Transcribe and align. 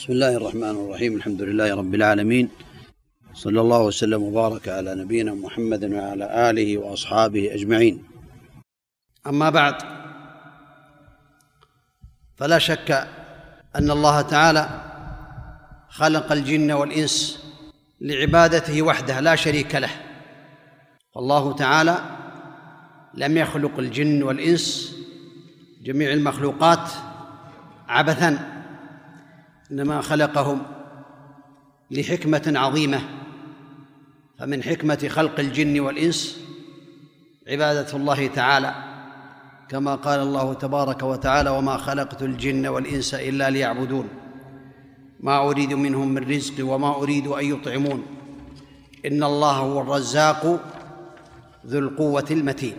بسم 0.00 0.12
الله 0.12 0.36
الرحمن 0.36 0.70
الرحيم 0.70 1.16
الحمد 1.16 1.42
لله 1.42 1.74
رب 1.74 1.94
العالمين 1.94 2.48
صلى 3.34 3.60
الله 3.60 3.82
وسلم 3.82 4.22
وبارك 4.22 4.68
على 4.68 4.94
نبينا 4.94 5.34
محمد 5.34 5.84
وعلى 5.84 6.50
اله 6.50 6.78
واصحابه 6.78 7.54
اجمعين 7.54 8.04
اما 9.26 9.50
بعد 9.50 9.74
فلا 12.36 12.58
شك 12.58 12.90
ان 13.76 13.90
الله 13.90 14.20
تعالى 14.20 14.68
خلق 15.88 16.32
الجن 16.32 16.72
والانس 16.72 17.44
لعبادته 18.00 18.82
وحده 18.82 19.20
لا 19.20 19.36
شريك 19.36 19.74
له 19.74 19.90
والله 21.14 21.52
تعالى 21.56 21.98
لم 23.14 23.36
يخلق 23.36 23.78
الجن 23.78 24.22
والانس 24.22 24.96
جميع 25.82 26.12
المخلوقات 26.12 26.90
عبثا 27.88 28.59
إنما 29.70 30.00
خلقهم 30.00 30.62
لحكمة 31.90 32.52
عظيمة 32.56 33.00
فمن 34.38 34.62
حكمة 34.62 35.08
خلق 35.08 35.40
الجن 35.40 35.80
والإنس 35.80 36.40
عبادة 37.48 37.96
الله 37.96 38.26
تعالى 38.26 38.74
كما 39.68 39.94
قال 39.94 40.20
الله 40.20 40.54
تبارك 40.54 41.02
وتعالى 41.02 41.50
وما 41.50 41.76
خلقت 41.76 42.22
الجن 42.22 42.66
والإنس 42.66 43.14
إلا 43.14 43.50
ليعبدون 43.50 44.08
ما 45.20 45.38
أريد 45.38 45.72
منهم 45.72 46.08
من 46.08 46.30
رزق 46.30 46.66
وما 46.66 46.94
أريد 46.94 47.26
أن 47.26 47.44
يطعمون 47.44 48.06
إن 49.06 49.24
الله 49.24 49.52
هو 49.52 49.80
الرزاق 49.80 50.60
ذو 51.66 51.78
القوة 51.78 52.26
المتين. 52.30 52.76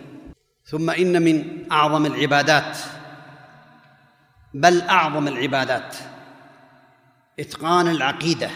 ثم 0.64 0.90
إن 0.90 1.22
من 1.22 1.66
أعظم 1.72 2.06
العبادات 2.06 2.78
بل 4.54 4.80
أعظم 4.80 5.28
العبادات 5.28 5.96
إتقان 7.42 7.88
العقيدة 7.88 8.50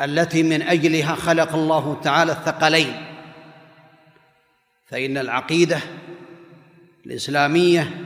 التي 0.00 0.42
من 0.42 0.62
أجلها 0.62 1.14
خلق 1.14 1.54
الله 1.54 2.00
تعالى 2.02 2.32
الثقلين 2.32 2.92
فإن 4.86 5.18
العقيدة 5.18 5.80
الإسلامية 7.06 8.04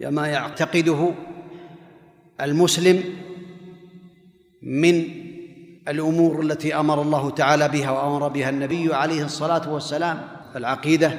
هي 0.00 0.10
ما 0.10 0.28
يعتقده 0.28 1.14
المسلم 2.40 3.04
من 4.62 5.04
الأمور 5.88 6.42
التي 6.42 6.74
أمر 6.74 7.02
الله 7.02 7.30
تعالى 7.30 7.68
بها 7.68 7.90
وأمر 7.90 8.28
بها 8.28 8.50
النبي 8.50 8.94
عليه 8.94 9.24
الصلاة 9.24 9.72
والسلام 9.72 10.28
فالعقيدة 10.54 11.18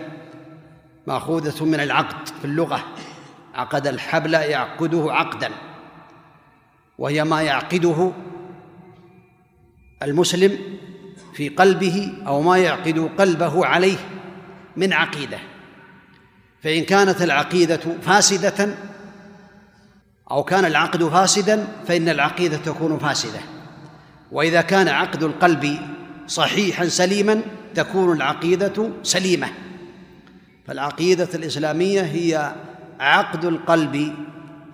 مأخوذة 1.07 1.65
من 1.65 1.79
العقد 1.79 2.27
في 2.27 2.45
اللغة 2.45 2.83
عقد 3.53 3.87
الحبل 3.87 4.33
يعقده 4.33 5.13
عقدا. 5.13 5.51
وهي 7.01 7.23
ما 7.23 7.41
يعقده 7.41 8.11
المسلم 10.03 10.57
في 11.33 11.49
قلبه 11.49 12.13
أو 12.27 12.41
ما 12.41 12.57
يعقد 12.57 13.09
قلبه 13.17 13.65
عليه 13.65 13.97
من 14.77 14.93
عقيدة. 14.93 15.39
فإن 16.63 16.83
كانت 16.83 17.21
العقيدة 17.21 17.79
فاسدة 18.01 18.75
أو 20.31 20.43
كان 20.43 20.65
العقد 20.65 21.03
فاسدا 21.03 21.67
فإن 21.87 22.09
العقيدة 22.09 22.57
تكون 22.57 22.97
فاسدة. 22.97 23.39
وإذا 24.31 24.61
كان 24.61 24.87
عقد 24.87 25.23
القلب 25.23 25.77
صحيحا 26.27 26.87
سليما 26.87 27.41
تكون 27.75 28.15
العقيدة 28.17 28.89
سليمة. 29.03 29.47
فالعقيدة 30.67 31.29
الإسلامية 31.33 32.01
هي 32.01 32.55
عقد 32.99 33.45
القلب 33.45 34.15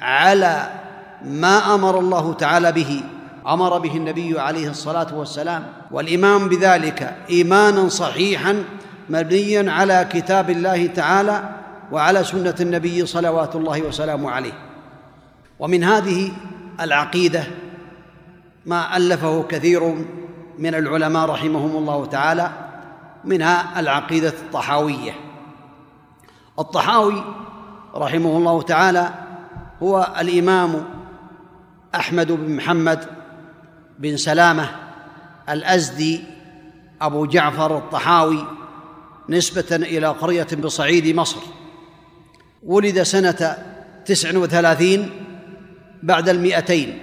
على 0.01 0.86
ما 1.25 1.75
أمر 1.75 1.99
الله 1.99 2.33
تعالى 2.33 2.71
به. 2.71 3.03
أمر 3.47 3.77
به 3.77 3.97
النبي 3.97 4.39
عليه 4.39 4.69
الصلاة 4.69 5.15
والسلام. 5.15 5.67
والايمان 5.91 6.49
بذلك 6.49 7.15
إيمانا 7.29 7.89
صحيحا 7.89 8.63
مبنيا 9.09 9.71
على 9.71 10.07
كتاب 10.11 10.49
الله 10.49 10.87
تعالى 10.87 11.49
وعلى 11.91 12.23
سنة 12.23 12.55
النبي 12.59 13.05
صلوات 13.05 13.55
الله 13.55 13.81
وسلامه 13.81 14.31
عليه. 14.31 14.53
ومن 15.59 15.83
هذه 15.83 16.31
العقيدة 16.81 17.43
ما 18.65 18.97
ألفه 18.97 19.43
كثير 19.43 19.95
من 20.59 20.75
العلماء 20.75 21.29
رحمهم 21.29 21.77
الله 21.77 22.05
تعالى 22.05 22.51
منها 23.25 23.79
العقيدة 23.79 24.29
الطحاوية. 24.29 25.11
الطحاوي 26.59 27.23
رحمه 27.95 28.37
الله 28.37 28.61
تعالى 28.61 29.09
هو 29.83 30.13
الإمام 30.19 30.96
أحمد 31.95 32.31
بن 32.31 32.55
محمد 32.55 33.05
بن 33.99 34.17
سلامة 34.17 34.69
الأزدي 35.49 36.21
أبو 37.01 37.25
جعفر 37.25 37.77
الطحاوي 37.77 38.47
نسبة 39.29 39.75
إلى 39.75 40.07
قرية 40.07 40.47
بصعيد 40.63 41.15
مصر. 41.15 41.39
ولد 42.63 43.01
سنة 43.01 43.57
تسع 44.05 44.37
وثلاثين 44.37 45.09
بعد 46.03 46.29
المئتين 46.29 46.99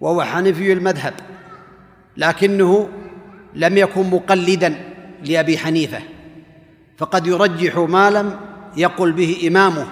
وهو 0.00 0.22
حنفي 0.22 0.72
المذهب 0.72 1.14
لكنه 2.16 2.88
لم 3.54 3.76
يكن 3.76 4.10
مقلدا 4.10 4.74
لأبي 5.24 5.58
حنيفة 5.58 5.98
فقد 6.98 7.26
يرجح 7.26 7.76
ما 7.78 8.10
لم 8.10 8.40
يقل 8.76 9.12
به 9.12 9.44
إمامه 9.48 9.86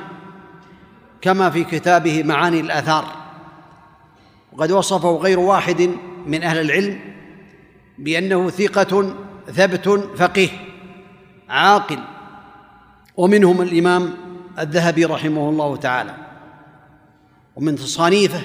كما 1.20 1.50
في 1.50 1.64
كتابه 1.64 2.22
معاني 2.22 2.60
الآثار. 2.60 3.25
وقد 4.56 4.72
وصفه 4.72 5.16
غير 5.16 5.38
واحد 5.38 5.90
من 6.26 6.42
أهل 6.42 6.60
العلم 6.60 7.00
بأنه 7.98 8.50
ثقة 8.50 9.14
ثبت 9.46 9.88
فقيه 10.16 10.48
عاقل. 11.48 11.98
ومنهم 13.16 13.62
الإمام 13.62 14.14
الذهبي 14.58 15.04
رحمه 15.04 15.48
الله 15.48 15.76
تعالى. 15.76 16.14
ومن 17.56 17.76
تصانيفه 17.76 18.42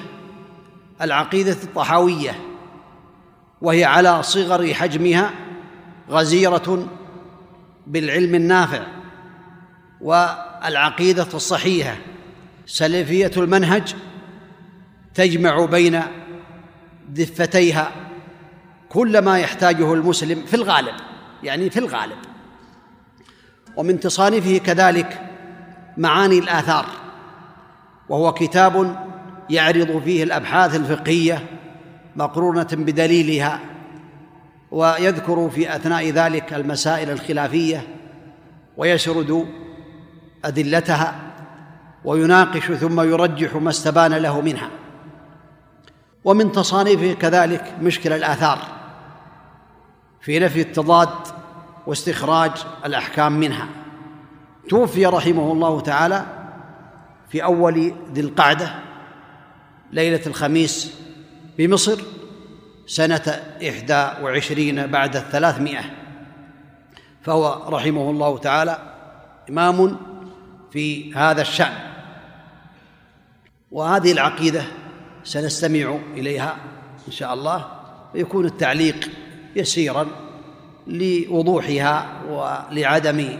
العقيدة 1.01 1.57
الطحاوية 1.63 2.35
وهي 3.61 3.85
على 3.85 4.23
صغر 4.23 4.73
حجمها 4.73 5.31
غزيرة 6.09 6.87
بالعلم 7.87 8.35
النافع. 8.35 8.83
والعقيدة 10.01 11.27
الصحيحة 11.33 11.97
سلفية 12.65 13.31
المنهج 13.37 13.95
تجمع 15.13 15.65
بين 15.65 16.01
دفتيها 17.09 17.91
كل 18.89 19.19
ما 19.19 19.39
يحتاجه 19.39 19.93
المسلم 19.93 20.45
في 20.45 20.53
الغالب 20.53 20.95
يعني 21.43 21.69
في 21.69 21.79
الغالب. 21.79 22.17
ومن 23.75 23.99
تصانيفه 23.99 24.57
كذلك 24.57 25.21
معاني 25.97 26.39
الآثار 26.39 26.85
وهو 28.09 28.33
كتاب 28.33 29.05
يعرض 29.49 30.01
فيه 30.05 30.23
الأبحاث 30.23 30.75
الفقهية 30.75 31.43
مقرونة 32.15 32.67
بدليلها 32.71 33.59
ويذكر 34.71 35.49
في 35.49 35.75
أثناء 35.75 36.09
ذلك 36.09 36.53
المسائل 36.53 37.09
الخلافية 37.09 37.87
ويسرد 38.77 39.47
أدلتها 40.45 41.15
ويناقش 42.05 42.71
ثم 42.71 43.01
يرجح 43.01 43.55
ما 43.55 43.69
استبان 43.69 44.13
له 44.13 44.41
منها. 44.41 44.69
ومن 46.23 46.51
تصانيفه 46.51 47.13
كذلك 47.13 47.73
مشكل 47.81 48.13
الآثار 48.13 48.59
في 50.21 50.39
نفي 50.39 50.61
التضاد 50.61 51.09
واستخراج 51.87 52.51
الأحكام 52.85 53.31
منها. 53.31 53.67
توفي 54.69 55.05
رحمه 55.05 55.51
الله 55.51 55.81
تعالى 55.81 56.25
في 57.29 57.43
أول 57.43 57.93
ذي 58.13 58.21
القعدة 58.21 58.75
ليلة 59.91 60.21
الخميس 60.27 60.93
بمصر 61.57 62.01
سنة 62.87 63.41
إحدى 63.69 64.23
وعشرين 64.23 64.87
بعد 64.87 65.15
الثلاثمائة. 65.15 65.83
فهو 67.21 67.69
رحمه 67.69 68.09
الله 68.09 68.37
تعالى 68.37 68.93
إمام 69.49 69.97
في 70.71 71.13
هذا 71.13 71.41
الشأن. 71.41 71.73
وهذه 73.71 74.11
العقيدة 74.11 74.63
سنستمع 75.23 75.97
إليها 76.13 76.57
إن 77.07 77.11
شاء 77.11 77.33
الله 77.33 77.65
ويكون 78.15 78.45
التعليق 78.45 79.09
يسيرا 79.55 80.07
لوضوحها 80.87 82.07
ولعدم 82.29 83.37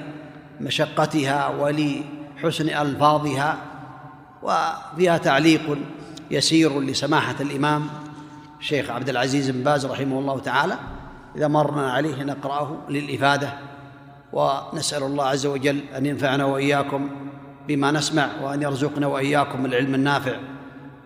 مشقتها 0.62 1.48
ولحسن 1.48 2.70
ألفاظها 2.70 3.58
وفيها 4.44 5.18
تعليق 5.18 5.78
يسير 6.32 6.80
لسماحة 6.80 7.36
الإمام 7.42 7.88
الشيخ 8.60 8.90
عبد 8.90 9.10
العزيز 9.10 9.50
بن 9.50 9.64
باز 9.64 9.86
رحمه 9.86 10.20
الله 10.20 10.40
تعالى. 10.40 10.78
إذا 11.36 11.48
مرنا 11.48 11.92
عليه 11.92 12.24
نقرأه 12.24 12.78
للإفادة 12.90 13.54
ونسأل 14.34 15.04
الله 15.04 15.26
عز 15.26 15.46
وجل 15.46 15.80
أن 15.98 16.06
ينفعنا 16.06 16.46
وإياكم 16.46 17.10
بما 17.68 17.92
نسمع 17.92 18.30
وأن 18.42 18.62
يرزقنا 18.62 19.08
وإياكم 19.08 19.66
العلم 19.66 19.96
النافع. 19.96 20.40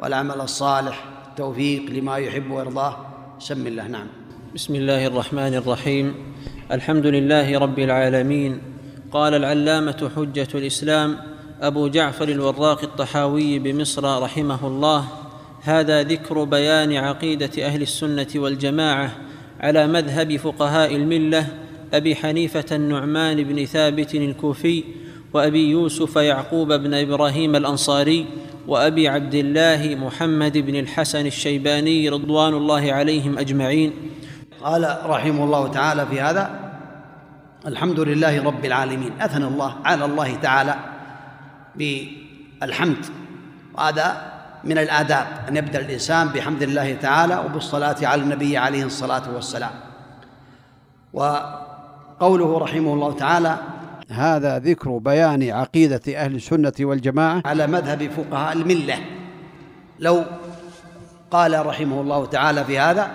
والعمل 0.01 0.41
الصالح 0.41 1.05
التوفيق 1.29 1.89
لما 1.89 2.17
يحب 2.17 2.51
ويرضاه. 2.51 2.97
سم 3.39 3.67
الله 3.67 3.87
نعم. 3.87 4.07
بسم 4.55 4.75
الله 4.75 5.07
الرحمن 5.07 5.53
الرحيم. 5.53 6.15
الحمد 6.71 7.05
لله 7.05 7.59
رب 7.59 7.79
العالمين. 7.79 8.61
قال 9.11 9.33
العلامة 9.33 10.11
حجة 10.15 10.47
الإسلام 10.55 11.17
أبو 11.61 11.87
جعفر 11.87 12.29
الوراق 12.29 12.83
الطحاوي 12.83 13.59
بمصر 13.59 14.23
رحمه 14.23 14.67
الله 14.67 15.05
هذا 15.61 16.03
ذكر 16.03 16.43
بيان 16.43 16.93
عقيدة 16.93 17.65
أهل 17.65 17.81
السنة 17.81 18.27
والجماعة 18.35 19.11
على 19.59 19.87
مذهب 19.87 20.35
فقهاء 20.35 20.95
الملة 20.95 21.47
أبي 21.93 22.15
حنيفة 22.15 22.65
النعمان 22.71 23.43
بن 23.43 23.65
ثابت 23.65 24.15
الكوفي 24.15 24.83
وأبي 25.33 25.69
يوسف 25.69 26.15
يعقوب 26.15 26.73
بن 26.73 26.93
إبراهيم 26.93 27.55
الأنصاري 27.55 28.25
وأبي 28.67 29.07
عبد 29.07 29.33
الله 29.33 29.95
محمد 29.95 30.57
بن 30.57 30.75
الحسن 30.75 31.25
الشيباني 31.25 32.09
رضوان 32.09 32.53
الله 32.53 32.93
عليهم 32.93 33.37
أجمعين. 33.37 33.93
قال 34.63 34.97
رحمه 35.05 35.43
الله 35.43 35.67
تعالى 35.67 36.05
في 36.05 36.21
هذا 36.21 36.59
الحمد 37.67 37.99
لله 37.99 38.43
رب 38.43 38.65
العالمين. 38.65 39.21
أثنى 39.21 39.45
الله 39.45 39.75
على 39.85 40.05
الله 40.05 40.35
تعالى 40.35 40.75
بالحمد. 41.75 43.05
وهذا 43.77 44.31
من 44.63 44.77
الآداب 44.77 45.27
أن 45.49 45.57
يبدأ 45.57 45.79
الإنسان 45.79 46.27
بحمد 46.27 46.63
الله 46.63 46.93
تعالى 46.93 47.43
وبالصلاة 47.45 47.95
على 48.01 48.21
النبي 48.21 48.57
عليه 48.57 48.83
الصلاة 48.85 49.33
والسلام. 49.35 49.71
وقوله 51.13 52.57
رحمه 52.57 52.93
الله 52.93 53.13
تعالى 53.13 53.57
هذا 54.09 54.59
ذكر 54.59 54.97
بيان 54.97 55.49
عقيدة 55.49 56.01
أهل 56.07 56.35
السنة 56.35 56.73
والجماعة. 56.79 57.41
على 57.45 57.67
مذهب 57.67 58.09
فقهاء 58.09 58.53
الملة. 58.53 58.95
لو 59.99 60.23
قال 61.31 61.65
رحمه 61.65 62.01
الله 62.01 62.25
تعالى 62.25 62.63
في 62.63 62.79
هذا 62.79 63.11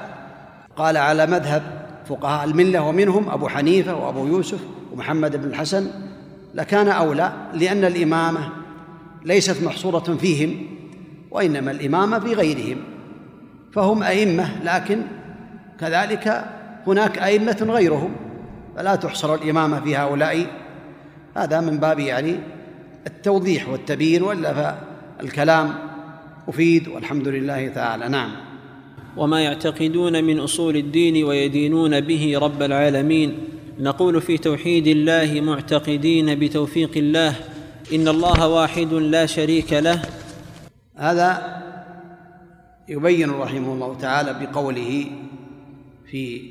قال 0.77 0.97
على 0.97 1.27
مذهب 1.27 1.63
فقهاء 2.09 2.45
الملة 2.45 2.83
ومنهم 2.83 3.31
أبو 3.31 3.49
حنيفة 3.49 3.95
وأبو 3.95 4.27
يوسف 4.27 4.59
ومحمد 4.93 5.37
بن 5.37 5.49
الحسن 5.49 5.87
لكان 6.55 6.89
أولى 6.89 7.33
لأن 7.55 7.85
الإمامة 7.85 8.49
ليست 9.25 9.63
محصورة 9.63 10.17
فيهم 10.21 10.67
وإنما 11.31 11.71
الإمامة 11.71 12.19
في 12.19 12.35
غيرهم 12.35 12.77
فهم 13.73 14.03
أئمة 14.03 14.49
لكن 14.65 15.03
كذلك 15.81 16.45
هناك 16.87 17.19
أئمة 17.19 17.67
غيرهم 17.69 18.11
فلا 18.77 18.97
تحصر 18.97 19.35
الإمامة 19.35 19.81
في 19.81 19.97
هؤلاء 19.97 20.47
هذا 21.37 21.61
من 21.61 21.79
باب 21.79 21.99
يعني 21.99 22.37
التوضيح 23.07 23.69
والتبيين 23.69 24.23
وإلا 24.23 24.77
فالكلام 25.19 25.75
مفيد 26.49 26.89
والحمد 26.89 27.29
لله 27.29 27.69
تعالى. 27.69 28.09
نعم. 28.09 28.31
وما 29.17 29.41
يعتقدون 29.41 30.25
من 30.25 30.39
أصول 30.39 30.77
الدين 30.77 31.25
ويدينون 31.25 32.01
به 32.01 32.39
رب 32.39 32.63
العالمين. 32.63 33.39
نقول 33.79 34.23
في 34.23 34.39
توحيد 34.39 34.87
الله 34.87 35.41
معتقدين 35.41 36.39
بتوفيق 36.39 36.91
الله 36.97 37.37
إن 37.95 38.09
الله 38.09 38.49
واحد 38.49 38.93
لا 38.93 39.27
شريك 39.27 39.73
له. 39.73 40.03
هذا 40.97 41.61
يبين 42.89 43.31
رحمه 43.31 43.73
الله 43.73 43.95
تعالى 43.95 44.47
بقوله 44.47 45.07
في 46.11 46.51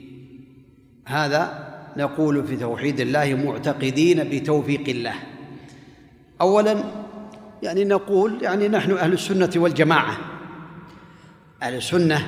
هذا 1.06 1.69
نقول 1.97 2.47
في 2.47 2.57
توحيد 2.57 3.00
الله 3.00 3.33
معتقدين 3.33 4.30
بتوفيق 4.30 4.89
الله. 4.89 5.13
اولا 6.41 6.83
يعني 7.63 7.83
نقول 7.86 8.38
يعني 8.41 8.68
نحن 8.68 8.91
أهل 8.91 9.13
السنة 9.13 9.50
والجماعة. 9.56 10.18
أهل 11.63 11.75
السنة 11.75 12.27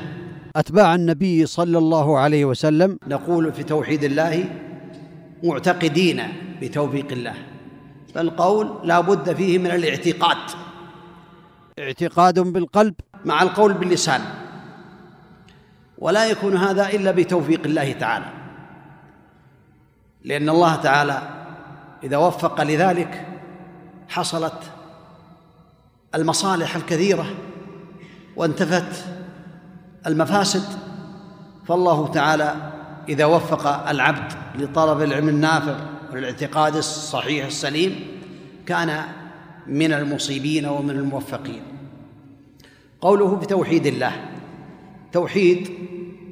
أتباع 0.56 0.96
النبي 0.96 1.46
صلى 1.46 1.78
الله 1.78 2.20
عليه 2.20 2.46
وسلم 2.46 2.98
نقول 3.08 3.54
في 3.54 3.64
توحيد 3.64 4.04
الله 4.04 4.46
معتقدين 5.44 6.24
بتوفيق 6.62 7.12
الله. 7.12 7.34
فالقول 8.16 8.80
لا 8.84 9.00
بد 9.00 9.34
فيه 9.34 9.60
من 9.60 9.72
الاعتقاد. 9.72 10.38
اعتقاد 11.80 12.40
بالقلب 12.40 12.94
مع 13.26 13.42
القول 13.42 13.74
باللسان. 13.74 14.22
ولا 15.98 16.26
يكون 16.26 16.58
هذا 16.58 16.90
إلا 16.90 17.12
بتوفيق 17.12 17.62
الله 17.66 17.92
تعالى. 17.92 18.41
لأن 20.24 20.50
الله 20.50 20.76
تعالى 20.76 21.22
إذا 22.04 22.18
وفق 22.18 22.64
لذلك 22.64 23.28
حصلت 24.10 24.64
المصالح 26.16 26.76
الكثيرة 26.76 27.26
وانتفت 28.36 29.06
المفاسد 30.08 30.64
فالله 31.68 32.08
تعالى 32.08 32.56
إذا 33.10 33.26
وفق 33.26 33.90
العبد 33.90 34.34
لطلب 34.56 35.02
العلم 35.02 35.30
النافع 35.30 35.76
والاعتقاد 36.12 36.76
الصحيح 36.76 37.46
السليم 37.46 38.00
كان 38.66 39.04
من 39.68 39.94
المصيبين 39.94 40.66
ومن 40.66 40.90
الموفقين. 40.90 41.64
قوله 43.02 43.36
بتوحيد 43.36 43.86
الله 43.86 44.12
توحيد 45.12 45.70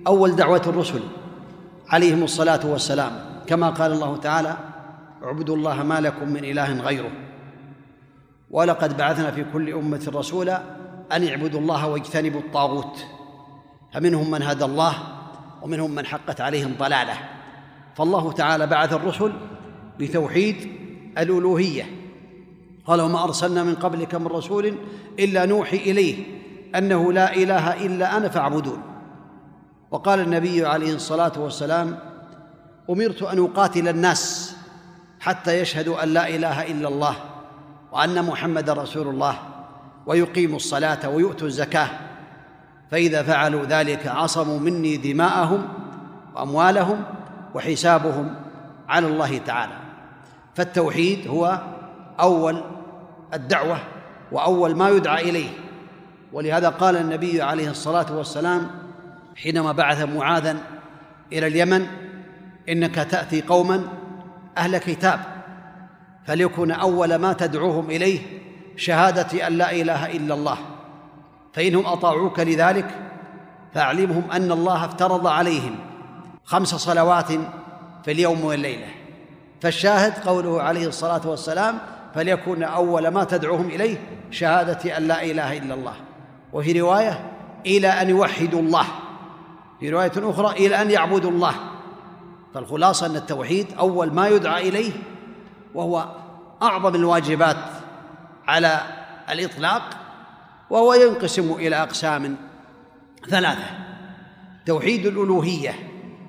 أول 0.07 0.36
دعوة 0.36 0.62
الرسل 0.68 1.01
عليهم 1.89 2.24
الصلاة 2.24 2.65
والسلام 2.65 3.28
كما 3.50 3.69
قال 3.69 3.92
الله 3.92 4.18
تعالى 4.18 4.57
اعبدوا 5.24 5.56
الله 5.56 5.84
ما 5.84 6.01
لكم 6.01 6.30
من 6.30 6.46
إله 6.46 6.81
غيره. 6.81 7.12
ولقد 8.51 8.98
بعثنا 8.98 9.31
في 9.31 9.46
كل 9.54 9.74
أمة 9.74 10.12
رسولا 10.16 10.62
أن 11.12 11.28
اعبدوا 11.28 11.60
الله 11.60 11.88
واجتنبوا 11.88 12.40
الطاغوت. 12.40 13.06
فمنهم 13.94 14.31
من 14.31 14.42
هدى 14.42 14.66
الله 14.66 14.94
ومنهم 15.62 15.92
من 15.92 16.06
حقت 16.06 16.42
عليهم 16.42 16.75
ضلاله. 16.80 17.18
فالله 17.96 18.31
تعالى 18.31 18.68
بعث 18.68 18.94
الرسل 18.94 19.34
بتوحيد 20.00 20.56
الألوهية. 21.18 21.84
قال 22.86 23.01
وما 23.01 23.24
أرسلنا 23.24 23.63
من 23.63 23.75
قبلك 23.75 24.16
من 24.16 24.28
رسول 24.28 24.74
إلا 25.19 25.46
نوحي 25.46 25.78
إليه 25.78 26.24
أنه 26.75 27.13
لا 27.13 27.36
إله 27.36 27.86
إلا 27.86 28.18
أنا 28.18 28.30
فاعبدون. 28.30 28.81
وقال 29.92 30.19
النبي 30.19 30.66
عليه 30.66 30.94
الصلاة 30.96 31.31
والسلام 31.38 32.08
أمرت 32.89 33.21
أن 33.24 33.44
أقاتل 33.44 33.88
الناس 33.88 34.56
حتى 35.19 35.59
يشهدوا 35.59 36.03
أن 36.03 36.09
لا 36.09 36.30
إله 36.30 36.71
إلا 36.71 36.88
الله 36.88 37.15
وأن 37.91 38.25
محمدا 38.25 38.74
رسول 38.74 39.07
الله 39.07 39.39
ويقيموا 40.06 40.56
الصلاة 40.56 41.09
ويؤتوا 41.09 41.47
الزكاة. 41.47 41.89
فإذا 42.91 43.24
فعلوا 43.24 43.65
ذلك 43.65 44.07
عصموا 44.07 44.60
مني 44.60 44.98
دماءهم 44.98 45.67
وأموالهم 46.36 47.03
وحسابهم 47.55 48.36
على 48.89 49.08
الله 49.08 49.38
تعالى. 49.38 49.77
فالتوحيد 50.55 51.27
هو 51.27 51.62
أول 52.19 52.63
الدعوة 53.34 53.77
وأول 54.31 54.75
ما 54.75 54.89
يدعى 54.89 55.29
إليه. 55.29 55.50
ولهذا 56.34 56.69
قال 56.69 56.96
النبي 56.96 57.41
عليه 57.41 57.69
الصلاة 57.69 58.17
والسلام 58.17 58.67
حينما 59.36 59.72
بعث 59.72 60.01
معاذا 60.01 60.58
إلى 61.34 61.48
اليمن 61.48 61.88
إنك 62.69 62.95
تأتي 62.95 63.41
قوما 63.41 63.88
أهل 64.57 64.77
كتاب 64.77 65.19
فليكن 66.25 66.71
أول 66.71 67.15
ما 67.15 67.33
تدعوهم 67.33 67.89
إليه 67.89 68.19
شهادة 68.75 69.47
أن 69.47 69.53
لا 69.53 69.71
إله 69.71 70.05
إلا 70.05 70.33
الله 70.33 70.57
فانهم 71.53 71.85
أطاعوك 71.85 72.39
لذلك 72.39 72.85
فاعلمهم 73.73 74.31
أن 74.31 74.51
الله 74.51 74.85
افترض 74.85 75.27
عليهم 75.27 75.75
خمس 76.45 76.75
صلوات 76.75 77.31
في 78.05 78.11
اليوم 78.11 78.43
والليلة. 78.45 78.88
فالشاهد 79.61 80.13
قوله 80.13 80.61
عليه 80.61 80.88
الصلاة 80.88 81.29
والسلام 81.29 81.77
فليكن 82.15 82.63
أول 82.63 83.07
ما 83.07 83.23
تدعوهم 83.23 83.69
إليه 83.69 83.97
شهادة 84.31 84.97
أن 84.97 85.03
لا 85.03 85.23
إله 85.23 85.57
إلا 85.57 85.73
الله. 85.73 85.93
وفي 86.53 86.81
رواية 86.81 87.31
إلى 87.65 87.88
أن 87.88 88.09
يوحدوا 88.09 88.61
الله. 88.61 88.85
في 89.79 89.89
رواية 89.89 90.11
أخرى 90.17 90.65
إلى 90.65 90.81
أن 90.81 90.91
يعبدوا 90.91 91.31
الله. 91.31 91.53
فالخلاصة 92.53 93.06
أن 93.06 93.15
التوحيد 93.15 93.68
أول 93.79 94.13
ما 94.13 94.27
يدعى 94.27 94.70
إليه 94.70 94.91
وهو 95.75 96.06
أعظم 96.62 96.96
الواجبات 96.96 97.58
على 98.48 98.82
الإطلاق 99.32 99.84
وهو 100.70 100.94
ينقسم 100.94 101.51
إلى 101.51 101.75
أقسام 101.75 102.36
ثلاثة. 103.29 103.65
توحيد 104.65 105.06
الألوهية 105.06 105.75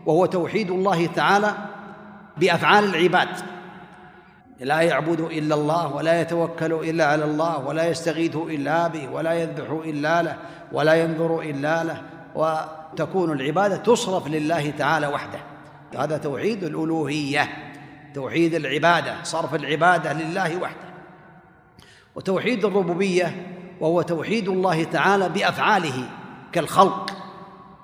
وهو 0.06 0.26
توحيد 0.26 0.70
الله 0.70 1.06
تعالى 1.06 1.54
بأفعال 2.36 2.84
العباد. 2.84 3.28
لا 4.60 4.80
يعبد 4.80 5.20
إلا 5.20 5.54
الله 5.54 5.94
ولا 5.94 6.20
يتوكل 6.20 6.72
إلا 6.72 7.06
على 7.06 7.24
الله 7.24 7.58
ولا 7.58 7.88
يستغيث 7.88 8.36
إلا 8.36 8.88
به 8.88 9.08
ولا 9.08 9.32
يذبح 9.32 9.70
إلا 9.70 10.22
له 10.22 10.36
ولا 10.72 10.94
ينظر 10.94 11.40
إلا 11.40 11.84
له. 11.84 12.02
وتكون 12.34 13.32
العبادة 13.32 13.76
تصرف 13.76 14.28
لله 14.28 14.70
تعالى 14.70 15.06
وحده. 15.06 15.49
هذا 15.98 16.16
توحيد 16.16 16.64
الألوهية 16.64 17.48
توحيد 18.14 18.54
العبادة 18.54 19.22
صرف 19.22 19.54
العبادة 19.54 20.12
لله 20.12 20.56
وحده. 20.56 20.90
وتوحيد 22.14 22.64
الربوبية 22.64 23.46
وهو 23.80 24.02
توحيد 24.02 24.48
الله 24.48 24.84
تعالى 24.84 25.28
بأفعاله 25.28 26.10
كالخلق 26.52 27.10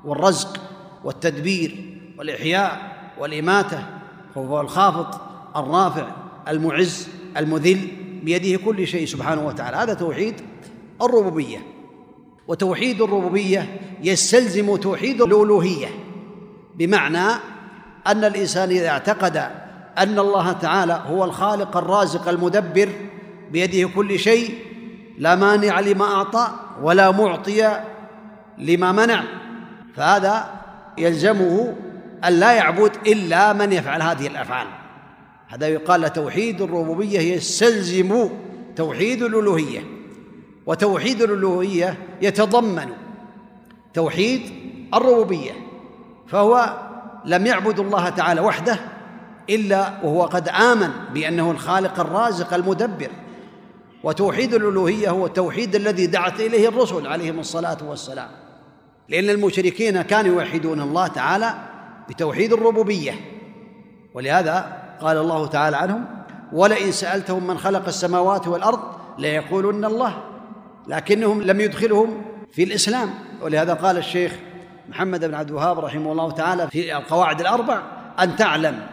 والرزق 0.04 0.60
والتدبير 1.04 1.98
والإحياء 2.18 2.96
والإماتة 3.18 3.86
وهو 4.36 4.60
الخافض 4.60 5.20
الرافع 5.56 6.08
المعز 6.48 7.08
المذل 7.36 7.88
بيده 8.22 8.64
كل 8.64 8.86
شيء 8.86 9.06
سبحانه 9.06 9.46
وتعالى. 9.46 9.76
هذا 9.76 9.94
توحيد 9.94 10.34
الربوبية. 11.02 11.58
وتوحيد 12.48 13.02
الربوبية 13.02 13.80
يستلزم 14.02 14.76
توحيد 14.76 15.22
الألوهية 15.22 15.88
بمعنى 16.74 17.55
أن 18.06 18.24
الإنسان 18.24 18.70
إذا 18.70 18.88
اعتقد 18.88 19.36
أن 19.98 20.18
الله 20.18 20.52
تعالى 20.52 21.02
هو 21.06 21.24
الخالق 21.24 21.76
الرازق 21.76 22.28
المدبر 22.28 22.88
بيده 23.50 23.88
كل 23.88 24.18
شيء 24.18 24.54
لا 25.18 25.34
مانع 25.34 25.80
لما 25.80 26.04
أعطى 26.04 26.48
ولا 26.82 27.10
معطي 27.10 27.80
لما 28.58 28.92
منع. 28.92 29.22
فهذا 29.96 30.50
يلزمه 30.98 31.74
أن 32.24 32.32
لا 32.32 32.52
يعبد 32.52 32.92
إلا 33.06 33.52
من 33.52 33.72
يفعل 33.72 34.02
هذه 34.02 34.26
الأفعال. 34.26 34.66
هذا 35.48 35.68
يقال 35.68 36.12
توحيد 36.12 36.62
الربوبية 36.62 37.20
يستلزم 37.20 38.28
توحيد 38.76 39.22
الألوهية. 39.22 39.80
وتوحيد 40.66 41.22
الألوهية 41.22 41.98
يتضمن 42.22 42.88
توحيد 43.94 44.42
الربوبية 44.94 45.52
فهو 46.28 46.85
لم 47.26 47.46
يعبد 47.46 47.78
الله 47.78 48.08
تعالى 48.08 48.40
وحده 48.40 48.78
إلا 49.50 49.92
وهو 50.02 50.22
قد 50.22 50.48
آمن 50.48 50.90
بأنه 51.14 51.50
الخالق 51.50 52.00
الرازق 52.00 52.54
المدبر. 52.54 53.10
وتوحيد 54.04 54.54
الألوهية 54.54 55.10
هو 55.10 55.26
التوحيد 55.26 55.74
الذي 55.74 56.06
دعت 56.06 56.40
إليه 56.40 56.68
الرسل 56.68 57.06
عليهم 57.06 57.38
الصلاة 57.38 57.78
والسلام. 57.84 58.28
لأن 59.08 59.30
المشركين 59.30 60.02
كانوا 60.02 60.42
يوحدون 60.42 60.80
الله 60.80 61.06
تعالى 61.06 61.54
بتوحيد 62.08 62.52
الربوبية. 62.52 63.12
ولهذا 64.14 64.82
قال 65.00 65.16
الله 65.16 65.46
تعالى 65.46 65.76
عنهم 65.76 66.04
ولئن 66.52 66.92
سألتهم 66.92 67.46
من 67.46 67.58
خلق 67.58 67.86
السماوات 67.86 68.48
والأرض 68.48 68.80
ليقولن 69.18 69.84
الله 69.84 70.22
لكنهم 70.88 71.42
لم 71.42 71.60
يدخلهم 71.60 72.22
في 72.52 72.62
الإسلام. 72.62 73.10
ولهذا 73.42 73.74
قال 73.74 73.98
الشيخ 73.98 74.32
محمد 74.88 75.24
بن 75.24 75.34
عبد 75.34 75.48
الوهاب 75.48 75.78
رحمه 75.78 76.12
الله 76.12 76.30
تعالى 76.30 76.68
في 76.70 76.96
القواعد 76.96 77.40
الأربع 77.40 77.82
أن 78.20 78.36
تعلم 78.36 78.86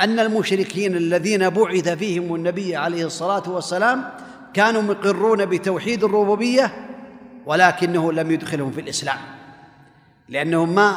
أن 0.00 0.18
المشركين 0.18 0.96
الذين 0.96 1.50
بعث 1.50 1.88
فيهم 1.88 2.34
النبي 2.34 2.76
عليه 2.76 3.04
الصلاة 3.04 3.50
والسلام 3.50 4.04
كانوا 4.54 4.82
مقرون 4.82 5.46
بتوحيد 5.46 6.04
الربوبية 6.04 6.72
ولكنه 7.46 8.12
لم 8.12 8.30
يدخلهم 8.30 8.70
في 8.70 8.80
الإسلام 8.80 9.18
لأنهم 10.28 10.74
ما 10.74 10.96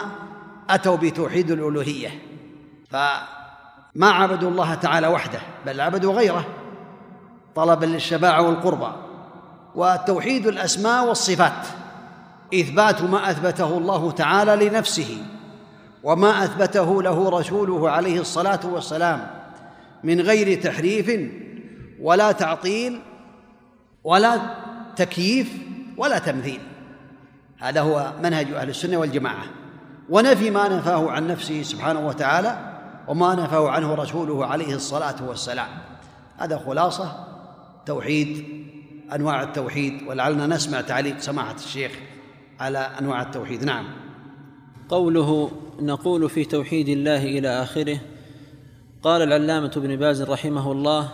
أتوا 0.70 0.96
بتوحيد 0.96 1.51
الألوهية. 1.51 2.10
فما 2.89 4.10
عبدوا 4.10 4.50
الله 4.50 4.75
تعالى 4.75 5.08
وحده 5.08 5.39
بل 5.66 5.82
عبدوا 5.82 6.13
غيره 6.13 6.46
طلبا 7.56 7.86
للشفاعه 7.86 8.42
والقربى 8.42 8.92
وتوحيد 9.75 10.48
الأسماء 10.48 11.08
والصفات. 11.08 11.68
إثبات 12.54 13.01
ما 13.01 13.32
أثبته 13.32 13.77
الله 13.77 14.12
تعالى 14.12 14.70
لنفسه 14.70 15.18
وما 16.04 16.44
أثبته 16.44 17.04
له 17.04 17.30
رسوله 17.30 17.89
عليه 17.89 18.20
الصلاة 18.20 18.60
والسلام 18.66 19.27
من 20.04 20.22
غير 20.22 20.62
تحريف 20.62 21.32
ولا 22.01 22.32
تعطيل 22.32 23.00
ولا 24.04 24.42
تكييف 24.96 25.51
ولا 25.98 26.20
تمثيل. 26.20 26.60
هذا 27.60 27.82
هو 27.82 28.13
منهج 28.24 28.51
أهل 28.51 28.70
السنة 28.70 28.98
والجماعة. 28.98 29.44
ونفي 30.10 30.50
ما 30.50 30.68
نفاه 30.68 31.12
عن 31.12 31.27
نفسه 31.27 31.62
سبحانه 31.63 32.08
وتعالى 32.08 32.77
وما 33.08 33.36
نفاه 33.36 33.70
عنه 33.70 33.94
رسوله 33.94 34.46
عليه 34.46 34.75
الصلاة 34.75 35.16
والسلام. 35.27 35.70
هذا 36.38 36.58
خلاصة 36.58 37.27
توحيد 37.86 38.46
أنواع 39.16 39.44
التوحيد 39.44 40.08
ولعلنا 40.08 40.48
نسمع 40.48 40.82
تعليق 40.82 41.20
سماحة 41.20 41.56
الشيخ. 41.56 41.92
على 42.60 42.78
أنواع 42.78 43.22
التوحيد. 43.22 43.64
نعم. 43.64 43.86
قوله 44.90 45.52
نقول 45.82 46.30
في 46.30 46.46
توحيد 46.46 46.90
الله 46.90 47.24
إلى 47.24 47.64
آخره 47.64 48.00
قال 49.04 49.22
العلامة 49.22 49.72
ابن 49.78 49.96
باز 49.96 50.22
رحمه 50.22 50.72
الله 50.72 51.10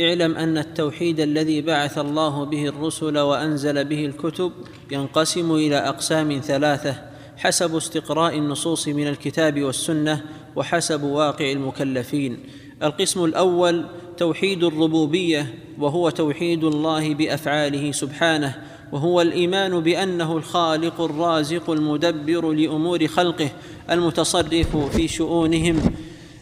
اعلم 0.00 0.36
أن 0.36 0.58
التوحيد 0.58 1.20
الذي 1.20 1.62
بعث 1.62 1.98
الله 1.98 2.44
به 2.44 2.68
الرسل 2.68 3.18
وأنزل 3.18 3.84
به 3.84 4.06
الكتب 4.06 4.52
ينقسم 4.90 5.52
إلى 5.52 5.76
أقسام 5.76 6.40
ثلاثة 6.40 6.94
حسب 7.36 7.76
استقراء 7.76 8.38
النصوص 8.38 8.88
من 8.88 9.08
الكتاب 9.08 9.62
والسنة 9.62 10.24
وحسب 10.56 11.02
واقع 11.02 11.52
المكلفين. 11.52 12.38
القسم 12.82 13.24
الأول 13.24 13.86
توحيد 14.16 14.64
الربوبية 14.64 15.54
وهو 15.78 16.10
توحيد 16.10 16.64
الله 16.64 17.14
بأفعاله 17.14 17.92
سبحانه 17.92 18.62
وهو 18.92 19.20
الإيمان 19.20 19.80
بأنه 19.80 20.36
الخالق 20.36 21.00
الرازق 21.00 21.70
المدبر 21.70 22.52
لأمور 22.52 23.06
خلقه 23.06 23.48
المتصرف 23.90 24.76
في 24.76 25.08
شؤونهم 25.08 25.94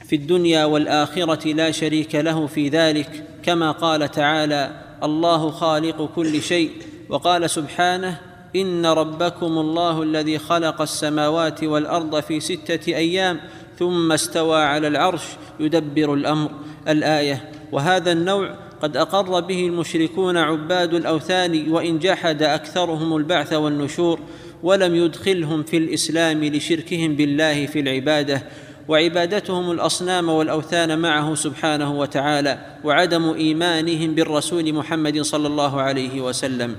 في 0.08 0.16
الدنيا 0.16 0.64
والآخرة 0.64 1.52
لا 1.52 1.70
شريك 1.70 2.14
له 2.14 2.46
في 2.46 2.68
ذلك. 2.68 3.24
كما 3.42 3.70
قال 3.70 4.10
تعالى 4.10 4.82
الله 5.02 5.50
خالق 5.50 6.10
كل 6.16 6.42
شيء 6.42 6.70
وقال 7.08 7.50
سبحانه 7.50 8.20
إن 8.56 8.86
ربكم 8.86 9.58
الله 9.58 10.02
الذي 10.02 10.38
خلق 10.38 10.82
السماوات 10.82 11.64
والأرض 11.64 12.20
في 12.20 12.40
ستة 12.40 12.96
أيام 12.96 13.40
ثم 13.78 14.12
استوى 14.12 14.62
على 14.62 14.88
العرش 14.88 15.22
يدبر 15.60 16.14
الأمر 16.14 16.50
الآية 16.88 17.50
وهذا 17.72 18.12
النوع 18.12 18.54
قد 18.82 18.96
أقر 18.96 19.40
به 19.40 19.66
المشركون 19.66 20.36
عباد 20.36 20.94
الأوثان 20.94 21.70
وإن 21.70 21.98
جحد 21.98 22.42
أكثرهم 22.42 23.16
البعث 23.16 23.52
والنشور 23.52 24.20
ولم 24.62 24.94
يدخلهم 24.94 25.62
في 25.62 25.76
الإسلام 25.76 26.44
لشركهم 26.44 27.16
بالله 27.16 27.66
في 27.66 27.80
العبادة 27.80 28.42
وعبادتهم 28.88 29.70
الأصنام 29.70 30.28
والأوثان 30.28 30.98
معه 30.98 31.34
سبحانه 31.34 31.98
وتعالى 31.98 32.58
وعدم 32.84 33.32
إيمانهم 33.34 34.14
بالرسول 34.14 34.72
محمد 34.72 35.20
صلى 35.20 35.46
الله 35.46 35.80
عليه 35.80 36.20
وسلم. 36.20 36.76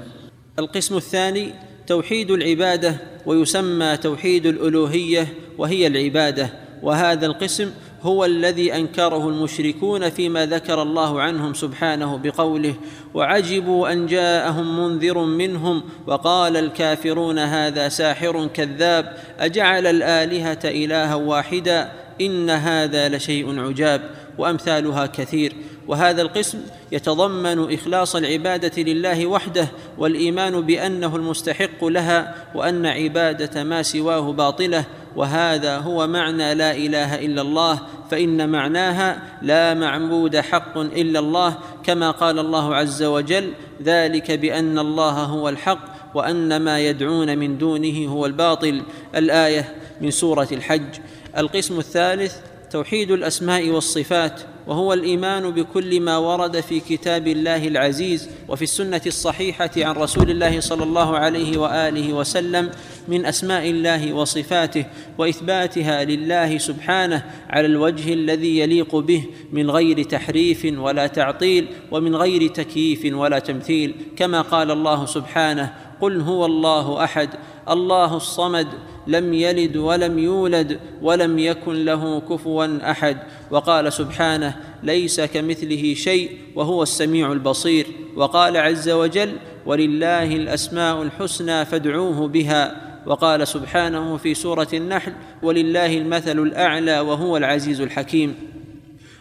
القسم 0.59 0.97
الثاني 0.97 1.53
توحيد 1.87 2.31
العبادة 2.31 2.95
ويسمى 3.25 3.97
توحيد 3.97 4.45
الألوهية 4.45 5.27
وهي 5.57 5.87
العبادة 5.87 6.49
وهذا 6.83 7.25
القسم 7.25 7.71
هو 8.03 8.25
الذي 8.25 8.75
أنكره 8.75 9.29
المشركون 9.29 10.09
فيما 10.09 10.45
ذكر 10.45 10.81
الله 10.81 11.21
عنهم 11.21 11.53
سبحانه 11.53 12.17
بقوله 12.17 12.75
وعجبوا 13.13 13.91
أن 13.91 14.07
جاءهم 14.07 14.79
منذر 14.79 15.17
منهم 15.25 15.83
وقال 16.07 16.57
الكافرون 16.57 17.39
هذا 17.39 17.89
ساحر 17.89 18.47
كذاب 18.53 19.17
أجعل 19.39 19.87
الآلهة 19.87 20.59
إلها 20.65 21.15
واحدا 21.15 21.91
إن 22.21 22.49
هذا 22.49 23.09
لشيء 23.09 23.59
عجاب 23.59 24.01
وأمثالها 24.37 25.05
كثير 25.05 25.53
وهذا 25.87 26.21
القسم 26.21 26.61
يتضمن 26.91 27.73
إخلاص 27.73 28.15
العبادة 28.15 28.83
لله 28.83 29.25
وحده 29.25 29.67
والإيمان 29.97 30.61
بأنه 30.61 31.15
المستحق 31.15 31.85
لها 31.85 32.35
وأن 32.55 32.85
عبادة 32.85 33.63
ما 33.63 33.81
سواه 33.81 34.31
باطلة 34.31 34.85
وهذا 35.15 35.77
هو 35.77 36.07
معنى 36.07 36.53
لا 36.53 36.71
إله 36.75 37.25
إلا 37.25 37.41
الله 37.41 37.79
فإن 38.11 38.49
معناها 38.49 39.21
لا 39.41 39.73
معبود 39.73 40.37
حق 40.37 40.77
إلا 40.77 41.19
الله 41.19 41.57
كما 41.83 42.11
قال 42.11 42.39
الله 42.39 42.75
عز 42.75 43.03
وجل 43.03 43.53
ذلك 43.83 44.31
بأن 44.31 44.79
الله 44.79 45.11
هو 45.11 45.49
الحق 45.49 46.15
وأن 46.15 46.57
ما 46.57 46.79
يدعون 46.79 47.37
من 47.37 47.57
دونه 47.57 48.07
هو 48.07 48.25
الباطل. 48.25 48.81
الآية 49.15 49.75
من 50.01 50.11
سورة 50.11 50.47
الحج. 50.51 50.99
القسم 51.37 51.79
الثالث 51.79 52.35
توحيد 52.71 53.11
الأسماء 53.11 53.69
والصفات 53.69 54.41
وهو 54.67 54.93
الإيمان 54.93 55.51
بكل 55.51 56.01
ما 56.01 56.17
ورد 56.17 56.59
في 56.59 56.79
كتاب 56.79 57.27
الله 57.27 57.67
العزيز 57.67 58.29
وفي 58.47 58.61
السنة 58.61 59.01
الصحيحة 59.07 59.71
عن 59.77 59.95
رسول 59.95 60.31
الله 60.31 60.59
صلى 60.59 60.83
الله 60.83 61.17
عليه 61.17 61.57
وآله 61.57 62.13
وسلم 62.13 62.71
من 63.07 63.25
أسماء 63.25 63.69
الله 63.69 64.13
وصفاته 64.13 64.85
وإثباتها 65.17 66.03
لله 66.03 66.57
سبحانه 66.57 67.25
على 67.49 67.67
الوجه 67.67 68.13
الذي 68.13 68.59
يليق 68.59 68.95
به 68.95 69.25
من 69.51 69.71
غير 69.71 70.03
تحريف 70.03 70.67
ولا 70.77 71.07
تعطيل 71.07 71.67
ومن 71.91 72.15
غير 72.15 72.47
تكييف 72.47 73.13
ولا 73.13 73.39
تمثيل 73.39 73.95
كما 74.15 74.41
قال 74.41 74.71
الله 74.71 75.05
سبحانه 75.05 75.73
قل 76.01 76.21
هو 76.21 76.45
الله 76.45 77.03
أحد 77.03 77.29
الله 77.69 78.17
الصمد 78.17 78.67
لم 79.07 79.33
يلد 79.33 79.77
ولم 79.77 80.19
يولد 80.19 80.79
ولم 81.01 81.39
يكن 81.39 81.85
له 81.85 82.19
كفوا 82.19 82.91
أحد 82.91 83.17
وقال 83.51 83.93
سبحانه 83.93 84.55
ليس 84.83 85.21
كمثله 85.21 85.93
شيء 85.93 86.37
وهو 86.55 86.83
السميع 86.83 87.31
البصير 87.31 87.87
وقال 88.15 88.57
عز 88.57 88.89
وجل 88.89 89.37
ولله 89.65 90.35
الأسماء 90.35 91.01
الحسنى 91.01 91.65
فادعوه 91.65 92.27
بها 92.27 92.90
وقال 93.05 93.47
سبحانه 93.47 94.17
في 94.17 94.33
سورة 94.33 94.67
النحل 94.73 95.13
ولله 95.41 95.97
المثل 95.97 96.39
الأعلى 96.39 96.99
وهو 96.99 97.37
العزيز 97.37 97.81
الحكيم. 97.81 98.35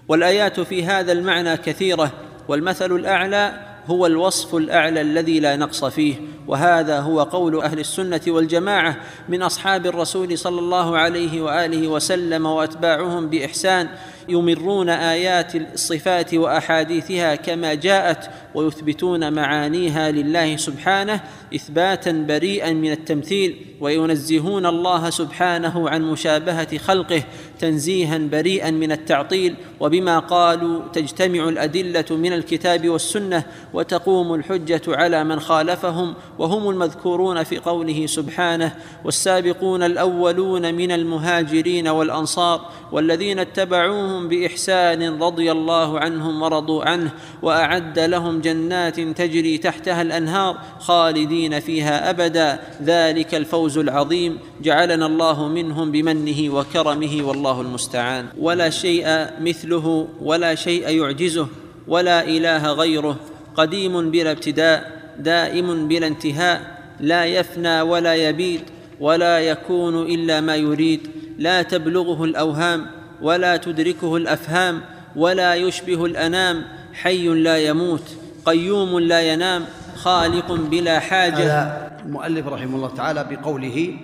والآيات 0.08 0.60
في 0.60 0.84
هذا 0.84 1.12
المعنى 1.12 1.56
كثيرة 1.56 2.12
والمثل 2.48 2.92
الأعلى 2.92 3.70
هو 3.86 4.06
الوصف 4.06 4.54
الأعلى 4.54 5.00
الذي 5.00 5.40
لا 5.40 5.56
نقص 5.56 5.84
فيه 5.84 6.14
وهذا 6.46 7.00
هو 7.00 7.22
قول 7.22 7.62
أهل 7.62 7.78
السنة 7.78 8.20
والجماعة 8.28 8.96
من 9.28 9.42
أصحاب 9.42 9.86
الرسول 9.86 10.38
صلى 10.38 10.58
الله 10.58 10.98
عليه 10.98 11.42
وآله 11.42 11.88
وسلم 11.88 12.46
وأتباعهم 12.46 13.30
بإحسان 13.30 13.88
يمرون 14.28 14.88
آيات 14.88 15.56
الصفات 15.56 16.34
وأحاديثها 16.34 17.34
كما 17.34 17.74
جاءت 17.74 18.30
ويثبتون 18.54 19.32
معانيها 19.32 20.10
لله 20.10 20.56
سبحانه 20.56 21.20
إثباتا 21.54 22.12
بريئا 22.12 22.72
من 22.72 22.92
التمثيل 22.92 23.56
وينزهون 23.80 24.66
الله 24.66 25.10
سبحانه 25.10 25.90
عن 25.90 26.02
مشابهة 26.02 26.78
خلقه 26.78 27.22
تنزيها 27.58 28.18
بريئا 28.18 28.70
من 28.70 28.92
التعطيل 28.92 29.54
وبما 29.80 30.18
قالوا 30.18 30.82
تجتمع 30.92 31.48
الأدلة 31.48 32.04
من 32.10 32.32
الكتاب 32.32 32.88
والسنة 32.88 33.44
وتقوم 33.74 34.34
الحجة 34.34 34.82
على 34.88 35.24
من 35.24 35.40
خالفهم 35.40 36.14
وهم 36.38 36.70
المذكورون 36.70 37.42
في 37.42 37.58
قوله 37.58 38.06
سبحانه 38.06 38.76
والسابقون 39.04 39.82
الأولون 39.82 40.74
من 40.74 40.92
المهاجرين 40.92 41.88
والأنصار 41.88 42.70
والذين 42.92 43.38
اتبعوهم 43.38 44.28
بإحسان 44.28 45.22
رضي 45.22 45.52
الله 45.52 46.00
عنهم 46.00 46.42
ورضوا 46.42 46.84
عنه 46.84 47.10
وأعد 47.42 47.98
لهم 47.98 48.40
جنات 48.40 49.00
تجري 49.00 49.58
تحتها 49.58 50.02
الأنهار 50.02 50.58
خالدين 50.78 51.39
فيها 51.48 52.10
أبدا. 52.10 52.58
ذلك 52.84 53.34
الفوز 53.34 53.78
العظيم. 53.78 54.38
جعلنا 54.62 55.06
الله 55.06 55.48
منهم 55.48 55.92
بمنه 55.92 56.54
وكرمه 56.54 57.22
والله 57.22 57.60
المستعان. 57.60 58.26
ولا 58.38 58.70
شيء 58.70 59.26
مثله 59.40 60.08
ولا 60.20 60.54
شيء 60.54 60.88
يعجزه 60.88 61.48
ولا 61.88 62.24
إله 62.24 62.72
غيره. 62.72 63.16
قديم 63.56 64.10
بلا 64.10 64.30
ابتداء 64.30 65.00
دائم 65.18 65.88
بلا 65.88 66.06
انتهاء 66.06 66.60
لا 67.00 67.24
يفنى 67.24 67.80
ولا 67.80 68.14
يبيد 68.14 68.60
ولا 69.00 69.40
يكون 69.40 70.02
إلا 70.02 70.40
ما 70.40 70.56
يريد. 70.56 71.00
لا 71.38 71.62
تبلغه 71.62 72.24
الأوهام 72.24 72.86
ولا 73.22 73.56
تدركه 73.56 74.16
الأفهام 74.16 74.80
ولا 75.16 75.54
يشبه 75.54 76.04
الأنام. 76.04 76.64
حي 76.92 77.28
لا 77.28 77.58
يموت 77.58 78.02
قيوم 78.46 78.98
لا 78.98 79.20
ينام. 79.32 79.64
خالق 80.00 80.52
بلا 80.52 80.98
حاجة. 81.00 81.62
هذا 81.62 82.00
المؤلف 82.04 82.46
رحمه 82.46 82.76
الله 82.76 82.94
تعالى 82.94 83.24
بقوله 83.30 83.96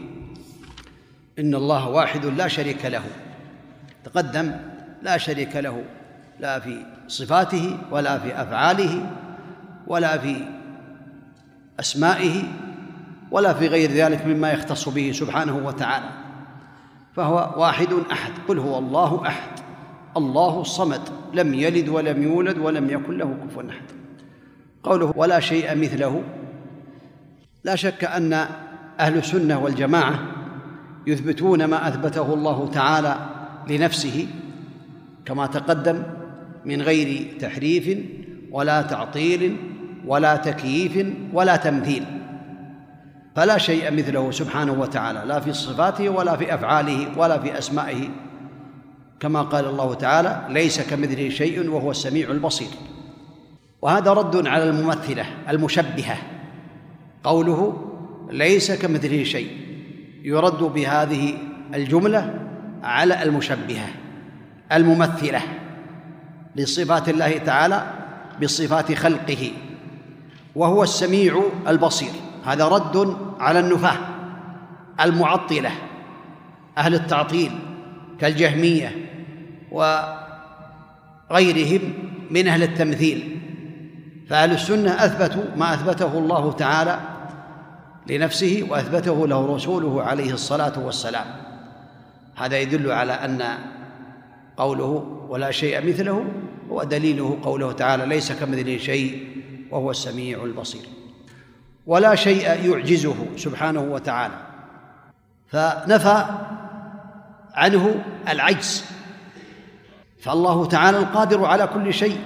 إن 1.38 1.54
الله 1.54 1.88
واحد 1.88 2.26
لا 2.26 2.48
شريك 2.48 2.84
له. 2.84 3.02
تقدم 4.04 4.52
لا 5.02 5.16
شريك 5.18 5.56
له 5.56 5.84
لا 6.40 6.60
في 6.60 6.86
صفاته 7.08 7.78
ولا 7.90 8.18
في 8.18 8.42
أفعاله 8.42 9.06
ولا 9.86 10.18
في 10.18 10.36
أسمائه 11.80 12.42
ولا 13.30 13.54
في 13.54 13.66
غير 13.66 13.90
ذلك 13.90 14.26
مما 14.26 14.52
يختص 14.52 14.88
به 14.88 15.12
سبحانه 15.12 15.56
وتعالى. 15.56 16.10
فهو 17.16 17.54
واحد 17.56 17.92
أحد. 18.12 18.32
قل 18.48 18.58
هو 18.58 18.78
الله 18.78 19.26
أحد. 19.26 19.50
الله 20.16 20.60
الصمد. 20.60 21.00
لم 21.34 21.54
يلد 21.54 21.88
ولم 21.88 22.22
يولد 22.22 22.58
ولم 22.58 22.90
يكن 22.90 23.18
له 23.18 23.36
كفوا 23.48 23.62
أحد. 23.70 24.05
قوله 24.86 25.12
ولا 25.16 25.40
شيء 25.40 25.74
مثله 25.76 26.22
لا 27.64 27.74
شك 27.76 28.04
أن 28.04 28.32
أهل 29.00 29.18
السنة 29.18 29.58
والجماعة 29.64 30.18
يثبتون 31.06 31.64
ما 31.64 31.88
أثبته 31.88 32.34
الله 32.34 32.68
تعالى 32.68 33.16
لنفسه 33.68 34.26
كما 35.24 35.46
تقدم 35.46 36.02
من 36.64 36.82
غير 36.82 37.38
تحريف 37.40 37.98
ولا 38.50 38.82
تعطيل 38.82 39.56
ولا 40.06 40.36
تكييف 40.36 41.06
ولا 41.32 41.56
تمثيل. 41.56 42.04
فلا 43.36 43.58
شيء 43.58 43.92
مثله 43.92 44.30
سبحانه 44.30 44.72
وتعالى 44.72 45.22
لا 45.26 45.40
في 45.40 45.52
صفاته 45.52 46.08
ولا 46.08 46.36
في 46.36 46.54
أفعاله 46.54 47.18
ولا 47.18 47.38
في 47.38 47.58
أسمائه. 47.58 48.08
كما 49.20 49.42
قال 49.42 49.64
الله 49.64 49.94
تعالى 49.94 50.46
ليس 50.48 50.80
كمثله 50.80 51.28
شيء 51.28 51.70
وهو 51.70 51.90
السميع 51.90 52.30
البصير. 52.30 52.68
وهذا 53.82 54.12
رد 54.12 54.46
على 54.46 54.64
الممثلة 54.64 55.24
المشبهة. 55.48 56.16
قوله 57.24 57.82
ليس 58.30 58.72
كمثله 58.72 59.24
شيء. 59.24 59.50
يرد 60.22 60.58
بهذه 60.62 61.38
الجملة 61.74 62.34
على 62.82 63.22
المشبهة 63.22 63.88
الممثلة 64.72 65.42
لصفات 66.56 67.08
الله 67.08 67.38
تعالى 67.38 67.92
بصفات 68.42 68.92
خلقه 68.92 69.50
وهو 70.54 70.82
السميع 70.82 71.42
البصير. 71.68 72.10
هذا 72.44 72.68
رد 72.68 73.16
على 73.40 73.60
النفاة 73.60 73.96
المعطلة 75.00 75.70
أهل 76.78 76.94
التعطيل 76.94 77.50
كالجهمية 78.20 78.92
وغيرهم 81.30 81.80
من 82.30 82.48
أهل 82.48 82.62
التمثيل. 82.62 83.35
فأهل 84.28 84.52
السنة 84.52 84.90
أثبتوا 84.90 85.44
ما 85.56 85.74
أثبته 85.74 86.18
الله 86.18 86.52
تعالى 86.52 87.00
لنفسه 88.06 88.66
وأثبته 88.70 89.26
له 89.26 89.54
رسوله 89.54 90.02
عليه 90.02 90.32
الصلاة 90.32 90.72
والسلام. 90.78 91.26
هذا 92.36 92.58
يدل 92.58 92.92
على 92.92 93.12
أن 93.12 93.42
قوله 94.56 95.22
ولا 95.28 95.50
شيء 95.50 95.88
مثله 95.88 96.24
هو 96.70 96.82
دليله 96.82 97.38
قوله 97.42 97.72
تعالى 97.72 98.06
ليس 98.06 98.32
كمثله 98.32 98.78
شيء 98.78 99.28
وهو 99.70 99.90
السميع 99.90 100.44
البصير. 100.44 100.82
ولا 101.86 102.14
شيء 102.14 102.70
يعجزه 102.70 103.16
سبحانه 103.36 103.80
وتعالى. 103.80 104.34
فنفى 105.46 106.24
عنه 107.54 108.04
العجز. 108.28 108.84
فالله 110.22 110.66
تعالى 110.66 110.98
القادر 110.98 111.44
على 111.44 111.66
كل 111.66 111.94
شيء. 111.94 112.18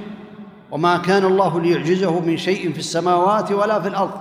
وما 0.71 0.99
كان 0.99 1.25
الله 1.25 1.61
ليعجزه 1.61 2.21
من 2.21 2.37
شيء 2.37 2.73
في 2.73 2.79
السماوات 2.79 3.53
ولا 3.53 3.81
في 3.81 3.89
الأرض. 3.89 4.21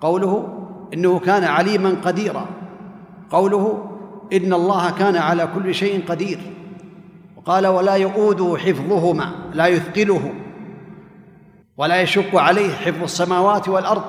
قوله 0.00 0.58
إنه 0.94 1.18
كان 1.18 1.44
عليما 1.44 1.96
قديرا. 2.04 2.46
قوله 3.30 3.90
إن 4.32 4.52
الله 4.52 4.90
كان 4.90 5.16
على 5.16 5.48
كل 5.54 5.74
شيء 5.74 6.04
قدير. 6.08 6.38
وقال 7.36 7.66
ولا 7.66 7.94
يؤوده 7.94 8.56
حفظهما 8.58 9.32
لا 9.52 9.66
يثقله 9.66 10.32
ولا 11.76 12.00
يشق 12.00 12.36
عليه 12.36 12.70
حفظ 12.74 13.02
السماوات 13.02 13.68
والأرض 13.68 14.04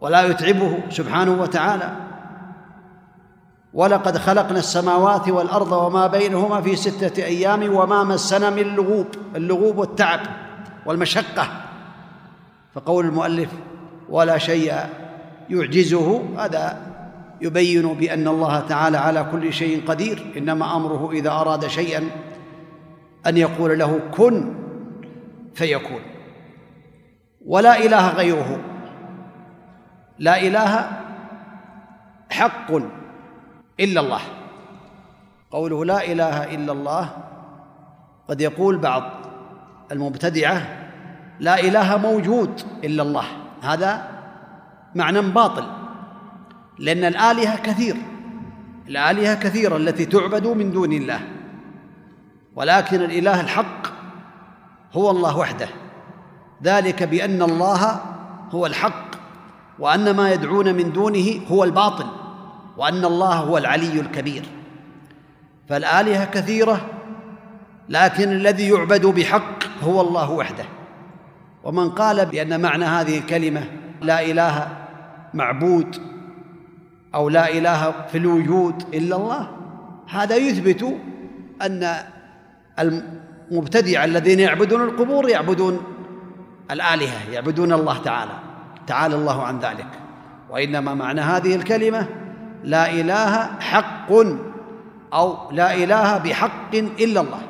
ولا 0.00 0.22
يتعبه 0.22 0.78
سبحانه 0.90 1.42
وتعالى. 1.42 2.07
ولقد 3.74 4.18
خلقنا 4.18 4.58
السماوات 4.58 5.28
والأرض 5.28 5.72
وما 5.72 6.06
بينهما 6.06 6.60
في 6.60 6.76
ستة 6.76 7.24
أيام 7.24 7.74
وما 7.74 8.04
مسنا 8.04 8.50
من 8.50 8.62
لغوب 8.62 9.06
اللغوب 9.36 9.78
والتعب 9.78 10.20
والمشقة. 10.86 11.48
فقول 12.74 13.04
المؤلف 13.06 13.50
ولا 14.08 14.38
شيء 14.38 14.74
يعجزه 15.50 16.22
هذا 16.38 16.76
يبين 17.40 17.94
بأن 17.94 18.28
الله 18.28 18.60
تعالى 18.60 18.98
على 18.98 19.26
كل 19.32 19.52
شيء 19.52 19.82
قدير. 19.86 20.32
إنما 20.36 20.76
أمره 20.76 21.10
إذا 21.12 21.30
أراد 21.30 21.66
شيئا 21.66 22.10
أن 23.26 23.36
يقول 23.36 23.78
له 23.78 24.00
كن 24.16 24.54
فيكون. 25.54 26.00
ولا 27.46 27.84
إله 27.84 28.08
غيره. 28.08 28.60
لا 30.18 30.42
إله 30.42 30.90
حق. 32.30 32.72
إلا 33.80 34.00
الله. 34.00 34.20
قوله 35.50 35.84
لا 35.84 36.12
إله 36.12 36.54
إلا 36.54 36.72
الله 36.72 37.10
قد 38.28 38.40
يقول 38.40 38.78
بعض 38.78 39.02
المبتدعة 39.92 40.62
لا 41.40 41.60
إله 41.60 41.96
موجود 41.96 42.60
إلا 42.84 43.02
الله. 43.02 43.24
هذا 43.62 44.08
معنى 44.94 45.20
باطل 45.20 45.64
لأن 46.78 47.04
الآلهة 47.04 47.56
كثير 47.56 47.96
الآلهة 48.88 49.34
كثيرة 49.34 49.76
التي 49.76 50.06
تعبد 50.06 50.46
من 50.46 50.72
دون 50.72 50.92
الله 50.92 51.20
ولكن 52.56 53.00
الإله 53.02 53.40
الحق 53.40 53.86
هو 54.92 55.10
الله 55.10 55.38
وحده. 55.38 55.68
ذلك 56.62 57.02
بأن 57.02 57.42
الله 57.42 58.00
هو 58.50 58.66
الحق 58.66 59.08
وأن 59.78 60.16
ما 60.16 60.32
يدعون 60.32 60.74
من 60.74 60.92
دونه 60.92 61.40
هو 61.50 61.64
الباطل. 61.64 62.06
وأن 62.78 63.04
الله 63.04 63.34
هو 63.34 63.58
العلي 63.58 64.00
الكبير. 64.00 64.44
فالآلهة 65.68 66.24
كثيرة 66.24 66.80
لكن 67.88 68.32
الذي 68.32 68.68
يعبد 68.68 69.06
بحق 69.06 69.64
هو 69.82 70.00
الله 70.00 70.30
وحده. 70.30 70.64
ومن 71.64 71.90
قال 71.90 72.26
بأن 72.26 72.60
معنى 72.60 72.84
هذه 72.84 73.18
الكلمة 73.18 73.64
لا 74.02 74.22
إله 74.22 74.68
معبود 75.34 75.96
أو 77.14 77.28
لا 77.28 77.48
إله 77.48 78.06
في 78.12 78.18
الوجود 78.18 78.94
إلا 78.94 79.16
الله 79.16 79.48
هذا 80.10 80.36
يثبت 80.36 80.96
أن 81.62 81.94
المبتدع 82.78 84.04
الذين 84.04 84.40
يعبدون 84.40 84.82
القبور 84.82 85.28
يعبدون 85.28 85.80
الآلهة 86.70 87.30
يعبدون 87.32 87.72
الله 87.72 87.98
تعالى 87.98 88.32
تعالى 88.86 89.14
الله 89.14 89.42
عن 89.42 89.58
ذلك. 89.58 89.90
وإنما 90.50 90.94
معنى 90.94 91.20
هذه 91.20 91.54
الكلمة 91.54 92.06
لا 92.64 92.90
إله 92.90 93.60
حق 93.60 94.12
أو 95.14 95.50
لا 95.50 95.74
إله 95.74 96.18
بحق 96.18 96.74
إلا 96.74 97.20
الله. 97.20 97.42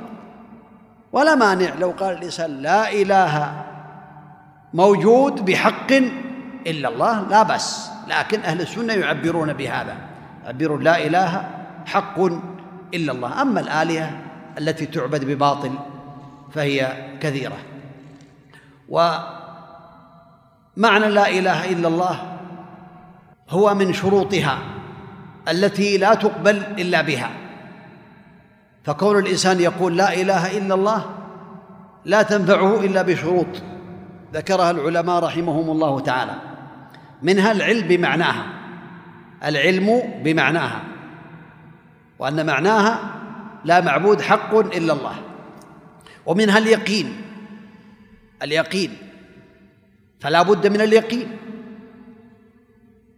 ولا 1.13 1.35
مانع 1.35 1.75
لو 1.81 1.91
قال 1.91 2.19
الإنسان 2.19 2.63
لا 2.63 2.93
إله 2.93 3.65
موجود 4.75 5.45
بحق 5.45 5.93
إلا 6.67 6.89
الله 6.89 7.29
لا 7.29 7.43
بأس. 7.43 7.91
لكن 8.09 8.41
أهل 8.41 8.61
السنة 8.61 8.93
يعبرون 8.93 9.53
بهذا 9.53 9.97
يعبرون 10.45 10.83
لا 10.83 11.07
إله 11.07 11.49
حق 11.87 12.21
إلا 12.95 13.13
الله. 13.13 13.43
أما 13.43 13.61
الآلهة 13.61 14.11
التي 14.59 14.87
تعبد 14.87 15.25
بباطل 15.25 15.73
فهي 16.53 16.93
كثيرة. 17.21 17.57
ومعنى 18.89 19.29
لا 21.09 21.29
إله 21.29 21.73
إلا 21.73 21.89
الله 21.89 22.39
هو 23.51 23.75
من 23.75 23.93
شروطها. 23.93 24.59
التي 25.49 25.99
لا 25.99 26.15
تقبل 26.15 26.57
إلا 26.57 27.03
بها. 27.03 27.31
فكون 28.85 29.19
الإنسان 29.19 29.61
يقول 29.61 29.97
لا 29.97 30.15
إله 30.15 30.59
إلا 30.59 30.75
الله 30.75 31.11
لا 32.05 32.23
تنفعه 32.23 32.81
إلا 32.81 33.03
بشروط 33.03 33.47
ذكرها 34.35 34.71
العلماء 34.71 35.25
رحمهم 35.25 35.71
الله 35.71 36.01
تعالى. 36.01 36.35
منها 37.23 37.53
العلم 37.53 37.89
بمعناها 37.89 38.47
العلم 39.45 40.03
بمعناها 40.25 40.83
وأن 42.19 42.47
معناها 42.47 43.15
لا 43.65 43.81
معبود 43.81 44.21
حق 44.21 44.55
إلا 44.55 44.93
الله. 44.93 45.15
ومنها 46.27 46.59
اليقين 46.59 47.23
اليقين 48.43 48.97
فلا 50.21 50.43
بد 50.43 50.67
من 50.67 50.81
اليقين. 50.81 51.37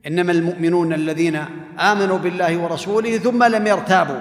إنما 0.07 0.33
المؤمنون 0.33 0.93
الذين 0.93 1.45
آمنوا 1.79 2.19
بالله 2.19 2.57
ورسوله 2.57 3.19
ثم 3.19 3.45
لم 3.45 3.67
يرتابوا. 3.67 4.21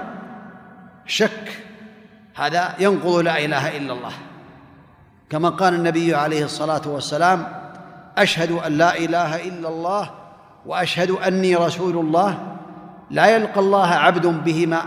شك. 1.05 1.51
هذا 2.35 2.75
ينقض 2.79 3.15
لا 3.15 3.45
إله 3.45 3.77
إلا 3.77 3.93
الله. 3.93 4.11
كما 5.29 5.49
قال 5.49 5.73
النبي 5.73 6.15
عليه 6.15 6.45
الصلاة 6.45 6.81
والسلام 6.85 7.47
أشهد 8.17 8.51
أن 8.51 8.71
لا 8.71 8.97
إله 8.97 9.47
إلا 9.47 9.69
الله 9.69 10.11
وأشهد 10.65 11.11
أني 11.11 11.55
رسول 11.55 11.97
الله. 11.97 12.57
لا 13.11 13.35
يلقى 13.35 13.59
الله 13.59 13.87
عبد 13.87 14.25
بهما 14.27 14.81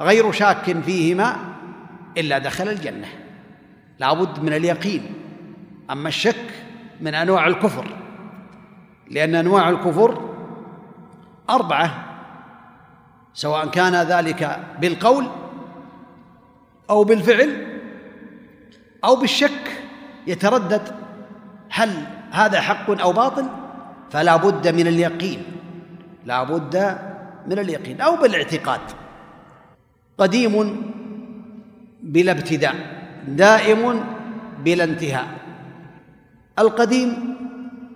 غير 0.00 0.32
شاك 0.32 0.76
فيهما 0.80 1.36
إلا 2.18 2.38
دخل 2.38 2.68
الجنة. 2.68 3.08
لا 3.98 4.12
بد 4.12 4.42
من 4.42 4.52
اليقين. 4.52 5.14
أما 5.90 6.08
الشك 6.08 6.46
من 7.00 7.14
أنواع 7.14 7.46
الكفر. 7.46 7.86
لأن 9.10 9.34
أنواع 9.34 9.68
الكفر 9.68 10.27
أربعة. 11.50 12.04
سواء 13.34 13.66
كان 13.66 13.94
ذلك 13.94 14.58
بالقول 14.80 15.26
أو 16.90 17.04
بالفعل 17.04 17.66
أو 19.04 19.16
بالشك 19.16 19.82
يتردد 20.26 20.82
هل 21.70 22.06
هذا 22.30 22.60
حق 22.60 22.90
أو 23.00 23.12
باطل 23.12 23.46
فلا 24.10 24.36
بد 24.36 24.68
من 24.68 24.86
اليقين. 24.86 25.42
لا 26.24 26.42
بد 26.42 26.98
من 27.46 27.58
اليقين 27.58 28.00
أو 28.00 28.16
بالاعتقاد. 28.16 28.80
قديم 30.18 30.82
بلا 32.02 32.32
ابتداء 32.32 32.74
دائم 33.28 34.04
بلا 34.64 34.84
انتهاء. 34.84 35.26
القديم 36.58 37.36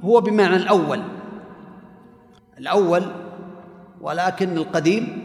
هو 0.03 0.21
بمعنى 0.21 0.57
الأول. 0.57 1.03
الأول 2.59 3.22
ولكن 4.03 4.57
القديم 4.57 5.23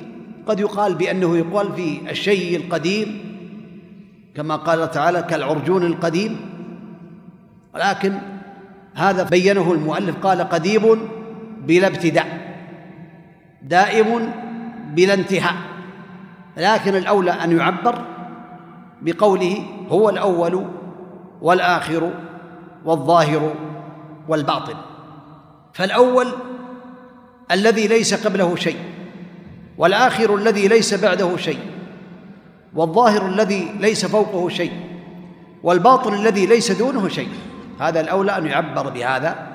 قد 0.47 0.59
يقال 0.59 0.95
بأنه 0.95 1.37
يقال 1.37 1.73
في 1.73 2.11
الشيء 2.11 2.57
القديم 2.57 3.27
كما 4.35 4.55
قال 4.55 4.91
تعالى 4.91 5.21
كالعرجون 5.21 5.83
القديم. 5.83 6.39
ولكن 7.75 8.13
هذا 8.93 9.23
بينه 9.23 9.71
المؤلف 9.71 10.17
قال 10.17 10.41
قديم 10.41 11.09
بلا 11.67 11.87
ابتداء 11.87 12.57
دائم 13.61 14.31
بلا 14.95 15.13
انتهاء. 15.13 15.55
لكن 16.57 16.95
الأولى 16.95 17.31
أن 17.31 17.57
يعبر 17.57 18.05
بقوله 19.01 19.65
هو 19.89 20.09
الأول 20.09 20.65
والآخر 21.41 22.11
والظاهر 22.85 23.53
والباطن. 24.27 24.75
فالأول 25.73 26.27
الذي 27.51 27.87
ليس 27.87 28.25
قبله 28.25 28.55
شيء 28.55 28.77
والآخر 29.77 30.35
الذي 30.35 30.67
ليس 30.67 30.93
بعده 30.93 31.37
شيء 31.37 31.59
والظاهر 32.73 33.27
الذي 33.27 33.71
ليس 33.79 34.05
فوقه 34.05 34.49
شيء 34.49 34.71
والباطن 35.63 36.13
الذي 36.13 36.45
ليس 36.45 36.71
دونه 36.71 37.07
شيء. 37.07 37.29
هذا 37.79 38.01
الأولى 38.01 38.37
أن 38.37 38.45
يعبر 38.45 38.89
بهذا 38.89 39.47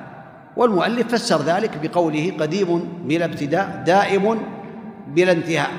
والمؤلف 0.57 1.15
فسر 1.15 1.43
ذلك 1.43 1.71
بقوله 1.83 2.33
قديم 2.41 2.89
بلا 3.05 3.25
ابتداء 3.25 3.83
دائم 3.87 4.43
بلا 5.09 5.33
انتهاء. 5.33 5.71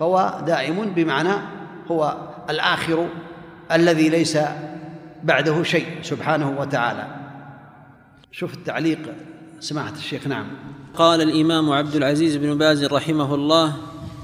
فهو 0.00 0.40
دائم 0.46 0.92
بمعنى 0.96 1.32
هو 1.90 2.16
الآخر 2.50 3.08
الذي 3.72 4.08
ليس 4.08 4.38
بعده 5.22 5.62
شيء 5.62 5.86
سبحانه 6.02 6.60
وتعالى. 6.60 7.06
شوف 8.32 8.54
التعليق 8.54 9.14
سماحة 9.60 9.92
الشيخ 9.92 10.26
نعم. 10.26 10.46
قال 10.98 11.22
الإمام 11.22 11.72
عبد 11.72 11.94
العزيز 11.94 12.36
بن 12.36 12.58
باز 12.58 12.84
رحمه 12.84 13.34
الله 13.34 13.72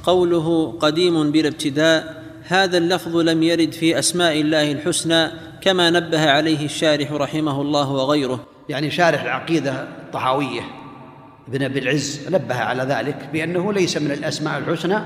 قوله 0.02 0.78
قديم 0.80 1.30
بلا 1.30 1.48
ابتداء 1.48 2.22
هذا 2.48 2.78
اللفظ 2.78 3.16
لم 3.16 3.42
يرد 3.42 3.72
في 3.72 3.98
أسماء 3.98 4.40
الله 4.40 4.72
الحسنى 4.72 5.30
كما 5.60 5.90
نبه 5.90 6.30
عليه 6.30 6.64
الشارح 6.64 7.12
رحمه 7.12 7.60
الله 7.60 7.90
وغيره. 7.90 8.40
يعني 8.68 8.90
شارح 8.90 9.22
العقيدة 9.22 9.72
الطحاوية 9.82 10.60
ابن 11.48 11.62
أبي 11.62 11.78
العز 11.78 12.28
نبه 12.30 12.54
على 12.54 12.82
ذلك 12.82 13.28
بأنه 13.32 13.72
ليس 13.72 13.96
من 13.96 14.10
الأسماء 14.10 14.58
الحسنى 14.58 14.98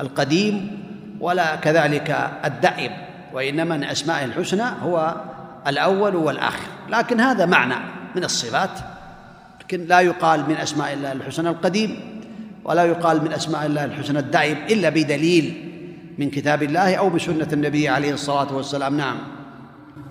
القديم 0.00 0.78
ولا 1.20 1.56
كذلك 1.56 2.30
الدائم 2.44 2.92
وإنما 3.34 3.76
من 3.76 3.84
أسماء 3.84 4.24
الحسنى 4.24 4.64
هو 4.82 5.16
الأول 5.66 6.16
والآخر. 6.16 6.68
لكن 6.90 7.20
هذا 7.20 7.46
معنى 7.46 7.76
من 8.16 8.24
الصفات 8.24 8.91
لكن 9.72 9.86
لا 9.86 10.00
يقال 10.00 10.40
من 10.48 10.56
أسماء 10.56 10.92
الله 10.92 11.12
الحسنى 11.12 11.48
القديم 11.48 12.00
ولا 12.64 12.84
يقال 12.84 13.24
من 13.24 13.32
أسماء 13.32 13.66
الله 13.66 13.84
الحسنى 13.84 14.18
الدائم 14.18 14.56
إلا 14.70 14.88
بدليل 14.88 15.54
من 16.18 16.30
كتاب 16.30 16.62
الله 16.62 16.94
أو 16.94 17.10
بسنة 17.10 17.48
النبي 17.52 17.88
عليه 17.88 18.14
الصلاة 18.14 18.56
والسلام. 18.56 18.96
نعم. 18.96 19.18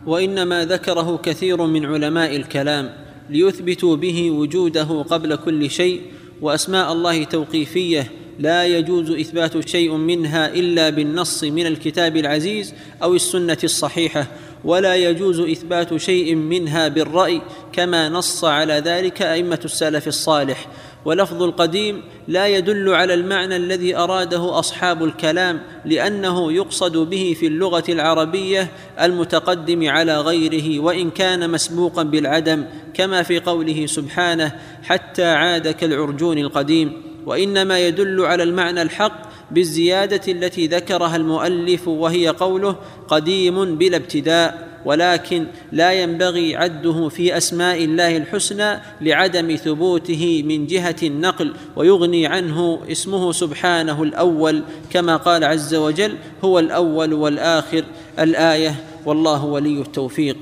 وإنما 0.05 0.65
ذكره 0.65 1.17
كثير 1.17 1.65
من 1.65 1.85
علماء 1.85 2.35
الكلام 2.35 2.89
ليثبتوا 3.29 3.95
به 3.95 4.31
وجوده 4.31 5.01
قبل 5.01 5.35
كل 5.35 5.69
شيء 5.69 6.01
وأسماء 6.41 6.91
الله 6.91 7.23
توقيفية 7.23 8.11
لا 8.39 8.65
يجوز 8.65 9.11
إثبات 9.11 9.67
شيء 9.67 9.95
منها 9.95 10.53
إلا 10.53 10.89
بالنص 10.89 11.43
من 11.43 11.65
الكتاب 11.67 12.17
العزيز 12.17 12.73
أو 13.03 13.15
السنة 13.15 13.57
الصحيحة. 13.63 14.27
ولا 14.63 14.95
يجوز 14.95 15.39
إثبات 15.39 15.97
شيء 15.97 16.35
منها 16.35 16.87
بالرأي 16.87 17.41
كما 17.73 18.09
نص 18.09 18.43
على 18.43 18.73
ذلك 18.73 19.21
أئمة 19.21 19.59
السلف 19.65 20.07
الصالح. 20.07 20.67
ولفظ 21.05 21.43
القديم 21.43 22.01
لا 22.27 22.47
يدل 22.47 22.93
على 22.93 23.13
المعنى 23.13 23.55
الذي 23.55 23.95
أراده 23.95 24.59
أصحاب 24.59 25.03
الكلام 25.03 25.61
لأنه 25.85 26.51
يقصد 26.51 26.97
به 26.97 27.35
في 27.39 27.47
اللغة 27.47 27.83
العربية 27.89 28.71
المتقدم 29.01 29.89
على 29.89 30.21
غيره 30.21 30.79
وإن 30.79 31.09
كان 31.09 31.49
مسبوقا 31.49 32.03
بالعدم 32.03 32.65
كما 32.93 33.23
في 33.23 33.39
قوله 33.39 33.85
سبحانه 33.85 34.51
حتى 34.83 35.25
عاد 35.25 35.67
كالعرجون 35.67 36.37
القديم 36.37 37.10
وإنما 37.25 37.79
يدل 37.87 38.25
على 38.25 38.43
المعنى 38.43 38.81
الحق 38.81 39.21
بالزيادة 39.51 40.31
التي 40.31 40.67
ذكرها 40.67 41.15
المؤلف 41.15 41.87
وهي 41.87 42.27
قوله 42.27 42.75
قديم 43.07 43.75
بلا 43.75 43.97
ابتداء 43.97 44.71
ولكن 44.85 45.47
لا 45.71 45.91
ينبغي 45.93 46.55
عده 46.55 47.09
في 47.09 47.37
أسماء 47.37 47.83
الله 47.83 48.17
الحسنى 48.17 48.79
لعدم 49.01 49.55
ثبوته 49.55 50.43
من 50.45 50.67
جهة 50.67 50.95
النقل 51.03 51.53
ويغني 51.75 52.27
عنه 52.27 52.79
اسمه 52.91 53.31
سبحانه 53.31 54.03
الأول 54.03 54.63
كما 54.89 55.17
قال 55.17 55.43
عز 55.43 55.75
وجل 55.75 56.17
هو 56.43 56.59
الأول 56.59 57.13
والآخر 57.13 57.83
الآية 58.19 58.75
والله 59.05 59.45
ولي 59.45 59.81
التوفيق. 59.81 60.37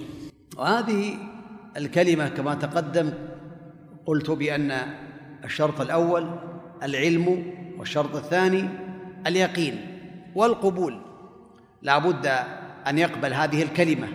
وهذه 0.58 1.14
الكلمة 1.78 2.30
كما 2.30 2.54
تقدم 2.54 3.14
قلت 4.06 4.32
بأن 4.32 4.72
الشرط 5.46 5.82
الأول 5.82 6.28
العلم 6.84 7.54
والشرط 7.78 8.16
الثاني 8.16 8.70
اليقين 9.28 9.86
والقبول. 10.36 11.02
لا 11.82 11.98
بد 11.98 12.26
أن 12.88 12.98
يقبل 12.98 13.34
هذه 13.34 13.64
الكلمة 13.64 14.08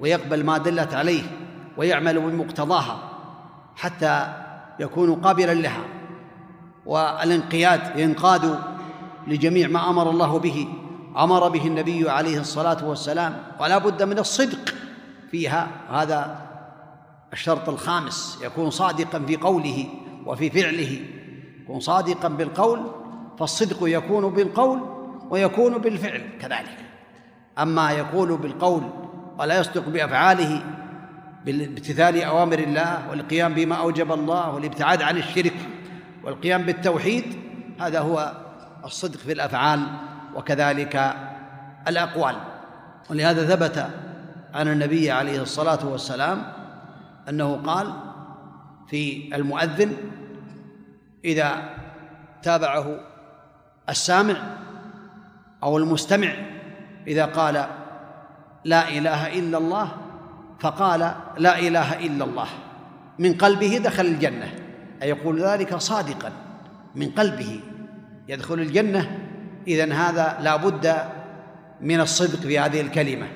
ويقبل 0.00 0.44
ما 0.44 0.58
دلت 0.58 0.94
عليه 0.94 1.22
ويعمل 1.76 2.20
بمقتضاها 2.20 3.10
حتى 3.76 4.34
يكون 4.80 5.14
قابلا 5.14 5.54
لها. 5.54 5.84
والانقياد 6.86 7.98
ينقاد 7.98 8.58
لجميع 9.26 9.68
ما 9.68 9.90
أمر 9.90 10.10
الله 10.10 10.38
به 10.38 10.68
أمر 11.16 11.48
به 11.48 11.66
النبي 11.66 12.10
عليه 12.10 12.40
الصلاة 12.40 12.88
والسلام. 12.88 13.42
ولا 13.60 13.78
بد 13.78 14.02
من 14.02 14.18
الصدق 14.18 14.74
فيها. 15.30 15.68
هذا 15.90 16.40
الشرط 17.32 17.68
الخامس 17.68 18.38
يكون 18.42 18.70
صادقا 18.70 19.18
في 19.18 19.36
قوله 19.36 19.86
وفي 20.26 20.50
فعله. 20.50 21.00
يكون 21.64 21.80
صادقا 21.80 22.28
بالقول 22.28 22.80
فالصدق 23.38 23.78
يكون 23.82 24.34
بالقول 24.34 24.80
ويكون 25.30 25.78
بالفعل 25.78 26.22
كذلك. 26.40 26.78
أما 27.58 27.92
يقول 27.92 28.36
بالقول 28.36 28.82
ولا 29.38 29.58
يصدق 29.58 29.88
بأفعاله 29.88 30.62
بامتثال 31.44 32.22
أوامر 32.22 32.58
الله 32.58 33.10
والقيام 33.10 33.54
بما 33.54 33.74
أوجب 33.74 34.12
الله 34.12 34.54
والابتعاد 34.54 35.02
عن 35.02 35.16
الشرك 35.16 35.56
والقيام 36.24 36.62
بالتوحيد 36.62 37.24
هذا 37.80 38.00
هو 38.00 38.32
الصدق 38.84 39.18
في 39.18 39.32
الأفعال 39.32 39.80
وكذلك 40.34 41.14
الأقوال. 41.88 42.36
ولهذا 43.10 43.56
ثبت 43.56 43.86
عن 44.54 44.68
النبي 44.68 45.10
عليه 45.10 45.42
الصلاة 45.42 45.86
والسلام 45.86 46.42
أنه 47.28 47.56
قال 47.56 47.92
في 48.86 49.30
المؤذن 49.34 49.92
إذا 51.24 51.70
تابعه 52.42 53.00
السامع 53.88 54.34
أو 55.62 55.78
المستمع 55.78 56.32
إذا 57.06 57.24
قال 57.24 57.66
لا 58.64 58.88
إله 58.88 59.38
إلا 59.38 59.58
الله 59.58 59.88
فقال 60.60 61.14
لا 61.38 61.58
إله 61.58 62.06
إلا 62.06 62.24
الله 62.24 62.46
من 63.18 63.34
قلبه 63.34 63.78
دخل 63.78 64.06
الجنة 64.06 64.54
أي 65.02 65.08
يقول 65.08 65.40
ذلك 65.40 65.76
صادقا 65.76 66.32
من 66.94 67.10
قلبه 67.10 67.60
يدخل 68.28 68.54
الجنة 68.54 69.18
إذن 69.68 69.92
هذا 69.92 70.38
لا 70.40 70.56
بد 70.56 70.96
من 71.80 72.00
الصدق 72.00 72.38
في 72.38 72.58
هذه 72.58 72.80
الكلمة. 72.80 73.26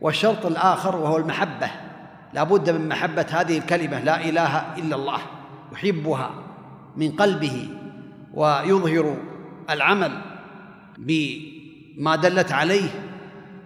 والشرط 0.00 0.46
الآخر 0.46 0.96
وهو 0.96 1.16
المحبة 1.16 1.70
لا 2.32 2.42
بد 2.42 2.70
من 2.70 2.88
محبة 2.88 3.26
هذه 3.30 3.58
الكلمة 3.58 4.00
لا 4.00 4.24
إله 4.24 4.76
إلا 4.78 4.96
الله 4.96 5.18
يحبها. 5.72 6.41
من 6.96 7.10
قلبه 7.10 7.68
ويظهر 8.34 9.16
العمل 9.70 10.12
بما 10.98 12.16
دلت 12.16 12.52
عليه 12.52 12.90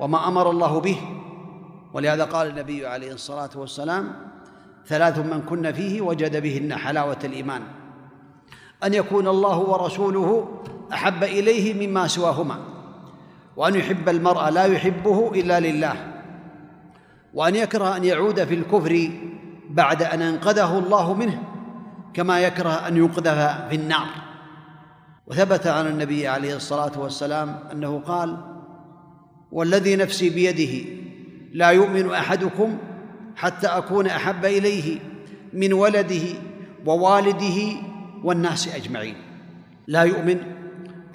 وما 0.01 0.29
أمر 0.29 0.51
الله 0.51 0.81
به. 0.81 0.97
ولهذا 1.93 2.25
قال 2.25 2.49
النبي 2.49 2.87
عليه 2.87 3.13
الصلاة 3.13 3.51
والسلام 3.57 4.13
ثلاث 4.87 5.19
من 5.19 5.43
كن 5.43 5.73
فيه 5.73 6.01
وجد 6.01 6.43
بهن 6.43 6.75
حلاوة 6.75 7.19
الإيمان. 7.25 7.63
أن 8.85 8.95
يكون 8.95 9.29
الله 9.29 9.59
ورسوله 9.59 10.49
أحب 10.93 11.25
إليه 11.25 11.87
مما 11.87 12.07
سواهما 12.07 12.59
وأن 13.57 13.75
يحب 13.75 14.09
المرء 14.09 14.49
لا 14.49 14.65
يحبه 14.65 15.33
إلا 15.35 15.61
لله 15.61 15.95
وأن 17.35 17.57
يكره 17.57 17.97
أن 17.97 18.05
يعود 18.05 18.45
في 18.45 18.55
الكفر 18.55 19.11
بعد 19.71 20.03
أن 20.03 20.23
أنقذه 20.23 20.79
الله 20.79 21.15
منه 21.15 21.43
كما 22.17 22.41
يكره 22.41 22.89
أن 22.89 22.97
يقذف 22.97 23.69
في 23.69 23.77
النار. 23.77 24.07
وثبت 25.27 25.67
عن 25.67 25.87
النبي 25.87 26.29
عليه 26.29 26.57
الصلاة 26.57 27.01
والسلام 27.01 27.59
أنه 27.73 27.99
قال 27.99 28.37
والذي 29.53 29.97
نفسي 29.97 30.31
بيده 30.31 30.89
لا 31.53 31.71
يؤمن 31.71 32.11
أحدكم 32.11 32.79
حتى 33.37 33.67
أكون 33.67 34.07
أحب 34.07 34.45
إليه 34.45 34.99
من 35.53 35.73
ولده 35.73 36.23
ووالده 36.87 37.77
والناس 38.25 38.75
أجمعين. 38.75 39.17
لا 39.87 40.03
يؤمن 40.03 40.39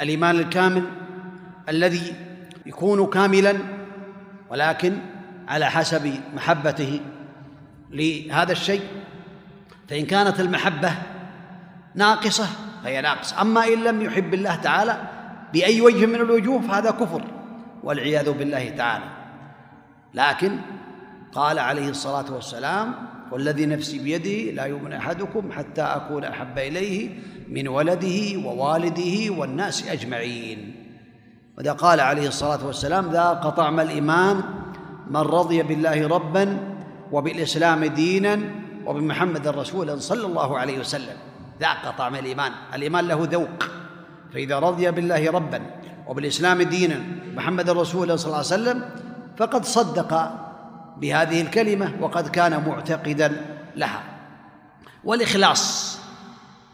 الإيمان 0.02 0.36
الكامل 0.36 0.84
الذي 1.70 2.14
يكون 2.66 3.06
كاملا 3.06 3.56
ولكن 4.50 4.98
على 5.48 5.66
حسب 5.66 6.14
محبته 6.36 7.00
لهذا 7.92 8.52
الشيء. 8.52 8.82
فإن 9.92 10.06
كانت 10.06 10.40
المحبة 10.40 10.94
ناقصة 11.96 12.48
فهي 12.84 13.02
ناقصة. 13.02 13.42
أما 13.42 13.68
إن 13.68 13.84
لم 13.84 14.02
يحب 14.02 14.34
الله 14.34 14.56
تعالى 14.56 14.98
بأي 15.54 15.82
وجه 15.82 16.06
من 16.06 16.16
الوجوه 16.16 16.62
فهذا 16.62 16.92
كفر 16.92 17.24
والعياذ 17.84 18.32
بالله 18.32 18.70
تعالى. 18.70 19.06
لكن 20.14 20.60
قال 21.32 21.60
عليه 21.60 21.90
الصلاة 21.90 22.34
والسلام 22.34 22.94
والذي 23.32 23.66
نفسي 23.66 24.00
بيده 24.00 24.52
لا 24.52 24.66
يؤمن 24.66 24.94
أحدكم 24.94 25.52
حتى 25.52 25.82
أكون 25.82 26.24
أحب 26.24 26.58
إليه 26.58 27.10
من 27.50 27.68
ولده 27.68 28.38
ووالده 28.46 29.34
والناس 29.34 29.88
أجمعين. 29.88 30.76
وذا 31.58 31.72
قال 31.72 32.00
عليه 32.00 32.28
الصلاة 32.28 32.66
والسلام 32.68 33.12
ذاق 33.12 33.50
طعم 33.50 33.80
الإيمان 33.80 34.44
من 35.08 35.22
رضي 35.22 35.64
بالله 35.64 36.08
ربا 36.08 36.58
وبالإسلام 37.12 37.86
دينا 37.86 38.61
وبمحمد 38.86 39.48
رسولا 39.48 40.00
صلى 40.00 40.26
الله 40.26 40.60
عليه 40.60 40.80
وسلم 40.80 41.18
ذاق 41.60 41.96
طعم 41.98 42.16
الإيمان. 42.16 42.52
الإيمان 42.74 43.08
له 43.08 43.28
ذوق. 43.32 43.64
فإذا 44.34 44.60
رضي 44.60 44.92
بالله 44.92 45.32
ربا 45.32 45.62
وبالإسلام 46.08 46.62
دينا 46.62 47.00
محمد 47.36 47.70
رسولا 47.70 48.16
صلى 48.16 48.26
الله 48.26 48.38
عليه 48.38 48.48
وسلم 48.48 48.90
فقد 49.38 49.66
صدق 49.66 50.32
بهذه 50.98 51.42
الكلمة 51.42 51.94
وقد 52.02 52.28
كان 52.28 52.64
معتقدا 52.68 53.46
لها. 53.76 54.04
والإخلاص 55.04 55.98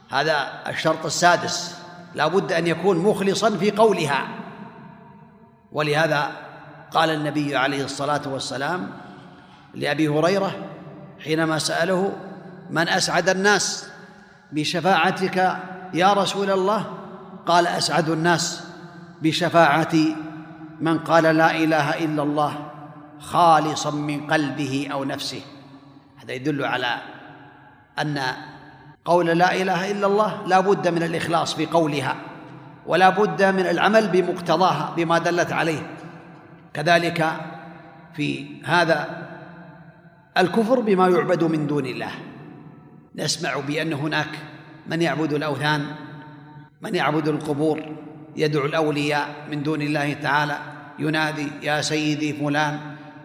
هذا 0.09 0.63
الشرط 0.67 1.05
السادس. 1.05 1.77
لا 2.15 2.27
بد 2.27 2.51
أن 2.51 2.67
يكون 2.67 2.97
مخلصا 2.97 3.49
في 3.49 3.71
قولها. 3.71 4.27
ولهذا 5.71 6.31
قال 6.91 7.09
النبي 7.09 7.55
عليه 7.55 7.83
الصلاة 7.83 8.21
والسلام 8.25 8.89
لأبي 9.73 10.07
هريرة 10.07 10.51
حينما 11.23 11.59
سأله 11.59 12.13
من 12.69 12.89
أسعد 12.89 13.29
الناس 13.29 13.89
بشفاعتك 14.51 15.57
يا 15.93 16.13
رسول 16.13 16.51
الله؟ 16.51 16.85
قال 17.45 17.67
أسعد 17.67 18.09
الناس 18.09 18.63
بشفاعة 19.21 19.93
من 20.81 20.99
قال 20.99 21.23
لا 21.23 21.55
إله 21.55 22.05
إلا 22.05 22.23
الله 22.23 22.53
خالصا 23.19 23.91
من 23.91 24.27
قلبه 24.27 24.87
أو 24.91 25.03
نفسه. 25.03 25.41
هذا 26.23 26.33
يدل 26.33 26.65
على 26.65 26.97
أن 28.01 28.21
قول 29.05 29.25
لا 29.25 29.55
إله 29.61 29.91
إلا 29.91 30.07
الله 30.07 30.41
لا 30.47 30.59
بد 30.59 30.87
من 30.87 31.03
الإخلاص 31.03 31.55
في 31.55 31.65
قولها 31.65 32.15
ولا 32.85 33.09
بد 33.09 33.43
من 33.43 33.67
العمل 33.67 34.07
بمقتضاها 34.07 34.93
بما 34.97 35.17
دلت 35.17 35.51
عليه. 35.53 35.89
كذلك 36.73 37.31
في 38.13 38.47
هذا 38.65 39.26
الكفر 40.41 40.79
بما 40.79 41.07
يعبد 41.07 41.43
من 41.43 41.67
دون 41.67 41.85
الله. 41.85 42.11
نسمع 43.15 43.55
بأن 43.59 43.93
هناك 43.93 44.29
من 44.87 45.01
يعبد 45.01 45.33
الأوثان 45.33 45.85
من 46.81 46.95
يعبد 46.95 47.27
القبور 47.27 47.95
يدعو 48.35 48.65
الأولياء 48.65 49.47
من 49.51 49.63
دون 49.63 49.81
الله 49.81 50.13
تعالى 50.13 50.57
ينادي 50.99 51.47
يا 51.63 51.81
سيدي 51.81 52.33
فلان 52.33 52.79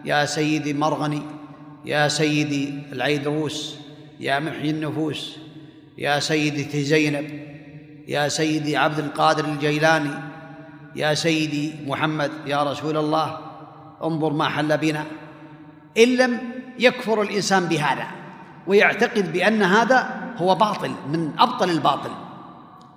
يا 0.05 0.25
سيدي 0.25 0.73
مرغني 0.73 1.21
يا 1.85 2.07
سيدي 2.07 2.79
العيدروس 2.91 3.75
يا 4.19 4.39
محيي 4.39 4.69
النفوس 4.69 5.37
يا 5.97 6.19
سيدتي 6.19 6.83
زينب 6.83 7.29
يا 8.07 8.27
سيدي 8.27 8.77
عبد 8.77 8.99
القادر 8.99 9.45
الجيلاني 9.45 10.13
يا 10.95 11.13
سيدي 11.13 11.73
محمد 11.87 12.31
يا 12.47 12.63
رسول 12.63 12.97
الله 12.97 13.37
انظر 14.03 14.33
ما 14.33 14.49
حل 14.49 14.77
بنا. 14.77 15.05
إن 15.97 16.17
لم 16.17 16.39
يكفر 16.79 17.21
الإنسان 17.21 17.65
بهذا 17.65 18.07
ويعتقد 18.67 19.33
بأن 19.33 19.63
هذا 19.63 20.09
هو 20.37 20.55
باطل 20.55 20.91
من 21.11 21.31
أبطل 21.39 21.69
الباطل. 21.69 22.09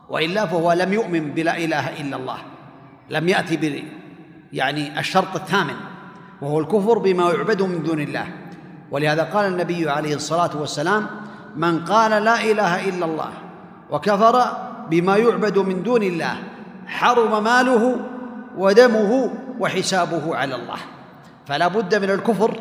وإلا 0.09 0.47
فهو 0.47 0.73
لم 0.73 0.93
يؤمن 0.93 1.31
بلا 1.31 1.57
إله 1.57 2.01
إلا 2.01 2.17
الله 2.17 2.39
لم 3.11 3.29
يأتي 3.29 3.57
ب 3.57 3.85
يعني 4.53 5.01
الشرط 5.01 5.37
الثامن 5.37 5.75
وهو 6.43 6.61
الكفر 6.61 6.99
بما 6.99 7.31
يعبد 7.31 7.63
من 7.63 7.83
دون 7.83 8.01
الله. 8.01 8.27
ولهذا 8.91 9.23
قال 9.23 9.47
النبي 9.47 9.91
عليه 9.91 10.15
الصلاة 10.15 10.51
والسلام 10.57 11.07
من 11.57 11.85
قال 11.85 12.25
لا 12.25 12.41
إله 12.41 12.89
إلا 12.89 13.05
الله 13.05 13.31
وكفر 13.91 14.45
بما 14.91 15.17
يعبد 15.17 15.59
من 15.59 15.83
دون 15.83 16.03
الله 16.03 16.37
حرم 16.87 17.45
ماله 17.45 18.01
ودمه 18.57 19.31
وحسابه 19.59 20.37
على 20.37 20.55
الله. 20.55 20.79
فلا 21.47 21.69
بد 21.69 21.95
من 21.95 22.11
الكفر 22.11 22.61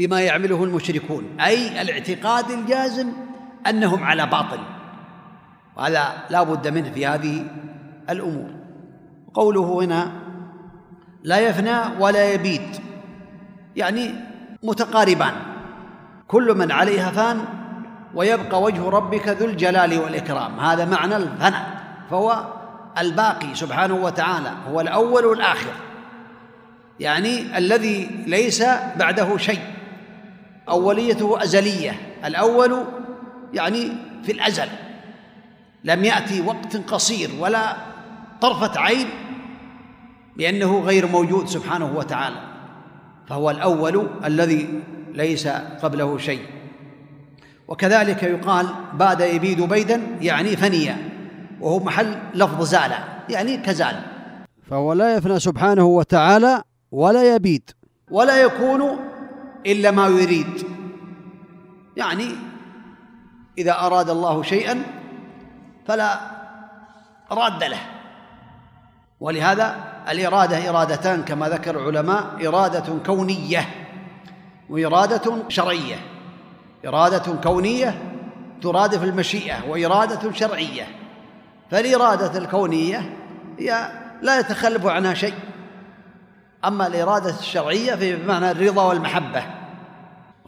بما 0.00 0.20
يعمله 0.20 0.64
المشركون 0.64 1.40
أي 1.40 1.82
الاعتقاد 1.82 2.50
الجازم 2.50 3.12
أنهم 3.66 4.04
على 4.04 4.26
باطل. 4.26 4.58
وهذا 5.76 6.12
لا 6.30 6.42
بد 6.42 6.68
منه 6.68 6.90
في 6.90 7.06
هذه 7.06 7.46
الأمور. 8.10 8.50
قوله 9.34 9.84
هنا 9.84 10.12
لا 11.22 11.38
يفنى 11.38 11.78
ولا 11.98 12.32
يبيد 12.32 12.76
يعني 13.76 14.14
متقاربان. 14.62 15.32
كل 16.28 16.54
من 16.58 16.72
عليها 16.72 17.10
فان 17.10 17.44
ويبقى 18.14 18.62
وجه 18.62 18.88
ربك 18.88 19.28
ذو 19.28 19.46
الجلال 19.46 19.98
والإكرام. 19.98 20.60
هذا 20.60 20.84
معنى 20.84 21.16
الفناء 21.16 21.80
فهو 22.10 22.44
الباقي 22.98 23.54
سبحانه 23.54 23.94
وتعالى 23.94 24.52
هو 24.70 24.80
الأول 24.80 25.24
والآخر. 25.24 25.72
يعني 27.00 27.58
الذي 27.58 28.24
ليس 28.26 28.64
بعده 28.96 29.36
شيء. 29.36 29.79
أوليته 30.70 31.42
أزلية. 31.42 32.00
الأول 32.24 32.84
يعني 33.54 33.92
في 34.22 34.32
الأزل. 34.32 34.68
لم 35.84 36.04
يأتي 36.04 36.40
وقت 36.40 36.76
قصير 36.76 37.30
ولا 37.40 37.76
طرفة 38.40 38.80
عين 38.80 39.06
لأنه 40.36 40.80
غير 40.80 41.06
موجود 41.06 41.46
سبحانه 41.46 41.96
وتعالى. 41.96 42.36
فهو 43.28 43.50
الأول 43.50 44.08
الذي 44.24 44.82
ليس 45.14 45.48
قبله 45.82 46.18
شيء. 46.18 46.42
وكذلك 47.68 48.22
يقال 48.22 48.66
باد 48.94 49.20
يبيد 49.20 49.60
بيدا 49.62 50.02
يعني 50.20 50.56
فنيا 50.56 50.96
وهو 51.60 51.78
محل 51.78 52.16
لفظ 52.34 52.62
زال 52.62 52.92
يعني 53.28 53.56
كزال. 53.56 54.02
فهو 54.70 54.92
لا 54.92 55.14
يفنى 55.16 55.40
سبحانه 55.40 55.84
وتعالى 55.84 56.62
ولا 56.92 57.34
يبيد. 57.34 57.70
ولا 58.10 58.42
يكون 58.42 58.96
إلا 59.66 59.90
ما 59.90 60.06
يريد. 60.06 60.66
يعني 61.96 62.28
إذا 63.58 63.72
أراد 63.72 64.10
الله 64.10 64.42
شيئا 64.42 64.82
فلا 65.86 66.20
راد 67.30 67.64
له. 67.64 67.80
ولهذا 69.20 69.76
الإرادة 70.08 70.70
إرادتان 70.70 71.22
كما 71.22 71.48
ذكر 71.48 71.80
العلماء 71.80 72.48
إرادة 72.48 72.98
كونية 73.06 73.68
وإرادة 74.70 75.48
شرعية. 75.48 75.96
إرادة 76.86 77.32
كونية 77.42 78.02
ترادف 78.62 79.04
المشيئة 79.04 79.68
وإرادة 79.68 80.32
شرعية. 80.32 80.86
فالإرادة 81.70 82.38
الكونية 82.38 83.16
هي 83.58 83.92
لا 84.22 84.38
يتخلف 84.40 84.86
عنها 84.86 85.14
شيء. 85.14 85.34
أما 86.64 86.86
الإرادة 86.86 87.38
الشرعية 87.40 87.94
فهي 87.94 88.16
بمعنى 88.16 88.50
الرضا 88.50 88.82
والمحبة. 88.82 89.42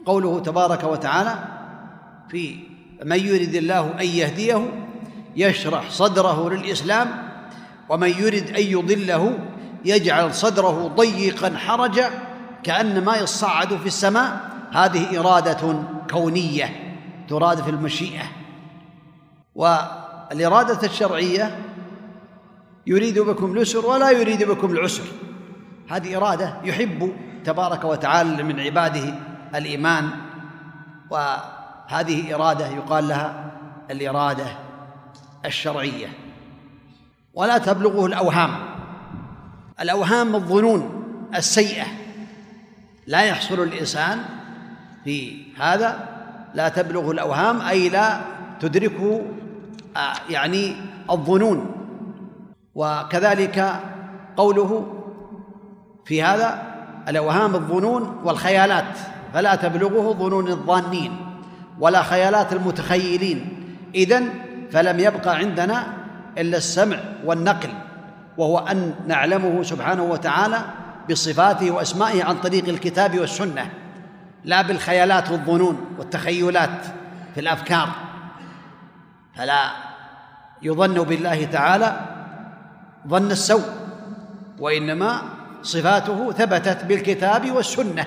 قوله 0.07 0.41
تبارك 0.41 0.85
وتعالى 0.85 1.39
في 2.29 2.59
من 3.05 3.19
يرد 3.27 3.55
الله 3.55 4.01
أن 4.01 4.07
يهديه 4.07 4.69
يشرح 5.37 5.91
صدره 5.91 6.51
للإسلام 6.51 7.29
ومن 7.89 8.09
يرد 8.09 8.51
أن 8.57 8.63
يضله 8.63 9.39
يجعل 9.85 10.35
صدره 10.35 10.93
ضيقا 10.97 11.57
حرجا 11.57 12.11
كأنما 12.63 13.17
يصعد 13.17 13.77
في 13.77 13.87
السماء. 13.87 14.53
هذه 14.73 15.21
إرادة 15.21 15.83
كونية 16.11 16.97
تراد 17.29 17.63
في 17.63 17.71
المشيئة. 17.71 18.25
والإرادة 19.55 20.87
الشرعية 20.87 21.59
يريد 22.87 23.19
بكم 23.19 23.53
اليسر 23.53 23.87
ولا 23.87 24.11
يريد 24.11 24.43
بكم 24.43 24.71
العسر. 24.71 25.05
هذه 25.93 26.17
إرادة 26.17 26.55
يحب 26.65 27.13
تبارك 27.45 27.85
وتعالى 27.85 28.43
من 28.43 28.61
عباده 28.61 29.15
الإيمان 29.55 30.11
وهذه 31.11 32.35
إرادة 32.35 32.67
يقال 32.67 33.09
لها 33.09 33.51
الإرادة 33.91 34.47
الشرعية. 35.45 36.09
ولا 37.35 37.59
تبلغه 37.59 38.07
الأوهام. 38.07 38.51
الأوهام 39.81 40.35
الظنون 40.35 41.05
السيئة. 41.35 41.87
لا 43.07 43.23
يحصل 43.23 43.63
الإنسان 43.63 44.19
في 45.05 45.43
هذا 45.59 46.09
لا 46.55 46.69
تبلغه 46.69 47.11
الأوهام 47.11 47.63
أي 47.63 47.89
لا 47.89 48.21
تدركه 48.61 49.23
آه، 49.97 50.15
يعني 50.31 50.77
الظنون. 51.11 51.71
وكذلك 52.75 53.81
قوله 54.37 55.02
في 56.05 56.23
هذا 56.23 56.63
الأوهام 57.09 57.55
الظنون 57.55 58.21
والخيالات 58.25 58.99
فلا 59.35 59.55
تبلغه 59.55 60.13
ظنون 60.13 60.49
الظانين 60.49 61.17
ولا 61.81 62.03
خيالات 62.03 62.53
المتخيلين. 62.53 63.67
إذن 63.95 64.29
فلم 64.73 65.01
يبقى 65.01 65.37
عندنا 65.37 65.87
إلا 66.39 66.57
السمع 66.57 66.97
والنقل 67.25 67.69
وهو 68.39 68.59
أن 68.59 68.95
نعلمه 69.07 69.63
سبحانه 69.63 70.03
وتعالى 70.03 70.65
بصفاته 71.11 71.71
وأسمائه 71.71 72.25
عن 72.25 72.37
طريق 72.37 72.69
الكتاب 72.69 73.19
والسنة 73.19 73.71
لا 74.45 74.63
بالخيالات 74.63 75.31
والظنون 75.31 75.87
والتخيلات 75.99 76.87
في 77.35 77.41
الأفكار. 77.41 77.89
فلا 79.37 79.71
يظن 80.63 80.95
بالله 80.95 81.45
تعالى 81.45 82.01
ظن 83.09 83.31
السوء 83.31 83.65
وإنما 84.59 85.23
صفاته 85.63 86.33
ثبتت 86.33 86.85
بالكتاب 86.85 87.51
والسنة 87.51 88.07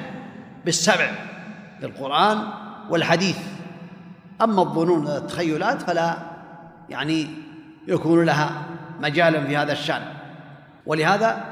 بالسبع 0.65 1.11
بالقرآن 1.81 2.37
والحديث. 2.89 3.37
أما 4.41 4.61
الظنون 4.61 5.07
والتخيلات 5.07 5.81
فلا 5.81 6.17
يعني 6.89 7.27
يكون 7.87 8.25
لها 8.25 8.51
مجالا 8.99 9.45
في 9.45 9.57
هذا 9.57 9.71
الشأن. 9.71 10.01
ولهذا 10.85 11.43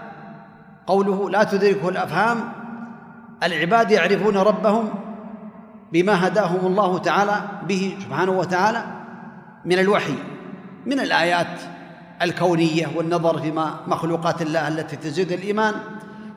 قوله 0.88 1.30
لا 1.30 1.44
تدركه 1.44 1.90
الأفهام 1.90 2.52
العباد 3.44 3.92
يعرفون 3.92 4.38
ربهم 4.38 4.90
بما 5.92 6.28
هداهم 6.28 6.66
الله 6.66 6.98
تعالى 6.98 7.42
به 7.68 7.98
سبحانه 8.04 8.32
وتعالى 8.32 8.84
من 9.66 9.80
الوحي 9.80 10.16
من 10.86 11.00
الآيات. 11.00 11.73
الكونية 12.22 12.88
والنظر 12.96 13.42
في 13.42 13.52
مخلوقات 13.88 14.42
الله 14.42 14.68
التي 14.68 14.96
تزيد 14.96 15.32
الإيمان 15.32 15.74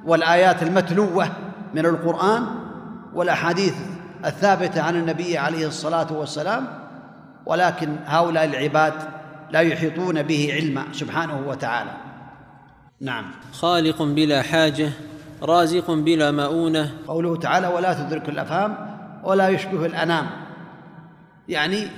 والآيات 0.04 0.62
المتلوة 0.62 1.28
من 1.74 1.86
القرآن 1.86 2.46
والأحاديث 3.14 3.74
الثابتة 4.24 4.82
عن 4.82 4.96
النبي 4.96 5.38
عليه 5.38 5.66
الصلاة 5.66 6.12
والسلام 6.12 6.68
ولكن 7.46 7.96
هؤلاء 8.06 8.44
العباد 8.44 8.92
لا 9.50 9.60
يحيطون 9.60 10.22
به 10.22 10.50
علما 10.52 10.84
سبحانه 10.92 11.40
وتعالى. 11.46 11.90
نعم. 13.00 13.24
خالق 13.52 14.02
بلا 14.02 14.42
حاجة 14.42 14.90
رازق 15.42 15.90
بلا 15.90 16.30
مؤونة. 16.30 16.90
قوله 17.08 17.36
تعالى 17.36 17.66
ولا 17.66 17.94
تدرك 17.94 18.28
الأفهام 18.28 18.76
ولا 19.24 19.48
يشبه 19.48 19.86
الأنام. 19.86 20.26
يعني 21.48 21.88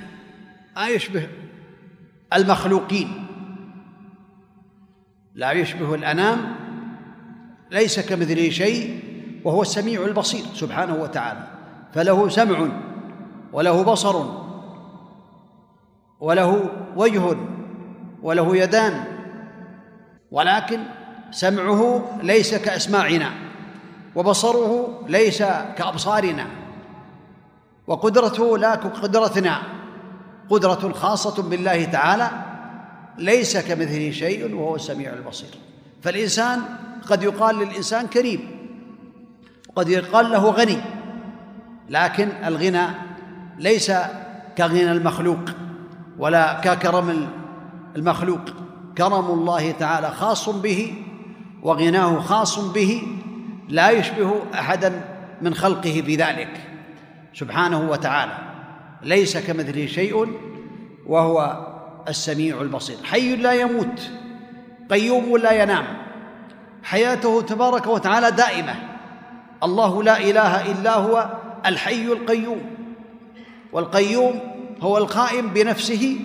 ما 0.77 0.89
يشبه 0.89 1.29
المخلوقين. 2.33 3.28
لا 5.39 5.53
يشبه 5.53 5.95
الأنام 5.95 6.39
ليس 7.71 8.01
كمثله 8.01 8.51
شيء 8.51 9.01
وهو 9.45 9.63
السميع 9.63 10.05
البصير 10.05 10.45
سبحانه 10.55 10.95
وتعالى. 10.95 11.47
فله 11.95 12.29
سمع 12.29 12.69
وله 13.53 13.83
بصر 13.83 14.25
وله 16.21 16.71
وجه 16.97 17.37
وله 18.23 18.57
يدان 18.57 19.05
ولكن 20.31 20.81
سمعه 21.31 22.05
ليس 22.23 22.55
كأسماعنا 22.55 23.31
وبصره 24.15 25.01
ليس 25.07 25.43
كأبصارنا 25.77 26.47
وقدرته 27.87 28.59
لا 28.59 28.75
كقدرتنا 28.75 29.59
قدرة 30.51 30.93
خاصة 30.93 31.43
بالله 31.43 31.85
تعالى. 31.85 32.48
ليس 33.19 33.57
كمثله 33.57 34.11
شيء 34.11 34.55
وهو 34.55 34.77
السميع 34.77 35.13
البصير. 35.13 35.51
فالإنسان 36.03 36.61
قد 37.11 37.23
يقال 37.23 37.59
للإنسان 37.59 38.07
كريم 38.07 38.41
وقد 39.69 39.89
يقال 39.89 40.31
له 40.31 40.51
غني 40.51 40.79
لكن 41.89 42.29
الغنى 42.45 42.87
ليس 43.59 43.93
كغنى 44.59 44.93
المخلوق 44.93 45.41
ولا 46.19 46.61
ككرم 46.61 47.29
المخلوق. 47.97 48.41
كرم 48.99 49.31
الله 49.31 49.71
تعالى 49.71 50.11
خاص 50.11 50.49
به 50.49 50.95
وغناه 51.63 52.21
خاص 52.21 52.59
به 52.59 53.03
لا 53.69 53.91
يشبه 53.91 54.43
أحدا 54.55 55.05
من 55.43 55.55
خلقه 55.55 56.03
في 56.07 56.17
ذلك 56.17 56.61
سبحانه 57.35 57.91
وتعالى 57.91 58.39
ليس 59.03 59.37
كمثله 59.37 59.87
شيء 59.87 60.33
وهو 61.07 61.67
السميع 62.09 62.61
البصير. 62.61 62.97
حي 63.05 63.37
لا 63.37 63.53
يموت 63.53 64.11
قيوم 64.91 65.37
لا 65.37 65.63
ينام. 65.63 65.85
حياته 66.83 67.43
تبارك 67.43 67.87
وتعالى 67.87 68.31
دائمة. 68.31 68.75
الله 69.63 70.03
لا 70.03 70.21
إله 70.21 70.73
إلا 70.73 70.95
هو 70.95 71.29
الحي 71.67 72.05
القيوم. 72.05 72.61
والقيوم 73.73 74.41
هو 74.81 74.99
القائم 74.99 75.49
بنفسه 75.49 76.17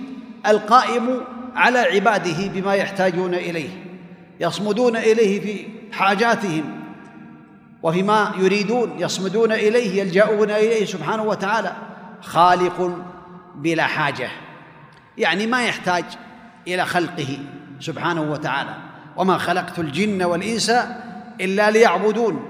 القائم 0.47 1.21
على 1.55 1.79
عباده 1.79 2.47
بما 2.47 2.75
يحتاجون 2.75 3.33
إليه 3.33 3.69
يصمدون 4.39 4.95
إليه 4.95 5.41
في 5.41 5.65
حاجاتهم 5.93 6.79
وفيما 7.83 8.31
يريدون 8.39 8.99
يصمدون 8.99 9.51
إليه 9.51 10.01
يلجؤون 10.01 10.49
إليه 10.49 10.85
سبحانه 10.85 11.23
وتعالى. 11.23 11.73
خالق 12.21 12.97
بلا 13.55 13.83
حاجة. 13.83 14.29
يعني 15.17 15.47
ما 15.47 15.65
يحتاج 15.65 16.05
إلى 16.67 16.85
خلقه 16.85 17.37
سبحانه 17.79 18.31
وتعالى. 18.31 18.75
وما 19.17 19.37
خلقت 19.37 19.79
الجن 19.79 20.23
والإنس 20.23 20.69
إلا 21.41 21.71
ليعبدون. 21.71 22.45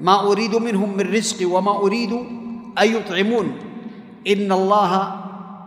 ما 0.00 0.32
أريد 0.32 0.54
منهم 0.54 0.96
من 0.96 1.14
رزق 1.14 1.48
وما 1.48 1.76
أريد 1.76 2.12
أن 2.78 2.96
يطعمون. 2.96 3.58
إن 4.28 4.52
الله 4.52 5.20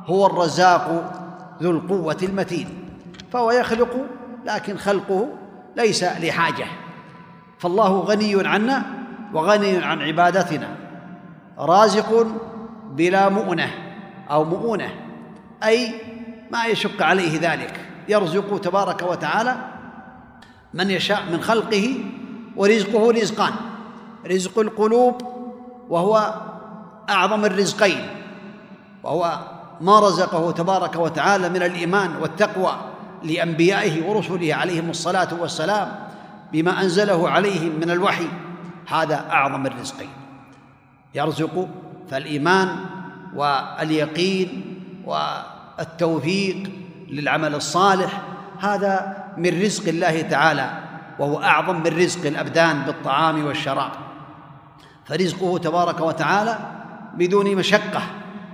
هو 0.06 0.26
الرزاق 0.26 1.14
ذو 1.62 1.72
القوة 1.72 2.18
المتين. 2.24 2.68
فهو 3.32 3.52
يخلق 3.52 4.06
لكن 4.46 4.78
خلقه 4.78 5.28
ليس 5.78 6.04
لحاجة. 6.04 6.66
فالله 7.60 8.00
غني 8.00 8.48
عنا 8.48 8.86
وغني 9.34 9.78
عن 9.78 10.02
عبادتنا. 10.02 10.68
رازق 11.60 12.28
بلا 12.92 13.30
مؤنة 13.30 13.70
أو 14.32 14.44
مؤونة. 14.44 14.90
أي 15.64 15.94
ما 16.52 16.66
يشق 16.66 17.04
عليه 17.04 17.40
ذلك. 17.52 17.86
يرزق 18.10 18.60
تبارك 18.62 19.02
وتعالى 19.02 19.56
من 20.74 20.92
يشاء 20.92 21.24
من 21.32 21.42
خلقه 21.42 21.96
ورزقه 22.56 23.12
رزقان. 23.12 23.54
رزق 24.28 24.60
القلوب 24.60 25.22
وهو 25.90 26.34
أعظم 27.10 27.46
الرزقين 27.46 28.08
وهو 29.04 29.40
ما 29.82 30.00
رزقه 30.00 30.52
تبارك 30.52 30.96
وتعالى 30.96 31.50
من 31.50 31.64
الإيمان 31.64 32.16
والتقوى 32.22 32.78
لأنبيائه 33.24 34.10
ورسله 34.10 34.56
عليهم 34.56 34.90
الصلاة 34.90 35.28
والسلام 35.42 36.08
بما 36.54 36.82
أنزله 36.82 37.30
عليهم 37.30 37.72
من 37.76 37.92
الوحي. 37.92 38.28
هذا 38.88 39.26
أعظم 39.32 39.66
الرزقين. 39.66 40.10
يرزق 41.16 41.68
فالإيمان 42.10 42.76
واليقين 43.36 44.50
والتوفيق 45.80 46.72
للعمل 47.10 47.56
الصالح 47.56 48.22
هذا 48.60 49.18
من 49.38 49.62
رزق 49.62 49.88
الله 49.88 50.22
تعالى 50.22 50.72
وهو 51.20 51.44
أعظم 51.44 51.80
من 51.80 51.88
رزق 51.88 52.28
الأبدان 52.28 52.82
بالطعام 52.82 53.46
والشراب. 53.46 53.92
فرزقه 55.06 55.58
تبارك 55.58 56.00
وتعالى 56.00 56.58
بدون 57.14 57.56
مشقة 57.56 58.02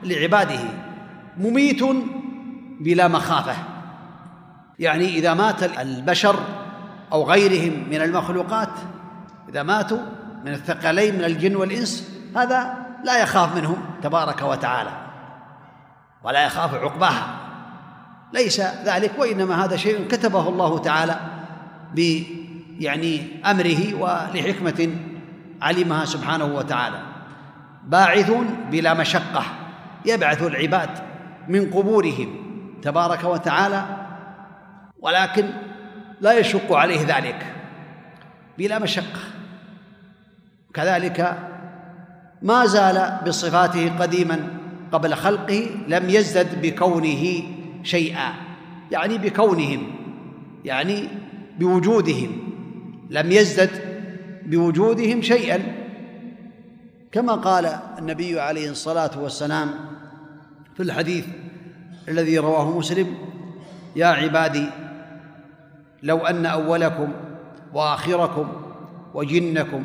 لعباده 0.04 0.60
مميت 1.38 1.84
بلا 2.80 3.08
مخافة. 3.08 3.56
يعني 4.80 5.06
إذا 5.06 5.34
مات 5.34 5.64
البشر 5.64 6.36
أو 7.12 7.24
غيرهم 7.24 7.90
من 7.90 8.02
المخلوقات 8.02 8.70
إذا 9.50 9.64
ماتوا 9.64 10.00
من 10.46 10.54
الثقلين 10.54 11.16
من 11.16 11.24
الجن 11.24 11.56
والإنس 11.56 12.10
هذا 12.36 12.74
لا 13.04 13.22
يخاف 13.22 13.56
منهم 13.56 13.78
تبارك 14.04 14.42
وتعالى. 14.42 15.07
ولا 16.28 16.46
يخاف 16.46 16.74
عقباها 16.74 17.40
ليس 18.34 18.62
ذلك 18.62 19.12
وإنما 19.18 19.66
هذا 19.66 19.76
شيء 19.76 20.08
كتبه 20.08 20.50
الله 20.50 20.80
تعالى 20.80 21.20
ب 21.96 22.24
يعني 22.80 23.42
أمره 23.46 23.96
ولحكمة 23.96 24.90
علمها 25.62 26.06
سبحانه 26.06 26.46
وتعالى. 26.46 27.00
باعث 27.84 28.32
بلا 28.72 28.94
مشقة 28.94 29.44
يبعث 30.06 30.44
العباد 30.44 30.90
من 31.48 31.72
قبورهم 31.72 32.36
تبارك 32.82 33.24
وتعالى 33.24 33.86
ولكن 35.00 35.50
لا 36.22 36.34
يشق 36.34 36.74
عليه 36.74 37.18
ذلك. 37.18 37.54
بلا 38.58 38.80
مشقة. 38.80 39.22
كذلك 40.74 41.38
ما 42.42 42.66
زال 42.66 43.18
بصفاته 43.28 44.00
قديما 44.00 44.57
قبل 44.92 45.14
خلقه 45.14 45.70
لم 45.88 46.10
يزدد 46.10 46.62
بكونه 46.62 47.44
شيئا 47.84 48.34
يعني 48.92 49.18
بكونهم 49.18 49.84
يعني 50.66 51.08
بوجودهم 51.60 52.38
لم 53.10 53.32
يزدد 53.32 53.70
بوجودهم 54.46 55.22
شيئا. 55.22 55.64
كما 57.12 57.34
قال 57.34 57.80
النبي 58.00 58.40
عليه 58.40 58.70
الصلاة 58.70 59.12
والسلام 59.22 59.70
في 60.76 60.84
الحديث 60.84 61.26
الذي 62.10 62.38
رواه 62.40 62.78
مسلم 62.78 63.16
يا 63.96 64.08
عبادي 64.08 64.66
لو 66.04 66.18
أن 66.18 66.46
أولكم 66.46 67.14
وآخركم 67.74 68.48
وجنكم 69.14 69.84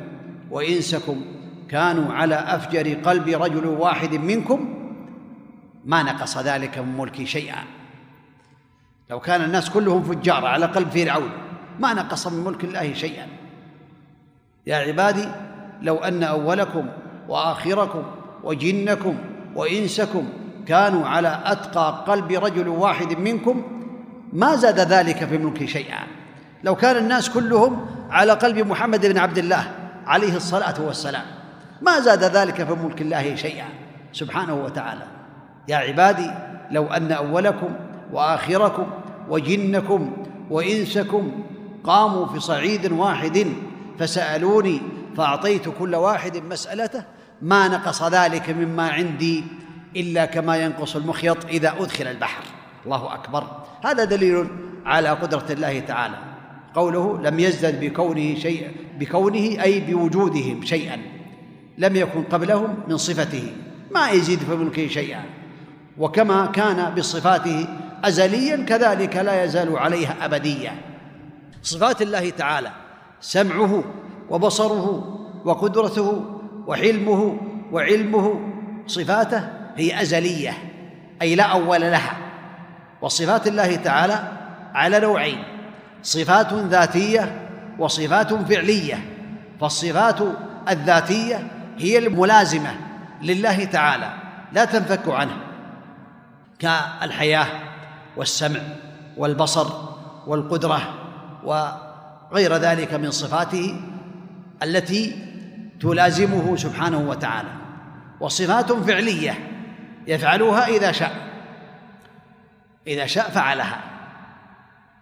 وإنسكم 0.51 1.25
كانوا 1.69 2.13
على 2.13 2.35
أفجر 2.35 2.95
قلب 2.95 3.29
رجل 3.29 3.67
واحد 3.67 4.15
منكم 4.15 4.82
ما 5.85 6.03
نقص 6.03 6.39
ذلك 6.39 6.79
من 6.79 6.99
ملكي 6.99 7.27
شيئا. 7.27 7.65
لو 9.11 9.21
كان 9.21 9.43
الناس 9.43 9.71
كلهم 9.71 10.03
فجار 10.03 10.47
على 10.47 10.67
قلب 10.67 10.91
فرعون 10.91 11.31
ما 11.81 11.95
نقص 11.95 12.27
من 12.27 12.45
ملك 12.45 12.65
الله 12.65 12.93
شيئا. 12.95 13.27
يا 14.67 14.77
عبادي 14.77 15.29
لو 15.83 15.97
أن 15.97 16.23
أولكم 16.23 16.89
وآخركم 17.29 18.03
وجنكم 18.45 19.19
وإنسكم 19.55 20.29
كانوا 20.67 21.09
على 21.09 21.43
أتقى 21.45 22.05
قلب 22.09 22.33
رجل 22.33 22.69
واحد 22.69 23.19
منكم 23.19 23.63
ما 24.33 24.57
زاد 24.57 24.81
ذلك 24.81 25.25
في 25.25 25.39
ملكي 25.39 25.67
شيئا. 25.67 25.99
لو 26.65 26.75
كان 26.75 26.97
الناس 26.97 27.31
كلهم 27.31 27.87
على 28.11 28.33
قلب 28.33 28.67
محمد 28.67 29.07
بن 29.07 29.19
عبد 29.19 29.39
الله 29.39 29.65
عليه 30.07 30.37
الصلاة 30.37 30.83
والسلام 30.83 31.25
ما 31.83 32.01
زاد 32.01 32.25
ذلك 32.25 32.65
في 32.65 32.75
ملك 32.75 33.01
الله 33.01 33.35
شيئا. 33.35 33.67
سبحانه 34.13 34.55
وتعالى. 34.55 35.22
يا 35.69 35.77
عبادي 35.77 36.31
لو 36.71 36.87
أن 36.87 37.13
أولكم 37.13 37.75
وآخركم 38.13 38.87
وجنكم 39.29 40.13
وإنسكم 40.51 41.45
قاموا 41.85 42.27
في 42.27 42.41
صعيد 42.41 42.93
واحد 42.93 43.47
فسألوني 43.99 44.81
فأعطيت 45.17 45.69
كل 45.79 45.95
واحد 45.95 46.37
مسألته 46.37 47.05
ما 47.43 47.69
نقص 47.69 48.03
ذلك 48.03 48.51
مما 48.51 48.91
عندي 48.91 49.45
إلا 49.97 50.25
كما 50.25 50.57
ينقص 50.57 50.97
المخيط 50.97 51.45
إذا 51.45 51.75
أدخل 51.81 52.07
البحر. 52.07 52.43
الله 52.85 53.15
أكبر. 53.15 53.45
هذا 53.85 54.05
دليل 54.05 54.47
على 54.87 55.09
قدرة 55.09 55.47
الله 55.51 55.81
تعالى. 55.81 56.19
قوله 56.75 57.21
لم 57.23 57.41
يزدد 57.41 57.85
بكونه 57.85 58.35
شيء 58.35 58.71
بكونه 58.99 59.63
أي 59.63 59.81
بوجودهم 59.81 60.65
شيئا. 60.65 60.99
لم 61.79 61.97
يكن 61.97 62.23
قبلهم 62.23 62.75
من 62.89 62.97
صفته. 62.97 63.53
ما 63.91 64.11
يزيد 64.11 64.39
في 64.39 64.55
ملكه 64.55 64.89
شيئا. 64.89 65.25
وكما 65.99 66.47
كان 66.47 66.95
بصفاته 66.95 67.67
ازليا 68.05 68.57
كذلك 68.57 69.17
لا 69.17 69.45
يزال 69.45 69.79
عليها 69.79 70.17
ابديا 70.23 70.73
صفات 71.63 72.03
الله 72.03 72.31
تعالى 72.31 72.71
سمعه 73.21 73.85
وبصره 74.31 75.19
وقدرته 75.45 76.25
وحلمه 76.67 77.37
وعلمه 77.73 78.41
صفاته 78.87 79.49
هي 79.77 80.03
أزلية 80.03 80.55
أي 81.23 81.35
لا 81.35 81.45
أول 81.45 81.81
لها. 81.81 82.17
وصفات 83.03 83.47
الله 83.47 83.77
تعالى 83.77 84.23
على 84.75 85.01
نوعين 85.01 85.45
صفات 86.03 86.53
ذاتية 86.53 87.49
وصفات 87.79 88.35
فعلية. 88.35 89.05
فالصفات 89.61 90.19
الذاتية 90.69 91.47
هي 91.79 91.99
الملازمة 91.99 92.71
لله 93.23 93.65
تعالى 93.65 94.11
لا 94.53 94.65
تنفك 94.65 95.09
عنه. 95.09 95.37
كالحياة 96.63 97.47
والسمع 98.17 98.61
والبصر 99.17 99.67
والقدرة 100.27 100.95
وغير 101.45 102.57
ذلك 102.57 102.95
من 102.95 103.11
صفاته 103.11 103.81
التي 104.63 105.17
تلازمه 105.81 106.57
سبحانه 106.57 106.99
وتعالى. 106.99 107.49
وصفات 108.21 108.73
فعلية 108.73 109.49
يفعلها 110.07 110.67
إذا 110.67 110.93
شاء 110.93 111.13
إذا 112.87 113.07
شاء 113.07 113.31
فعلها 113.31 113.81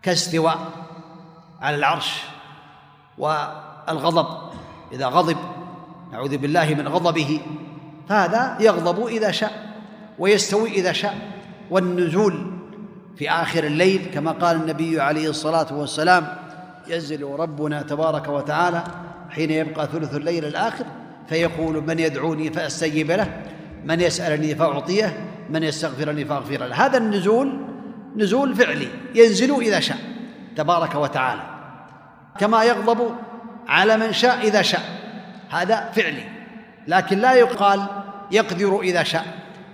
كاستواء 0.03 0.59
على 1.61 1.77
العرش 1.77 2.23
والغضب 3.19 4.53
إذا 4.93 5.07
غضب 5.07 5.37
نعوذ 6.13 6.37
بالله 6.37 6.75
من 6.75 6.89
غضبه 6.89 7.41
فهذا 8.09 8.57
يغضب 8.61 9.07
إذا 9.07 9.31
شاء 9.31 9.71
ويستوي 10.19 10.71
إذا 10.71 10.93
شاء. 10.93 11.39
والنزول 11.71 12.61
في 13.16 13.31
آخر 13.31 13.64
الليل 13.64 14.07
كما 14.14 14.31
قال 14.31 14.57
النبي 14.57 15.01
عليه 15.01 15.29
الصلاة 15.31 15.66
والسلام 15.79 16.27
ينزل 16.89 17.23
ربنا 17.25 17.83
تبارك 17.83 18.29
وتعالى 18.29 18.85
حين 19.31 19.51
يبقى 19.51 19.87
ثلث 19.87 20.14
الليل 20.14 20.45
الآخر 20.45 20.85
فيقول 21.29 21.87
من 21.87 21.99
يدعوني 21.99 22.51
فأستجيب 22.53 23.11
له 23.11 23.43
من 23.85 24.01
يسألني 24.01 24.55
فأعطيه 24.55 25.27
من 25.51 25.62
يستغفرني 25.62 26.25
فأغفر 26.25 26.66
له. 26.66 26.87
هذا 26.87 26.99
النزول 26.99 27.61
نزول 28.16 28.55
فعلي 28.57 28.89
ينزل 29.14 29.61
إذا 29.61 29.81
شاء 29.81 29.99
تبارك 30.57 30.95
وتعالى 30.95 31.43
كما 32.39 32.64
يغضب 32.64 33.11
على 33.68 33.97
من 33.97 34.12
شاء 34.12 34.39
إذا 34.43 34.62
شاء 34.62 34.83
هذا 35.51 35.91
فعلي 35.95 36.25
لكن 36.89 37.18
لا 37.18 37.33
يقال 37.33 37.87
يقدر 38.31 38.81
إذا 38.81 39.03
شاء 39.03 39.25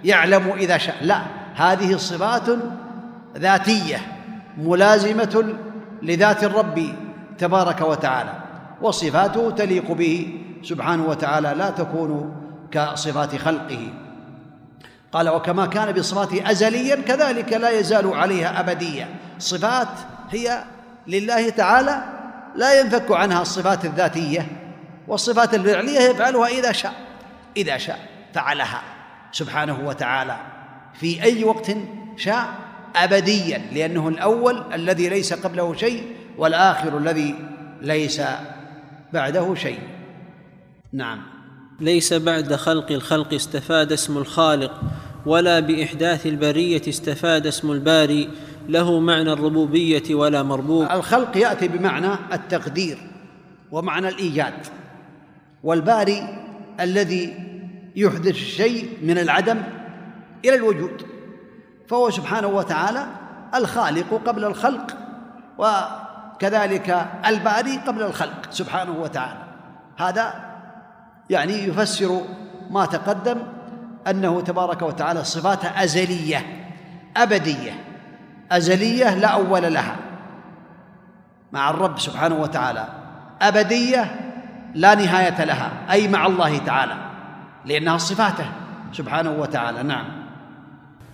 يعلم 0.04 0.52
إذا 0.58 0.78
شاء 0.78 0.96
لا. 1.02 1.22
هذه 1.56 1.96
صفات 1.96 2.42
ذاتية 3.36 4.00
ملازمة 4.58 5.54
لذات 6.02 6.44
الرب 6.44 6.82
تبارك 7.38 7.80
وتعالى 7.80 8.32
وصفاته 8.82 9.50
تليق 9.50 9.92
به 9.92 10.40
سبحانه 10.62 11.06
وتعالى 11.06 11.54
لا 11.58 11.70
تكون 11.70 12.36
كصفات 12.70 13.36
خلقه. 13.36 13.92
قال 15.12 15.28
وكما 15.28 15.66
كان 15.66 15.92
بصفاته 15.92 16.50
ازليا 16.50 16.96
كذلك 16.96 17.52
لا 17.52 17.70
يزال 17.70 18.14
عليها 18.14 18.60
ابديا 18.60 19.08
صفات 19.38 19.88
هي 20.30 20.64
لله 21.06 21.50
تعالى 21.50 22.02
لا 22.54 22.80
ينفك 22.80 23.12
عنها 23.12 23.42
الصفات 23.42 23.84
الذاتية 23.84 24.46
والصفات 25.08 25.54
الفعلية 25.54 26.00
يفعلها 26.00 26.46
إذا 26.46 26.72
شاء 26.72 26.94
إذا 27.56 27.78
شاء 27.78 27.98
فعلها 28.34 28.82
سبحانه 29.32 29.78
وتعالى. 29.84 30.36
في 31.00 31.22
أي 31.22 31.44
وقت 31.44 31.76
شاء 32.16 32.54
ابديا 32.96 33.62
لأنه 33.72 34.08
الأول 34.08 34.62
الذي 34.74 35.08
ليس 35.08 35.32
قبله 35.32 35.74
شيء 35.74 36.02
والآخر 36.38 36.98
الذي 36.98 37.34
ليس 37.82 38.22
بعده 39.12 39.54
شيء. 39.54 39.78
نعم. 40.92 41.22
ليس 41.80 42.12
بعد 42.12 42.54
خلق 42.54 42.92
الخلق 42.92 43.34
استفاد 43.34 43.92
اسم 43.92 44.18
الخالق 44.18 44.80
ولا 45.26 45.60
بإحداث 45.60 46.26
البرية 46.26 46.82
استفاد 46.88 47.46
اسم 47.46 47.72
الباري 47.72 48.28
له 48.68 49.00
معنى 49.00 49.32
الربوبية 49.32 50.14
ولا 50.14 50.42
مربوب. 50.42 50.86
الخلق 50.90 51.36
يأتي 51.36 51.68
بمعنى 51.68 52.12
التقدير 52.32 52.98
ومعنى 53.72 54.08
الإيجاد 54.08 54.54
والباري 55.64 56.22
الذي 56.80 57.34
يحدث 57.96 58.26
الشيء 58.26 58.88
من 59.02 59.18
العدم 59.18 59.62
إلى 60.48 60.54
الوجود. 60.54 61.06
فهو 61.88 62.10
سبحانه 62.10 62.48
وتعالى 62.48 63.06
الخالق 63.54 64.22
قبل 64.26 64.44
الخلق 64.44 64.96
وكذلك 65.58 67.06
الباري 67.26 67.76
قبل 67.76 68.02
الخلق 68.02 68.50
سبحانه 68.50 68.92
وتعالى. 68.92 69.42
هذا 69.96 70.34
يعني 71.30 71.52
يفسر 71.52 72.22
ما 72.70 72.86
تقدم 72.86 73.36
أنه 74.10 74.40
تبارك 74.40 74.82
وتعالى 74.82 75.24
صفاته 75.24 75.84
أزلية 75.84 76.68
أبدية 77.16 77.84
أزلية 78.52 79.14
لا 79.14 79.28
أول 79.28 79.74
لها 79.74 79.96
مع 81.52 81.70
الرب 81.70 81.98
سبحانه 81.98 82.34
وتعالى 82.34 82.86
أبدية 83.42 84.20
لا 84.74 84.94
نهاية 84.94 85.44
لها 85.44 85.70
أي 85.90 86.08
مع 86.08 86.26
الله 86.26 86.58
تعالى 86.58 86.94
لأنها 87.64 87.98
صفاته 87.98 88.46
سبحانه 88.92 89.30
وتعالى. 89.30 89.82
نعم. 89.82 90.25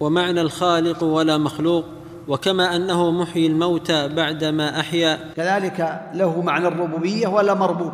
ومعنى 0.03 0.41
الخالق 0.41 1.05
ولا 1.05 1.39
مخلوق 1.39 1.85
وكما 2.29 2.77
أنه 2.77 3.11
محيي 3.11 3.47
الموتى 3.47 4.09
بعدما 4.09 4.81
أحيا. 4.81 5.33
كذلك 5.37 6.11
له 6.15 6.43
معنى 6.43 6.69
الربوبية 6.69 7.27
ولا 7.27 7.55
مربوب. 7.55 7.93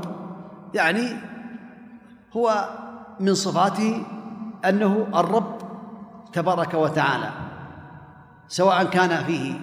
يعني 0.74 1.09
هو 2.36 2.68
من 3.20 3.34
صفاته 3.34 4.02
أنه 4.64 5.06
الرب 5.14 5.59
تبارك 6.32 6.74
وتعالى 6.74 7.30
سواء 8.48 8.84
كان 8.84 9.24
فيه 9.24 9.61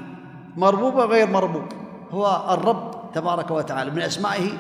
مربوب 0.57 0.99
أو 0.99 1.07
غير 1.07 1.27
مربوب. 1.27 1.65
هو 2.11 2.45
الرب 2.53 3.11
تبارك 3.13 3.51
وتعالى 3.51 3.91
من 3.91 4.01
أسمائه 4.01 4.51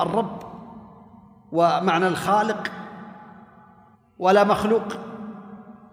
الرب 0.00 0.38
ومعنى 1.52 2.08
الخالق 2.08 2.68
ولا 4.18 4.44
مخلوق. 4.44 5.07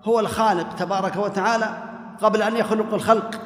هو 0.06 0.20
الخالق 0.20 0.76
تبارك 0.76 1.16
وتعالى 1.16 1.84
قبل 2.22 2.42
أن 2.42 2.58
يخلق 2.58 2.94
الخلق 2.94 3.42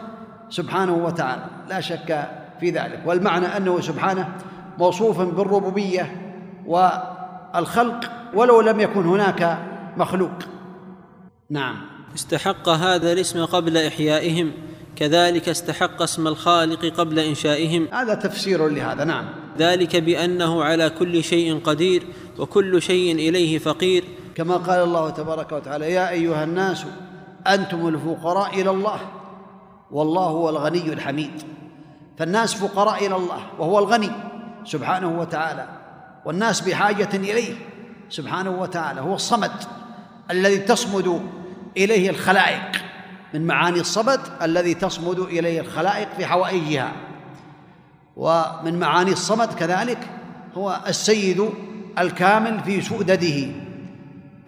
سبحانه 0.50 0.94
وتعالى. 0.94 1.46
لا 1.70 1.82
شك 1.82 2.30
في 2.60 2.70
ذلك. 2.70 3.04
والمعنى 3.06 3.46
أنه 3.46 3.82
سبحانه 3.82 4.36
موصوف 4.78 5.22
بالربوبية 5.22 6.36
والخلق 6.66 8.12
ولو 8.34 8.62
لم 8.62 8.80
يكن 8.80 9.06
هناك 9.06 9.58
مخلوق. 9.98 10.32
نعم. 11.50 11.76
استحق 12.16 12.70
هذا 12.70 13.12
الاسم 13.12 13.46
قبل 13.46 13.78
إحيائهم 13.78 14.52
كذلك 14.96 15.50
استحق 15.50 16.02
اسم 16.02 16.28
الخالق 16.28 16.86
قبل 16.86 17.20
إنشائهم. 17.20 17.88
هذا 17.94 18.14
تفسير 18.14 18.68
لهذا. 18.68 19.04
نعم. 19.04 19.26
ذلك 19.60 19.96
بأنه 19.96 20.64
على 20.64 20.90
كل 20.90 21.24
شيء 21.24 21.60
قدير 21.60 22.04
وكل 22.38 22.82
شيء 22.82 23.16
إليه 23.16 23.58
فقير 23.58 24.04
كما 24.40 24.58
قال 24.58 24.84
الله 24.84 25.10
تبارك 25.10 25.52
وتعالى 25.52 25.94
يا 25.94 26.10
أيها 26.10 26.44
الناس 26.44 26.86
أنتم 27.48 27.88
الفقراء 27.88 28.62
إلى 28.62 28.70
الله 28.70 29.00
والله 29.92 30.24
هو 30.24 30.50
الغني 30.50 30.94
الحميد. 30.94 31.44
فالناس 32.18 32.54
فقراء 32.54 33.08
إلى 33.08 33.16
الله 33.16 33.40
وهو 33.60 33.80
الغني 33.80 34.12
سبحانه 34.66 35.20
وتعالى 35.20 35.68
والناس 36.26 36.62
بحاجة 36.62 37.10
إليه 37.14 37.54
سبحانه 38.10 38.50
وتعالى 38.50 39.02
هو 39.02 39.16
الصمد 39.16 39.52
الذي 40.32 40.58
تصمد 40.58 41.22
إليه 41.78 42.10
الخلائق. 42.10 42.82
من 43.34 43.48
معاني 43.48 43.80
الصمد 43.80 44.20
الذي 44.42 44.74
تصمد 44.74 45.20
إليه 45.20 45.60
الخلائق 45.60 46.08
في 46.18 46.26
حوائجها. 46.26 46.92
ومن 48.16 48.80
معاني 48.80 49.12
الصمد 49.12 49.54
كذلك 49.54 50.10
هو 50.58 50.80
السيد 50.88 51.50
الكامل 52.00 52.60
في 52.60 52.82
سؤدده. 52.82 53.69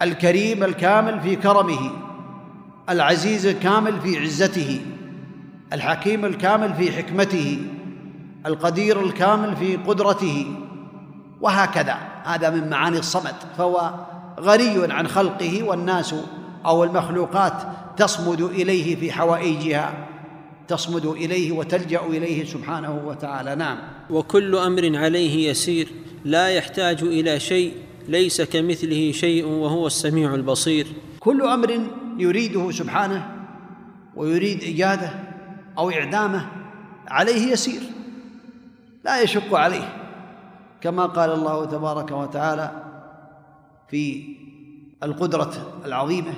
الكريم 0.02 0.64
الكامل 0.64 1.22
في 1.22 1.36
كرمه 1.36 1.91
العزيز 2.89 3.45
الكامل 3.45 4.02
في 4.02 4.18
عزته 4.18 4.82
الحكيم 5.74 6.26
الكامل 6.26 6.74
في 6.74 6.91
حكمته 6.91 7.60
القدير 8.45 9.02
الكامل 9.02 9.56
في 9.56 9.76
قدرته 9.76 10.45
وهكذا. 11.41 11.97
هذا 12.24 12.49
من 12.49 12.70
معاني 12.70 12.99
الصمد 12.99 13.36
فهو 13.58 13.93
غني 14.39 14.93
عن 14.93 15.08
خلقه 15.08 15.64
والناس 15.64 16.16
أو 16.66 16.84
المخلوقات 16.84 17.54
تصمد 17.97 18.41
إليه 18.41 18.95
في 18.95 19.12
حوائجها 19.12 19.93
تصمد 20.68 21.06
إليه 21.06 21.52
وتلجأ 21.52 22.02
إليه 22.02 22.45
سبحانه 22.45 23.02
وتعالى. 23.06 23.56
نعم. 23.56 23.78
وكل 24.10 24.56
أمر 24.56 24.97
عليه 24.97 25.49
يسير 25.49 25.88
لا 26.26 26.49
يحتاج 26.49 27.04
إلى 27.04 27.39
شيء 27.39 27.74
ليس 28.08 28.41
كمثله 28.41 29.12
شيء 29.12 29.45
وهو 29.45 29.88
السميع 29.88 30.36
البصير. 30.36 30.88
كل 31.20 31.41
أمر 31.41 31.80
يريده 32.18 32.72
سبحانه 32.72 33.32
ويريد 34.16 34.62
ايجاده 34.62 35.14
أو 35.78 35.91
إعدامه 35.91 36.47
عليه 37.08 37.52
يسير 37.52 37.82
لا 39.06 39.22
يشق 39.22 39.56
عليه. 39.56 39.97
كما 40.82 41.06
قال 41.06 41.32
الله 41.32 41.66
تبارك 41.66 42.12
وتعالى 42.12 42.72
في 43.89 44.24
القدرة 45.04 45.82
العظيمة 45.86 46.34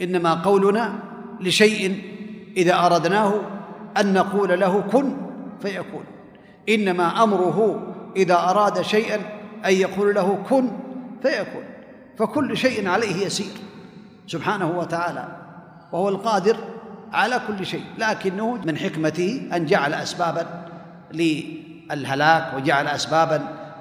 إنما 0.00 0.34
قولنا 0.34 0.98
لشيء 1.40 2.02
إذا 2.56 2.86
أردناه 2.86 3.40
أن 4.00 4.12
نقول 4.12 4.60
له 4.60 4.80
كن 4.80 5.16
فيكون. 5.60 6.04
إنما 6.68 7.22
أمره 7.22 7.86
إذا 8.16 8.34
أراد 8.34 8.82
شيئا 8.82 9.37
أن 9.66 9.72
يقول 9.72 10.14
له 10.14 10.38
كن 10.50 10.70
فيكون 11.22 11.64
فكل 12.18 12.56
شيء 12.56 12.88
عليه 12.88 13.26
يسير 13.26 13.52
سبحانه 14.26 14.78
وتعالى 14.78 15.28
وهو 15.92 16.08
القادر 16.08 16.56
على 17.12 17.40
كل 17.48 17.66
شيء 17.66 17.84
لكنه 17.98 18.58
من 18.64 18.76
حكمته 18.76 19.48
أن 19.56 19.66
جعل 19.66 19.94
اسبابا 19.94 20.46
للهلاك 21.12 22.54
وجعل 22.56 22.86
اسبابا 22.86 23.40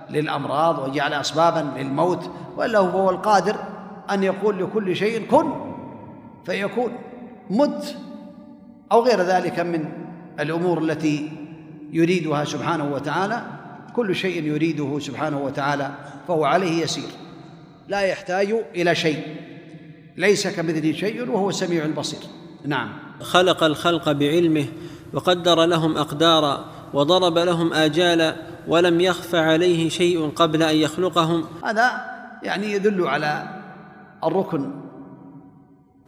للأمراض 0.09 0.80
وجعل 0.80 1.13
اسبابا 1.13 1.80
للموت 1.80 2.32
وإلا 2.57 2.80
هو 2.80 3.09
القادر 3.09 3.55
أن 4.11 4.23
يقول 4.23 4.63
لكل 4.63 4.95
شيء 4.95 5.25
كن 5.25 5.51
فيكون 6.45 6.91
مت 7.49 7.95
أو 8.91 9.03
غير 9.03 9.21
ذلك 9.21 9.59
من 9.59 9.86
الأمور 10.39 10.82
التي 10.84 11.32
يريدها 11.91 12.43
سبحانه 12.43 12.93
وتعالى. 12.93 13.41
كل 13.98 14.16
شيء 14.16 14.43
يريده 14.43 15.00
سبحانه 15.00 15.41
وتعالى 15.41 15.91
فهو 16.28 16.45
عليه 16.45 16.84
يسير. 16.84 17.10
لا 17.88 18.02
يحتاج 18.02 18.56
إلى 18.76 18.95
شيء. 18.95 19.24
ليس 20.18 20.48
كمثله 20.48 20.91
شيء 20.91 21.32
وهو 21.32 21.50
السميع 21.50 21.86
البصير 21.86 22.20
نعم. 22.66 22.89
خلق 23.22 23.64
الخلق 23.64 24.12
بعلمه 24.12 24.66
وقدر 25.14 25.66
لهم 25.66 25.98
اقدارا 25.98 26.66
وضرب 26.93 27.38
لهم 27.38 27.74
اجالا 27.74 28.36
ولم 28.68 29.02
يخف 29.02 29.36
عليه 29.36 29.89
شيء 29.89 30.30
قبل 30.30 30.64
أن 30.64 30.76
يخلقهم. 30.76 31.45
هذا 31.66 31.91
يعني 32.43 32.72
يدل 32.72 33.08
على 33.08 33.62
الركن 34.24 34.72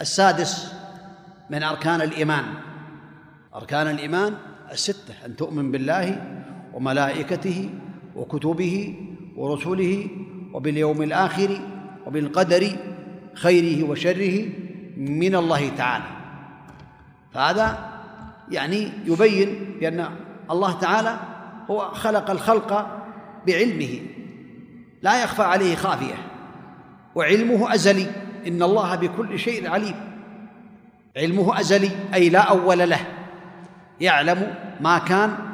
السادس 0.01 0.71
من 1.49 1.63
أركان 1.63 2.01
الإيمان. 2.01 2.45
أركان 3.55 3.87
الإيمان 3.87 4.33
الستة 4.71 5.13
أن 5.25 5.35
تؤمن 5.35 5.71
بالله 5.71 6.38
وملائكته 6.73 7.69
وكتبه 8.15 8.95
ورسله 9.35 10.07
وباليوم 10.53 11.01
الآخر 11.01 11.61
وبالقدر 12.05 12.67
خيره 13.33 13.89
وشره 13.89 14.49
من 14.97 15.35
الله 15.35 15.69
تعالى. 15.69 16.05
فهذا 17.33 17.89
يعني 18.51 18.89
يبين 19.05 19.77
بأن 19.79 20.09
الله 20.51 20.79
تعالى 20.79 21.19
هو 21.71 21.79
خلق 21.79 22.31
الخلق 22.31 22.99
بعلمه. 23.47 23.99
لا 25.01 25.23
يخفى 25.23 25.43
عليه 25.43 25.75
خافية. 25.75 26.15
وعلمه 27.15 27.73
أزلي. 27.73 28.07
إن 28.47 28.63
الله 28.63 28.95
بكل 28.95 29.39
شيء 29.39 29.69
عليم. 29.69 29.95
علمه 31.17 31.59
أزلي 31.59 31.89
أي 32.13 32.29
لا 32.29 32.39
أول 32.39 32.89
له. 32.89 32.99
يعلم 34.01 34.55
ما 34.81 34.97
كان 34.97 35.48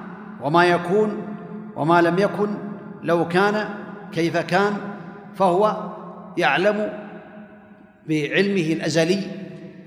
وما 0.46 0.66
يكون 0.66 1.28
وما 1.76 2.02
لم 2.02 2.20
يكن 2.20 2.50
لو 3.04 3.28
كان 3.28 3.70
كيف 4.12 4.38
كان 4.38 4.78
فهو 5.36 5.76
يعلم 6.38 6.90
بعلمه 8.08 8.74
الأزلي 8.74 9.22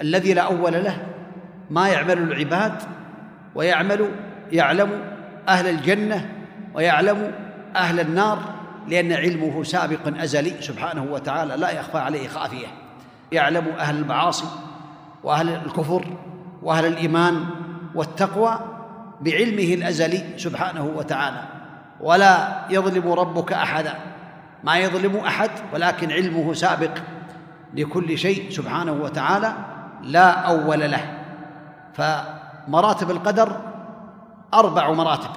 الذي 0.03 0.35
لا 0.35 0.43
أول 0.43 0.73
له 0.73 1.07
ما 1.71 1.89
يعمل 1.89 2.19
العباد 2.19 2.73
ويعمل 3.55 4.09
يعلم 4.53 4.91
أهل 5.49 5.67
الجنة 5.67 6.31
ويعلم 6.75 7.33
أهل 7.77 8.01
النار 8.01 8.39
لأن 8.89 9.13
علمه 9.13 9.63
سابق 9.63 10.23
أزلي 10.23 10.53
سبحانه 10.61 11.07
وتعالى 11.13 11.57
لا 11.57 11.71
يخفى 11.71 11.99
عليه 11.99 12.29
خافية. 12.29 12.67
يعلم 13.33 13.69
أهل 13.69 13.97
المعاصي 13.97 14.47
وأهل 15.25 15.49
الكفر 15.49 16.05
وأهل 16.63 16.87
الإيمان 16.87 17.45
والتقوى 17.95 18.78
بعلمه 19.21 19.75
الأزلي 19.75 20.39
سبحانه 20.39 20.85
وتعالى. 20.85 21.43
ولا 22.01 22.65
يظلم 22.71 23.13
ربك 23.13 23.53
أحدا. 23.53 23.95
ما 24.65 24.79
يظلم 24.79 25.17
أحد 25.17 25.51
ولكن 25.73 26.13
علمه 26.13 26.53
سابق 26.53 26.99
لكل 27.75 28.19
شيء 28.19 28.51
سبحانه 28.51 28.93
وتعالى 28.93 29.53
لا 30.03 30.31
أول 30.31 30.91
له. 30.91 31.19
فمراتب 31.95 33.11
القدر 33.11 33.61
أربع 34.55 34.93
مراتب. 34.93 35.31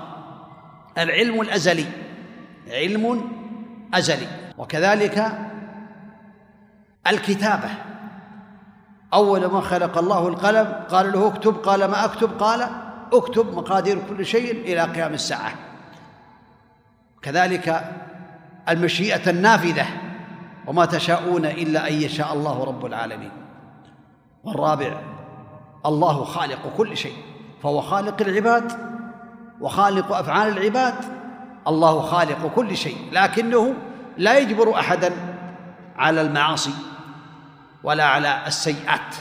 العلم 0.98 1.42
الأزلي 1.42 1.86
علم 2.72 3.32
أزلي. 3.94 4.28
وكذلك 4.58 5.32
الكتابة. 7.08 7.70
أول 9.14 9.46
ما 9.46 9.62
خلق 9.62 9.98
الله 9.98 10.28
القلم 10.28 10.74
قال 10.90 11.12
له 11.12 11.28
اكتب 11.28 11.56
قال 11.56 11.86
ما 11.86 12.06
أكتب 12.06 12.30
قال 12.40 12.68
اكتب 13.14 13.54
مقادير 13.58 14.00
كل 14.10 14.26
شيء 14.26 14.52
إلى 14.52 14.82
قيام 14.82 15.14
الساعة. 15.14 15.54
كذلك 17.22 17.92
المشيئة 18.70 19.30
النافذة 19.30 19.86
وما 20.68 20.86
تشاءون 20.86 21.46
إلا 21.46 21.90
أن 21.90 21.94
يشاء 21.94 22.34
الله 22.34 22.64
رب 22.64 22.86
العالمين. 22.86 23.32
والرابع 24.44 25.02
الله 25.86 26.24
خالق 26.24 26.74
كل 26.78 26.98
شيء 26.98 27.16
فهو 27.64 27.82
خالق 27.82 28.22
العباد 28.22 28.72
وخالق 29.62 30.16
أفعال 30.16 30.58
العباد 30.58 30.96
الله 31.68 32.02
خالق 32.02 32.48
كل 32.56 32.78
شيء 32.78 32.98
لكنه 33.12 33.74
لا 34.18 34.38
يجبر 34.38 34.80
أحدا 34.80 35.12
على 35.98 36.22
المعاصي 36.22 36.74
ولا 37.84 38.04
على 38.04 38.48
السيئات 38.48 39.16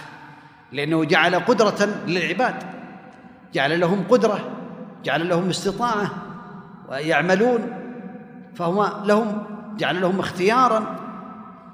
لأنه 0.72 1.04
جعل 1.04 1.34
قدرة 1.34 1.88
للعباد. 2.06 2.79
جعل 3.54 3.80
لهم 3.80 4.04
قدرة 4.10 4.40
جعل 5.04 5.28
لهم 5.28 5.48
استطاعة 5.48 6.10
ويعملون 6.88 7.60
فهو 8.54 8.92
لهم 9.04 9.42
جعل 9.76 10.00
لهم 10.00 10.20
اختيارا 10.20 10.96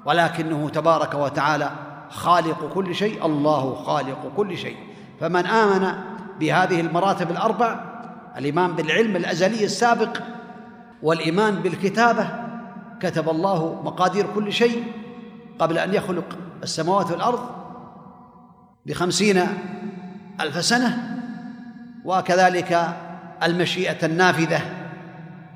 ولكنه 0.05 0.69
تبارك 0.69 1.13
وتعالى 1.13 1.71
خالق 2.09 2.73
كل 2.73 2.95
شيء 2.95 3.25
الله 3.25 3.75
خالق 3.75 4.31
كل 4.37 4.57
شيء. 4.57 4.77
فمن 5.19 5.45
آمن 5.45 5.93
بهذه 6.39 6.81
المراتب 6.81 7.31
الأربع 7.31 7.79
الإيمان 8.37 8.71
بالعلم 8.71 9.15
الأزلي 9.15 9.65
السابق 9.65 10.17
والإيمان 11.03 11.55
بالكتابة 11.55 12.29
كتب 12.99 13.29
الله 13.29 13.81
مقادير 13.83 14.25
كل 14.35 14.53
شيء 14.53 14.83
قبل 15.59 15.77
أن 15.77 15.93
يخلق 15.93 16.25
السماوات 16.63 17.11
والأرض 17.11 17.39
بخمسين 18.85 19.47
ألف 20.41 20.65
سنة. 20.65 21.16
وكذلك 22.07 22.87
المشيئة 23.43 24.05
النافذة 24.05 24.61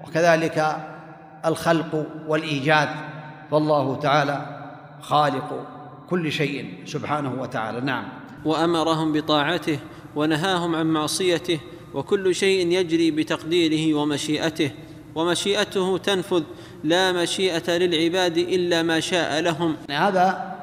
وكذلك 0.07 0.77
الخلق 1.45 2.05
والإيجاد. 2.27 2.89
فالله 3.51 3.95
تعالى 3.95 4.45
خالق 5.01 5.67
كل 6.09 6.31
شيء 6.31 6.83
سبحانه 6.85 7.41
وتعالى. 7.41 7.81
نعم. 7.81 8.03
وأمرهم 8.45 9.13
بطاعته 9.13 9.79
ونهاهم 10.15 10.75
عن 10.75 10.85
معصيته 10.85 11.59
وكل 11.93 12.35
شيء 12.35 12.67
يجري 12.67 13.11
بتقديره 13.11 13.97
ومشيئته 13.97 14.71
ومشيئته 15.15 15.97
تنفذ 15.97 16.43
لا 16.83 17.11
مشيئة 17.11 17.77
للعباد 17.77 18.37
إلا 18.37 18.83
ما 18.83 18.99
شاء 18.99 19.39
لهم. 19.41 19.75
هذا 19.89 20.55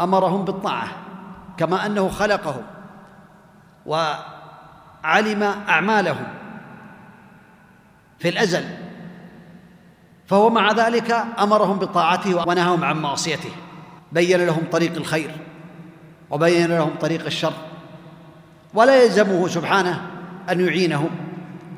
أمرهم 0.00 0.44
بالطاعة 0.44 0.88
كما 1.58 1.86
أنه 1.86 2.08
خلقهم 2.08 2.62
وعلم 5.04 5.42
أعمالهم 5.42 6.26
في 8.18 8.28
الأزل 8.28 8.64
فهو 10.26 10.50
مع 10.50 10.72
ذلك 10.72 11.24
أمرهم 11.38 11.78
بطاعته 11.78 12.48
ونهاهم 12.48 12.84
عن 12.84 13.02
معصيته 13.02 13.50
بين 14.12 14.46
لهم 14.46 14.62
طريق 14.72 14.96
الخير 14.96 15.30
وبين 16.30 16.66
لهم 16.66 16.90
طريق 17.00 17.24
الشر 17.26 17.52
ولا 18.74 19.02
يلزمه 19.02 19.48
سبحانه 19.48 20.06
أن 20.50 20.60
يعينهم 20.60 21.10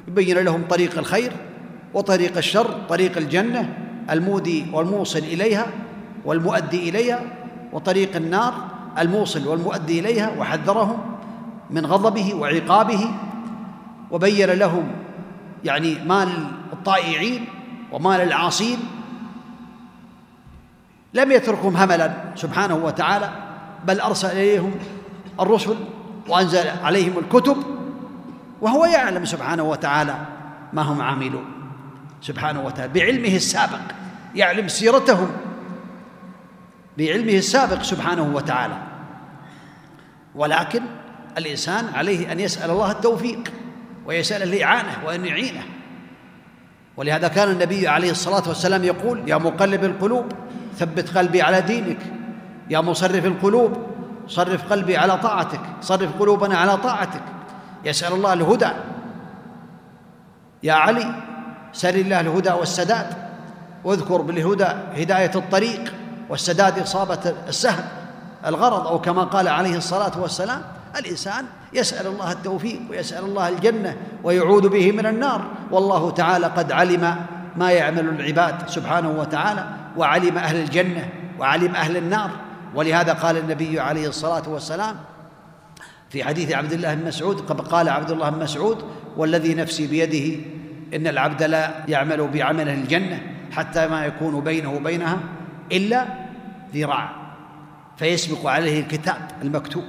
يبين 0.09 0.39
لهم 0.39 0.64
طريق 0.70 0.99
الخير 0.99 1.33
وطريق 1.95 2.37
الشر 2.37 2.73
طريق 2.89 3.16
الجنة 3.16 3.75
المودي 4.11 4.66
والموصل 4.73 5.18
إليها 5.18 5.66
والمؤدي 6.25 6.89
إليها 6.89 7.20
وطريق 7.73 8.16
النار 8.16 8.55
الموصل 8.99 9.49
والمؤدي 9.49 10.01
إليها 10.01 10.31
وحذرهم 10.39 11.12
من 11.73 11.87
غضبه 11.87 12.35
وعقابه 12.35 13.11
وبين 14.11 14.51
لهم 14.51 14.93
يعني 15.64 15.95
مال 16.05 16.47
الطائعين 16.73 17.45
ومال 17.93 18.20
العاصين. 18.20 18.79
لم 21.14 21.33
يتركهم 21.33 21.77
هملا 21.77 22.14
سبحانه 22.35 22.75
وتعالى 22.75 23.31
بل 23.87 24.01
أرسل 24.01 24.31
إليهم 24.31 24.75
الرسل 25.41 25.77
وأنزل 26.29 26.68
عليهم 26.85 27.18
الكتب 27.18 27.57
وهو 28.61 28.85
يعلم 28.85 29.25
سبحانه 29.25 29.62
وتعالى 29.62 30.16
ما 30.73 30.83
هم 30.83 31.03
عاملون. 31.03 31.45
سبحانه 32.20 32.61
وتعالى 32.61 32.93
بعلمه 32.93 33.37
السابق 33.37 33.81
يعلم 34.35 34.68
سيرتهم 34.68 35.31
بعلمه 36.99 37.33
السابق 37.33 37.83
سبحانه 37.83 38.23
وتعالى. 38.35 38.79
ولكن 40.35 40.83
الإنسان 41.39 41.95
عليه 41.95 42.33
أن 42.33 42.41
يسأل 42.41 42.70
الله 42.70 42.91
التوفيق 42.91 43.53
ويسأل 44.07 44.43
الاعانه 44.43 44.97
وأن 45.07 45.26
يعينه. 45.26 45.62
ولهذا 46.97 47.28
كان 47.28 47.51
النبي 47.51 47.89
عليه 47.89 48.11
الصلاة 48.11 48.49
والسلام 48.49 48.85
يقول 48.85 49.28
يا 49.28 49.37
مقلب 49.37 49.85
القلوب 49.85 50.26
ثبت 50.78 51.18
قلبي 51.18 51.43
على 51.43 51.61
دينك. 51.61 51.99
يا 52.70 52.80
مصرف 52.80 53.24
القلوب 53.24 53.87
صرف 54.28 54.72
قلبي 54.72 54.97
على 54.97 55.18
طاعتك. 55.18 55.61
صرف 55.80 56.18
قلوبنا 56.20 56.59
على 56.59 56.76
طاعتك. 56.76 57.22
يسأل 57.85 58.12
الله 58.12 58.33
الهدى. 58.33 58.70
يا 60.62 60.72
علي 60.72 61.14
سل 61.72 61.97
الله 62.01 62.20
الهدى 62.20 62.51
والسداد. 62.51 63.07
واذكر 63.85 64.20
بالهدى 64.20 64.68
هداية 64.97 65.30
الطريق 65.35 65.95
والسداد 66.28 66.78
إصابة 66.78 67.35
السهل 67.49 67.85
الغرض. 68.47 68.87
أو 68.87 69.01
كما 69.01 69.24
قال 69.24 69.49
عليه 69.49 69.76
الصلاة 69.76 70.20
والسلام 70.20 70.62
الإنسان 70.97 71.45
يسأل 71.72 72.07
الله 72.07 72.32
التوفيق 72.32 72.80
ويسأل 72.90 73.24
الله 73.24 73.49
الجنة 73.49 73.97
ويعوذ 74.24 74.68
به 74.68 74.93
من 74.93 75.07
النار. 75.07 75.47
والله 75.70 76.11
تعالى 76.11 76.47
قد 76.47 76.72
علم 76.72 77.16
ما 77.57 77.70
يعمل 77.70 78.09
العباد 78.09 78.68
سبحانه 78.68 79.11
وتعالى 79.11 79.66
وعلم 79.97 80.38
أهل 80.38 80.57
الجنة 80.57 81.09
وعلم 81.38 81.74
أهل 81.74 81.97
النار. 81.97 82.30
ولهذا 82.74 83.12
قال 83.12 83.36
النبي 83.36 83.80
عليه 83.80 84.09
الصلاة 84.09 84.49
والسلام 84.49 84.97
في 86.11 86.24
حديث 86.24 86.53
عبد 86.53 86.72
الله 86.72 86.95
بن 86.95 87.07
مسعود 87.07 87.40
قال 87.40 87.88
عبد 87.88 88.11
الله 88.11 88.30
بن 88.30 88.43
مسعود 88.43 88.84
والذي 89.16 89.55
نفسي 89.55 89.86
بيده 89.86 90.45
إن 90.95 91.07
العبد 91.07 91.43
لا 91.43 91.84
يعمل 91.88 92.28
بعمله 92.28 92.74
الجنة 92.74 93.22
حتى 93.53 93.88
ما 93.88 94.07
يكون 94.07 94.40
بينه 94.40 94.72
وبينها 94.74 95.18
إلا 95.72 96.07
ذراع. 96.74 97.11
فيسبق 97.97 98.47
عليه 98.47 98.80
الكتاب 98.80 99.30
المكتوب. 99.43 99.84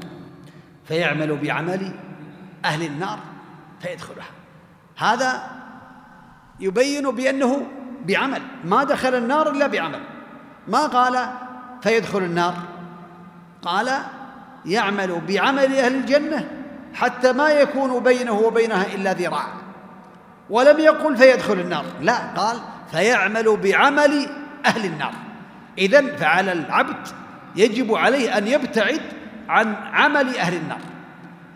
فيعمل 0.88 1.38
بعمل 1.38 1.92
أهل 2.66 2.86
النار 2.86 3.20
فيدخلها. 3.82 4.30
هذا 4.98 5.44
يبين 6.60 7.12
بأنه 7.12 7.68
بعمل 8.06 8.42
ما 8.64 8.84
دخل 8.84 9.16
النار 9.16 9.52
إلا 9.52 9.68
بعمل. 9.68 10.00
ما 10.68 10.88
قال 10.88 11.28
فيدخل 11.82 12.20
النار 12.20 12.54
قال 13.62 13.90
يعمل 14.66 15.22
بعمل 15.28 15.76
أهل 15.76 15.96
الجنة 15.96 16.50
حتى 16.94 17.34
ما 17.34 17.50
يكون 17.50 18.04
بينه 18.04 18.34
وبينها 18.34 18.86
إلا 18.96 19.14
ذراع. 19.14 19.48
ولم 20.50 20.80
يقل 20.80 21.18
فيدخل 21.18 21.60
النار 21.60 21.86
لا 22.02 22.18
قال 22.18 22.58
فيعمل 22.92 23.58
بعمل 23.58 24.30
أهل 24.66 24.86
النار. 24.86 25.14
إذن 25.78 26.16
فعلى 26.16 26.52
العبد 26.52 27.08
يجب 27.56 27.96
عليه 27.96 28.38
أن 28.38 28.48
يبتعد 28.48 29.02
عن 29.50 29.76
عمل 29.94 30.38
أهل 30.38 30.54
النار. 30.56 30.80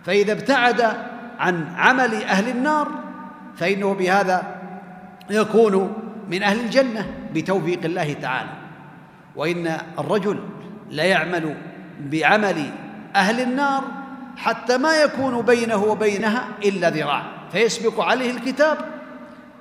فإذا 0.06 0.32
ابتعد 0.32 0.82
عن 1.40 1.68
عمل 1.78 2.14
أهل 2.24 2.50
النار 2.50 2.88
فإنه 3.56 3.94
بهذا 3.94 4.44
يكون 5.30 5.94
من 6.30 6.44
أهل 6.44 6.60
الجنة 6.60 7.12
بتوفيق 7.34 7.86
الله 7.86 8.14
تعالى. 8.14 8.50
وإن 9.36 9.78
الرجل 10.00 10.40
ليعمل 10.90 11.56
بعمل 12.00 12.72
أهل 13.16 13.42
النار 13.42 13.84
حتى 14.38 14.78
ما 14.78 14.96
يكون 14.96 15.42
بينه 15.42 15.84
وبينها 15.84 16.48
إلا 16.66 16.90
ذراع. 16.90 17.24
فيسبق 17.52 18.02
عليه 18.02 18.32
الكتاب 18.32 18.78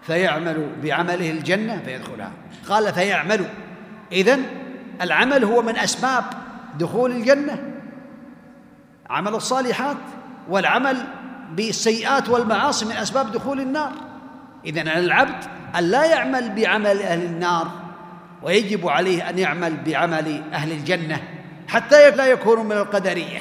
فيعمل 0.03 0.69
بعمله 0.83 1.31
الجنة 1.31 1.83
فيدخلها. 1.85 2.31
قال 2.69 2.93
فيعمل. 2.93 3.45
إذن 4.13 4.43
العمل 5.03 5.45
هو 5.45 5.63
من 5.63 5.77
أسباب 5.77 6.25
دخول 6.79 7.11
الجنة. 7.11 7.76
عمل 9.11 9.35
الصالحات 9.35 9.97
والعمل 10.49 10.97
بالسيئات 11.53 12.29
والمعاصي 12.29 12.85
من 12.85 12.93
أسباب 12.93 13.33
دخول 13.33 13.61
النار. 13.61 13.93
إذن 14.65 14.89
على 14.89 15.01
العبد 15.01 15.45
أن 15.79 15.85
لا 15.85 16.05
يعمل 16.05 16.55
بعمل 16.55 17.03
أهل 17.03 17.23
النار 17.23 17.71
ويجب 18.43 18.89
عليه 18.89 19.31
أن 19.31 19.39
يعمل 19.39 19.77
بعمل 19.77 20.43
أهل 20.53 20.73
الجنة 20.73 21.23
حتى 21.69 22.11
لا 22.11 22.27
يكونوا 22.27 22.65
من 22.65 22.73
القدرية. 22.73 23.39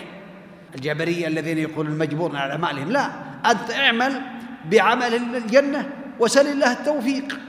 الجبرية 0.75 1.27
الذين 1.27 1.57
يقولون 1.57 1.97
مجبور 1.97 2.37
على 2.37 2.53
أعمالهم 2.53 2.91
لا 2.91 3.09
أنت 3.51 3.71
اعمل 3.71 4.21
بعمل 4.65 5.35
الجنة 5.35 5.89
وسل 6.19 6.47
الله 6.47 6.71
التوفيق. 6.71 7.39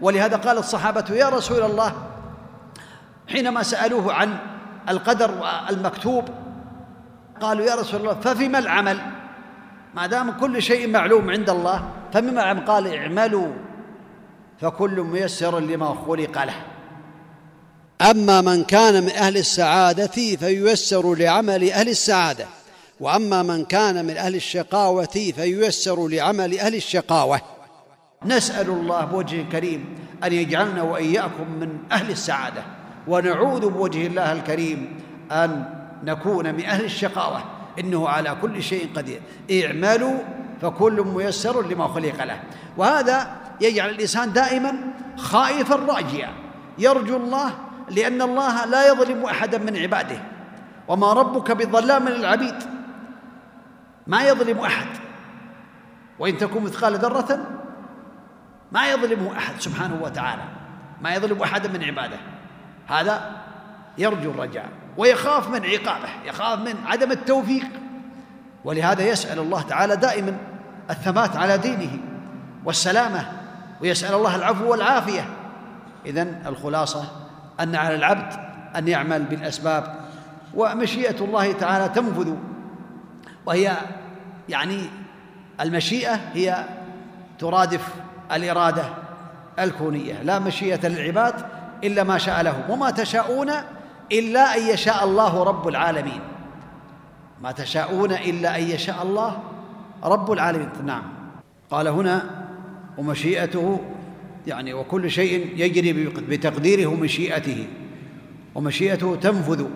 ولهذا 0.00 0.36
قال 0.36 0.58
الصحابة 0.58 1.04
يا 1.10 1.28
رسول 1.28 1.62
الله 1.62 1.92
حينما 3.28 3.62
سألوه 3.62 4.14
عن 4.14 4.36
القدر 4.88 5.30
المكتوب 5.70 6.28
قالوا 7.40 7.66
يا 7.66 7.74
رسول 7.74 8.00
الله 8.00 8.14
ففيما 8.14 8.58
العمل؟ 8.58 8.98
ما 9.94 10.06
دام 10.06 10.30
كل 10.30 10.62
شيء 10.62 10.88
معلوم 10.88 11.30
عند 11.30 11.50
الله 11.50 11.82
فمما 12.12 12.30
العمل؟ 12.30 12.64
قال 12.66 12.94
اعملوا 12.94 13.52
فكل 14.60 15.00
ميسر 15.00 15.60
لما 15.60 15.94
خلق 16.06 16.44
له. 16.44 16.54
أما 18.10 18.40
من 18.40 18.64
كان 18.64 19.02
من 19.02 19.10
أهل 19.10 19.36
السعادة 19.36 20.36
فييسر 20.36 21.14
لعمل 21.14 21.70
أهل 21.70 21.88
السعادة. 21.88 22.46
وأما 23.00 23.42
من 23.42 23.64
كان 23.64 24.04
من 24.04 24.16
أهل 24.16 24.34
الشقاوة 24.34 25.32
فييسر 25.36 26.08
لعمل 26.08 26.58
أهل 26.58 26.74
الشقاوة. 26.74 27.40
نسأل 28.26 28.70
الله 28.70 29.04
بوجه 29.04 29.42
كريم 29.52 29.94
أن 30.24 30.32
يجعلنا 30.32 30.82
وإياكم 30.82 31.50
من 31.60 31.78
أهل 31.92 32.10
السعادة 32.10 32.62
ونعوذ 33.08 33.68
بوجه 33.68 34.06
الله 34.06 34.32
الكريم 34.32 34.98
أن 35.32 35.79
نكون 36.04 36.54
من 36.54 36.64
أهل 36.64 36.84
الشقاوة. 36.84 37.42
إنه 37.78 38.08
على 38.08 38.36
كل 38.42 38.62
شيء 38.62 38.90
قدير. 38.96 39.22
اعملوا 39.50 40.18
فكل 40.62 41.02
ميسر 41.02 41.66
لما 41.66 41.88
خلق 41.88 42.24
له. 42.24 42.40
وهذا 42.76 43.36
يجعل 43.60 43.90
الإنسان 43.90 44.32
دائما 44.32 44.72
خائفا 45.16 45.76
راجيا. 45.76 46.28
يرجو 46.78 47.16
الله 47.16 47.52
لأن 47.90 48.22
الله 48.22 48.64
لا 48.64 48.88
يظلم 48.88 49.24
احدا 49.24 49.58
من 49.58 49.76
عباده. 49.76 50.18
وما 50.88 51.12
ربك 51.12 51.52
بظلام 51.52 52.08
للعبيد. 52.08 52.56
ما 54.06 54.22
يظلم 54.22 54.58
أحد. 54.58 54.86
وإن 56.18 56.38
تكون 56.38 56.64
مثقال 56.64 56.94
ذرة 56.94 57.46
ما 58.72 58.90
يظلمه 58.90 59.38
أحد 59.38 59.60
سبحانه 59.60 60.00
وتعالى. 60.02 60.42
ما 61.00 61.14
يظلم 61.14 61.42
احدا 61.42 61.68
من 61.68 61.84
عباده. 61.84 62.16
هذا 62.86 63.42
يرجو 63.98 64.30
الرجاء. 64.30 64.68
ويخاف 64.96 65.48
من 65.50 65.64
عقابه 65.64 66.08
يخاف 66.24 66.58
من 66.58 66.74
عدم 66.86 67.10
التوفيق. 67.10 67.66
ولهذا 68.64 69.02
يسأل 69.02 69.38
الله 69.38 69.62
تعالى 69.62 69.96
دائما 69.96 70.36
الثبات 70.90 71.36
على 71.36 71.58
دينه 71.58 71.98
والسلامة 72.64 73.24
ويسأل 73.80 74.14
الله 74.14 74.36
العفو 74.36 74.70
والعافية. 74.70 75.24
إذن 76.06 76.42
الخلاصة 76.46 77.04
أن 77.60 77.74
على 77.74 77.94
العبد 77.94 78.32
أن 78.76 78.88
يعمل 78.88 79.22
بالأسباب. 79.22 79.94
ومشيئة 80.54 81.24
الله 81.24 81.52
تعالى 81.52 81.88
تنفذ. 81.88 82.34
وهي 83.46 83.72
يعني 84.48 84.80
المشيئة 85.60 86.20
هي 86.34 86.64
ترادف 87.38 87.88
الإرادة 88.32 88.84
الكونية. 89.58 90.22
لا 90.22 90.38
مشيئة 90.38 90.88
للعباد 90.88 91.34
إلا 91.84 92.02
ما 92.04 92.18
شاء 92.18 92.42
لهم. 92.42 92.70
وما 92.70 92.90
تشاءون 92.90 93.52
إلا 94.12 94.56
أن 94.56 94.62
يشاء 94.68 95.04
الله 95.04 95.42
رب 95.42 95.68
العالمين. 95.68 96.20
ما 97.42 97.52
تشاءون 97.52 98.12
إلا 98.12 98.58
أن 98.58 98.62
يشاء 98.62 99.02
الله 99.02 99.38
رب 100.04 100.32
العالمين. 100.32 100.68
نعم. 100.84 101.02
قال 101.70 101.88
هنا 101.88 102.24
ومشيئته 102.98 103.80
يعني 104.46 104.74
وكل 104.74 105.10
شيء 105.10 105.52
يجري 105.56 105.92
بتقديره 106.04 106.86
ومشيئته 106.86 107.66
ومشيئته 108.54 109.16
تنفذ 109.16 109.66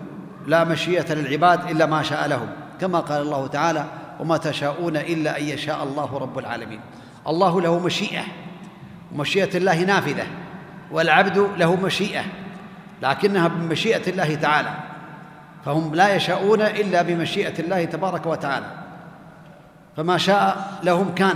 لا 0.47 0.63
مشيئة 0.63 1.13
للعباد 1.13 1.69
إلا 1.69 1.85
ما 1.85 2.03
شاء 2.03 2.27
لهم. 2.27 2.47
كما 2.81 2.99
قال 2.99 3.21
الله 3.21 3.47
تعالى 3.47 3.85
وما 4.19 4.37
تشاءون 4.37 4.97
إلا 4.97 5.39
أن 5.39 5.43
يشاء 5.43 5.83
الله 5.83 6.17
رب 6.17 6.39
العالمين. 6.39 6.79
الله 7.27 7.61
له 7.61 7.79
مشيئة. 7.79 8.23
ومشيئة 9.13 9.57
الله 9.57 9.83
نافذة. 9.83 10.27
والعبد 10.91 11.37
له 11.57 11.75
مشيئة. 11.75 12.23
لكنها 13.01 13.47
بمشيئة 13.47 14.09
الله 14.09 14.35
تعالى 14.35 14.69
فهم 15.65 15.95
لا 15.95 16.15
يشاءون 16.15 16.61
إلا 16.61 17.01
بمشيئة 17.01 17.59
الله 17.59 17.85
تبارك 17.85 18.25
وتعالى. 18.25 18.65
فما 19.97 20.17
شاء 20.17 20.71
لهم 20.83 21.15
كان 21.15 21.35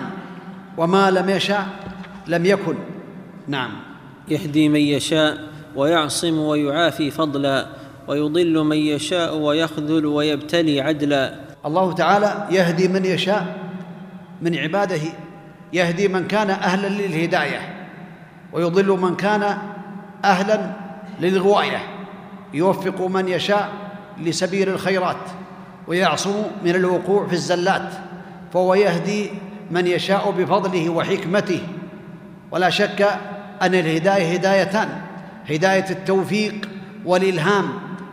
وما 0.78 1.12
لم 1.12 1.30
يشاء 1.30 1.68
لم 2.28 2.46
يكن. 2.46 2.76
نعم. 3.48 3.72
يهدي 4.28 4.70
من 4.70 4.80
يشاء 4.80 5.38
ويعصم 5.76 6.40
ويعافي 6.40 7.12
فضلا 7.12 7.66
ويضل 8.08 8.64
من 8.64 8.78
يشاء 8.78 9.38
ويخذل 9.38 10.06
ويبتلي 10.06 10.82
عدلا. 10.82 11.36
الله 11.66 11.94
تعالى 11.94 12.48
يهدي 12.52 12.88
من 12.88 13.06
يشاء 13.06 13.58
من 14.42 14.58
عباده 14.58 15.02
يهدي 15.74 16.08
من 16.08 16.28
كان 16.28 16.50
أهلا 16.50 16.88
للهداية 16.88 17.88
ويضل 18.54 18.88
من 18.88 19.16
كان 19.16 19.58
أهلا 20.26 20.72
للغوايه 21.20 21.82
يوفق 22.54 23.02
من 23.02 23.28
يشاء 23.28 23.70
لسبيل 24.18 24.70
الخيرات 24.70 25.26
ويعصم 25.88 26.44
من 26.64 26.76
الوقوع 26.76 27.28
في 27.28 27.34
الزلات 27.34 27.94
فهو 28.54 28.74
يهدي 28.74 29.30
من 29.72 29.88
يشاء 29.88 30.32
بفضله 30.32 30.90
وحكمته. 30.90 31.62
ولا 32.52 32.70
شك 32.70 33.02
أن 33.62 33.76
الهداية 33.76 34.34
هدايتان 34.34 34.90
هداية 35.50 35.90
التوفيق 35.90 36.70
والإلهام 37.06 37.70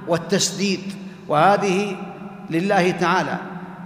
والتسديد 0.08 0.80
وهذه 1.28 1.96
لله 2.50 2.90
تعالى 2.90 3.36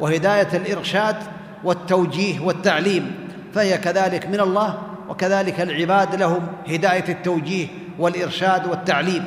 وهداية 0.01 0.49
الإرشاد 0.55 1.17
والتوجيه 1.65 2.41
والتعليم 2.41 3.15
فهي 3.55 3.79
كذلك 3.79 4.27
من 4.27 4.41
الله 4.41 4.79
وكذلك 5.09 5.61
العباد 5.61 6.15
لهم 6.15 6.47
هداية 6.69 7.05
التوجيه 7.09 7.67
والإرشاد 8.01 8.67
والتعليم. 8.67 9.25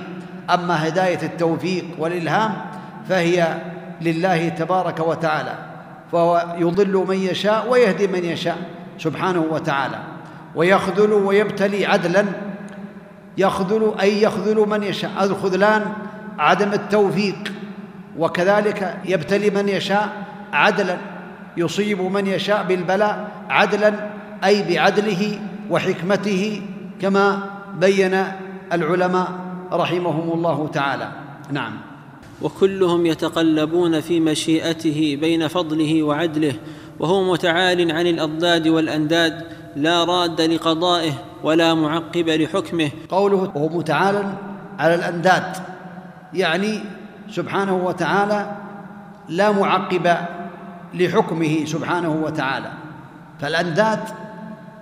أما 0.54 0.88
هداية 0.88 1.20
التوفيق 1.24 1.86
والإلهام 2.00 2.54
فهي 3.10 3.58
لله 4.02 4.50
تبارك 4.50 5.00
وتعالى 5.00 5.54
فهو 6.12 6.56
يضل 6.58 7.06
من 7.08 7.18
يشاء 7.18 7.70
ويهدي 7.70 8.08
من 8.08 8.26
يشاء 8.26 8.58
سبحانه 8.98 9.46
وتعالى. 9.52 10.00
ويخذل 10.56 11.14
ويبتلي 11.14 11.86
عدلا 11.86 12.26
يخذل 13.38 13.94
أي 14.02 14.22
يخذل 14.22 14.56
من 14.70 14.84
يشاء. 14.84 15.12
الخذلان 15.24 15.86
عدم 16.40 16.74
التوفيق 16.74 17.54
وكذلك 18.18 18.98
يبتلي 19.06 19.50
من 19.50 19.70
يشاء 19.70 20.10
عدلا 20.54 20.98
يصيب 21.58 22.02
من 22.02 22.28
يشاء 22.28 22.64
بالبلاء 22.64 23.32
عدلا 23.50 23.94
أي 24.44 24.76
بعدله 24.76 25.40
وحكمته 25.70 26.62
كما 27.02 27.40
بين 27.80 28.24
العلماء 28.74 29.28
رحمهم 29.72 30.32
الله 30.32 30.68
تعالى. 30.68 31.12
نعم. 31.52 31.74
وكلهم 32.42 33.06
يتقلبون 33.06 34.02
في 34.02 34.20
مشيئته 34.20 35.18
بين 35.22 35.48
فضله 35.48 36.04
وعدله 36.04 36.54
وهو 37.00 37.32
متعال 37.34 37.92
عن 37.92 38.08
الأضداد 38.08 38.68
والأنداد 38.68 39.44
لا 39.76 40.04
راد 40.04 40.42
لقضائه 40.42 41.12
ولا 41.44 41.74
معقب 41.74 42.30
لحكمه. 42.30 42.92
قوله 43.10 43.52
وهو 43.56 43.70
متعال 43.70 44.34
على 44.80 44.96
الأنداد 44.96 45.58
يعني 46.34 46.80
سبحانه 47.30 47.76
وتعالى 47.76 48.52
لا 49.30 49.52
معقب 49.52 50.18
لحكمه 50.94 51.66
سبحانه 51.66 52.22
وتعالى. 52.24 52.72
فالأنداد 53.42 54.00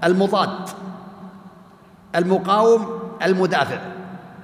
المضاد 0.04 0.70
المقاوم 2.16 3.01
المدافع. 3.24 3.78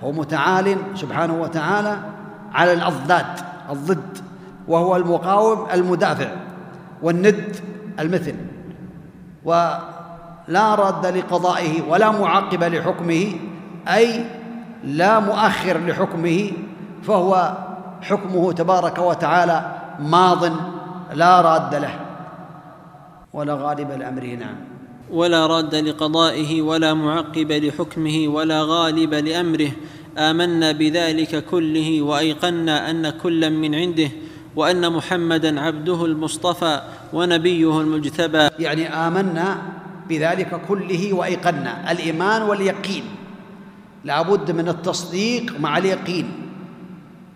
هو 0.03 0.11
متعال 0.11 0.77
سبحانه 0.95 1.41
وتعالى 1.41 1.97
على 2.53 2.73
الأضداد 2.73 3.25
الضد 3.69 4.17
وهو 4.67 4.95
المقاوم 4.95 5.67
المدافع 5.73 6.27
والند 7.01 7.55
المثل. 7.99 8.35
ولا 9.45 10.75
رد 10.75 11.05
لقضائه 11.05 11.81
ولا 11.89 12.11
معقب 12.11 12.63
لحكمه 12.63 13.33
أي 13.87 14.25
لا 14.83 15.19
مؤخر 15.19 15.77
لحكمه 15.77 16.51
فهو 17.03 17.57
حكمه 18.01 18.51
تبارك 18.51 18.99
وتعالى 18.99 19.71
ماض 19.99 20.43
لا 21.13 21.41
راد 21.41 21.75
له. 21.75 21.99
ولا 23.33 23.53
غالب 23.53 23.91
لأمره 23.91 24.35
نعم. 24.35 24.66
ولا 25.11 25.47
راد 25.47 25.75
لقضائه 25.75 26.61
ولا 26.61 26.93
معقب 26.93 27.51
لحكمه 27.51 28.27
ولا 28.27 28.63
غالب 28.63 29.13
لأمره. 29.13 29.71
آمنا 30.17 30.71
بذلك 30.71 31.45
كله 31.45 32.01
وأيقنا 32.01 32.89
أن 32.89 33.09
كلا 33.09 33.49
من 33.49 33.75
عنده 33.75 34.09
وأن 34.55 34.93
محمدا 34.93 35.61
عبده 35.61 36.05
المصطفى 36.05 36.81
ونبيه 37.13 37.81
المجتبى. 37.81 38.47
يعني 38.59 38.89
آمنا 38.89 39.57
بذلك 40.09 40.61
كله 40.67 41.13
وأيقنا. 41.13 41.91
الإيمان 41.91 42.41
واليقين. 42.41 43.03
لا 44.05 44.21
بد 44.21 44.51
من 44.51 44.67
التصديق 44.69 45.59
مع 45.59 45.77
اليقين. 45.77 46.31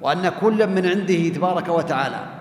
وأن 0.01 0.29
كلا 0.41 0.65
من 0.65 0.85
عنده 0.85 1.29
تبارك 1.29 1.69
وتعالى. 1.69 2.40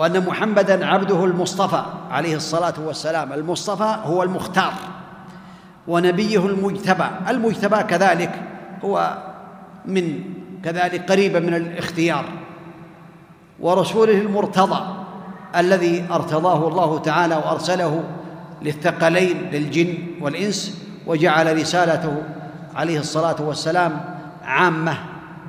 وأن 0.00 0.26
محمدا 0.26 0.86
عبده 0.86 1.24
المصطفى 1.24 1.82
عليه 2.10 2.36
الصلاة 2.36 2.74
والسلام. 2.78 3.32
المصطفى 3.32 3.96
هو 4.04 4.22
المختار 4.22 4.72
ونبيه 5.88 6.46
المجتبى. 6.46 7.04
المجتبى 7.28 7.82
كذلك 7.82 8.42
هو 8.84 9.18
من 9.84 10.24
كذلك 10.64 11.10
قريبا 11.10 11.40
من 11.40 11.54
الاختيار 11.54 12.24
ورسوله 13.60 14.18
المرتضى 14.20 14.80
الذي 15.56 16.04
أرتضاه 16.10 16.68
الله 16.68 16.98
تعالى 16.98 17.36
وأرسله 17.36 18.04
للثقلين 18.62 19.50
للجن 19.52 19.94
والإنس 20.20 20.84
وجعل 21.06 21.56
رسالته 21.56 22.22
عليه 22.76 22.98
الصلاة 22.98 23.36
والسلام 23.42 24.00
عامة 24.44 24.98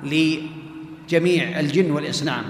لجميع 0.04 1.60
الجن 1.60 1.91
والانس 1.91 2.24
نعم 2.24 2.43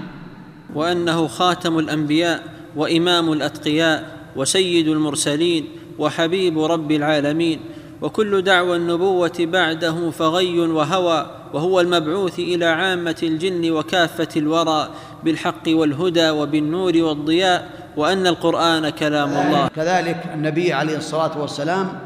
وأنه 0.74 1.26
خاتم 1.26 1.78
الأنبياء 1.78 2.42
وإمام 2.76 3.32
الأتقياء 3.32 4.04
وسيد 4.36 4.88
المرسلين 4.88 5.68
وحبيب 5.98 6.58
رب 6.58 6.92
العالمين. 6.92 7.60
وكل 8.02 8.42
دعوى 8.42 8.76
النبوة 8.76 9.32
بعده 9.38 10.10
فغي 10.10 10.58
وهوى 10.58 11.26
وهو 11.54 11.80
المبعوث 11.80 12.38
إلى 12.38 12.64
عامة 12.64 13.16
الجن 13.22 13.70
وكافة 13.70 14.28
الورى 14.36 14.88
بالحق 15.24 15.68
والهدى 15.68 16.30
وبالنور 16.30 16.92
والضياء 16.96 17.68
وأن 17.96 18.26
القرآن 18.26 18.88
كلام 18.88 19.28
الله. 19.28 19.68
كذلك 19.68 20.24
النبي 20.34 20.72
عليه 20.72 20.96
الصلاة 20.96 21.40
والسلام 21.40 21.98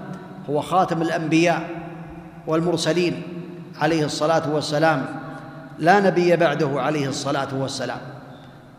هو 0.50 0.60
خاتم 0.60 1.02
الأنبياء 1.02 1.70
والمرسلين 2.46 3.22
عليه 3.80 4.04
الصلاة 4.04 4.54
والسلام. 4.54 5.06
لا 5.78 6.00
نبي 6.00 6.36
بعده 6.36 6.80
عليه 6.80 7.08
الصلاة 7.08 7.60
والسلام. 7.60 8.15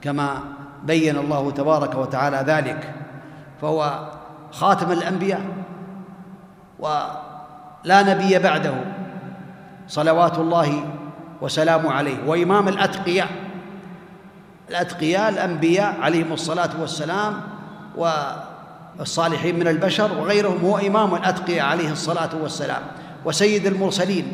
كما 0.02 0.40
بين 0.84 1.18
الله 1.18 1.52
تبارك 1.52 1.96
وتعالى 1.96 2.44
ذلك 2.48 2.94
فهو 3.62 4.10
خاتم 4.52 4.92
الأنبياء 4.92 5.42
ولا 6.80 8.04
نبي 8.14 8.40
بعده 8.40 8.74
صلوات 9.88 10.38
الله 10.38 10.84
وسلامه 11.42 11.92
عليه 11.92 12.18
وإمام 12.28 12.68
الأتقياء 12.68 13.28
الأتقياء 14.70 15.30
الأنبياء 15.30 15.96
عليهم 16.02 16.34
الصلاة 16.34 16.70
والسلام 16.82 17.42
والصالحين 18.98 19.60
من 19.60 19.68
البشر 19.68 20.12
وغيرهم 20.20 20.66
هو 20.66 20.78
إمام 20.78 21.16
الأتقياء 21.16 21.66
عليه 21.66 21.92
الصلاة 21.92 22.30
والسلام 22.42 22.82
وسيد 23.26 23.66
المرسلين 23.66 24.32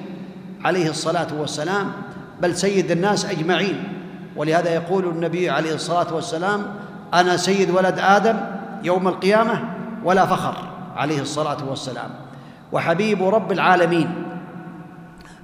عليه 0.63 0.89
الصلاة 0.89 1.27
والسلام 1.39 1.91
بل 2.41 2.55
سيد 2.57 2.91
الناس 2.91 3.25
أجمعين. 3.25 4.02
ولهذا 4.35 4.73
يقول 4.73 5.05
النبي 5.05 5.49
عليه 5.49 5.73
الصلاة 5.73 6.15
والسلام 6.15 6.65
أنا 7.13 7.37
سيد 7.37 7.71
ولد 7.71 7.99
آدم 7.99 8.37
يوم 8.83 9.07
القيامة 9.07 9.63
ولا 10.03 10.25
فخر. 10.25 10.55
عليه 10.95 11.21
الصلاة 11.21 11.69
والسلام. 11.69 12.09
وحبيب 12.71 13.23
رب 13.23 13.51
العالمين. 13.51 14.09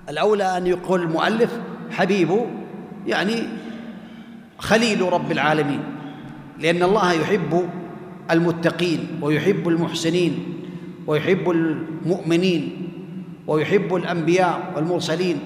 الأولى 0.09 0.57
أن 0.57 0.67
يقول 0.67 1.01
المؤلف 1.01 1.59
حبيب 1.91 2.29
يعني 3.07 3.43
خليل 4.57 5.13
رب 5.13 5.31
العالمين. 5.31 5.83
لأن 6.59 6.83
الله 6.83 7.13
يحب 7.13 7.69
المتقين 8.31 9.19
ويحب 9.21 9.67
المحسنين 9.67 10.55
ويحب 11.07 11.49
المؤمنين 11.49 12.91
ويحب 13.47 13.95
الأنبياء 13.95 14.73
والمرسلين. 14.75 15.39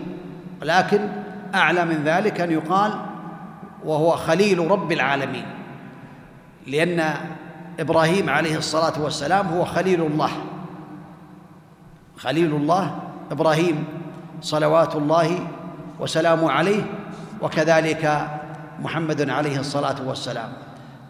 ولكن 0.61 0.99
أعلى 1.55 1.85
من 1.85 2.01
ذلك 2.05 2.41
أن 2.41 2.51
يقال 2.51 2.93
وهو 3.85 4.11
خليل 4.11 4.71
رب 4.71 4.91
العالمين. 4.91 5.45
لأن 6.67 7.13
إبراهيم 7.79 8.29
عليه 8.29 8.57
الصلاة 8.57 9.01
والسلام 9.01 9.47
هو 9.47 9.65
خليل 9.65 10.01
الله. 10.01 10.31
خليل 12.17 12.55
الله 12.55 12.95
إبراهيم 13.31 13.85
صلوات 14.41 14.95
الله 14.95 15.47
وسلامه 15.99 16.51
عليه 16.51 16.83
وكذلك 17.41 18.27
محمد 18.79 19.29
عليه 19.29 19.59
الصلاة 19.59 19.95
والسلام. 20.07 20.53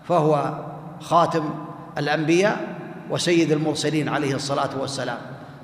فهو 0.07 0.53
خاتم 1.01 1.49
الأنبياء 1.97 2.75
وسيد 3.09 3.51
المرسلين 3.51 4.09
عليه 4.09 4.35
الصلاة 4.35 4.69
والسلام. 4.79 5.17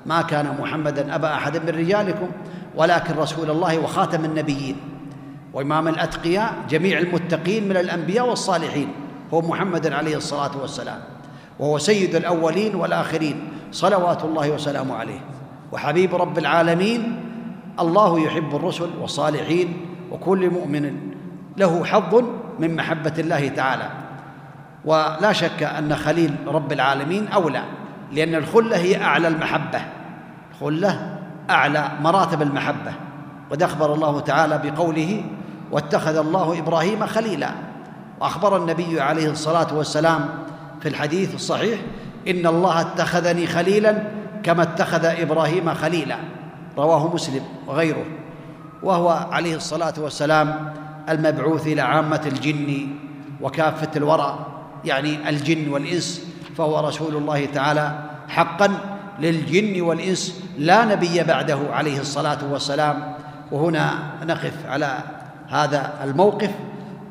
ما 0.06 0.22
كان 0.22 0.56
محمدا 0.60 1.14
أبا 1.14 1.34
أحد 1.34 1.56
من 1.56 1.68
رجالكم 1.68 2.28
ولكن 2.76 3.14
رسول 3.14 3.50
الله 3.50 3.78
وخاتم 3.78 4.24
النبيين. 4.24 4.76
وإمام 5.52 5.88
الأتقياء 5.88 6.54
جميع 6.68 6.98
المتقين 6.98 7.68
من 7.68 7.76
الأنبياء 7.76 8.28
والصالحين 8.28 8.88
هو 9.34 9.40
محمد 9.40 9.92
عليه 9.92 10.16
الصلاة 10.16 10.50
والسلام 10.60 10.98
وهو 11.58 11.78
سيد 11.78 12.14
الأولين 12.14 12.74
والآخرين 12.74 13.48
صلوات 13.72 14.24
الله 14.24 14.50
وسلامه 14.50 14.94
عليه. 14.94 15.20
وحبيب 15.72 16.14
رب 16.14 16.38
العالمين 16.38 17.20
الله 17.80 18.20
يحب 18.20 18.56
الرسل 18.56 18.90
والصالحين 19.00 19.86
وكل 20.10 20.50
مؤمن 20.50 20.96
له 21.56 21.84
حظ 21.84 22.24
من 22.58 22.76
محبة 22.76 23.14
الله 23.18 23.48
تعالى. 23.48 23.90
ولا 24.84 25.32
شك 25.32 25.62
أن 25.62 25.96
خليل 25.96 26.34
رب 26.46 26.72
العالمين 26.72 27.28
أولى 27.28 27.62
لأن 28.12 28.34
الخلة 28.34 28.76
هي 28.76 29.02
أعلى 29.02 29.28
المحبة. 29.28 29.80
الخلة 30.50 31.18
أعلى 31.50 31.88
مراتب 32.02 32.42
المحبة. 32.42 32.92
قد 33.50 33.62
أخبر 33.62 33.94
الله 33.94 34.20
تعالى 34.20 34.60
بقوله 34.64 35.22
واتخذ 35.72 36.16
الله 36.16 36.58
إبراهيم 36.58 37.06
خليلا. 37.06 37.50
وأخبر 38.20 38.56
النبي 38.56 39.00
عليه 39.00 39.30
الصلاة 39.30 39.74
والسلام 39.74 40.28
في 40.80 40.88
الحديث 40.88 41.34
الصحيح 41.34 41.80
إن 42.28 42.46
الله 42.46 42.80
اتخذني 42.80 43.46
خليلا 43.46 44.02
كما 44.42 44.62
اتخذ 44.62 45.04
إبراهيم 45.04 45.74
خليلا. 45.74 46.16
رواه 46.78 47.14
مسلم 47.14 47.42
وغيره. 47.66 48.04
وهو 48.82 49.08
عليه 49.08 49.56
الصلاة 49.56 49.94
والسلام 49.98 50.72
المبعوث 51.08 51.66
إلى 51.66 51.80
عامة 51.80 52.20
الجن 52.26 52.88
وكافة 53.40 53.90
الورى 53.96 54.46
يعني 54.84 55.28
الجن 55.28 55.68
والإنس 55.68 56.26
فهو 56.56 56.80
رسول 56.80 57.16
الله 57.16 57.46
تعالى 57.46 57.98
حقا 58.28 58.70
للجن 59.18 59.80
والإنس 59.80 60.42
لا 60.58 60.84
نبي 60.84 61.22
بعده 61.22 61.58
عليه 61.72 62.00
الصلاة 62.00 62.38
والسلام. 62.52 63.14
وهنا 63.52 63.92
نقف 64.24 64.66
على 64.66 64.98
هذا 65.50 65.94
الموقف 66.04 66.50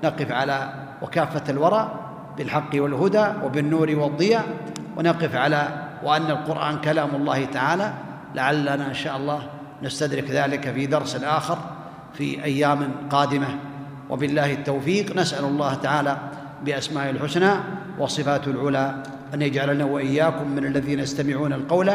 نقف 0.04 0.32
على 0.32 0.74
وكافة 1.02 1.52
الورى 1.52 1.92
بالحق 2.38 2.70
والهدى 2.76 3.26
وبالنور 3.44 3.96
والضياء 3.96 4.46
ونقف 4.98 5.36
على 5.36 5.68
وأن 6.04 6.32
القرآن 6.32 6.82
كلام 6.82 7.16
الله 7.16 7.46
تعالى. 7.46 7.94
لعلنا 8.36 8.88
إن 8.88 8.94
شاء 8.94 9.18
الله 9.18 9.42
نستدرك 9.84 10.32
ذلك 10.32 10.72
في 10.72 10.86
درس 10.86 11.16
آخر 11.16 11.58
في 12.14 12.44
أيام 12.44 12.92
قادمة. 13.10 13.48
وبالله 14.10 14.54
التوفيق. 14.54 15.16
نسأل 15.16 15.46
الله 15.46 15.74
تعالى 15.74 16.18
بأسماء 16.66 17.10
الحسنى 17.10 17.52
وصفاته 18.00 18.52
العلى 18.52 19.04
أن 19.34 19.42
يجعلنا 19.42 19.86
وإياكم 19.86 20.48
من 20.48 20.66
الذين 20.66 21.00
يستمعون 21.00 21.54
القول 21.54 21.92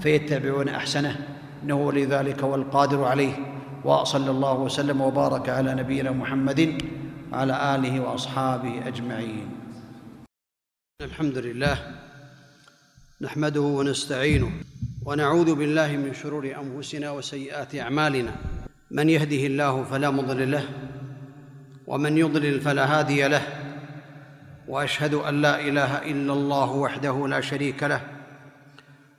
فيتبعون 0.00 0.68
أحسنه 0.68 1.16
إنه 1.64 1.74
ولي 1.74 2.04
ذلك 2.04 2.42
والقادر 2.42 3.04
عليه. 3.04 3.53
وصلى 3.84 4.30
الله 4.30 4.54
وسلم 4.54 5.00
وبارك 5.00 5.48
على 5.48 5.74
نبينا 5.74 6.10
محمد 6.10 6.82
وعلى 7.32 7.74
آله 7.74 8.00
وأصحابه 8.00 8.88
أجمعين. 8.88 9.48
الحمد 11.02 11.38
لله 11.38 11.76
نحمده 13.20 13.60
ونستعينه 13.60 14.50
ونعوذ 15.04 15.54
بالله 15.54 15.96
من 15.96 16.14
شرور 16.14 16.54
أنفسنا 16.56 17.10
وسيئات 17.10 17.74
أعمالنا. 17.74 18.32
من 18.90 19.10
يهده 19.10 19.46
الله 19.46 19.84
فلا 19.84 20.10
مضل 20.10 20.50
له 20.50 20.64
ومن 21.86 22.18
يضلل 22.18 22.60
فلا 22.60 22.98
هادي 22.98 23.28
له 23.28 23.42
وأشهد 24.68 25.14
أن 25.14 25.42
لا 25.42 25.60
إله 25.60 26.08
إلا 26.08 26.32
الله 26.32 26.70
وحده 26.72 27.28
لا 27.28 27.40
شريك 27.40 27.82
له 27.82 28.00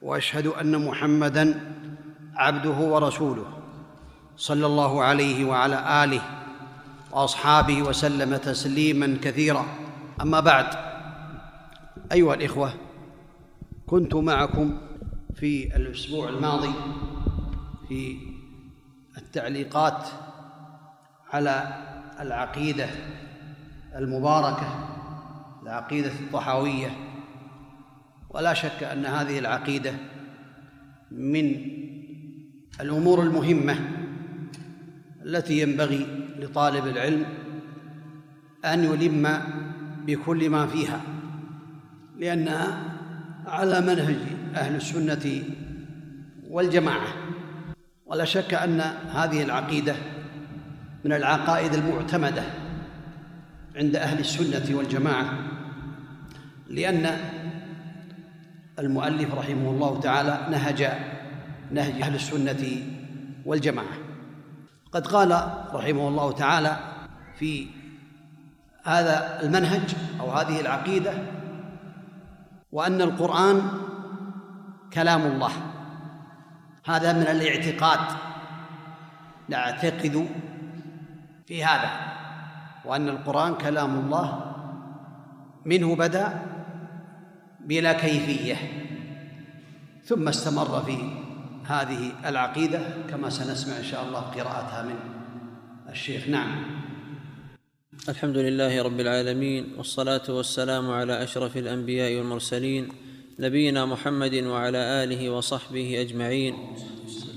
وأشهد 0.02 0.48
أن 0.48 0.86
محمدا 0.86 1.60
عبده 2.36 2.78
ورسوله. 2.94 3.65
صلى 4.38 4.66
الله 4.66 5.04
عليه 5.04 5.46
وعلى 5.46 6.04
آله 6.04 6.22
وأصحابه 7.12 7.82
وسلم 7.82 8.36
تسليما 8.38 9.18
كثيرا. 9.22 9.66
أما 10.22 10.40
بعد 10.40 10.66
أيها 12.12 12.34
الإخوة 12.34 12.74
كنت 13.88 14.16
معكم 14.16 14.78
في 15.36 15.76
الأسبوع 15.76 16.30
الماضي 16.30 16.74
في 17.88 18.18
التعليقات 19.18 20.08
على 21.34 21.84
العقيدة 22.20 22.90
المباركة 23.96 24.90
العقيدة 25.64 26.12
الطحاوية. 26.12 26.90
ولا 28.30 28.54
شك 28.54 28.84
أن 28.84 29.06
هذه 29.06 29.40
العقيدة 29.40 29.94
من 31.12 31.56
الأمور 32.82 33.22
المهمة 33.22 34.05
التي 35.26 35.62
ينبغي 35.62 36.08
لطالب 36.40 36.88
العلم 36.88 37.26
أن 38.66 38.84
يلم 38.84 39.42
بكل 40.08 40.50
ما 40.50 40.68
فيها 40.68 41.02
لانها 42.18 42.84
على 43.48 43.82
منهج 43.82 44.18
أهل 44.56 44.76
السنة 44.76 45.44
والجماعة 46.50 47.08
ولا 48.06 48.26
شك 48.26 48.54
أن 48.54 48.82
هذه 49.14 49.44
العقيدة 49.44 49.96
من 51.06 51.14
العقائد 51.14 51.74
المعتمدة 51.74 52.44
عند 53.76 53.96
أهل 53.96 54.20
السنة 54.20 54.78
والجماعة 54.78 55.38
لأن 56.70 57.18
المؤلف 58.80 59.34
رحمه 59.34 59.70
الله 59.70 60.00
تعالى 60.00 60.48
نهج 60.52 60.90
نهج 61.72 62.02
أهل 62.02 62.16
السنة 62.16 62.78
والجماعة. 63.46 64.05
قد 64.96 65.08
قال 65.08 65.32
رحمه 65.74 66.08
الله 66.08 66.32
تعالى 66.32 66.78
في 67.36 67.68
هذا 68.84 69.42
المنهج 69.44 69.96
أو 70.20 70.32
هذه 70.32 70.62
العقيدة 70.62 71.14
وأن 72.72 73.02
القرآن 73.02 73.62
كلام 74.94 75.22
الله. 75.22 75.52
هذا 76.86 77.14
من 77.14 77.22
الاعتقاد. 77.22 78.00
نعتقد 79.50 80.28
في 81.48 81.66
هذا 81.66 81.90
وأن 82.86 83.10
القرآن 83.10 83.56
كلام 83.56 84.00
الله. 84.00 84.56
منه 85.66 85.96
بدا 85.96 86.42
بلا 87.60 87.94
كيفية. 87.94 88.56
ثم 90.06 90.28
استمر 90.28 90.82
في 90.82 91.25
هذه 91.68 92.12
العقيدة 92.26 92.80
كما 93.10 93.30
سنسمع 93.30 93.78
إن 93.78 93.84
شاء 93.84 94.06
الله 94.08 94.20
قراءتها 94.20 94.84
من 94.84 94.96
الشيخ. 95.90 96.28
نعم. 96.28 96.66
الحمد 98.10 98.38
لله 98.38 98.84
رب 98.84 99.00
العالمين 99.00 99.74
والصلاة 99.78 100.22
والسلام 100.30 100.92
على 100.92 101.24
أشرف 101.24 101.58
الأنبياء 101.58 102.16
والمرسلين 102.18 102.90
نبينا 103.40 103.86
محمد 103.86 104.34
وعلى 104.34 104.78
آله 104.78 105.30
وصحبه 105.30 106.02
أجمعين. 106.02 106.56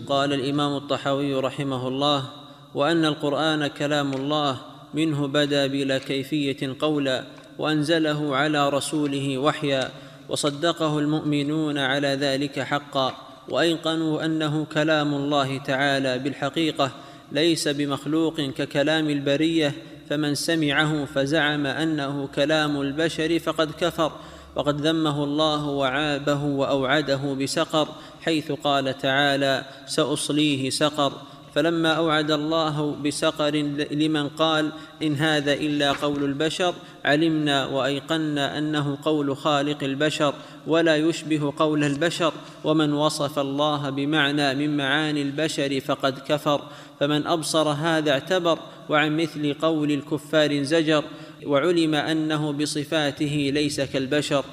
قال 0.07 0.33
الإمام 0.33 0.77
الطحاوي 0.77 1.35
رحمه 1.35 1.89
الله 1.89 2.31
وأن 2.75 3.05
القرآن 3.05 3.67
كلام 3.67 4.13
الله 4.13 4.61
منه 4.95 5.27
بدا 5.27 5.67
بلا 5.67 5.99
كيفية 5.99 6.77
قولا 6.79 7.25
وأنزله 7.59 8.37
على 8.37 8.69
رسوله 8.69 9.39
وحيا 9.39 9.91
وصدقه 10.29 10.99
المؤمنون 10.99 11.79
على 11.79 12.09
ذلك 12.09 12.61
حقا. 12.61 13.28
وأيقنوا 13.51 14.25
أنه 14.25 14.65
كلام 14.65 15.15
الله 15.15 15.59
تعالى 15.59 16.19
بالحقيقة 16.19 16.91
ليس 17.33 17.69
بمخلوق 17.69 18.41
ككلام 18.41 19.11
البرية 19.11 19.75
فمن 20.11 20.35
سمعه 20.35 21.05
فزعم 21.05 21.67
أنه 21.67 22.27
كلام 22.27 22.81
البشر 22.81 23.39
فقد 23.39 23.71
كفر 23.81 24.13
وقد 24.57 24.81
ذمه 24.81 25.25
الله 25.25 25.67
وعابه 25.69 26.45
وأوعده 26.45 27.35
بسقر 27.35 27.89
حيث 28.21 28.53
قال 28.53 28.99
تعالى 28.99 29.65
سأصليه 29.87 30.71
سقر 30.71 31.13
فلما 31.59 31.93
أوعد 31.93 32.31
الله 32.31 32.97
بسقر 32.97 33.57
لمن 33.91 34.29
قال 34.29 34.73
إن 35.03 35.15
هذا 35.15 35.53
إلا 35.53 35.93
قول 35.93 36.25
البشر 36.25 36.75
علمنا 37.05 37.67
وأيقنا 37.67 38.59
أنه 38.59 38.99
قول 39.03 39.37
خالق 39.37 39.85
البشر 39.85 40.35
ولا 40.67 40.97
يشبه 40.97 41.53
قول 41.57 41.85
البشر 41.85 42.33
ومن 42.65 42.93
وصف 42.93 43.39
الله 43.39 43.91
بمعنى 43.91 44.55
من 44.55 44.77
معاني 44.77 45.23
البشر 45.23 45.81
فقد 45.81 46.19
كفر 46.19 46.61
فمن 47.01 47.27
أبصر 47.27 47.69
هذا 47.69 48.11
اعتبر 48.11 48.59
وعن 48.89 49.17
مثل 49.17 49.55
قول 49.55 49.91
الكفار 49.93 50.63
زجر 50.63 51.05
وعلم 51.47 51.95
أنه 51.95 52.53
بصفاته 52.53 53.51
ليس 53.55 53.81
كالبشر. 53.81 54.45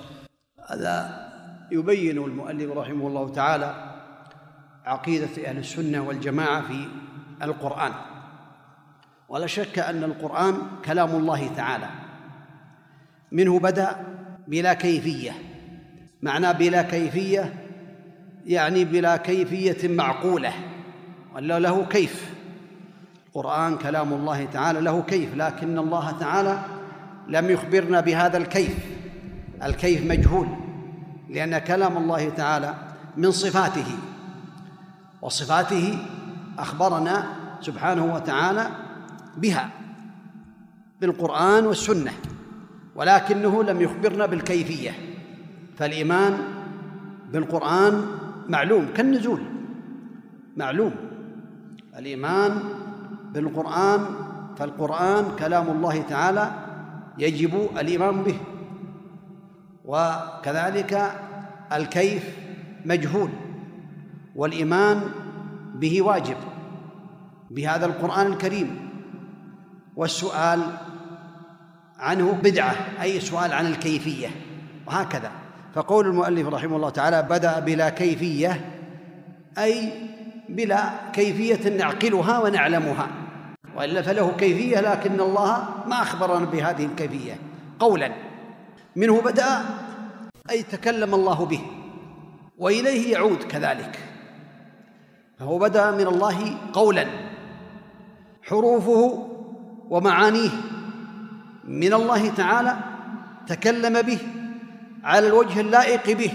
هذا 0.69 1.25
يبين 1.71 2.17
المؤلف 2.17 2.71
رحمه 2.71 3.07
الله 3.07 3.29
تعالى 3.29 3.94
عقيدة 4.85 5.47
أهل 5.47 5.57
السنة 5.57 6.01
والجماعة 6.01 6.61
في 6.61 6.87
القرآن. 7.41 7.91
ولا 9.29 9.47
شك 9.47 9.79
أن 9.79 10.03
القرآن 10.03 10.55
كلام 10.85 11.09
الله 11.09 11.49
تعالى. 11.57 11.89
منه 13.31 13.59
بدأ 13.59 13.95
بلا 14.47 14.73
كيفية. 14.73 15.31
معنى 16.21 16.53
بلا 16.53 16.81
كيفية 16.81 17.53
يعني 18.45 18.85
بلا 18.85 19.17
كيفية 19.17 19.87
معقولة. 19.87 20.53
ولا 21.35 21.59
له 21.59 21.85
كيف. 21.85 22.35
القرآن 23.27 23.77
كلام 23.77 24.13
الله 24.13 24.45
تعالى 24.45 24.81
له 24.81 25.01
كيف 25.01 25.35
لكن 25.35 25.79
الله 25.79 26.11
تعالى 26.11 26.59
لم 27.27 27.49
يخبرنا 27.49 28.01
بهذا 28.01 28.37
الكيف. 28.37 28.77
الكيف 29.63 30.11
مجهول 30.11 30.47
لأن 31.29 31.57
كلام 31.57 31.97
الله 31.97 32.29
تعالى 32.29 32.73
من 33.17 33.31
صفاته. 33.31 33.85
وصفاته 35.25 35.97
أخبرنا 36.59 37.25
سبحانه 37.61 38.15
وتعالى 38.15 38.67
بها 39.37 39.69
بالقرآن 41.01 41.65
والسنة 41.65 42.11
ولكنه 42.95 43.63
لم 43.63 43.81
يخبرنا 43.81 44.25
بالكيفية 44.25 44.91
فالإيمان 45.77 46.37
بالقرآن 47.31 48.05
معلوم 48.47 48.87
كالنزول 48.95 49.41
معلوم 50.57 50.91
الإيمان 51.97 52.59
بالقرآن 53.33 54.05
فالقرآن 54.57 55.25
كلام 55.39 55.69
الله 55.69 56.01
تعالى 56.01 56.51
يجب 57.17 57.69
الإيمان 57.79 58.23
به 58.23 58.37
وكذلك 59.85 61.11
الكيف 61.73 62.23
مجهول. 62.85 63.29
والإيمان 64.35 65.01
به 65.75 66.01
واجب 66.01 66.37
بهذا 67.51 67.85
القرآن 67.85 68.27
الكريم. 68.27 68.89
والسؤال 69.95 70.59
عنه 71.99 72.31
بدعة 72.31 72.75
أي 73.01 73.19
سؤال 73.19 73.53
عن 73.53 73.65
الكيفية 73.67 74.27
وهكذا. 74.87 75.31
فقول 75.73 76.07
المؤلف 76.07 76.47
رحمه 76.47 76.75
الله 76.75 76.89
تعالى 76.89 77.21
بدأ 77.21 77.59
بلا 77.59 77.89
كيفية 77.89 78.65
أي 79.57 79.91
بلا 80.49 81.11
كيفية 81.13 81.77
نعقلها 81.77 82.39
ونعلمها. 82.39 83.07
وإلا 83.77 84.01
فله 84.01 84.31
كيفية 84.31 84.79
لكن 84.81 85.19
الله 85.19 85.67
ما 85.87 86.01
أخبرنا 86.01 86.45
بهذه 86.45 86.85
الكيفية. 86.85 87.39
قولا 87.79 88.11
منه 88.95 89.21
بدأ 89.21 89.65
أي 90.49 90.63
تكلم 90.63 91.15
الله 91.15 91.45
به 91.45 91.61
وإليه 92.57 93.11
يعود 93.13 93.43
كذلك. 93.43 93.99
فهو 95.39 95.59
بدأ 95.59 95.91
من 95.91 96.07
الله 96.07 96.57
قولا. 96.73 97.05
حروفه 98.43 99.27
ومعانيه 99.89 100.49
من 101.67 101.93
الله 101.93 102.29
تعالى 102.29 102.75
تكلم 103.47 104.01
به 104.01 104.17
على 105.03 105.27
الوجه 105.27 105.59
اللائق 105.59 106.17
به 106.17 106.31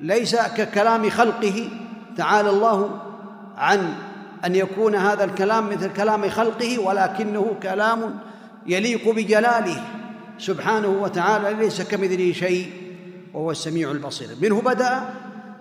ليس 0.00 0.36
ككلام 0.36 1.10
خلقه. 1.10 1.68
تعالى 2.16 2.50
الله 2.50 3.00
عن 3.56 3.94
أن 4.44 4.54
يكون 4.54 4.94
هذا 4.94 5.24
الكلام 5.24 5.70
مثل 5.70 5.92
كلام 5.92 6.28
خلقه 6.28 6.78
ولكنه 6.78 7.56
كلام 7.62 8.18
يليق 8.66 9.14
بجلاله. 9.14 9.82
سبحانه 10.38 10.88
وتعالى 10.88 11.54
ليس 11.54 11.82
كمثله 11.82 12.32
شيء 12.32 12.72
وهو 13.34 13.50
السميع 13.50 13.90
البصير. 13.90 14.28
منه 14.42 14.60
بدأ 14.60 15.14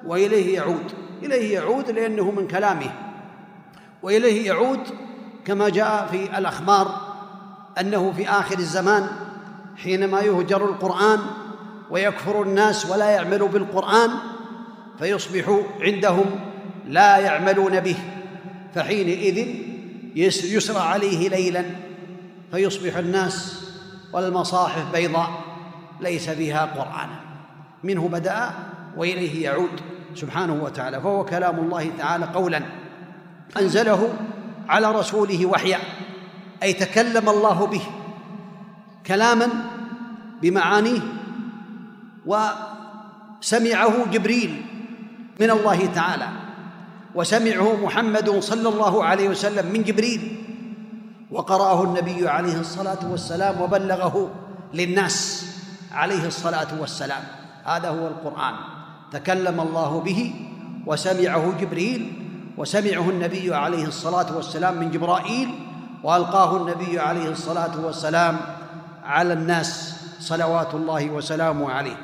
وإليه 0.05 0.55
يعود. 0.55 1.04
إليه 1.25 1.53
يعود 1.53 1.89
لأنه 1.91 2.31
من 2.31 2.47
كلامه 2.47 2.91
وإليه 4.03 4.47
يعود 4.47 4.79
كما 5.45 5.69
جاء 5.69 6.07
في 6.11 6.37
الأخبار 6.37 7.15
أنه 7.79 8.11
في 8.11 8.29
آخر 8.29 8.59
الزمان 8.59 9.07
حينما 9.77 10.21
يهجر 10.21 10.65
القرآن 10.65 11.19
ويكفر 11.89 12.41
الناس 12.41 12.85
ولا 12.85 13.09
يعملوا 13.09 13.47
بالقرآن 13.47 14.11
فيصبح 14.99 15.59
عندهم 15.81 16.25
لا 16.87 17.17
يعملون 17.17 17.79
به 17.79 17.97
فحينئذ 18.75 19.47
يسرى 20.15 20.79
عليه 20.79 21.29
ليلا 21.29 21.65
فيصبح 22.51 22.97
الناس 22.97 23.65
والمصاحف 24.13 24.91
بيضاء 24.91 25.29
ليس 26.01 26.29
فيها 26.29 26.65
قرآن 26.65 27.09
منه 27.83 28.07
بدأ 28.07 28.49
وإليه 28.97 29.43
يعود. 29.43 29.81
سبحانه 30.15 30.63
وتعالى 30.63 31.01
فهو 31.01 31.25
كلام 31.25 31.59
الله 31.59 31.91
تعالى 31.97 32.25
قولا. 32.25 32.61
أنزله 33.57 34.13
على 34.69 34.91
رسوله 34.91 35.45
وحيا 35.45 35.79
أي 36.63 36.73
تكلم 36.73 37.29
الله 37.29 37.67
به 37.67 37.81
كلاما 39.05 39.47
بمعانيه 40.41 40.99
وسمعه 42.25 44.05
جبريل 44.11 44.61
من 45.39 45.49
الله 45.51 45.85
تعالى 45.85 46.27
وسمعه 47.15 47.75
محمد 47.83 48.29
صلى 48.39 48.69
الله 48.69 49.03
عليه 49.03 49.29
وسلم 49.29 49.71
من 49.73 49.83
جبريل 49.83 50.41
وقرأه 51.31 51.83
النبي 51.83 52.29
عليه 52.29 52.59
الصلاة 52.59 53.11
والسلام 53.11 53.61
وبلغه 53.61 54.31
للناس 54.73 55.45
عليه 55.91 56.27
الصلاة 56.27 56.79
والسلام. 56.79 57.23
هذا 57.65 57.89
هو 57.89 58.07
القرآن. 58.07 58.53
تكلم 59.11 59.59
الله 59.59 59.99
به 59.99 60.33
وسمعه 60.85 61.53
جبريل 61.59 62.21
وسمعه 62.57 63.09
النبي 63.09 63.55
عليه 63.55 63.85
الصلاة 63.85 64.35
والسلام 64.35 64.77
من 64.77 64.91
جبرائيل 64.91 65.49
وألقاه 66.03 66.57
النبي 66.57 66.99
عليه 66.99 67.29
الصلاة 67.29 67.85
والسلام 67.85 68.37
على 69.03 69.33
الناس 69.33 69.95
صلوات 70.19 70.73
الله 70.73 71.09
وسلامه 71.09 71.71
عليه. 71.71 71.97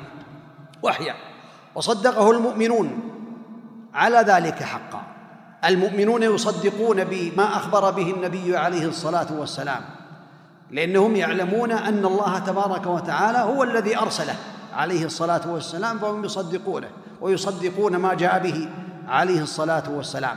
وحيا 0.82 1.14
وصدقه 1.74 2.30
المؤمنون 2.30 3.00
على 3.94 4.18
ذلك 4.18 4.62
حقا. 4.62 5.02
المؤمنون 5.64 6.22
يصدقون 6.22 7.04
بما 7.04 7.56
أخبر 7.56 7.90
به 7.90 8.10
النبي 8.10 8.56
عليه 8.56 8.86
الصلاة 8.86 9.26
والسلام 9.38 9.82
لأنهم 10.70 11.16
يعلمون 11.16 11.72
أن 11.72 12.04
الله 12.04 12.38
تبارك 12.38 12.86
وتعالى 12.86 13.38
هو 13.38 13.62
الذي 13.62 13.98
أرسله. 13.98 14.36
عليه 14.72 15.04
الصلاة 15.04 15.50
والسلام 15.50 15.98
فهم 15.98 16.24
يصدقونه 16.24 16.88
ويصدقون 17.20 17.96
ما 17.96 18.14
جاء 18.14 18.38
به 18.38 18.68
عليه 19.08 19.42
الصلاة 19.42 19.90
والسلام. 19.90 20.36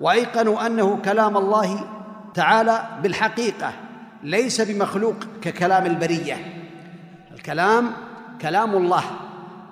وأيقنوا 0.00 0.66
أنه 0.66 0.98
كلام 1.04 1.36
الله 1.36 1.80
تعالى 2.34 2.88
بالحقيقة 3.02 3.72
ليس 4.22 4.60
بمخلوق 4.60 5.16
ككلام 5.42 5.86
البرية. 5.86 6.64
الكلام 7.32 7.90
كلام 8.40 8.76
الله 8.76 9.04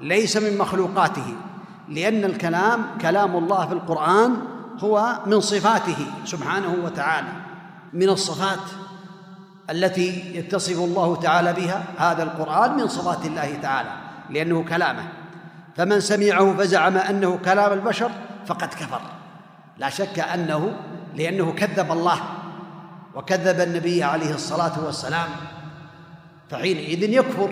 ليس 0.00 0.36
من 0.36 0.58
مخلوقاته 0.58 1.34
لأن 1.88 2.24
الكلام 2.24 2.86
كلام 3.00 3.36
الله 3.36 3.66
في 3.66 3.72
القرآن 3.72 4.36
هو 4.78 5.18
من 5.26 5.40
صفاته 5.40 6.06
سبحانه 6.24 6.76
وتعالى 6.84 7.28
من 7.92 8.08
الصفات 8.08 8.58
التي 9.72 10.36
يتصف 10.36 10.78
الله 10.78 11.16
تعالى 11.16 11.52
بها 11.52 11.84
هذا 11.98 12.22
القرآن 12.22 12.76
من 12.76 12.88
صفات 12.88 13.26
الله 13.26 13.54
تعالى 13.62 13.90
لأنه 14.30 14.64
كلامه. 14.64 15.04
فمن 15.76 16.00
سمعه 16.00 16.56
فزعم 16.56 16.96
أنه 16.96 17.38
كلام 17.44 17.72
البشر 17.72 18.10
فقد 18.46 18.68
كفر. 18.68 19.00
لا 19.78 19.88
شك 19.88 20.18
أنه 20.18 20.76
لأنه 21.16 21.52
كذب 21.52 21.92
الله 21.92 22.20
وكذب 23.14 23.60
النبي 23.60 24.04
عليه 24.04 24.34
الصلاة 24.34 24.84
والسلام 24.84 25.28
فحينئذ 26.50 27.02
يكفر 27.02 27.50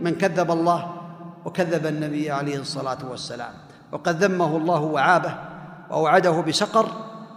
من 0.00 0.14
كذب 0.14 0.50
الله 0.50 0.94
وكذب 1.44 1.86
النبي 1.86 2.30
عليه 2.30 2.58
الصلاة 2.58 2.98
والسلام. 3.10 3.52
وقد 3.92 4.24
ذمه 4.24 4.56
الله 4.56 4.80
وعابه 4.80 5.34
وأوعده 5.90 6.40
بسقر 6.40 6.86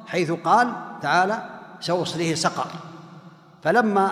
حيث 0.08 0.32
قال 0.32 0.74
تعالى 1.02 1.44
سأصليه 1.80 2.36
سقر. 2.36 2.68
فلما 3.64 4.12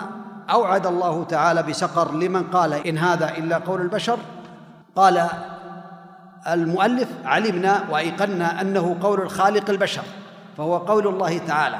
أوعد 0.50 0.86
الله 0.86 1.24
تعالى 1.24 1.62
بسقر 1.62 2.14
لمن 2.14 2.42
قال 2.42 2.72
إن 2.72 2.98
هذا 2.98 3.36
إلا 3.38 3.58
قول 3.58 3.80
البشر 3.80 4.18
قال 4.96 5.28
المؤلف 6.46 7.08
علمنا 7.24 7.84
وأيقنا 7.90 8.60
أنه 8.60 8.96
قول 9.02 9.20
الخالق 9.20 9.70
البشر 9.70 10.02
فهو 10.56 10.76
قول 10.76 11.06
الله 11.06 11.38
تعالى 11.38 11.78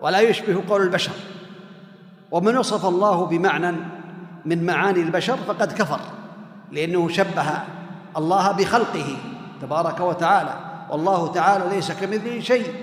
ولا 0.00 0.20
يشبه 0.20 0.62
قول 0.68 0.82
البشر. 0.82 1.12
ومن 2.30 2.56
وصف 2.56 2.86
الله 2.86 3.26
بمعنى 3.26 3.76
من 4.44 4.66
معاني 4.66 5.02
البشر 5.02 5.36
فقد 5.36 5.72
كفر 5.72 6.00
لأنه 6.72 7.08
شبه 7.08 7.44
الله 8.16 8.52
بخلقه 8.52 9.16
تبارك 9.62 10.00
وتعالى 10.00 10.54
والله 10.90 11.32
تعالى 11.32 11.76
ليس 11.76 11.92
كمثله 11.92 12.40
شيء 12.40 12.74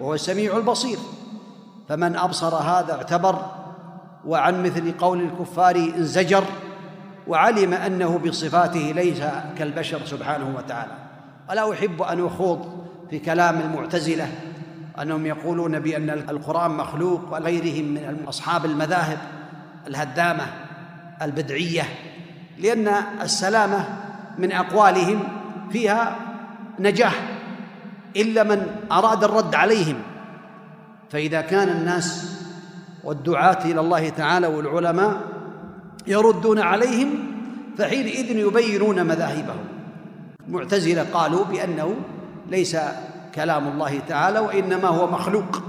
وهو 0.00 0.14
السميع 0.14 0.56
البصير. 0.56 0.98
فمن 1.88 2.16
أبصر 2.16 2.54
هذا 2.54 2.92
اعتبر 2.94 3.46
وعن 4.26 4.62
مثل 4.62 4.92
قول 4.92 5.20
الكفار 5.20 5.76
انزجر 5.76 6.44
وعلم 7.26 7.74
أنه 7.74 8.18
بصفاته 8.18 8.92
ليس 8.96 9.22
كالبشر 9.58 10.06
سبحانه 10.06 10.54
وتعالى. 10.56 10.92
ولا 11.50 11.72
أحب 11.72 12.02
أن 12.02 12.26
أخوض 12.26 12.86
في 13.10 13.18
كلام 13.18 13.60
المعتزلة 13.60 14.28
أنهم 15.02 15.26
يقولون 15.26 15.78
بأن 15.80 16.10
القرآن 16.10 16.70
مخلوق 16.70 17.32
وغيرهم 17.32 17.84
من 17.84 18.24
أصحاب 18.28 18.64
المذاهب 18.64 19.18
الهدامة 19.86 20.46
البدعية 21.22 21.82
لأن 22.58 22.88
السلامة 23.22 23.84
من 24.38 24.52
أقوالهم 24.52 25.22
فيها 25.70 26.16
نجاح 26.78 27.14
إلا 28.16 28.42
من 28.42 28.66
أراد 28.92 29.24
الرد 29.24 29.54
عليهم. 29.54 29.96
فإذا 31.10 31.40
كان 31.40 31.68
الناس 31.68 32.38
والدعاة 33.04 33.64
إلى 33.64 33.80
الله 33.80 34.08
تعالى 34.08 34.46
والعلماء 34.46 35.20
يردون 36.06 36.58
عليهم 36.58 37.08
فحينئذ 37.78 38.36
يبينون 38.36 39.06
مذاهبهم. 39.06 39.64
المعتزله 40.48 41.06
قالوا 41.12 41.44
بأنه 41.44 41.94
ليس 42.50 42.76
كلام 43.34 43.68
الله 43.68 43.98
تعالى 43.98 44.38
وإنما 44.38 44.88
هو 44.88 45.06
مخلوق. 45.06 45.62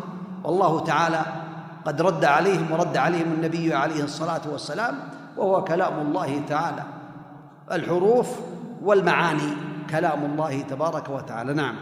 والله 0.43 0.83
تعالى 0.83 1.25
قد 1.85 2.01
رد 2.01 2.25
عليهم 2.25 2.71
ورد 2.71 2.97
عليهم 2.97 3.33
النبي 3.33 3.73
عليه 3.73 4.03
الصلاة 4.03 4.41
والسلام 4.51 4.99
وهو 5.37 5.63
كلام 5.63 6.07
الله 6.07 6.41
تعالى. 6.49 6.83
الحروف 7.71 8.27
والمعاني 8.83 9.53
كلام 9.89 10.25
الله 10.25 10.61
تبارك 10.61 11.09
وتعالى. 11.09 11.53
نعم. 11.53 11.75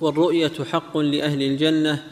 والرؤية 0.00 0.64
حق 0.72 0.96
لأهل 0.96 1.42
الجنة 1.42 2.02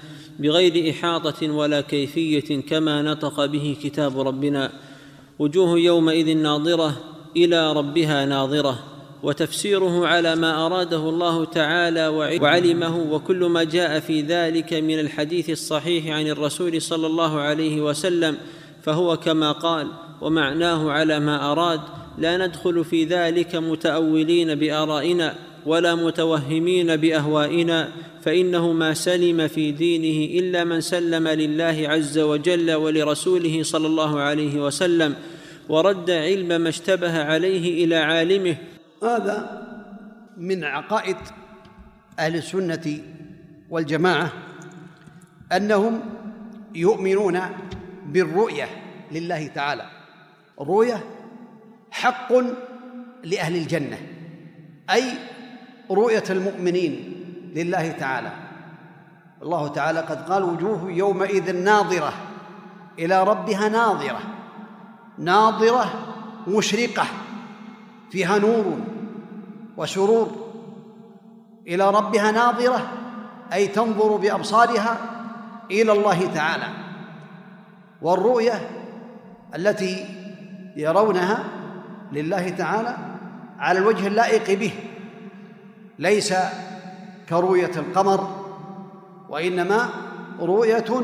بغير 0.41 0.91
إحاطة 0.91 1.51
ولا 1.51 1.81
كيفية 1.81 2.61
كما 2.61 3.03
نطق 3.03 3.45
به 3.45 3.77
كتاب 3.83 4.21
ربنا. 4.21 4.73
وجوه 5.39 5.79
يومئذ 5.79 6.37
ناظرة 6.37 6.97
إلى 7.37 7.73
ربها 7.73 8.25
ناظرة 8.25 8.79
وتفسيره 9.23 10.07
على 10.07 10.37
ما 10.37 10.67
أراده 10.67 11.09
الله 11.09 11.45
تعالى 11.45 12.09
وعلمه 12.09 13.13
وكل 13.13 13.45
ما 13.45 13.65
جاء 13.65 14.01
في 14.01 14.21
ذلك 14.21 14.73
من 14.73 15.01
الحديث 15.01 15.51
الصحيح 15.51 16.07
عن 16.17 16.27
الرسول 16.27 16.83
صلى 16.83 17.07
الله 17.07 17.41
عليه 17.41 17.81
وسلم 17.81 18.37
فهو 18.83 19.17
كما 19.17 19.53
قال 19.53 19.87
ومعناه 20.21 20.91
على 20.91 21.21
ما 21.21 21.53
أراد 21.53 21.81
لا 22.19 22.47
ندخل 22.47 22.85
في 22.85 23.05
ذلك 23.05 23.57
متأولين 23.57 24.55
بآرائنا. 24.55 25.35
ولا 25.67 25.95
متوهمين 25.95 26.97
بأهوائنا 26.97 27.89
فإنه 28.23 28.73
ما 28.73 28.95
سلم 28.95 29.49
في 29.49 29.73
دينه 29.73 30.41
إلا 30.41 30.65
من 30.65 30.81
سلم 30.81 31.29
لله 31.29 31.89
عز 31.89 32.19
وجل 32.19 32.73
ولرسوله 32.73 33.63
صلى 33.63 33.87
الله 33.87 34.21
عليه 34.21 34.67
وسلم 34.67 35.15
ورد 35.69 36.11
علم 36.11 36.61
ما 36.61 36.69
اشتبه 36.69 37.25
عليه 37.25 37.85
إلى 37.85 37.97
عالمه. 37.97 38.57
هذا 39.03 39.67
من 40.37 40.65
عقائد 40.65 41.17
أهل 42.19 42.37
السنة 42.37 42.99
والجماعة 43.71 44.33
أنهم 45.53 46.01
يؤمنون 46.75 47.41
بالرؤية 48.07 48.69
لله 49.13 49.47
تعالى. 49.47 49.87
الرؤية 50.61 51.05
حق 51.91 52.33
لأهل 53.25 53.57
الجنة 53.57 53.99
أي 54.91 55.03
رؤية 55.91 56.25
المؤمنين 56.31 57.15
لله 57.55 57.93
تعالى. 57.93 58.33
الله 59.43 59.69
تعالى 59.69 60.01
قد 60.01 60.31
قال 60.31 60.43
وجوه 60.43 60.91
يومئذ 60.91 61.65
ناظرة 61.65 62.13
إلى 62.99 63.25
ربها 63.25 63.69
ناظرة. 63.69 64.21
ناظرة 65.19 65.85
مشرقة 66.49 67.05
فيها 68.11 68.39
نور 68.39 68.79
وسرور 69.77 70.31
إلى 71.67 71.91
ربها 71.91 72.31
ناظرة 72.31 72.89
أي 73.53 73.67
تنظر 73.67 74.17
بأبصارها 74.17 74.99
إلى 75.71 75.93
الله 75.93 76.27
تعالى. 76.35 76.67
والرؤية 78.03 78.71
التي 79.55 80.07
يرونها 80.77 81.45
لله 82.13 82.49
تعالى 82.49 82.97
على 83.59 83.79
الوجه 83.79 84.07
اللائق 84.07 84.59
به 84.59 84.73
ليس 86.01 86.35
كرؤية 87.29 87.71
القمر 87.77 88.45
وإنما 89.29 89.89
رؤية 90.41 91.03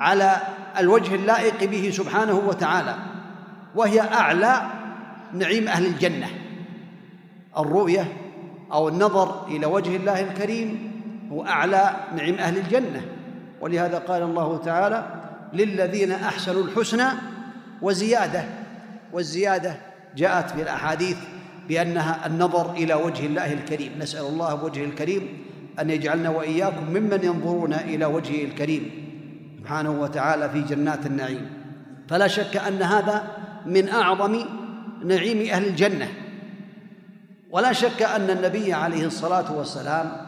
على 0.00 0.36
الوجه 0.78 1.14
اللائق 1.14 1.64
به 1.64 1.90
سبحانه 1.90 2.42
وتعالى 2.48 2.94
وهي 3.74 4.00
أعلى 4.00 4.62
نعيم 5.32 5.68
أهل 5.68 5.86
الجنة. 5.86 6.26
الرؤية 7.58 8.12
أو 8.72 8.88
النظر 8.88 9.46
إلى 9.48 9.66
وجه 9.66 9.96
الله 9.96 10.20
الكريم 10.20 10.92
هو 11.32 11.46
أعلى 11.46 11.96
نعيم 12.16 12.34
أهل 12.34 12.56
الجنة. 12.56 13.02
ولهذا 13.60 13.98
قال 13.98 14.22
الله 14.22 14.58
تعالى 14.64 15.06
للذين 15.52 16.12
أحسنوا 16.12 16.62
الحسنى 16.62 17.06
وزيادة. 17.82 18.44
والزيادة 19.12 19.76
جاءت 20.16 20.50
في 20.50 20.62
الأحاديث 20.62 21.16
بأنها 21.70 22.26
النظر 22.26 22.72
إلى 22.72 22.94
وجه 22.94 23.26
الله 23.26 23.52
الكريم. 23.52 23.92
نسأل 23.98 24.24
الله 24.24 24.54
بوجهه 24.54 24.84
الكريم 24.84 25.28
أن 25.80 25.90
يجعلنا 25.90 26.30
وإياكم 26.30 26.84
ممن 26.84 27.24
ينظرون 27.24 27.72
إلى 27.72 28.04
وجهه 28.04 28.44
الكريم 28.44 28.90
سبحانه 29.58 29.90
وتعالى 29.90 30.50
في 30.50 30.62
جنات 30.62 31.06
النعيم. 31.06 31.50
فلا 32.08 32.26
شك 32.26 32.56
أن 32.56 32.82
هذا 32.82 33.24
من 33.66 33.88
أعظم 33.88 34.44
نعيم 35.04 35.50
أهل 35.50 35.66
الجنة. 35.66 36.08
ولا 37.50 37.72
شك 37.72 38.02
أن 38.02 38.30
النبي 38.30 38.72
عليه 38.72 39.06
الصلاة 39.06 39.52
والسلام 39.56 40.26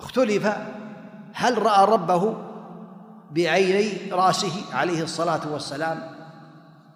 اختلف 0.00 0.52
هل 1.34 1.62
رأى 1.62 1.84
ربه 1.92 2.36
بعيني 3.30 4.12
رأسه 4.12 4.74
عليه 4.74 5.02
الصلاة 5.02 5.52
والسلام 5.52 5.98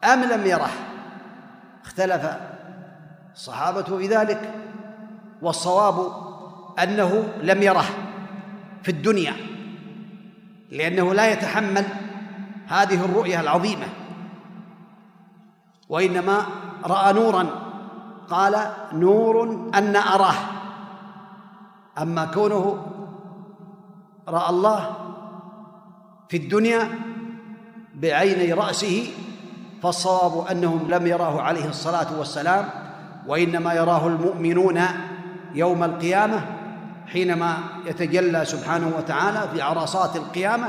أم 0.05 0.25
لم 0.25 0.47
يره. 0.47 0.71
اختلف 1.85 2.27
الصحابة 3.41 3.83
في 3.83 4.07
ذلك 4.07 4.55
والصواب 5.43 6.13
أنه 6.83 7.29
لم 7.43 7.63
يره 7.63 7.85
في 8.83 8.89
الدنيا 8.89 9.37
لأنه 10.71 11.15
لا 11.15 11.33
يتحمل 11.33 11.85
هذه 12.67 13.05
الرؤية 13.05 13.41
العظيمة. 13.41 13.87
وإنما 15.89 16.47
رأى 16.85 17.13
نورا 17.13 17.47
قال 18.31 18.71
نور 18.93 19.43
أن 19.75 19.97
أراه. 19.97 20.35
أما 21.99 22.25
كونه 22.25 22.87
رأى 24.29 24.51
الله 24.51 24.97
في 26.29 26.37
الدنيا 26.37 26.89
بعيني 27.95 28.53
رأسه 28.53 29.11
فالصواب 29.83 30.47
أنهم 30.47 30.91
لم 30.91 31.07
يراه 31.07 31.41
عليه 31.41 31.69
الصلاة 31.69 32.19
والسلام 32.19 32.90
وإنما 33.27 33.75
يراه 33.75 34.07
المؤمنون 34.07 34.81
يوم 35.55 35.85
القيامة 35.85 36.41
حينما 37.07 37.57
يتجلى 37.87 38.45
سبحانه 38.45 38.93
وتعالى 38.99 39.49
في 39.55 39.63
عرصات 39.63 40.17
القيامة 40.17 40.69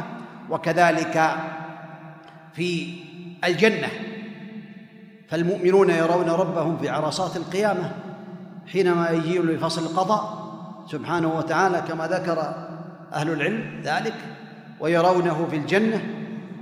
وكذلك 0.50 1.36
في 2.54 2.94
الجنة. 3.44 3.88
فالمؤمنون 5.30 5.90
يرون 5.90 6.30
ربهم 6.30 6.78
في 6.78 6.90
عرصات 6.90 7.38
القيامة 7.38 7.92
حينما 8.72 9.10
يجيء 9.10 9.42
لفصل 9.44 9.82
القضاء 9.82 10.42
سبحانه 10.92 11.38
وتعالى 11.38 11.84
كما 11.88 12.08
ذكر 12.08 12.54
أهل 13.14 13.30
العلم 13.30 13.82
ذلك 13.84 14.14
ويرونه 14.80 15.48
في 15.50 15.56
الجنة 15.56 16.02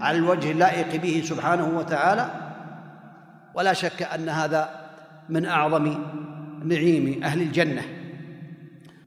على 0.01 0.17
الوجه 0.17 0.51
اللائق 0.51 1.01
به 1.01 1.23
سبحانه 1.25 1.77
وتعالى. 1.77 2.29
ولا 3.53 3.73
شك 3.73 4.03
أن 4.03 4.29
هذا 4.29 4.78
من 5.29 5.45
أعظم 5.45 5.95
نعيم 6.65 7.23
أهل 7.23 7.41
الجنة. 7.41 7.81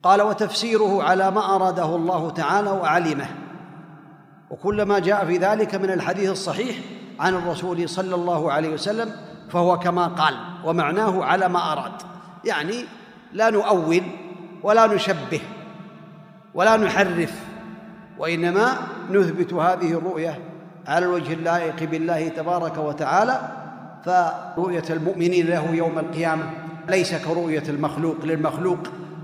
قال 0.02 0.22
وتفسيره 0.22 1.02
على 1.02 1.30
ما 1.30 1.54
أراده 1.56 1.96
الله 1.96 2.30
تعالى 2.30 2.70
وعلمه. 2.70 3.26
وكل 4.50 4.82
ما 4.82 4.98
جاء 4.98 5.26
في 5.26 5.36
ذلك 5.36 5.74
من 5.74 5.90
الحديث 5.90 6.30
الصحيح 6.30 6.76
عن 7.20 7.34
الرسول 7.34 7.88
صلى 7.88 8.14
الله 8.14 8.52
عليه 8.52 8.68
وسلم 8.68 9.10
فهو 9.50 9.78
كما 9.78 10.06
قال 10.06 10.34
ومعناه 10.64 11.24
على 11.24 11.48
ما 11.48 11.72
أراد. 11.72 11.92
يعني 12.44 12.84
لا 13.32 13.50
نؤول 13.50 14.02
ولا 14.62 14.94
نشبه 14.94 15.40
ولا 16.54 16.76
نحرف 16.76 17.34
وإنما 18.18 18.78
نثبت 19.10 19.52
هذه 19.52 19.92
الرؤية 19.92 20.38
على 20.86 21.06
الوجه 21.06 21.32
اللائق 21.32 21.84
بالله 21.90 22.28
تبارك 22.28 22.78
وتعالى 22.78 23.61
فرؤية 24.04 24.84
المؤمنين 24.90 25.46
له 25.46 25.74
يوم 25.74 25.98
القيامة 25.98 26.50
ليس 26.88 27.14
كرؤية 27.14 27.62
المخلوق 27.68 28.24
للمخلوق 28.24 28.78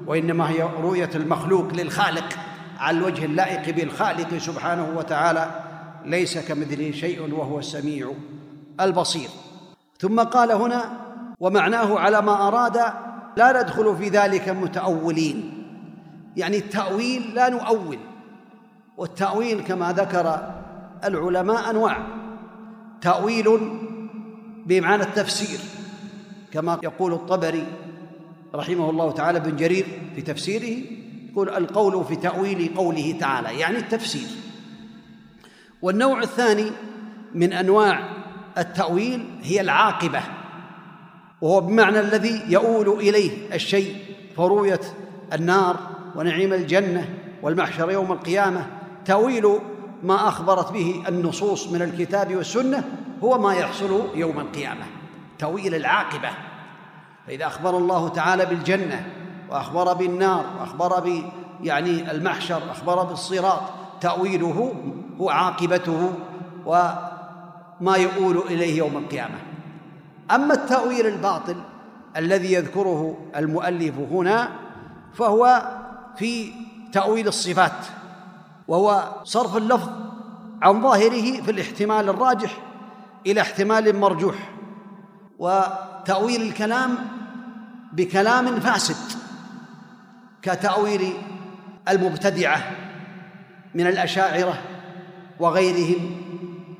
وإنما 0.06 0.50
هي 0.50 0.62
رؤية 0.82 1.10
المخلوق 1.14 1.74
للخالق 1.74 2.24
على 2.78 2.98
الوجه 2.98 3.24
اللائق 3.24 3.74
بالخالق 3.74 4.38
سبحانه 4.38 4.88
وتعالى 4.96 5.50
ليس 6.04 6.38
كمثله 6.38 6.90
شيء 6.90 7.34
وهو 7.34 7.58
السميع 7.58 8.12
البصير. 8.80 9.28
ثم 9.98 10.20
قال 10.20 10.52
هنا 10.52 10.84
ومعناه 11.40 11.98
على 11.98 12.22
ما 12.22 12.48
أراد 12.48 12.76
لا 13.36 13.62
ندخل 13.62 13.96
في 13.96 14.08
ذلك 14.08 14.48
متأولين. 14.48 15.64
يعني 16.36 16.56
التأويل 16.56 17.34
لا 17.34 17.48
نؤول 17.48 17.98
والتأويل 18.96 19.60
كما 19.60 19.92
ذكر 19.92 20.52
العلماء 21.04 21.70
أنواع. 21.70 22.06
تأويل 23.00 23.78
بمعنى 24.68 25.02
التفسير 25.02 25.58
كما 26.52 26.80
يقول 26.82 27.12
الطبري 27.12 27.66
رحمه 28.54 28.90
الله 28.90 29.12
تعالى 29.12 29.40
بن 29.40 29.56
جرير 29.56 29.86
في 30.14 30.22
تفسيره 30.22 30.84
يقول 31.30 31.48
القول 31.48 32.04
في 32.04 32.16
تأويل 32.16 32.74
قوله 32.76 33.16
تعالى 33.20 33.58
يعني 33.60 33.78
التفسير. 33.78 34.28
والنوع 35.82 36.22
الثاني 36.22 36.70
من 37.34 37.52
أنواع 37.52 38.08
التأويل 38.58 39.26
هي 39.42 39.60
العاقبة 39.60 40.20
وهو 41.40 41.60
بمعنى 41.60 42.00
الذي 42.00 42.42
يؤول 42.48 42.88
إليه 42.88 43.54
الشيء 43.54 43.96
فرؤية 44.36 44.80
النار 45.32 45.76
ونعيم 46.16 46.52
الجنة 46.52 47.08
والمحشر 47.42 47.90
يوم 47.90 48.12
القيامة. 48.12 48.66
تأويل 49.04 49.58
ما 50.02 50.28
أخبرت 50.28 50.72
به 50.72 51.04
النصوص 51.08 51.68
من 51.68 51.82
الكتاب 51.82 52.36
والسنة 52.36 52.84
هو 53.24 53.38
ما 53.38 53.54
يحصل 53.54 54.08
يوم 54.14 54.40
القيامة 54.40 54.84
تأويل 55.38 55.74
العاقبة. 55.74 56.30
فإذا 57.26 57.46
أخبر 57.46 57.78
الله 57.78 58.08
تعالى 58.08 58.46
بالجنة 58.46 59.06
وأخبر 59.50 59.92
بالنار 59.92 60.44
وأخبر 60.60 61.00
ب 61.00 61.22
يعني 61.62 62.10
المحشر 62.10 62.62
أخبر 62.70 63.02
بالصراط 63.02 63.60
تأويله 64.00 64.74
هو 65.20 65.30
عاقبته 65.30 66.12
وما 66.66 67.96
يؤول 67.96 68.38
إليه 68.38 68.78
يوم 68.78 68.96
القيامة. 68.96 69.38
أما 70.30 70.54
التأويل 70.54 71.06
الباطل 71.06 71.56
الذي 72.16 72.52
يذكره 72.52 73.16
المؤلف 73.36 73.94
هنا 74.10 74.48
فهو 75.14 75.62
في 76.16 76.52
تأويل 76.92 77.28
الصفات. 77.28 77.97
وهو 78.68 79.12
صرف 79.24 79.56
اللفظ 79.56 79.88
عن 80.62 80.82
ظاهره 80.82 81.42
في 81.42 81.50
الاحتمال 81.50 82.08
الراجح 82.08 82.58
إلى 83.26 83.40
احتمال 83.40 83.96
مرجوح. 83.96 84.50
وتأويل 85.38 86.42
الكلام 86.42 86.98
بكلام 87.92 88.60
فاسد 88.60 89.18
كتأويل 90.42 91.12
المبتدعة 91.88 92.62
من 93.74 93.86
الأشاعرة 93.86 94.58
وغيرهم 95.40 96.16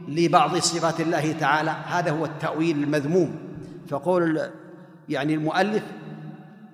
لبعض 0.09 0.57
صفات 0.57 1.01
الله 1.01 1.33
تعالى. 1.33 1.71
هذا 1.71 2.11
هو 2.11 2.25
التأويل 2.25 2.83
المذموم. 2.83 3.35
فقول 3.89 4.41
يعني 5.09 5.35
المؤلف 5.35 5.83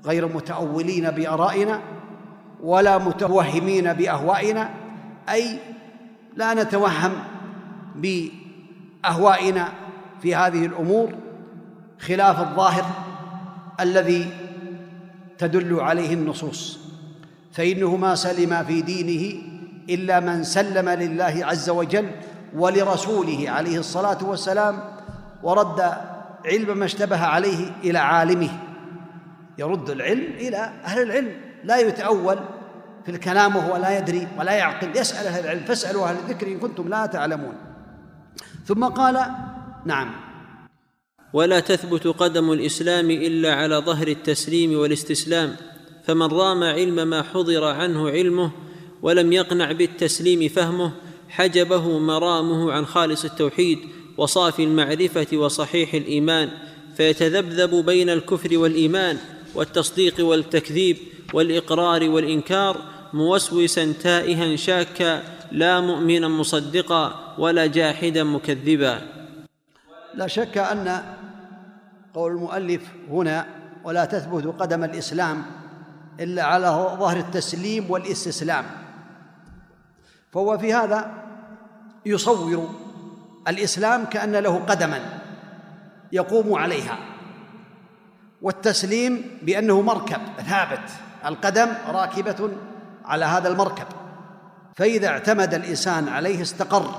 غير 0.04 0.28
متأولين 0.28 1.10
بآرائنا 1.10 1.80
ولا 2.62 2.98
متوهمين 2.98 3.92
بأهوائنا 3.92 4.83
أي 5.28 5.58
لا 6.36 6.54
نتوهم 6.54 7.12
بأهوائنا 7.94 9.68
في 10.22 10.34
هذه 10.34 10.66
الأمور 10.66 11.12
خلاف 11.98 12.40
الظاهر 12.40 12.84
الذي 13.80 14.26
تدل 15.38 15.80
عليه 15.80 16.14
النصوص 16.14 16.78
فانه 17.52 17.96
ما 17.96 18.14
سلم 18.14 18.64
في 18.64 18.82
دينه 18.82 19.42
إلا 19.90 20.20
من 20.20 20.44
سلم 20.44 20.88
لله 20.88 21.40
عز 21.42 21.70
وجل 21.70 22.10
ولرسوله 22.56 23.50
عليه 23.50 23.78
الصلاة 23.78 24.18
والسلام 24.24 24.78
ورد 25.42 25.94
علم 26.46 26.78
ما 26.78 26.84
اشتبه 26.84 27.24
عليه 27.24 27.70
إلى 27.84 27.98
عالمه 27.98 28.50
يرد 29.58 29.90
العلم 29.90 30.32
إلى 30.38 30.56
أهل 30.84 31.02
العلم 31.02 31.32
لا 31.64 31.78
يتأول 31.78 32.38
في 33.04 33.10
الكلام 33.10 33.56
وهو 33.56 33.76
لا 33.76 33.98
يدري 33.98 34.28
ولا 34.38 34.52
يعقل 34.52 34.96
يسأل 34.96 35.26
أهل 35.26 35.44
العلم 35.44 35.64
فاسألوا 35.64 36.08
أهل 36.08 36.16
الذكر 36.16 36.46
إن 36.46 36.58
كنتم 36.58 36.88
لا 36.88 37.06
تعلمون. 37.06 37.54
ثم 38.64 38.84
قال 38.84 39.26
نعم. 39.84 40.14
ولا 41.32 41.60
تثبت 41.60 42.06
قدم 42.06 42.52
الإسلام 42.52 43.10
إلا 43.10 43.54
على 43.54 43.76
ظهر 43.76 44.08
التسليم 44.08 44.78
والاستسلام 44.78 45.56
فمن 46.04 46.26
رام 46.26 46.62
علم 46.62 47.08
ما 47.08 47.22
حضر 47.22 47.64
عنه 47.64 48.10
علمه 48.10 48.50
ولم 49.02 49.32
يقنع 49.32 49.72
بالتسليم 49.72 50.48
فهمه 50.48 50.92
حجبه 51.28 51.98
مرامه 51.98 52.72
عن 52.72 52.86
خالص 52.86 53.24
التوحيد 53.24 53.78
وصافي 54.16 54.64
المعرفة 54.64 55.26
وصحيح 55.36 55.94
الإيمان 55.94 56.50
فيتذبذب 56.96 57.74
بين 57.86 58.10
الكفر 58.10 58.58
والإيمان 58.58 59.18
والتصديق 59.54 60.14
والتكذيب 60.20 60.96
والإقرار 61.34 62.10
والإنكار 62.10 62.93
موسوسا 63.14 63.92
تائها 64.02 64.56
شاكا 64.56 65.22
لا 65.52 65.80
مؤمنا 65.80 66.28
مصدقا 66.28 67.34
ولا 67.38 67.66
جاحدا 67.66 68.24
مكذبا. 68.24 69.00
لا 70.14 70.26
شك 70.26 70.58
أن 70.58 71.02
قول 72.14 72.32
المؤلف 72.32 72.82
هنا 73.10 73.46
ولا 73.84 74.04
تثبت 74.04 74.46
قدم 74.58 74.84
الإسلام 74.84 75.42
إلا 76.20 76.42
على 76.42 76.66
ظهر 76.98 77.16
التسليم 77.16 77.90
والاستسلام. 77.90 78.64
فهو 80.32 80.58
في 80.58 80.74
هذا 80.74 81.24
يصور 82.06 82.70
الإسلام 83.48 84.04
كأن 84.04 84.36
له 84.36 84.58
قدما 84.58 85.00
يقوم 86.12 86.54
عليها. 86.54 86.98
والتسليم 88.42 89.38
بأنه 89.42 89.80
مركب 89.80 90.20
ثابت 90.46 90.90
القدم 91.26 91.68
راكبة 91.88 92.50
على 93.04 93.24
هذا 93.24 93.48
المركب. 93.48 93.86
فإذا 94.74 95.08
اعتمد 95.08 95.54
الإنسان 95.54 96.08
عليه 96.08 96.42
استقر 96.42 96.90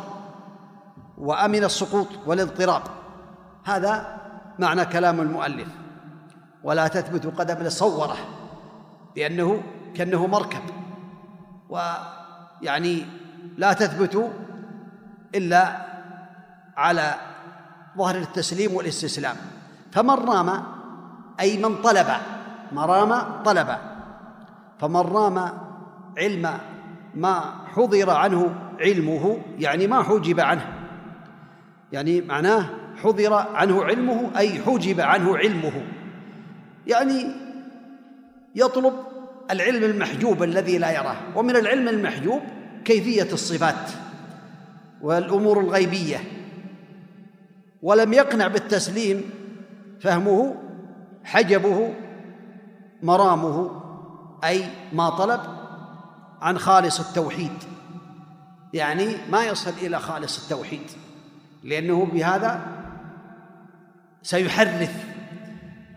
وأمن 1.17 1.63
السقوط 1.63 2.07
والاضطراب. 2.25 2.81
هذا 3.65 4.17
معنى 4.59 4.85
كلام 4.85 5.21
المؤلف. 5.21 5.67
ولا 6.63 6.87
تثبت 6.87 7.39
قدم 7.39 7.69
صوره 7.69 8.17
بأنه 9.15 9.63
كأنه 9.95 10.27
مركب. 10.27 10.61
ويعني 11.69 13.05
لا 13.57 13.73
تثبت 13.73 14.31
إلا 15.35 15.85
على 16.77 17.15
ظهر 17.97 18.15
التسليم 18.15 18.73
والاستسلام. 18.75 19.35
فمن 19.91 20.15
رام 20.15 20.63
أي 21.39 21.57
من 21.57 21.81
طلب 21.81 22.07
مرام 22.71 23.43
طلب. 23.43 23.77
فمن 24.79 25.01
رام 25.01 25.64
علم 26.17 26.57
ما 27.15 27.53
حضر 27.75 28.09
عنه 28.09 28.55
علمه 28.79 29.37
يعني 29.59 29.87
ما 29.87 30.03
حجب 30.03 30.39
عنه. 30.39 30.73
يعني 31.91 32.21
معناه 32.21 32.69
حضر 33.03 33.33
عنه 33.33 33.83
علمه 33.83 34.37
أي 34.37 34.61
حجب 34.61 35.01
عنه 35.01 35.37
علمه. 35.37 35.83
يعني 36.87 37.25
يطلب 38.55 38.93
العلم 39.51 39.83
المحجوب 39.83 40.43
الذي 40.43 40.77
لا 40.77 40.91
يراه. 40.91 41.17
ومن 41.35 41.55
العلم 41.55 41.87
المحجوب 41.87 42.41
كيفية 42.85 43.33
الصفات 43.33 43.91
والأمور 45.01 45.59
الغيبية. 45.59 46.17
ولم 47.81 48.13
يقنع 48.13 48.47
بالتسليم 48.47 49.23
فهمه 49.99 50.55
حجبه 51.23 51.93
مرامه 53.03 53.81
أي 54.43 54.63
ما 54.93 55.09
طلب 55.09 55.39
عن 56.41 56.57
خالص 56.57 56.99
التوحيد. 56.99 57.51
يعني 58.73 59.15
ما 59.31 59.43
يصل 59.43 59.73
إلى 59.81 59.99
خالص 59.99 60.43
التوحيد 60.43 60.81
لأنه 61.63 62.05
بهذا 62.05 62.61
سيحرف 64.23 64.93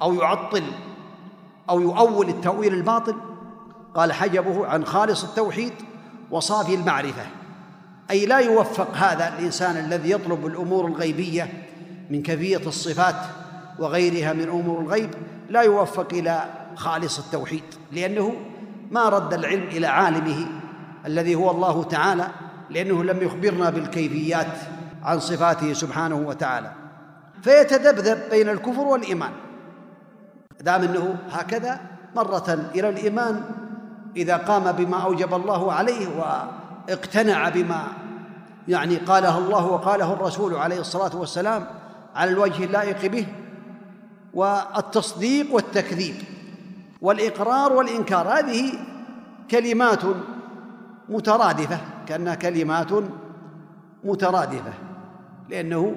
أو 0.02 0.14
يعطل 0.14 0.64
أو 1.70 1.80
يؤول 1.80 2.28
التأويل 2.28 2.74
الباطل. 2.74 3.16
قال 3.94 4.12
حجبه 4.12 4.66
عن 4.66 4.84
خالص 4.84 5.24
التوحيد 5.24 5.72
وصافي 6.30 6.74
المعرفة. 6.74 7.26
أي 8.10 8.26
لا 8.26 8.38
يوفق 8.38 8.96
هذا 8.96 9.28
الإنسان 9.28 9.76
الذي 9.76 10.10
يطلب 10.10 10.46
الأمور 10.46 10.86
الغيبية 10.86 11.68
من 12.10 12.22
كيفية 12.22 12.66
الصفات 12.66 13.16
وغيرها 13.78 14.32
من 14.32 14.48
أمور 14.48 14.80
الغيب 14.80 15.10
لا 15.48 15.62
يوفق 15.62 16.08
إلى 16.12 16.44
خالص 16.76 17.18
التوحيد 17.18 17.62
لأنه 17.92 18.34
ما 18.90 19.08
رد 19.08 19.34
العلم 19.34 19.62
إلى 19.62 19.86
عالمه 19.86 20.46
الذي 21.06 21.34
هو 21.34 21.50
الله 21.50 21.84
تعالى 21.84 22.28
لأنه 22.70 23.04
لم 23.04 23.22
يخبرنا 23.22 23.70
بالكيفيات 23.70 24.58
عن 25.02 25.20
صفاته 25.20 25.72
سبحانه 25.72 26.16
وتعالى. 26.16 26.72
فيتذبذب 27.42 28.18
بين 28.30 28.48
الكفر 28.48 28.80
والإيمان. 28.80 29.32
دام 30.60 30.82
أنه 30.82 31.16
هكذا 31.30 31.80
مرة 32.16 32.70
إلى 32.74 32.88
الإيمان 32.88 33.44
إذا 34.16 34.36
قام 34.36 34.72
بما 34.72 34.96
أوجب 34.96 35.34
الله 35.34 35.72
عليه 35.72 36.06
واقتنع 36.18 37.48
بما 37.48 37.82
يعني 38.68 38.96
قاله 38.96 39.38
الله 39.38 39.66
وقاله 39.66 40.12
الرسول 40.12 40.54
عليه 40.54 40.80
الصلاة 40.80 41.16
والسلام 41.16 41.66
على 42.14 42.30
الوجه 42.30 42.64
اللائق 42.64 43.06
به 43.06 43.26
والتصديق 44.34 45.54
والتكذيب. 45.54 46.14
والإقرار 47.00 47.72
والإنكار 47.72 48.28
هذه 48.28 48.72
كلمات 49.50 50.02
مترادفة 51.08 51.80
كأنها 52.06 52.34
كلمات 52.34 52.88
مترادفة 54.04 54.72
لأنه 55.48 55.94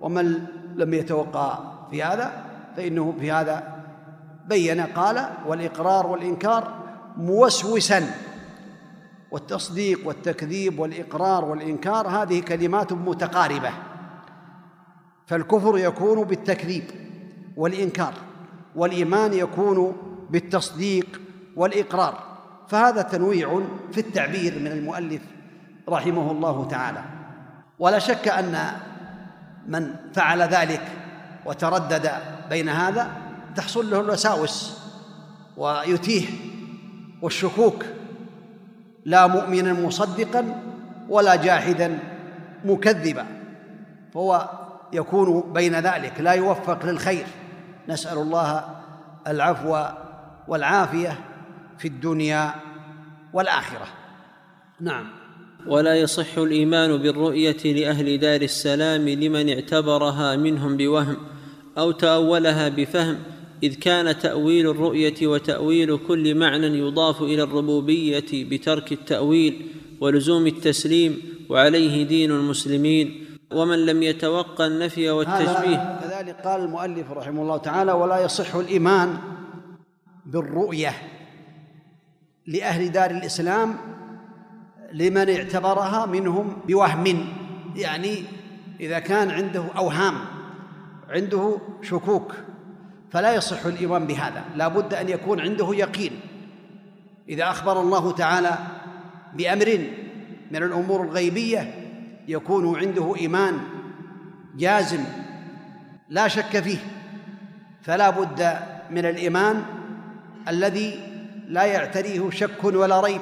ومن 0.00 0.46
لم 0.76 0.94
يتوقع 0.94 1.58
في 1.90 2.02
هذا 2.02 2.44
فإنه 2.76 3.14
في 3.20 3.32
هذا 3.32 3.82
بين 4.48 4.80
قال 4.80 5.28
والإقرار 5.46 6.06
والإنكار 6.06 6.74
موسوسا 7.16 8.10
والتصديق 9.30 10.06
والتكذيب 10.08 10.78
والإقرار 10.78 11.44
والإنكار 11.44 12.08
هذه 12.08 12.40
كلمات 12.40 12.92
متقاربة. 12.92 13.70
فالكفر 15.26 15.78
يكون 15.78 16.24
بالتكذيب 16.24 16.84
والإنكار 17.56 18.14
والإيمان 18.76 19.32
يكون 19.32 19.96
بالتصديق 20.32 21.20
والإقرار. 21.56 22.18
فهذا 22.68 23.02
تنويع 23.02 23.60
في 23.92 24.00
التعبير 24.00 24.58
من 24.58 24.66
المؤلف 24.66 25.22
رحمه 25.88 26.30
الله 26.30 26.68
تعالى. 26.68 27.02
ولا 27.78 27.98
شك 27.98 28.28
أن 28.28 28.58
من 29.66 29.94
فعل 30.14 30.42
ذلك 30.42 30.82
وتردد 31.46 32.10
بين 32.50 32.68
هذا 32.68 33.08
تحصل 33.56 33.90
له 33.90 34.00
الوساوس 34.00 34.78
ويتيه 35.56 36.26
والشكوك 37.22 37.84
لا 39.04 39.26
مؤمنا 39.26 39.72
مصدقا 39.72 40.62
ولا 41.08 41.36
جاحدا 41.36 41.98
مكذبا. 42.64 43.26
فهو 44.14 44.50
يكون 44.92 45.52
بين 45.52 45.74
ذلك 45.74 46.20
لا 46.20 46.32
يوفق 46.32 46.86
للخير. 46.86 47.26
نسأل 47.88 48.18
الله 48.18 48.64
العفو 49.26 49.84
والعافية 50.48 51.18
في 51.78 51.88
الدنيا 51.88 52.54
والآخرة. 53.32 53.86
نعم. 54.80 55.06
ولا 55.66 55.94
يصح 55.94 56.38
الإيمان 56.38 56.96
بالرؤية 56.96 57.62
لأهل 57.64 58.18
دار 58.18 58.42
السلام 58.42 59.08
لمن 59.08 59.48
اعتبرها 59.48 60.36
منهم 60.36 60.76
بوهم 60.76 61.16
أو 61.78 61.90
تأولها 61.90 62.68
بفهم 62.68 63.18
إذ 63.62 63.74
كان 63.74 64.18
تأويل 64.18 64.70
الرؤية 64.70 65.26
وتأويل 65.26 65.98
كل 66.08 66.34
معنى 66.34 66.66
يضاف 66.66 67.22
إلى 67.22 67.42
الربوبية 67.42 68.24
بترك 68.32 68.92
التأويل 68.92 69.66
ولزوم 70.00 70.46
التسليم 70.46 71.22
وعليه 71.48 72.02
دين 72.02 72.30
المسلمين. 72.30 73.26
ومن 73.54 73.86
لم 73.86 74.02
يتوقى 74.02 74.66
النفي 74.66 75.10
والتشبيه 75.10 75.98
كذلك 76.02 76.36
قال 76.44 76.60
المؤلف 76.60 77.10
رحمه 77.10 77.42
الله 77.42 77.56
تعالى 77.56 77.92
ولا 77.92 78.24
يصح 78.24 78.54
الإيمان 78.54 79.18
بالرؤية 80.26 80.92
لأهل 82.46 82.92
دار 82.92 83.10
الإسلام 83.10 83.76
لمن 84.92 85.30
اعتبرها 85.30 86.06
منهم 86.06 86.56
بوهم 86.68 87.28
يعني 87.76 88.24
إذا 88.80 88.98
كان 88.98 89.30
عنده 89.30 89.64
أوهام 89.76 90.14
عنده 91.08 91.58
شكوك 91.82 92.34
فلا 93.10 93.34
يصح 93.34 93.66
الإيمان 93.66 94.06
بهذا 94.06 94.44
لا 94.56 94.68
بد 94.68 94.94
أن 94.94 95.08
يكون 95.08 95.40
عنده 95.40 95.74
يقين. 95.74 96.20
إذا 97.28 97.50
أخبر 97.50 97.80
الله 97.80 98.12
تعالى 98.12 98.58
بأمر 99.34 99.78
من 100.50 100.62
الأمور 100.62 101.02
الغيبية 101.02 101.74
يكون 102.28 102.78
عنده 102.78 103.16
إيمان 103.16 103.58
جازم 104.56 105.04
لا 106.08 106.28
شك 106.28 106.60
فيه 106.60 106.78
فلا 107.82 108.10
بد 108.10 108.58
من 108.90 109.06
الإيمان 109.06 109.64
الذي 110.48 111.00
لا 111.48 111.64
يعتريه 111.64 112.30
شك 112.30 112.64
ولا 112.64 113.00
ريب. 113.00 113.20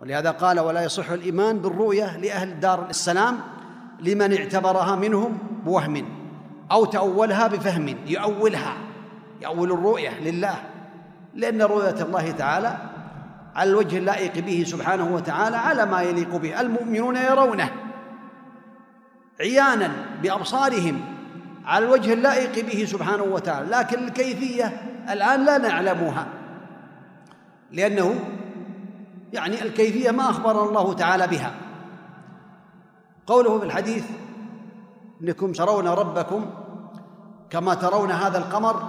ولهذا 0.00 0.30
قال 0.30 0.60
ولا 0.60 0.84
يصح 0.84 1.10
الإيمان 1.10 1.58
بالرؤية 1.58 2.16
لأهل 2.16 2.60
دار 2.60 2.86
السلام 2.90 3.40
لمن 4.00 4.36
اعتبرها 4.36 4.96
منهم 4.96 5.38
بوهم 5.64 6.04
أو 6.72 6.84
تأولها 6.84 7.46
بفهم 7.46 7.96
يؤولها 8.06 8.76
يؤول 9.42 9.72
الرؤية 9.72 10.20
لله 10.20 10.54
لأن 11.34 11.62
رؤية 11.62 12.02
الله 12.02 12.30
تعالى 12.30 12.76
على 13.54 13.70
الوجه 13.70 13.98
اللائق 13.98 14.38
به 14.38 14.64
سبحانه 14.66 15.14
وتعالى 15.14 15.56
على 15.56 15.86
ما 15.86 16.02
يليق 16.02 16.36
به. 16.36 16.60
المؤمنون 16.60 17.16
يرونه 17.16 17.70
عيانا 19.40 19.92
بأبصارهم 20.22 21.00
على 21.64 21.84
الوجه 21.84 22.12
اللائق 22.12 22.66
به 22.66 22.84
سبحانه 22.84 23.22
وتعالى 23.22 23.70
لكن 23.70 24.04
الكيفية 24.04 24.72
الآن 25.10 25.44
لا 25.44 25.58
نعلمها. 25.58 26.26
لأنه 27.70 28.14
يعني 29.32 29.62
الكيفية 29.62 30.10
ما 30.10 30.30
أخبر 30.30 30.68
الله 30.68 30.92
تعالى 30.94 31.26
بها. 31.26 31.54
قوله 33.26 33.58
في 33.58 33.64
الحديث 33.64 34.04
إنكم 35.22 35.52
ترون 35.52 35.88
ربكم 35.88 36.50
كما 37.50 37.74
ترون 37.74 38.10
هذا 38.10 38.38
القمر 38.38 38.82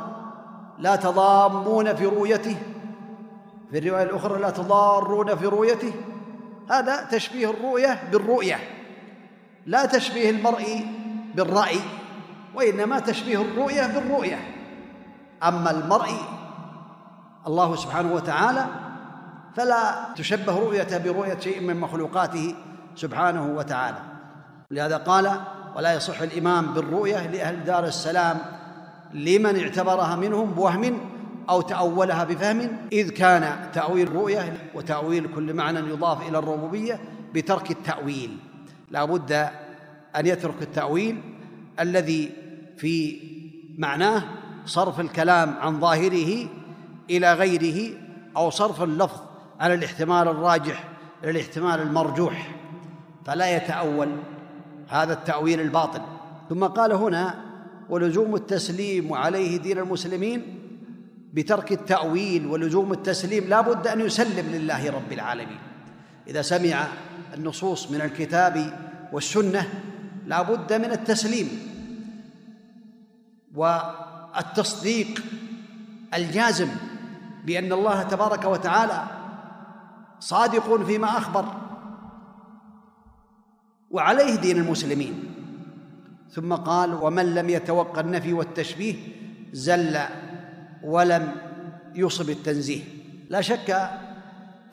لا 0.79 0.95
تضامون 0.95 1.95
في 1.95 2.05
رؤيته 2.05 2.57
في 3.71 3.77
الرواية 3.77 4.03
الأخرى 4.03 4.41
لا 4.41 4.49
تضارون 4.49 5.35
في 5.35 5.45
رؤيته. 5.45 5.93
هذا 6.71 7.03
تشبيه 7.11 7.49
الرؤية 7.49 8.03
بالرؤية 8.11 8.59
لا 9.65 9.85
تشبيه 9.85 10.29
المرء 10.29 10.85
بالرأي 11.35 11.79
وإنما 12.55 12.99
تشبيه 12.99 13.41
الرؤية 13.41 13.87
بالرؤية. 13.87 14.56
أما 15.43 15.71
المرء 15.71 16.09
الله 17.47 17.75
سبحانه 17.75 18.13
وتعالى 18.13 18.65
فلا 19.55 20.13
تشبه 20.15 20.59
رؤيته 20.59 20.97
برؤية 20.97 21.39
شيء 21.39 21.61
من 21.61 21.77
مخلوقاته 21.77 22.55
سبحانه 22.95 23.45
وتعالى. 23.45 23.97
لهذا 24.71 24.97
قال 24.97 25.39
ولا 25.75 25.93
يصح 25.93 26.21
الإمام 26.21 26.73
بالرؤية 26.73 27.27
لأهل 27.27 27.63
دار 27.63 27.85
السلام 27.85 28.37
لمن 29.13 29.59
اعتبرها 29.59 30.15
منهم 30.15 30.51
بوهم 30.51 30.99
أو 31.49 31.61
تأولها 31.61 32.23
بفهم 32.23 32.77
إذ 32.91 33.09
كان 33.09 33.69
تأويل 33.73 34.07
الرؤية 34.07 34.69
وتأويل 34.75 35.27
كل 35.35 35.53
معنى 35.53 35.79
يضاف 35.79 36.29
إلى 36.29 36.37
الربوبية 36.39 36.99
بترك 37.33 37.71
التأويل. 37.71 38.37
لا 38.91 39.05
بد 39.05 39.31
أن 40.15 40.25
يترك 40.25 40.61
التأويل 40.61 41.21
الذي 41.79 42.31
في 42.77 43.19
معناه 43.77 44.23
صرف 44.67 44.99
الكلام 44.99 45.55
عن 45.59 45.79
ظاهره 45.79 46.47
إلى 47.09 47.33
غيره 47.33 47.97
أو 48.37 48.49
صرف 48.49 48.83
اللفظ 48.83 49.21
على 49.59 49.73
الاحتمال 49.73 50.27
الراجح 50.27 50.83
إلى 51.23 51.31
الاحتمال 51.31 51.81
المرجوح 51.81 52.55
فلا 53.25 53.55
يتأول 53.55 54.09
هذا 54.89 55.13
التأويل 55.13 55.61
الباطل. 55.61 56.01
ثم 56.49 56.63
قال 56.63 56.91
هنا 56.91 57.35
ولزوم 57.89 58.35
التسليم 58.35 59.11
وعليه 59.11 59.57
دين 59.57 59.77
المسلمين 59.77 60.59
بترك 61.33 61.71
التأويل 61.71 62.47
ولزوم 62.47 62.93
التسليم 62.93 63.43
لا 63.43 63.61
بد 63.61 63.87
أن 63.87 63.99
يسلم 63.99 64.55
لله 64.55 64.91
رب 64.91 65.11
العالمين. 65.11 65.59
إذا 66.27 66.41
سمع 66.41 66.87
النصوص 67.33 67.91
من 67.91 68.01
الكتاب 68.01 68.73
والسنة 69.13 69.69
لا 70.25 70.41
بد 70.41 70.73
من 70.73 70.91
التسليم. 70.91 71.49
والتصديق 74.37 75.23
الجازم 76.13 76.69
بأن 77.45 77.73
الله 77.73 78.03
تبارك 78.03 78.45
وتعالى 78.45 79.03
صادق 80.19 80.83
فيما 80.83 81.17
أخبر 81.17 81.45
وعليه 83.91 84.35
دين 84.35 84.57
المسلمين. 84.57 85.33
ثم 86.31 86.53
قال 86.53 86.93
ومن 86.93 87.35
لم 87.35 87.49
يتوقع 87.49 88.01
النفي 88.01 88.33
والتشبيه 88.33 88.95
زل 89.53 89.99
ولم 90.83 91.31
يصب 91.95 92.29
التنزيه. 92.29 92.83
لا 93.29 93.41
شك 93.41 93.89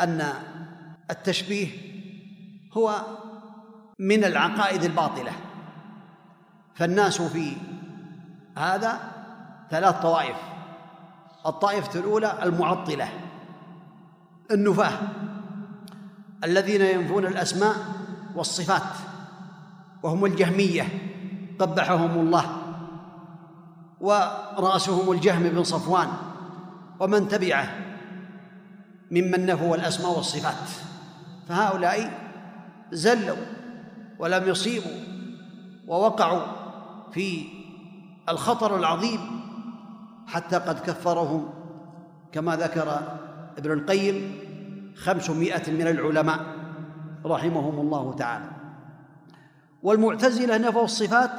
أن 0.01 0.32
التشبيه 1.11 1.69
هو 2.73 3.03
من 3.99 4.24
العقائد 4.24 4.85
الباطلة. 4.85 5.32
فالناس 6.74 7.23
في 7.23 7.57
هذا 8.59 9.14
ثلاث 9.70 9.95
طوائف. 10.03 10.36
الطائفة 11.47 12.01
الأولى 12.01 12.39
المعطلة. 12.43 13.09
النفاة. 14.51 14.93
الذين 16.45 16.81
ينفون 16.81 17.27
الأسماء 17.27 17.74
والصفات. 18.35 18.82
وهم 20.03 20.24
الجهمية. 20.24 20.89
قبحهم 21.59 22.20
الله. 22.20 22.57
ورأسهم 24.01 25.12
الجهم 25.12 25.43
بن 25.43 25.65
صفوان. 25.65 26.09
ومن 27.01 27.28
تبعه. 27.28 27.69
ممن 29.11 29.47
نفوا 29.47 29.77
الأسماء 29.77 30.16
والصفات. 30.16 30.69
فهؤلاء 31.49 32.11
زلوا 32.93 33.36
ولم 34.19 34.49
يصيبوا. 34.49 35.01
ووقعوا 35.86 36.43
في 37.12 37.47
الخطر 38.28 38.77
العظيم 38.77 39.44
حتى 40.27 40.57
قد 40.57 40.79
كفرهم 40.79 41.51
كما 42.33 42.57
ذكر 42.57 43.19
ابن 43.59 43.73
القيم 43.73 44.39
خمسمائة 44.97 45.73
من 45.73 45.87
العلماء 45.87 46.41
رحمهم 47.27 47.81
الله 47.81 48.15
تعالى. 48.15 48.51
والمعتزلة 49.83 50.59
نفوا 50.59 50.85
الصفات 50.85 51.31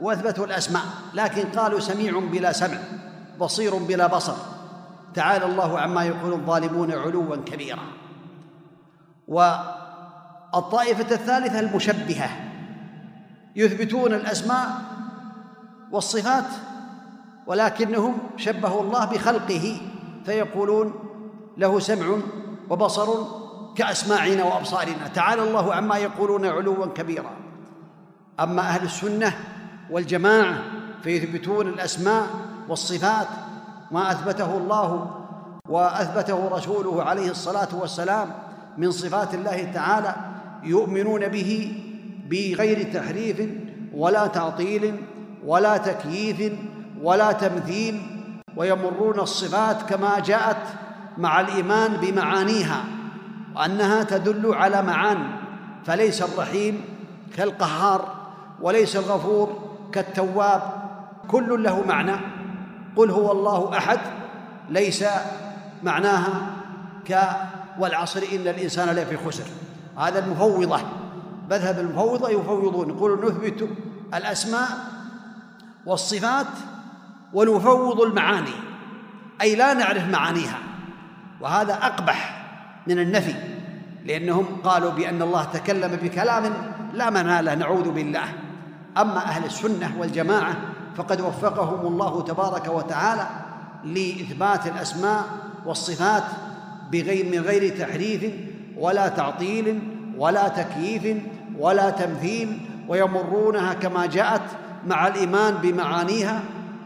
وأثبتوا 0.00 0.46
الأسماء 0.46 0.82
لكن 1.14 1.44
قالوا 1.48 1.80
سميع 1.80 2.18
بلا 2.18 2.52
سمع 2.52 2.78
بصير 3.40 3.76
بلا 3.76 4.06
بصر. 4.06 4.36
تعالى 5.14 5.44
الله 5.44 5.78
عما 5.78 6.04
يقول 6.04 6.32
الظالمون 6.32 6.92
علوا 6.92 7.36
كبيرا. 7.36 7.82
والطائفة 9.28 11.14
الثالثة 11.14 11.60
المشبهة 11.60 12.30
يثبتون 13.56 14.14
الأسماء 14.14 14.68
والصفات 15.92 16.44
ولكنهم 17.50 18.18
شبهوا 18.36 18.82
الله 18.82 19.04
بخلقه 19.04 19.76
فيقولون 20.24 20.94
له 21.56 21.78
سمع 21.78 22.16
وبصر 22.70 23.08
كأسماعنا 23.76 24.44
وأبصارنا. 24.44 25.08
تعالى 25.14 25.42
الله 25.42 25.74
عما 25.74 25.98
يقولون 25.98 26.46
علوا 26.46 26.86
كبيرا. 26.86 27.30
أما 28.40 28.62
أهل 28.62 28.84
السنة 28.84 29.32
والجماعة 29.90 30.58
فيثبتون 31.02 31.66
الأسماء 31.66 32.26
والصفات 32.68 33.28
ما 33.90 34.10
أثبته 34.10 34.56
الله 34.56 35.10
وأثبته 35.68 36.48
رسوله 36.48 37.02
عليه 37.02 37.30
الصلاة 37.30 37.68
والسلام 37.80 38.32
من 38.78 38.90
صفات 38.90 39.34
الله 39.34 39.72
تعالى 39.74 40.14
يؤمنون 40.62 41.28
به 41.28 41.82
بغير 42.30 42.92
تحريف 42.94 43.42
ولا 43.94 44.26
تعطيل 44.26 44.96
ولا 45.46 45.76
تكييف 45.76 46.52
ولا 47.02 47.32
تمثيل 47.32 48.02
ويمرون 48.56 49.20
الصفات 49.20 49.82
كما 49.82 50.18
جاءت 50.18 50.66
مع 51.18 51.40
الإيمان 51.40 51.92
بمعانيها 51.92 52.84
وأنها 53.56 54.02
تدل 54.02 54.54
على 54.54 54.82
معان 54.82 55.26
فليس 55.84 56.22
الرحيم 56.22 56.84
كالقهار 57.36 58.14
وليس 58.60 58.96
الغفور 58.96 59.76
كالتواب 59.92 60.62
كل 61.28 61.62
له 61.62 61.86
معنى. 61.86 62.16
قل 62.96 63.10
هو 63.10 63.32
الله 63.32 63.78
أحد 63.78 63.98
ليس 64.70 65.04
معناها 65.82 66.46
ك 67.08 67.18
والعصر 67.78 68.22
إن 68.32 68.48
الإنسان 68.48 68.88
لفي 68.88 69.16
خسر. 69.16 69.44
هذا 69.98 70.18
المفوضة 70.18 70.80
مذهب 71.50 71.78
المفوضة 71.78 72.28
يفوضون 72.30 72.90
يقولون 72.90 73.24
نثبت 73.26 73.68
الأسماء 74.14 74.68
والصفات 75.86 76.46
ونفوض 77.32 78.00
المعاني 78.00 78.54
أي 79.40 79.56
لا 79.56 79.74
نعرف 79.74 80.08
معانيها. 80.08 80.58
وهذا 81.40 81.74
أقبح 81.74 82.46
من 82.86 82.98
النفي 82.98 83.34
لأنهم 84.04 84.46
قالوا 84.64 84.90
بأن 84.90 85.22
الله 85.22 85.44
تكلم 85.44 85.98
بكلام 86.02 86.52
لا 86.94 87.10
معنى 87.10 87.42
له 87.42 87.54
نعوذ 87.54 87.90
بالله. 87.90 88.24
أما 88.98 89.16
أهل 89.16 89.44
السنة 89.44 89.96
والجماعة 89.98 90.56
فقد 90.96 91.20
وفقهم 91.20 91.86
الله 91.86 92.22
تبارك 92.22 92.68
وتعالى 92.68 93.26
لإثبات 93.84 94.66
الأسماء 94.66 95.24
والصفات 95.66 96.24
بغير 96.92 97.26
من 97.26 97.38
غير 97.38 97.78
تحريف 97.78 98.32
ولا 98.76 99.08
تعطيل 99.08 99.80
ولا 100.16 100.48
تكييف 100.48 101.16
ولا 101.58 101.90
تمثيل 101.90 102.60
ويمرونها 102.88 103.74
كما 103.74 104.06
جاءت 104.06 104.42
مع 104.86 105.06
الإيمان 105.06 105.54
بمعانيها 105.54 106.42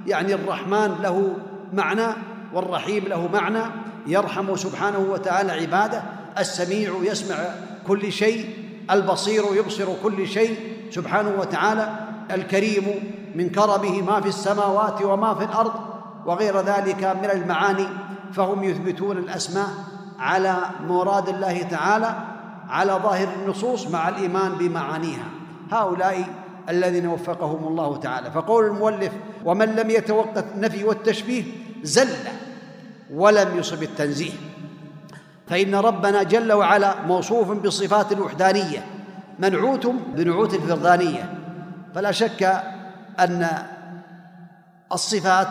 يعني 0.07 0.35
الرحمن 0.35 0.99
له 1.03 1.37
معنى 1.73 2.07
والرحيم 2.55 3.05
له 3.05 3.29
معنى 3.33 3.63
يرحم 4.07 4.57
سبحانه 4.57 4.99
وتعالى 4.99 5.53
عباده 5.53 6.03
السميع 6.39 6.93
يسمع 7.03 7.37
كل 7.87 8.13
شيء 8.13 8.49
البصير 8.91 9.45
يبصر 9.53 9.87
كل 10.03 10.27
شيء 10.29 10.57
سبحانه 10.91 11.33
وتعالى 11.39 11.89
الكريم 12.31 12.85
من 13.35 13.51
كرمه 13.51 14.03
ما 14.03 14.21
في 14.21 14.29
السماوات 14.29 15.03
وما 15.03 15.35
في 15.35 15.45
الأرض 15.45 15.73
وغير 16.27 16.61
ذلك 16.61 17.05
من 17.05 17.31
المعاني 17.31 17.87
فهم 18.33 18.65
يثبتون 18.65 19.19
الأسماء 19.19 19.69
على 20.19 20.57
مراد 20.89 21.29
الله 21.29 21.63
تعالى 21.63 22.15
على 22.69 22.93
ظاهر 22.93 23.29
النصوص 23.43 23.87
مع 23.87 24.09
الإيمان 24.09 24.53
بمعانيها. 24.53 25.25
هؤلاء 25.73 26.25
الذين 26.69 27.07
وفقهم 27.07 27.69
الله 27.69 27.97
تعالى. 27.97 28.31
فقول 28.31 28.67
المؤلف 28.67 29.13
ومن 29.45 29.67
لم 29.67 29.91
يتوقف 29.91 30.45
النفي 30.55 30.85
والتشبيه 30.85 31.45
زل 31.83 32.09
ولم 33.15 33.59
يصب 33.59 33.83
التنزيه. 33.83 34.33
فإن 35.49 35.75
ربنا 35.75 36.23
جل 36.23 36.53
وعلا 36.53 37.03
موصوف 37.03 37.51
بصفات 37.51 38.13
الوحدانية 38.13 38.85
منعوت 39.39 39.87
بنعوت 39.87 40.55
الفردانية 40.55 41.39
فلا 41.95 42.13
شك 42.13 42.63
أن 43.21 43.49
الصفات 44.93 45.49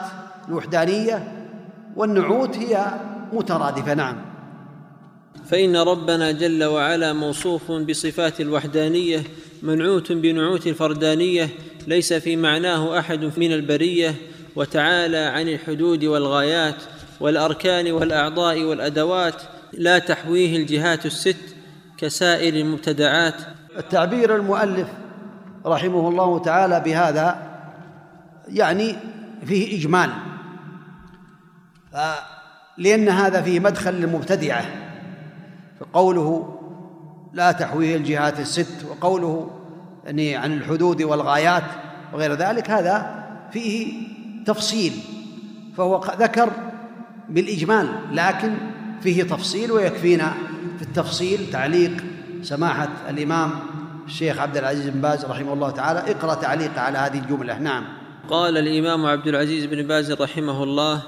الوحدانية 0.48 1.48
والنعوت 1.96 2.58
هي 2.58 2.86
مترادفة. 3.34 3.94
نعم. 3.94 4.16
فإن 5.46 5.76
ربنا 5.76 6.32
جل 6.32 6.64
وعلا 6.64 7.14
موصوف 7.14 7.72
بصفات 7.72 8.42
الوحدانية 8.42 9.24
منعوت 9.64 10.12
بنعوت 10.12 10.68
الفردانية 10.68 11.50
ليس 11.88 12.14
في 12.14 12.36
معناه 12.36 13.00
أحد 13.00 13.32
من 13.38 13.52
البرية 13.52 14.16
وتعالى 14.56 15.18
عن 15.18 15.48
الحدود 15.48 16.06
والغايات 16.06 16.76
والأركان 17.20 17.92
والأعضاء 17.92 18.64
والأدوات 18.64 19.42
لا 19.74 20.00
تحويه 20.00 20.58
الجهات 20.58 21.06
الست 21.06 21.56
كسائر 21.98 22.54
المبتدعات. 22.54 23.36
التعبير 23.78 24.36
المؤلف 24.36 24.88
رحمه 25.66 26.10
الله 26.10 26.40
تعالى 26.40 26.80
بهذا 26.80 27.38
يعني 28.48 28.96
فيه 29.46 29.80
إجمال 29.80 30.10
لأن 32.78 33.10
هذا 33.10 33.42
فيه 33.42 33.60
مدخل 33.60 33.94
للمبتدعة 33.94 34.66
فقوله 35.80 36.53
لا 37.34 37.52
تحويه 37.52 37.96
الجهات 37.96 38.40
الست 38.40 38.86
وقوله 38.90 39.50
يعني 40.06 40.36
عن 40.36 40.54
الحدود 40.54 41.02
والغايات 41.02 41.64
وغير 42.14 42.34
ذلك 42.34 42.70
هذا 42.70 43.26
فيه 43.52 43.94
تفصيل 44.46 44.94
فهو 45.78 46.02
ذكر 46.20 46.50
بالإجمال 47.30 47.90
لكن 48.12 48.54
فيه 49.02 49.24
تفصيل 49.24 49.72
ويكفينا 49.72 50.34
في 50.78 50.82
التفصيل 50.82 51.52
تعليق 51.52 51.92
سماحة 52.42 52.90
الإمام 53.10 53.52
الشيخ 54.06 54.40
عبد 54.40 54.58
العزيز 54.58 54.90
بن 54.90 55.02
باز 55.02 55.26
رحمه 55.26 55.54
الله 55.54 55.70
تعالى. 55.70 56.00
اقرأ 56.00 56.34
تعليق 56.34 56.80
على 56.80 56.98
هذه 56.98 57.20
الجملة. 57.20 57.60
نعم. 57.60 57.84
قال 58.30 58.58
الإمام 58.58 59.06
عبد 59.06 59.28
العزيز 59.28 59.66
بن 59.66 59.88
باز 59.88 60.12
رحمه 60.12 60.64
الله 60.64 61.02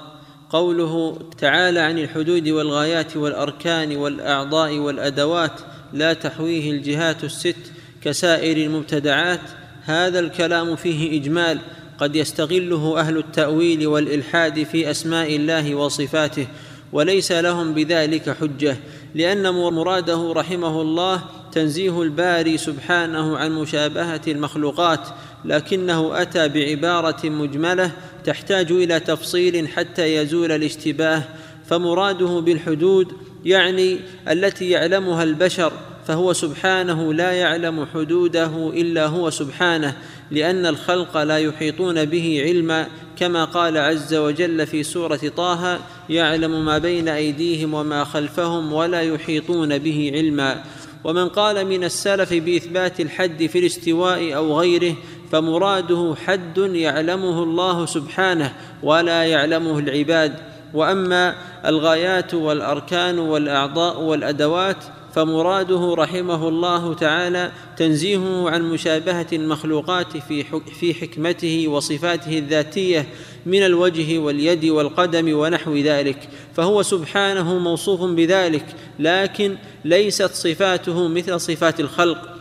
قوله 0.50 1.18
تعالى 1.38 1.80
عن 1.80 1.98
الحدود 1.98 2.48
والغايات 2.48 3.16
والأركان 3.16 3.96
والأعضاء 3.96 4.78
والأدوات 4.78 5.60
لا 5.96 6.12
تحويه 6.12 6.70
الجهات 6.70 7.24
الست 7.24 7.72
كسائر 8.02 8.56
المبتدعات. 8.56 9.40
هذا 9.84 10.18
الكلام 10.18 10.76
فيه 10.76 11.20
إجمال. 11.20 11.58
قد 11.98 12.16
يستغله 12.16 13.00
أهل 13.00 13.18
التأويل 13.18 13.86
والإلحاد 13.86 14.62
في 14.62 14.90
أسماء 14.90 15.36
الله 15.36 15.74
وصفاته 15.74 16.46
وليس 16.92 17.32
لهم 17.32 17.74
بذلك 17.74 18.30
حجة 18.30 18.76
لأن 19.14 19.50
مراده 19.54 20.32
رحمه 20.32 20.82
الله 20.82 21.22
تنزيه 21.52 22.02
الباري 22.02 22.58
سبحانه 22.58 23.36
عن 23.36 23.52
مشابهة 23.52 24.20
المخلوقات 24.28 25.08
لكنه 25.44 26.22
أتى 26.22 26.48
بعبارة 26.48 27.28
مجملة 27.28 27.90
تحتاج 28.24 28.72
إلى 28.72 29.00
تفصيل 29.00 29.68
حتى 29.68 30.14
يزول 30.14 30.52
الاشتباه. 30.52 31.22
فمراده 31.66 32.40
بالحدود 32.40 33.12
يعني 33.46 33.98
التي 34.28 34.70
يعلمها 34.70 35.22
البشر 35.22 35.72
فهو 36.06 36.32
سبحانه 36.32 37.14
لا 37.14 37.32
يعلم 37.32 37.86
حدوده 37.94 38.70
إلا 38.74 39.06
هو 39.06 39.30
سبحانه 39.30 39.96
لأن 40.30 40.66
الخلق 40.66 41.16
لا 41.16 41.38
يحيطون 41.38 42.04
به 42.04 42.42
علما 42.44 42.86
كما 43.16 43.44
قال 43.44 43.78
عز 43.78 44.14
وجل 44.14 44.66
في 44.66 44.82
سورة 44.82 45.20
طه 45.36 45.78
يعلم 46.10 46.64
ما 46.64 46.78
بين 46.78 47.08
أيديهم 47.08 47.74
وما 47.74 48.04
خلفهم 48.04 48.72
ولا 48.72 49.00
يحيطون 49.00 49.78
به 49.78 50.10
علما. 50.14 50.64
ومن 51.04 51.28
قال 51.28 51.66
من 51.66 51.84
السلف 51.84 52.32
بإثبات 52.34 53.00
الحد 53.00 53.46
في 53.46 53.58
الاستواء 53.58 54.36
أو 54.36 54.60
غيره 54.60 54.94
فمراده 55.32 56.14
حد 56.26 56.58
يعلمه 56.58 57.42
الله 57.42 57.86
سبحانه 57.86 58.52
ولا 58.82 59.24
يعلمه 59.24 59.78
العباد. 59.78 60.34
وأما 60.74 61.34
الغايات 61.66 62.34
والأركان 62.34 63.18
والأعضاء 63.18 64.00
والأدوات 64.00 64.84
فمراده 65.14 65.94
رحمه 65.98 66.48
الله 66.48 66.94
تعالى 66.94 67.52
تنزيهه 67.76 68.50
عن 68.50 68.62
مشابهة 68.62 69.26
المخلوقات 69.32 70.16
في 70.16 70.44
في 70.80 70.94
حكمته 70.94 71.68
وصفاته 71.68 72.38
الذاتية 72.38 73.06
من 73.46 73.62
الوجه 73.62 74.18
واليد 74.18 74.64
والقدم 74.64 75.38
ونحو 75.38 75.76
ذلك 75.76 76.28
فهو 76.54 76.82
سبحانه 76.82 77.58
موصوف 77.58 78.00
بذلك 78.02 78.66
لكن 78.98 79.56
ليست 79.84 80.30
صفاته 80.34 81.08
مثل 81.08 81.40
صفات 81.40 81.80
الخلق 81.80 82.35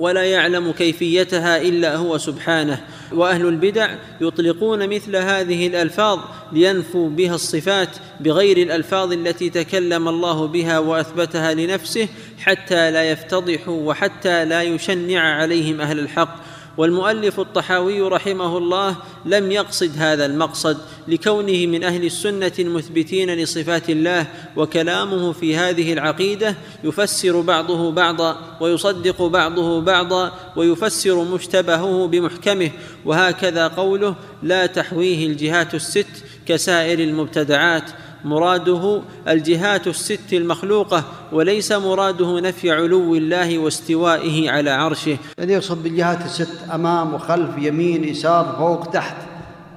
ولا 0.00 0.24
يعلم 0.24 0.72
كيفيتها 0.72 1.62
إلا 1.62 1.96
هو 1.96 2.18
سبحانه. 2.18 2.80
وأهل 3.12 3.46
البدع 3.46 3.94
يطلقون 4.20 4.88
مثل 4.88 5.16
هذه 5.16 5.66
الألفاظ 5.66 6.18
لينفوا 6.52 7.10
بها 7.10 7.34
الصفات 7.34 7.88
بغير 8.20 8.56
الألفاظ 8.56 9.12
التي 9.12 9.50
تكلم 9.50 10.08
الله 10.08 10.46
بها 10.46 10.78
وأثبتها 10.78 11.54
لنفسه 11.54 12.08
حتى 12.38 12.90
لا 12.90 13.10
يفتضحوا 13.10 13.82
وحتى 13.88 14.44
لا 14.44 14.62
يشنع 14.62 15.20
عليهم 15.20 15.80
أهل 15.80 15.98
الحق. 15.98 16.49
والمؤلف 16.76 17.40
الطحاوي 17.40 18.00
رحمه 18.00 18.58
الله 18.58 18.96
لم 19.24 19.52
يقصد 19.52 19.90
هذا 19.96 20.26
المقصد 20.26 20.78
لكونه 21.08 21.66
من 21.66 21.84
أهل 21.84 22.04
السنة 22.04 22.52
المثبتين 22.58 23.34
لصفات 23.34 23.90
الله 23.90 24.26
وكلامه 24.56 25.32
في 25.32 25.56
هذه 25.56 25.92
العقيدة 25.92 26.54
يفسر 26.84 27.40
بعضه 27.40 27.90
بعضا 27.92 28.36
ويصدق 28.60 29.22
بعضه 29.22 29.80
بعضا 29.80 30.32
ويفسر 30.56 31.24
مشتبهه 31.24 32.06
بمحكمه 32.06 32.70
وهكذا 33.04 33.68
قوله 33.68 34.14
لا 34.42 34.66
تحويه 34.66 35.26
الجهات 35.26 35.74
الست 35.74 36.24
كسائر 36.46 36.98
المبتدعات 36.98 37.90
مراده 38.24 39.02
الجهات 39.28 39.86
الست 39.86 40.32
المخلوقة 40.32 41.04
وليس 41.32 41.72
مراده 41.72 42.40
نفي 42.40 42.70
علو 42.70 43.14
الله 43.14 43.58
واستوائه 43.58 44.50
على 44.50 44.70
عرشه. 44.70 45.16
الذي 45.38 45.52
يقصد 45.52 45.82
بالجهات 45.82 46.24
الست 46.24 46.58
أمام 46.74 47.14
وخلف 47.14 47.50
يمين 47.58 48.04
يسار 48.04 48.54
فوق 48.58 48.90
تحت. 48.90 49.16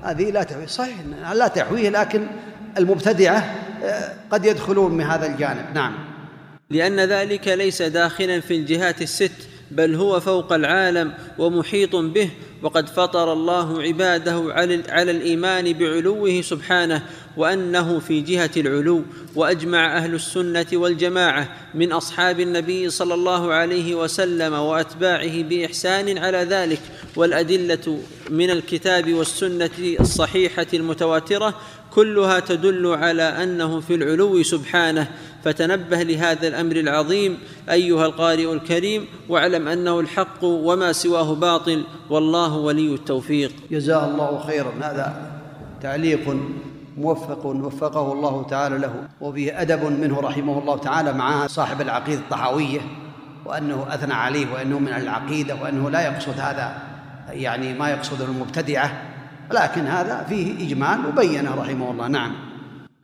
هذه 0.03 0.31
لا 0.31 0.43
تحويه 0.43 0.65
صحيح 0.65 0.95
لا 1.33 1.47
تحويه 1.47 1.89
لكن 1.89 2.27
المبتدعة 2.77 3.55
آه، 3.83 4.13
قد 4.31 4.45
يدخلون 4.45 4.91
من 4.91 5.03
هذا 5.03 5.25
الجانب. 5.25 5.65
نعم. 5.73 5.93
لأن 6.69 6.99
ذلك 6.99 7.47
ليس 7.47 7.81
داخلا 7.81 8.39
في 8.39 8.55
الجهات 8.55 9.01
الست 9.01 9.31
بل 9.75 9.95
هو 9.95 10.19
فوق 10.19 10.53
العالم 10.53 11.13
ومحيط 11.37 11.95
به 11.95 12.29
وقد 12.61 12.89
فطر 12.89 13.33
الله 13.33 13.81
عباده 13.81 14.43
على 14.89 15.11
الإيمان 15.11 15.73
بعلوه 15.73 16.41
سبحانه 16.41 17.03
وأنه 17.37 17.99
في 17.99 18.21
جهة 18.21 18.49
العلو 18.57 19.03
وأجمع 19.35 19.97
أهل 19.97 20.15
السنة 20.15 20.65
والجماعة 20.73 21.49
من 21.73 21.91
أصحاب 21.91 22.39
النبي 22.39 22.89
صلى 22.89 23.13
الله 23.13 23.53
عليه 23.53 23.95
وسلم 23.95 24.53
وأتباعه 24.53 25.43
بإحسان 25.43 26.17
على 26.17 26.37
ذلك 26.37 26.79
والأدلة 27.15 27.99
من 28.29 28.49
الكتاب 28.49 29.13
والسنة 29.13 29.69
الصحيحة 29.99 30.67
المتواترة 30.73 31.55
كلها 31.95 32.39
تدل 32.39 32.87
على 32.87 33.23
أنه 33.23 33.79
في 33.79 33.95
العلو 33.95 34.43
سبحانه. 34.43 35.07
فتنبه 35.43 36.03
لهذا 36.03 36.47
الأمر 36.47 36.75
العظيم 36.75 37.37
أيها 37.69 38.05
القارئ 38.05 38.53
الكريم 38.53 39.05
واعلم 39.29 39.67
أنه 39.67 39.99
الحق 39.99 40.43
وما 40.43 40.91
سواه 40.91 41.35
باطل 41.35 41.83
والله 42.09 42.57
ولي 42.57 42.93
التوفيق. 42.93 43.51
جزاه 43.71 44.05
الله 44.05 44.39
خيرا. 44.39 44.71
هذا 44.81 45.31
تعليق 45.81 46.37
موفق 46.97 47.45
وفقه 47.45 48.13
الله 48.13 48.43
تعالى 48.49 48.77
له 48.77 48.93
وفيه 49.21 49.61
أدب 49.61 49.83
منه 49.83 50.19
رحمه 50.19 50.59
الله 50.59 50.77
تعالى 50.77 51.13
مع 51.13 51.47
صاحب 51.47 51.81
العقيدة 51.81 52.19
الطحاوية 52.19 52.81
وأنه 53.45 53.85
أثنى 53.89 54.13
عليه 54.13 54.53
وأنه 54.53 54.79
من 54.79 54.87
العقيدة 54.87 55.55
وأنه 55.55 55.89
لا 55.89 56.01
يقصد 56.01 56.39
هذا 56.39 56.75
يعني 57.29 57.73
ما 57.73 57.89
يقصده 57.89 58.25
المبتدعة. 58.25 59.12
لكن 59.51 59.87
هذا 59.87 60.25
فيه 60.29 60.67
إجمال 60.67 60.99
وبينه 61.07 61.55
رحمه 61.55 61.91
الله. 61.91 62.07
نعم. 62.07 62.35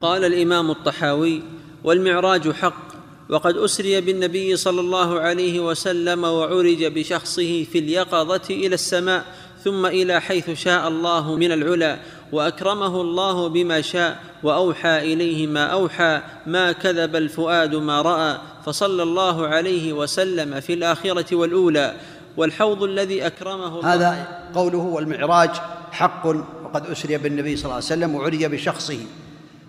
قال 0.01 0.25
الإمام 0.25 0.71
الطحاوي 0.71 1.43
والمعراج 1.83 2.51
حق 2.51 2.89
وقد 3.29 3.57
أسري 3.57 4.01
بالنبي 4.01 4.55
صلى 4.55 4.81
الله 4.81 5.19
عليه 5.19 5.59
وسلم 5.59 6.23
وعرج 6.23 6.85
بشخصه 6.85 7.63
في 7.63 7.79
اليقظة 7.79 8.41
إلى 8.49 8.75
السماء 8.75 9.23
ثم 9.63 9.85
إلى 9.85 10.21
حيث 10.21 10.49
شاء 10.51 10.87
الله 10.87 11.35
من 11.35 11.51
العلا 11.51 11.99
وأكرمه 12.31 13.01
الله 13.01 13.49
بما 13.49 13.81
شاء 13.81 14.23
وأوحى 14.43 15.13
إليه 15.13 15.47
ما 15.47 15.65
أوحى 15.65 16.21
ما 16.47 16.71
كذب 16.71 17.15
الفؤاد 17.15 17.75
ما 17.75 18.01
رأى 18.01 18.37
فصلى 18.65 19.03
الله 19.03 19.47
عليه 19.47 19.93
وسلم 19.93 20.59
في 20.59 20.73
الآخرة 20.73 21.35
والأولى. 21.35 21.95
والحوض 22.37 22.83
الذي 22.83 23.27
أكرمه 23.27 23.79
الله 23.79 23.93
هذا 23.93 24.27
قوله 24.55 24.77
والمعراج 24.77 25.49
حق 25.91 26.25
وقد 26.63 26.85
أسري 26.85 27.17
بالنبي 27.17 27.55
صلى 27.55 27.65
الله 27.65 27.75
عليه 27.75 27.85
وسلم 27.85 28.15
وعرج 28.15 28.45
بشخصه. 28.45 28.99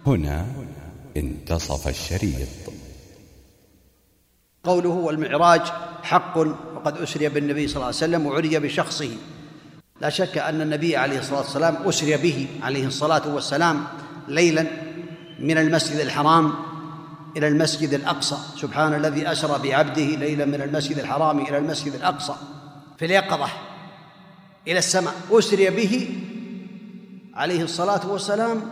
هنا 0.07 0.47
انتصف 1.17 1.89
الشريط. 1.89 2.49
قوله 4.65 4.89
والمعراج 4.89 5.61
حق 6.03 6.39
وقد 6.77 6.97
أسري 6.99 7.29
بالنبي 7.29 7.69
صلى 7.69 7.77
الله 7.77 7.87
عليه 7.87 7.97
وسلم 7.97 8.27
وعرج 8.27 8.57
بشخصه. 8.57 9.11
لا 10.01 10.11
شك 10.11 10.39
أن 10.39 10.61
النبي 10.61 10.97
عليه 10.97 11.19
الصلاة 11.19 11.41
والسلام 11.41 11.77
أسري 11.77 12.17
به 12.17 12.47
عليه 12.63 12.87
الصلاة 12.87 13.35
والسلام 13.35 13.85
ليلا 14.29 14.67
من 15.39 15.59
المسجد 15.59 15.97
الحرام 15.97 16.53
إلى 17.37 17.49
المسجد 17.49 17.95
الأقصى. 17.95 18.37
سبحان 18.57 18.95
الذي 18.95 19.33
أسرى 19.33 19.69
بعبده 19.69 20.03
ليلا 20.03 20.45
من 20.45 20.63
المسجد 20.63 20.99
الحرام 20.99 21.39
إلى 21.39 21.59
المسجد 21.59 21.95
الأقصى. 21.95 22.35
في 22.99 23.05
اليقظة. 23.05 23.49
إلى 24.69 24.79
السماء. 24.79 25.15
أسري 25.31 25.71
به 25.71 26.09
عليه 27.35 27.63
الصلاة 27.63 28.11
والسلام 28.11 28.63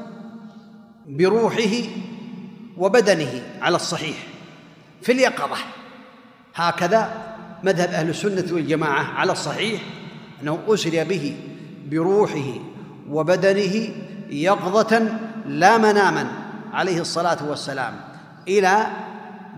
بروحه 1.07 1.75
وبدنه 2.77 3.43
على 3.61 3.77
الصحيح 3.77 4.17
في 5.03 5.13
اليقظة. 5.13 5.57
هكذا 6.55 7.29
مذهب 7.65 7.89
أهل 7.91 8.09
السنة 8.09 8.45
والجماعة 8.53 9.03
على 9.03 9.33
الصحيح 9.33 9.83
أنه 10.43 10.59
أسري 10.69 11.05
به 11.05 11.37
بروحه 11.91 12.55
وبدنه 13.11 13.89
يقظة 14.31 15.19
لا 15.47 15.79
مناما 15.79 16.31
عليه 16.73 17.01
الصلاة 17.01 17.49
والسلام 17.49 18.01
إلى 18.49 18.87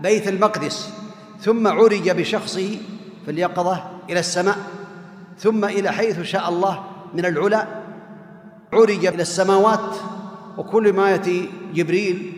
بيت 0.01 0.27
المقدس. 0.27 0.89
ثم 1.41 1.67
عرج 1.67 2.09
بشخصه 2.09 2.77
في 3.25 3.31
اليقظة 3.31 3.83
إلى 4.09 4.19
السماء. 4.19 4.57
ثم 5.41 5.65
إلى 5.65 5.91
حيث 5.91 6.21
شاء 6.21 6.49
الله 6.49 6.83
من 7.13 7.25
العلا 7.25 7.67
عرج 8.73 9.05
إلى 9.05 9.21
السماوات 9.21 9.95
وكل 10.57 10.93
ما 10.93 11.09
يأتي 11.09 11.49
جبريل 11.73 12.33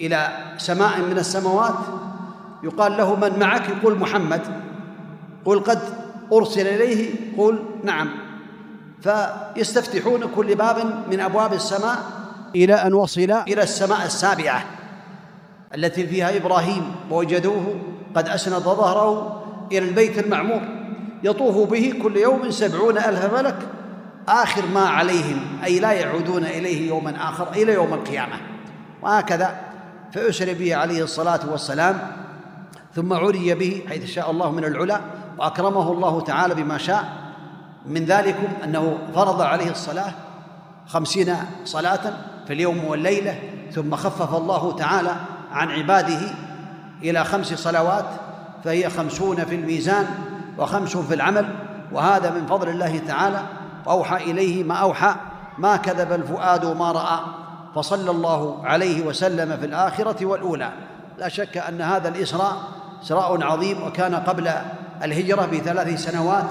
إلى 0.00 0.28
سماء 0.58 1.00
من 1.00 1.18
السماوات 1.18 1.74
يقال 2.62 2.96
له 2.96 3.16
من 3.16 3.38
معك؟ 3.38 3.68
يقول 3.68 3.98
محمد. 3.98 4.42
قل 5.44 5.60
قد 5.60 5.78
أرسل 6.32 6.66
إليه 6.66 7.10
قل 7.38 7.64
نعم. 7.84 8.08
فيستفتحون 9.00 10.20
كل 10.36 10.54
باب 10.54 11.04
من 11.10 11.20
أبواب 11.20 11.52
السماء 11.52 11.98
إلى 12.54 12.74
أن 12.74 12.94
وصل 12.94 13.20
إلى 13.20 13.62
السماء 13.62 14.06
السابعة 14.06 14.64
التي 15.74 16.06
فيها 16.06 16.36
إبراهيم 16.36 16.94
ووجدوه 17.10 17.74
قد 18.14 18.28
أسند 18.28 18.62
ظهره 18.62 19.42
إلى 19.72 19.88
البيت 19.88 20.18
المعمور. 20.18 20.75
يطوف 21.26 21.70
به 21.70 21.94
كل 22.02 22.16
يوم 22.16 22.50
سبعون 22.50 22.98
ألف 22.98 23.34
ملك 23.34 23.56
آخر 24.28 24.66
ما 24.66 24.88
عليهم 24.88 25.40
أي 25.64 25.78
لا 25.78 25.92
يعودون 25.92 26.44
إليه 26.44 26.88
يوما 26.88 27.28
آخر 27.28 27.48
إلى 27.52 27.72
يوم 27.72 27.94
القيامة. 27.94 28.36
وهكذا 29.02 29.60
فأسر 30.12 30.54
به 30.54 30.76
عليه 30.76 31.02
الصلاة 31.02 31.40
والسلام 31.50 31.98
ثم 32.94 33.12
عري 33.12 33.54
به 33.54 33.82
حيث 33.88 34.04
شاء 34.04 34.30
الله 34.30 34.50
من 34.52 34.64
العلا 34.64 35.00
وأكرمه 35.38 35.92
الله 35.92 36.20
تعالى 36.20 36.54
بما 36.54 36.78
شاء. 36.78 37.04
من 37.86 38.04
ذلكم 38.04 38.48
أنه 38.64 38.98
فرض 39.14 39.42
عليه 39.42 39.70
الصلاة 39.70 40.12
خمسين 40.86 41.34
صلاة 41.64 42.12
في 42.46 42.52
اليوم 42.52 42.84
والليلة 42.84 43.38
ثم 43.72 43.96
خفف 43.96 44.34
الله 44.34 44.76
تعالى 44.76 45.16
عن 45.52 45.68
عباده 45.68 46.20
إلى 47.02 47.24
خمس 47.24 47.54
صلوات 47.54 48.06
فهي 48.64 48.90
خمسون 48.90 49.44
في 49.44 49.54
الميزان. 49.54 50.06
وخمس 50.58 50.96
في 50.96 51.14
العمل 51.14 51.48
وهذا 51.92 52.30
من 52.30 52.46
فضل 52.46 52.68
الله 52.68 52.98
تعالى. 52.98 53.42
واوحى 53.86 54.16
إليه 54.16 54.64
ما 54.64 54.74
أوحى 54.74 55.14
ما 55.58 55.76
كذب 55.76 56.12
الفؤاد 56.12 56.64
ما 56.64 56.92
رأى. 56.92 57.20
فصلى 57.74 58.10
الله 58.10 58.66
عليه 58.66 59.06
وسلم 59.06 59.56
في 59.56 59.66
الآخرة 59.66 60.26
والأولى. 60.26 60.72
لا 61.18 61.28
شك 61.28 61.56
أن 61.56 61.80
هذا 61.80 62.08
الإسراء 62.08 62.56
اسراء 63.02 63.42
عظيم 63.42 63.82
وكان 63.82 64.14
قبل 64.14 64.50
الهجرة 65.02 65.46
بثلاث 65.46 66.04
سنوات 66.04 66.44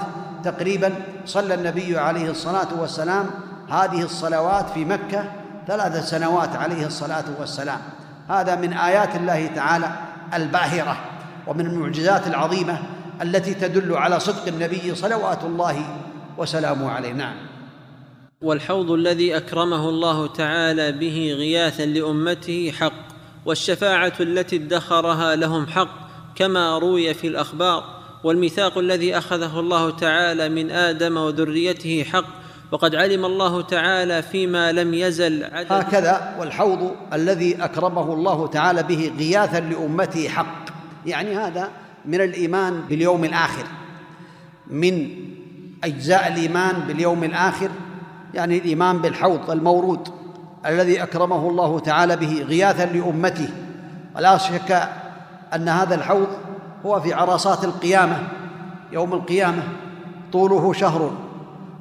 تقريبا. 0.44 0.94
صلى 1.24 1.54
النبي 1.54 1.98
عليه 1.98 2.30
الصلاة 2.30 2.68
والسلام 2.80 3.26
هذه 3.70 4.02
الصلوات 4.02 4.70
في 4.70 4.84
مكة 4.84 5.24
ثلاث 5.66 6.08
سنوات 6.08 6.56
عليه 6.56 6.86
الصلاة 6.86 7.24
والسلام. 7.40 7.78
هذا 8.28 8.56
من 8.56 8.72
آيات 8.72 9.16
الله 9.16 9.46
تعالى 9.46 9.90
الباهرة 10.34 10.96
ومن 11.46 11.66
المعجزات 11.66 12.26
العظيمة 12.26 12.78
التي 13.22 13.54
تدل 13.54 13.96
على 13.96 14.20
صدق 14.20 14.48
النبي 14.48 14.94
صلوات 14.94 15.44
الله 15.44 15.98
وسلامه 16.38 16.90
عليه. 16.90 17.12
نعم. 17.12 17.36
والحوض 18.42 18.90
الذي 18.90 19.36
أكرمه 19.36 19.88
الله 19.88 20.26
تعالى 20.26 20.92
به 20.92 21.34
غياثا 21.38 21.86
لأمته 21.86 22.72
حق 22.78 23.06
والشفاعة 23.46 24.12
التي 24.20 24.56
ادخرها 24.56 25.36
لهم 25.36 25.66
حق 25.66 25.88
كما 26.34 26.78
روي 26.78 27.14
في 27.14 27.26
الأخبار 27.26 27.84
والميثاق 28.24 28.78
الذي 28.78 29.18
أخذه 29.18 29.60
الله 29.60 29.90
تعالى 29.90 30.48
من 30.48 30.70
آدم 30.70 31.16
وذريته 31.16 32.04
حق 32.04 32.24
وقد 32.72 32.94
علم 32.94 33.24
الله 33.24 33.62
تعالى 33.62 34.22
فيما 34.22 34.72
لم 34.72 34.94
يزل 34.94 35.44
عدد. 35.44 35.72
هكذا 35.72 36.36
والحوض 36.40 36.90
الذي 37.12 37.64
أكرمه 37.64 38.12
الله 38.12 38.46
تعالى 38.46 38.82
به 38.82 39.12
غياثا 39.18 39.60
لأمته 39.60 40.28
حق. 40.28 40.64
يعني 41.06 41.36
هذا 41.36 41.70
من 42.06 42.20
الإيمان 42.20 42.80
باليوم 42.88 43.24
الآخر 43.24 43.64
من 44.66 45.08
أجزاء 45.84 46.28
الإيمان 46.28 46.80
باليوم 46.80 47.24
الآخر 47.24 47.70
يعني 48.34 48.58
الإيمان 48.58 48.98
بالحوض 48.98 49.50
المورود 49.50 50.08
الذي 50.66 51.02
أكرمه 51.02 51.48
الله 51.48 51.78
تعالى 51.78 52.16
به 52.16 52.42
غياثا 52.42 52.86
لأمته. 52.86 53.48
ولا 54.16 54.38
شك 54.38 54.88
أن 55.54 55.68
هذا 55.68 55.94
الحوض 55.94 56.28
هو 56.86 57.00
في 57.00 57.12
عرصات 57.12 57.64
القيامة 57.64 58.28
يوم 58.92 59.12
القيامة 59.12 59.62
طوله 60.32 60.72
شهر 60.72 61.12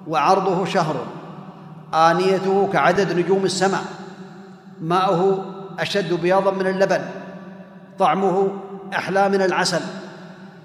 وعرضه 0.08 0.66
شهر 0.66 1.06
آنيته 1.94 2.70
كعدد 2.74 3.20
نجوم 3.20 3.46
السماء 3.46 3.84
ماؤه 4.82 5.46
أشد 5.80 6.14
بياضا 6.14 6.52
من 6.52 6.68
اللبن 6.68 7.02
طعمه 8.00 8.52
أحلى 8.96 9.30
من 9.30 9.42
العسل. 9.42 9.82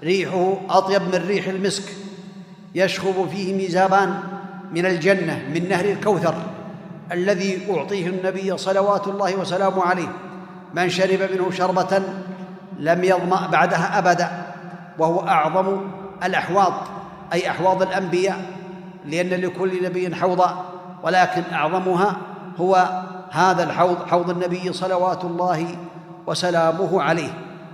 ريحه 0.03 0.57
أطيب 0.69 1.01
من 1.01 1.25
ريح 1.27 1.47
المسك 1.47 1.83
يشخب 2.75 3.29
فيه 3.31 3.53
ميزابان 3.53 4.19
من 4.71 4.85
الجنة 4.85 5.45
من 5.53 5.69
نهر 5.69 5.85
الكوثر 5.85 6.35
الذي 7.11 7.59
أعطيه 7.71 8.07
النبي 8.07 8.57
صلوات 8.57 9.07
الله 9.07 9.35
وسلامه 9.35 9.83
عليه. 9.83 10.07
من 10.73 10.89
شرب 10.89 11.31
منه 11.31 11.51
شربة 11.51 12.01
لم 12.79 13.03
يظمأ 13.03 13.47
بعدها 13.47 13.97
أبدا 13.97 14.31
وهو 14.99 15.27
أعظم 15.27 15.81
الأحواض 16.23 16.73
أي 17.33 17.49
أحواض 17.49 17.81
الأنبياء 17.81 18.45
لأن 19.05 19.29
لكل 19.29 19.83
نبي 19.83 20.15
حوضا 20.15 20.65
ولكن 21.03 21.43
أعظمها 21.53 22.17
هو 22.57 23.03
هذا 23.31 23.63
الحوض 23.63 24.07
حوض 24.07 24.29
النبي 24.29 24.73
صلوات 24.73 25.23
الله 25.23 25.67
وسلامه 26.27 27.01
عليه. 27.01 27.33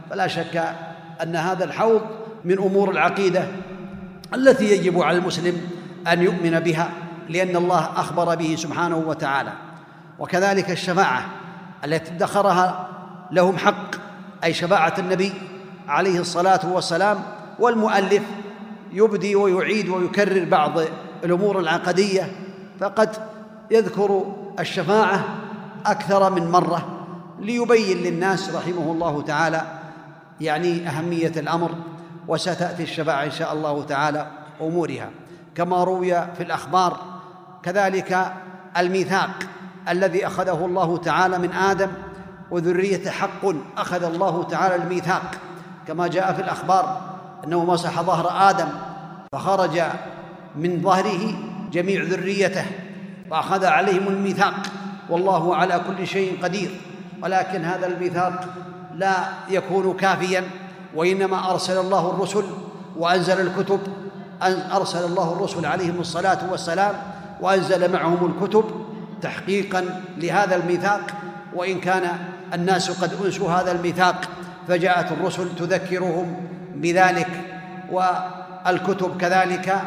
فلا 0.09 0.27
شك 0.27 0.75
أن 1.23 1.35
هذا 1.35 1.63
الحوض 1.63 2.01
من 2.45 2.57
أمور 2.57 2.91
العقيدة 2.91 3.47
التي 4.33 4.65
يجب 4.65 5.01
على 5.01 5.17
المسلم 5.17 5.61
أن 6.07 6.21
يؤمن 6.21 6.59
بها 6.59 6.91
لأن 7.29 7.55
الله 7.55 7.89
أخبر 7.95 8.35
به 8.35 8.55
سبحانه 8.55 8.97
وتعالى. 8.97 9.53
وكذلك 10.19 10.71
الشفاعة 10.71 11.25
التي 11.85 12.11
ادخرها 12.11 12.87
لهم 13.31 13.57
حق 13.57 13.95
أي 14.43 14.53
شفاعة 14.53 14.93
النبي 14.99 15.33
عليه 15.87 16.19
الصلاة 16.19 16.59
والسلام 16.73 17.19
والمؤلف 17.59 18.23
يبدي 18.91 19.35
ويعيد 19.35 19.89
ويكرر 19.89 20.45
بعض 20.45 20.79
الأمور 21.23 21.59
العقدية 21.59 22.31
فقد 22.79 23.09
يذكر 23.71 24.35
الشفاعة 24.59 25.23
أكثر 25.85 26.29
من 26.29 26.51
مرة 26.51 27.05
ليبين 27.39 27.97
للناس 27.97 28.55
رحمه 28.55 28.91
الله 28.91 29.21
تعالى 29.21 29.61
يعني 30.41 30.87
أهمية 30.87 31.31
الأمر 31.37 31.71
وستأتي 32.27 32.83
الشفاعة 32.83 33.23
إن 33.23 33.31
شاء 33.31 33.53
الله 33.53 33.83
تعالى 33.83 34.27
أمورها. 34.61 35.09
كما 35.55 35.83
روي 35.83 36.11
في 36.11 36.43
الأخبار 36.43 36.99
كذلك 37.63 38.33
الميثاق 38.77 39.29
الذي 39.89 40.27
أخذه 40.27 40.65
الله 40.65 40.97
تعالى 40.97 41.37
من 41.37 41.51
آدم 41.51 41.89
وذرية 42.51 43.09
حق 43.09 43.45
أخذ 43.77 44.03
الله 44.03 44.43
تعالى 44.43 44.75
الميثاق. 44.75 45.31
كما 45.87 46.07
جاء 46.07 46.33
في 46.33 46.41
الأخبار 46.41 47.01
أنه 47.43 47.65
مسح 47.65 48.01
ظهر 48.01 48.49
آدم 48.49 48.67
فخرج 49.31 49.81
من 50.55 50.81
ظهره 50.81 51.33
جميع 51.71 52.03
ذريته 52.03 52.65
وأخذ 53.29 53.65
عليهم 53.65 54.07
الميثاق. 54.07 54.55
والله 55.09 55.55
على 55.55 55.81
كل 55.87 56.07
شيء 56.07 56.43
قدير. 56.43 56.81
ولكن 57.23 57.65
هذا 57.65 57.87
الميثاق 57.87 58.45
لا 58.97 59.15
يكون 59.49 59.97
كافيا 59.97 60.43
وإنما 60.95 61.51
أرسل 61.51 61.79
الله 61.79 62.09
الرسل 62.09 62.43
وأنزل 62.97 63.41
الكتب 63.41 63.79
أرسل 64.71 65.05
الله 65.05 65.33
الرسل 65.33 65.65
عليهم 65.65 65.99
الصلاة 65.99 66.51
والسلام 66.51 66.93
وأنزل 67.41 67.91
معهم 67.91 68.33
الكتب 68.33 68.85
تحقيقا 69.21 70.01
لهذا 70.17 70.55
الميثاق. 70.55 71.01
وإن 71.55 71.79
كان 71.79 72.17
الناس 72.53 72.91
قد 73.03 73.25
أنسوا 73.25 73.51
هذا 73.51 73.71
الميثاق 73.71 74.21
فجاءت 74.67 75.11
الرسل 75.11 75.55
تذكرهم 75.55 76.47
بذلك 76.75 77.29
والكتب 77.91 79.17
كذلك. 79.17 79.81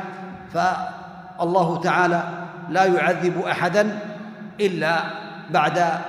فالله 0.55 1.81
تعالى 1.81 2.25
لا 2.69 2.85
يعذب 2.85 3.43
أحدا 3.43 3.99
إلا 4.61 5.03
بعد 5.51 6.01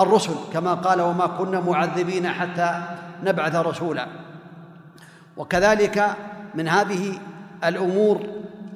الرسل 0.00 0.34
كما 0.52 0.74
قال 0.74 1.00
وما 1.00 1.26
كنا 1.26 1.60
معذبين 1.60 2.28
حتى 2.28 2.82
نبعث 3.24 3.54
رسولا. 3.54 4.06
وكذلك 5.36 6.16
من 6.54 6.68
هذه 6.68 7.18
الأمور 7.64 8.20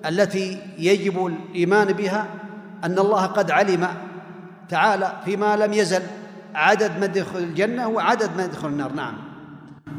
التي 0.09 0.62
يجب 0.78 1.26
الإيمان 1.26 1.93
بها 1.93 2.26
أن 2.84 2.98
الله 2.98 3.26
قد 3.26 3.51
علم 3.51 3.88
تعالى 4.68 5.12
فيما 5.24 5.56
لم 5.56 5.72
يزل 5.72 6.02
عدد 6.55 6.93
من 7.01 7.16
يدخل 7.16 7.38
الجنة 7.38 7.88
وعدد 7.88 8.30
من 8.36 8.44
يدخل 8.44 8.68
النار. 8.68 8.93
نعم. 8.93 9.14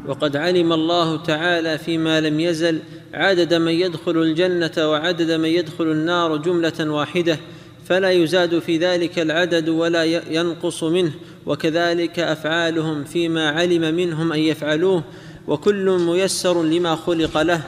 وقد 0.06 0.36
علم 0.36 0.72
الله 0.72 1.22
تعالى 1.22 1.78
فيما 1.78 2.20
لم 2.20 2.40
يزل 2.40 2.82
عدد 3.14 3.54
من 3.54 3.72
يدخل 3.72 4.16
الجنة 4.16 4.90
وعدد 4.90 5.30
من 5.30 5.48
يدخل 5.48 5.84
النار 5.84 6.36
جملة 6.36 6.90
واحدة. 6.90 7.38
فلا 7.88 8.10
يزاد 8.10 8.58
في 8.58 8.78
ذلك 8.78 9.18
العدد 9.18 9.68
ولا 9.68 10.04
ينقص 10.04 10.84
منه. 10.84 11.12
وكذلك 11.46 12.18
أفعالهم 12.18 13.04
فيما 13.04 13.50
علم 13.50 13.94
منهم 13.94 14.32
أن 14.32 14.38
يفعلوه. 14.38 15.04
وكل 15.48 15.98
ميسر 16.00 16.62
لما 16.62 16.94
خلق 16.94 17.42
له. 17.42 17.60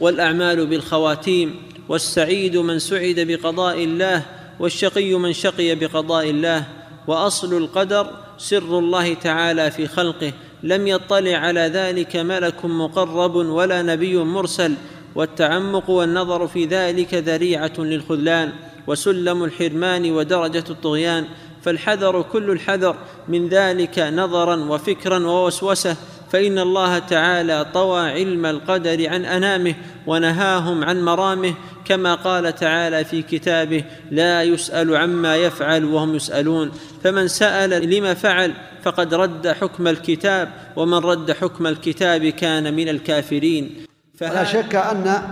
والأعمال 0.00 0.66
بالخواتيم. 0.66 1.54
والسعيد 1.88 2.56
من 2.56 2.78
سعد 2.78 3.14
بقضاء 3.18 3.84
الله. 3.84 4.22
والشقي 4.60 5.14
من 5.14 5.32
شقي 5.32 5.74
بقضاء 5.74 6.30
الله. 6.30 6.64
وأصل 7.06 7.56
القدر 7.56 8.10
سر 8.38 8.78
الله 8.78 9.14
تعالى 9.14 9.70
في 9.70 9.86
خلقه. 9.86 10.32
لم 10.62 10.86
يطلع 10.86 11.36
على 11.36 11.60
ذلك 11.60 12.16
ملك 12.16 12.64
مقرب 12.64 13.34
ولا 13.34 13.82
نبي 13.82 14.16
مرسل. 14.16 14.74
والتعمق 15.14 15.90
والنظر 15.90 16.46
في 16.46 16.64
ذلك 16.64 17.14
ذريعة 17.14 17.72
للخذلان. 17.78 18.52
وسلم 18.88 19.44
الحرمان 19.44 20.10
ودرجة 20.10 20.64
الطغيان 20.70 21.24
فالحذر 21.62 22.22
كل 22.22 22.50
الحذر 22.50 22.96
من 23.28 23.48
ذلك 23.48 23.98
نظرا 23.98 24.56
وفكرا 24.56 25.18
ووسوسة 25.18 25.96
فإن 26.30 26.58
الله 26.58 26.98
تعالى 26.98 27.66
طوى 27.74 28.10
علم 28.10 28.46
القدر 28.46 29.08
عن 29.08 29.24
أنامه 29.24 29.74
ونهاهم 30.06 30.84
عن 30.84 31.02
مرامه 31.02 31.54
كما 31.84 32.14
قال 32.14 32.54
تعالى 32.54 33.04
في 33.04 33.22
كتابه 33.22 33.84
لا 34.10 34.42
يسأل 34.42 34.96
عما 34.96 35.36
يفعل 35.36 35.84
وهم 35.84 36.14
يسألون 36.14 36.72
فمن 37.04 37.28
سأل 37.28 37.90
لما 37.90 38.14
فعل 38.14 38.54
فقد 38.82 39.14
رد 39.14 39.48
حكم 39.48 39.88
الكتاب 39.88 40.52
ومن 40.76 40.98
رد 40.98 41.32
حكم 41.32 41.66
الكتاب 41.66 42.26
كان 42.26 42.74
من 42.74 42.88
الكافرين. 42.88 43.84
فلا 44.18 44.44
شك 44.44 44.74
أن 44.74 45.22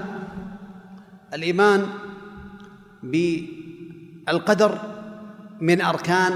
الإيمان 1.35 1.87
بالقدر 3.03 4.79
من 5.61 5.81
أركان 5.81 6.33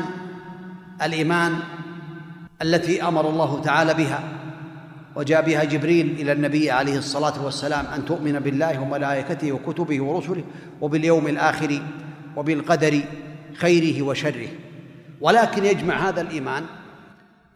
الإيمان 1.03 1.59
التي 2.63 3.03
أمر 3.03 3.29
الله 3.29 3.63
تعالى 3.63 3.95
بها 3.95 4.41
وجاء 5.17 5.43
بها 5.43 5.65
جبريل 5.65 6.07
إلى 6.21 6.33
النبي 6.33 6.71
عليه 6.71 6.99
الصلاة 6.99 7.45
والسلام 7.45 7.87
أن 7.87 8.05
تؤمن 8.05 8.39
بالله 8.39 8.81
وملائكته 8.81 9.53
وكتبه 9.53 10.03
ورسله 10.03 10.45
وباليوم 10.81 11.27
الآخر 11.29 11.83
وبالقدر 12.37 13.01
خيره 13.55 14.03
وشره. 14.03 14.49
ولكن 15.21 15.65
يجمع 15.65 16.09
هذا 16.09 16.21
الإيمان 16.21 16.65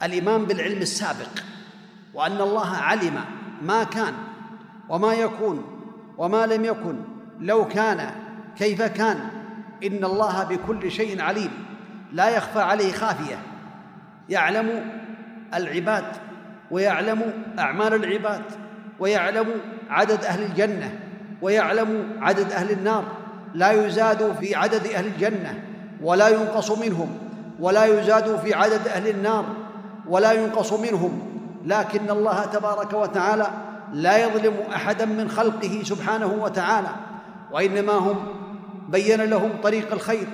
الإيمان 0.02 0.44
بالعلم 0.44 0.78
السابق 0.78 1.30
وأن 2.14 2.40
الله 2.40 2.76
علم 2.76 3.20
ما 3.62 3.84
كان 3.84 4.12
وما 4.88 5.14
يكون 5.14 5.64
وما 6.18 6.46
لم 6.46 6.64
يكن 6.64 6.96
لو 7.40 7.68
كان 7.68 8.10
كيف 8.56 8.82
كان؟ 8.82 9.18
إن 9.84 10.04
الله 10.04 10.44
بكل 10.44 10.90
شيء 10.90 11.22
عليم. 11.22 11.50
لا 12.12 12.28
يخفى 12.28 12.60
عليه 12.60 12.92
خافية. 12.92 13.38
يعلم 14.28 14.90
العباد 15.54 16.04
ويعلم 16.70 17.44
أعمال 17.58 17.94
العباد 17.94 18.42
ويعلم 18.98 19.46
عدد 19.90 20.24
أهل 20.24 20.42
الجنة 20.42 20.98
ويعلم 21.42 22.18
عدد 22.20 22.52
أهل 22.52 22.70
النار. 22.70 23.04
لا 23.54 23.72
يزاد 23.72 24.36
في 24.40 24.54
عدد 24.54 24.86
أهل 24.86 25.06
الجنة 25.06 25.62
ولا 26.02 26.28
ينقص 26.28 26.70
منهم. 26.78 27.18
ولا 27.60 27.84
يزاد 27.84 28.36
في 28.36 28.54
عدد 28.54 28.88
أهل 28.88 29.08
النار 29.08 29.44
ولا 30.08 30.32
ينقص 30.32 30.72
منهم. 30.72 31.22
لكن 31.64 32.10
الله 32.10 32.44
تبارك 32.44 32.92
وتعالى 32.92 33.46
لا 33.92 34.26
يظلم 34.26 34.54
أحدا 34.74 35.04
من 35.04 35.28
خلقه 35.28 35.82
سبحانه 35.84 36.26
وتعالى 36.26 36.88
وإنما 37.52 37.92
هم 37.92 38.43
بين 38.88 39.20
لهم 39.22 39.50
طريق 39.62 39.92
الخير 39.92 40.26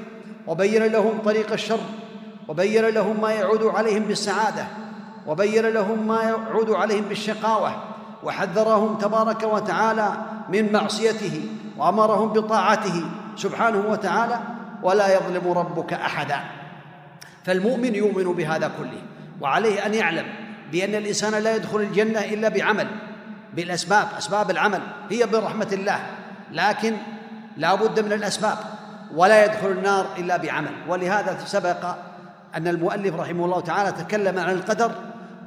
وبين 0.47 0.85
لهم 0.85 1.19
طريق 1.25 1.53
الشر 1.53 1.81
وبين 2.49 2.85
لهم 2.85 3.21
ما 3.21 3.33
يعود 3.33 3.63
عليهم 3.63 4.03
بالسعادة 4.03 4.67
وبين 5.27 5.67
لهم 5.67 6.07
ما 6.07 6.23
يعود 6.23 6.71
عليهم 6.71 7.05
بالشقاوة 7.05 7.83
وحذرهم 8.23 8.99
تبارك 8.99 9.43
وتعالى 9.43 10.13
من 10.49 10.73
معصيته 10.73 11.49
وأمرهم 11.77 12.29
بطاعته 12.29 13.03
سبحانه 13.37 13.85
وتعالى 13.89 14.41
ولا 14.83 15.17
يظلم 15.17 15.53
ربك 15.53 15.93
أحدا. 15.93 16.41
فالمؤمن 17.45 17.95
يؤمن 17.95 18.25
بهذا 18.25 18.71
كله 18.79 19.03
وعليه 19.41 19.87
أن 19.87 19.95
يعلم 19.95 20.27
بأن 20.73 20.95
الإنسان 20.95 21.43
لا 21.43 21.57
يدخل 21.57 21.81
الجنة 21.81 22.21
إلا 22.21 22.49
بعمل 22.49 22.89
بالأسباب 23.55 24.09
أسباب 24.19 24.51
العمل 24.51 24.81
هي 25.11 25.27
برحمة 25.27 25.69
الله 25.73 26.01
لكن 26.53 26.97
لا 27.57 27.75
بد 27.75 28.01
من 28.01 28.13
الأسباب 28.13 28.59
ولا 29.15 29.45
يدخل 29.45 29.71
النار 29.71 30.07
إلا 30.19 30.37
بعمل. 30.37 30.73
ولهذا 30.89 31.39
سبق 31.45 31.95
أن 32.57 32.69
المؤلف 32.69 33.15
رحمه 33.15 33.45
الله 33.45 33.61
تعالى 33.61 33.93
تكلم 33.93 34.39
عن 34.39 34.51
القدر 34.51 34.93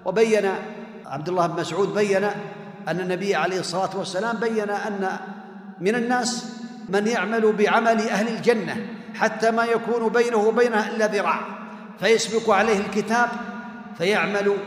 وبين 0.06 0.52
عبد 1.06 1.30
الله 1.30 1.48
بن 1.48 1.62
مسعود 1.62 1.94
بين 1.94 2.24
أن 2.88 3.00
النبي 3.00 3.36
عليه 3.36 3.60
الصلاة 3.60 3.98
والسلام 3.98 4.38
بين 4.38 4.70
أن 4.70 5.10
من 5.82 5.96
الناس 5.96 6.60
من 6.90 7.08
يعمل 7.08 7.54
بعمل 7.54 8.10
أهل 8.10 8.28
الجنة 8.28 8.88
حتى 9.16 9.52
ما 9.52 9.66
يكون 9.66 10.10
بينه 10.10 10.38
وبينها 10.38 10.90
إلا 10.90 11.08
ذراع. 11.08 11.40
فيسبق 12.00 12.50
عليه 12.50 12.80
الكتاب 12.80 13.30
فيعمل 13.98 14.58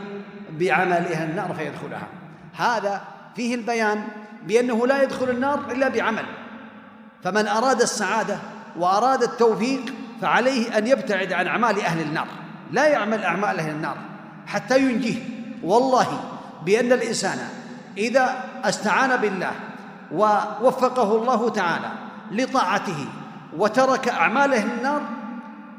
بعمل 0.51 0.93
أهل 0.93 1.29
النار 1.29 1.53
فيدخلها. 1.53 2.07
هذا 2.57 3.01
فيه 3.35 3.55
البيان 3.55 4.03
بأنه 4.47 4.87
لا 4.87 5.03
يدخل 5.03 5.29
النار 5.29 5.71
إلا 5.71 5.87
بعمل. 5.87 6.25
فمن 7.23 7.47
أراد 7.47 7.81
السعادة 7.81 8.37
وأراد 8.77 9.23
التوفيق 9.23 9.93
فعليه 10.21 10.77
أن 10.77 10.87
يبتعد 10.87 11.33
عن 11.33 11.47
أعمال 11.47 11.81
أهل 11.81 12.01
النار. 12.01 12.27
لا 12.71 12.87
يعمل 12.87 13.23
أعمال 13.23 13.59
أهل 13.59 13.69
النار 13.69 13.97
حتى 14.47 14.79
ينجيه. 14.79 15.19
والله 15.63 16.19
بأن 16.65 16.91
الإنسان 16.91 17.37
إذا 17.97 18.43
استعان 18.65 19.21
بالله 19.21 19.51
ووفقه 20.11 21.15
الله 21.15 21.49
تعالى 21.49 21.91
لطاعته 22.31 23.05
وترك 23.57 24.07
أعمال 24.07 24.53
أهل 24.53 24.69
النار 24.77 25.01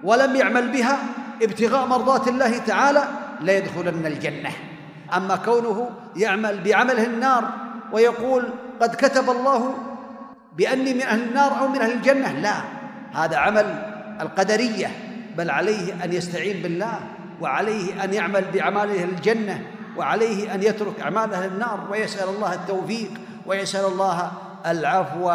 ولم 0.03 0.37
يعمل 0.37 0.69
بها 0.69 0.97
ابتغاء 1.43 1.87
مرضات 1.87 2.29
الله 2.29 2.59
تعالى 2.59 3.05
ليدخلن 3.41 4.07
الجنة. 4.07 4.51
أما 5.17 5.37
كونه 5.37 5.91
يعمل 6.17 6.61
بعمله 6.65 7.05
النار 7.05 7.51
ويقول 7.93 8.45
قد 8.81 8.95
كتب 8.95 9.31
الله 9.31 9.75
بأني 10.59 10.95
من 10.95 11.03
أهل 11.03 11.23
النار 11.23 11.61
أو 11.61 11.69
من 11.69 11.81
أهل 11.81 11.93
الجنة. 11.93 12.33
لا 12.33 12.55
هذا 13.13 13.37
عمل 13.37 13.67
القدرية 14.21 14.91
بل 15.37 15.51
عليه 15.51 16.05
أن 16.05 16.13
يستعين 16.13 16.63
بالله 16.63 16.99
وعليه 17.41 18.05
أن 18.05 18.15
يعمل 18.15 18.45
بأعماله 18.53 19.05
الجنة 19.05 19.67
وعليه 19.97 20.55
أن 20.55 20.63
يترك 20.63 21.01
أعمال 21.01 21.35
أهل 21.35 21.47
النار. 21.47 21.89
ويسأل 21.91 22.29
الله 22.29 22.55
التوفيق 22.55 23.11
ويسأل 23.47 23.85
الله 23.85 24.33
العفو 24.67 25.33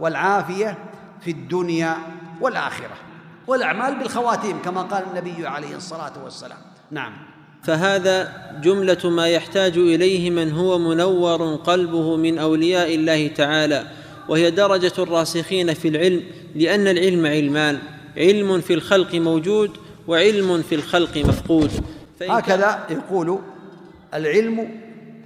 والعافية 0.00 0.78
في 1.20 1.30
الدنيا 1.30 1.96
والآخرة. 2.40 2.96
والأعمال 3.46 3.98
بالخواتيم 3.98 4.62
كما 4.64 4.82
قال 4.82 5.04
النبي 5.10 5.46
عليه 5.46 5.76
الصلاة 5.76 6.12
والسلام. 6.24 6.58
نعم. 6.90 7.12
فهذا 7.62 8.32
جملة 8.62 9.10
ما 9.10 9.28
يحتاج 9.28 9.78
إليه 9.78 10.30
من 10.30 10.52
هو 10.52 10.78
منور 10.78 11.56
قلبه 11.56 12.16
من 12.16 12.38
أولياء 12.38 12.94
الله 12.94 13.28
تعالى. 13.28 13.86
وهي 14.32 14.50
درجة 14.50 14.92
الراسخين 14.98 15.74
في 15.74 15.88
العلم 15.88 16.22
لأن 16.54 16.86
العلم 16.88 17.26
علمان. 17.26 17.78
علم 18.16 18.60
في 18.60 18.74
الخلق 18.74 19.14
موجود 19.14 19.70
وعلم 20.08 20.62
في 20.62 20.74
الخلق 20.74 21.16
مفقود. 21.16 21.70
هكذا 22.22 22.86
يقول 22.90 23.38
العلم 24.14 24.68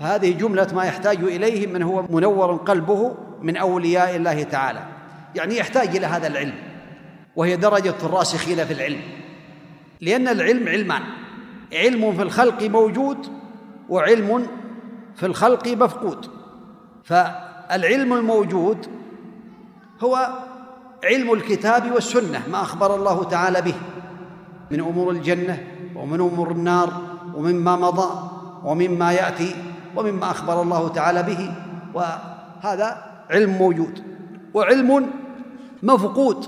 هذه 0.00 0.30
جملة 0.30 0.68
ما 0.74 0.84
يحتاج 0.84 1.18
إليه 1.18 1.66
من 1.66 1.82
هو 1.82 2.02
منور 2.10 2.56
قلبه 2.56 3.14
من 3.42 3.56
أولياء 3.56 4.16
الله 4.16 4.42
تعالى. 4.42 4.82
يعني 5.34 5.56
يحتاج 5.56 5.96
إلى 5.96 6.06
هذا 6.06 6.26
العلم 6.26 6.54
وهي 7.36 7.56
درجة 7.56 7.94
الراسخين 8.02 8.64
في 8.64 8.72
العلم. 8.72 9.00
لأن 10.00 10.28
العلم 10.28 10.68
علمان. 10.68 11.02
علم 11.72 12.16
في 12.16 12.22
الخلق 12.22 12.62
موجود 12.62 13.18
وعلم 13.88 14.46
في 15.16 15.26
الخلق 15.26 15.68
مفقود. 15.68 16.26
فالعلم 17.04 18.12
الموجود 18.12 18.95
هو 20.04 20.28
علم 21.04 21.32
الكتاب 21.32 21.92
والسنة 21.92 22.42
ما 22.48 22.62
أخبر 22.62 22.94
الله 22.94 23.24
تعالى 23.24 23.62
به. 23.62 23.74
من 24.70 24.80
أمور 24.80 25.10
الجنة 25.10 25.66
ومن 25.96 26.20
أمور 26.20 26.50
النار 26.50 26.92
ومما 27.34 27.76
مضى 27.76 28.30
ومما 28.64 29.12
يأتي 29.12 29.56
ومما 29.96 30.30
أخبر 30.30 30.62
الله 30.62 30.88
تعالى 30.88 31.22
به. 31.22 31.54
وهذا 31.94 33.04
علم 33.30 33.50
موجود. 33.50 34.02
وعلم 34.54 35.10
مفقود. 35.82 36.46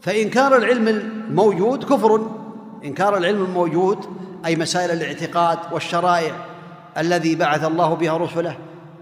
فإنكار 0.00 0.56
العلم 0.56 0.88
الموجود 0.88 1.84
كفر. 1.84 2.26
إنكار 2.84 3.16
العلم 3.16 3.44
الموجود 3.44 3.98
أي 4.46 4.56
مسائل 4.56 4.90
الاعتقاد 4.90 5.58
والشرائع 5.72 6.32
الذي 6.98 7.34
بعث 7.34 7.64
الله 7.64 7.94
بها 7.94 8.16
رسله 8.16 8.56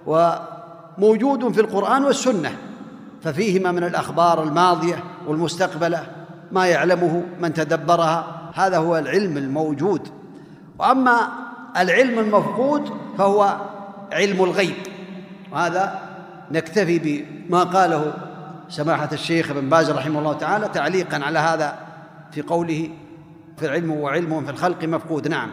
وموجود 0.07 1.53
في 1.53 1.61
القرآن 1.61 2.05
والسنة. 2.05 2.70
ففيهما 3.23 3.73
من 3.73 3.85
الأخبار 3.85 4.43
الماضية 4.43 5.05
والمستقبلة 5.27 6.07
ما 6.53 6.67
يعلمه 6.67 7.23
من 7.41 7.53
تدبرها. 7.53 8.51
هذا 8.55 8.79
هو 8.79 8.99
العلم 8.99 9.37
الموجود. 9.37 10.09
وأما 10.79 11.29
العلم 11.77 12.19
المفقود 12.19 12.91
فهو 13.19 13.57
علم 14.13 14.45
الغيب. 14.45 14.75
وهذا 15.53 16.01
نكتفي 16.51 16.99
بما 17.49 17.65
قاله 17.65 18.13
سماحة 18.69 19.09
الشيخ 19.13 19.51
ابن 19.51 19.69
باز 19.69 19.91
رحمه 19.91 20.19
الله 20.19 20.33
تعالى 20.33 20.69
تعليقا 20.69 21.25
على 21.25 21.39
هذا 21.39 21.79
في 22.33 22.43
قوله 22.43 22.91
في 23.57 23.67
العلم 23.67 23.91
وعلم 23.91 24.45
في 24.45 24.51
الخلق 24.51 24.85
مفقود. 24.85 25.29
نعم. 25.29 25.51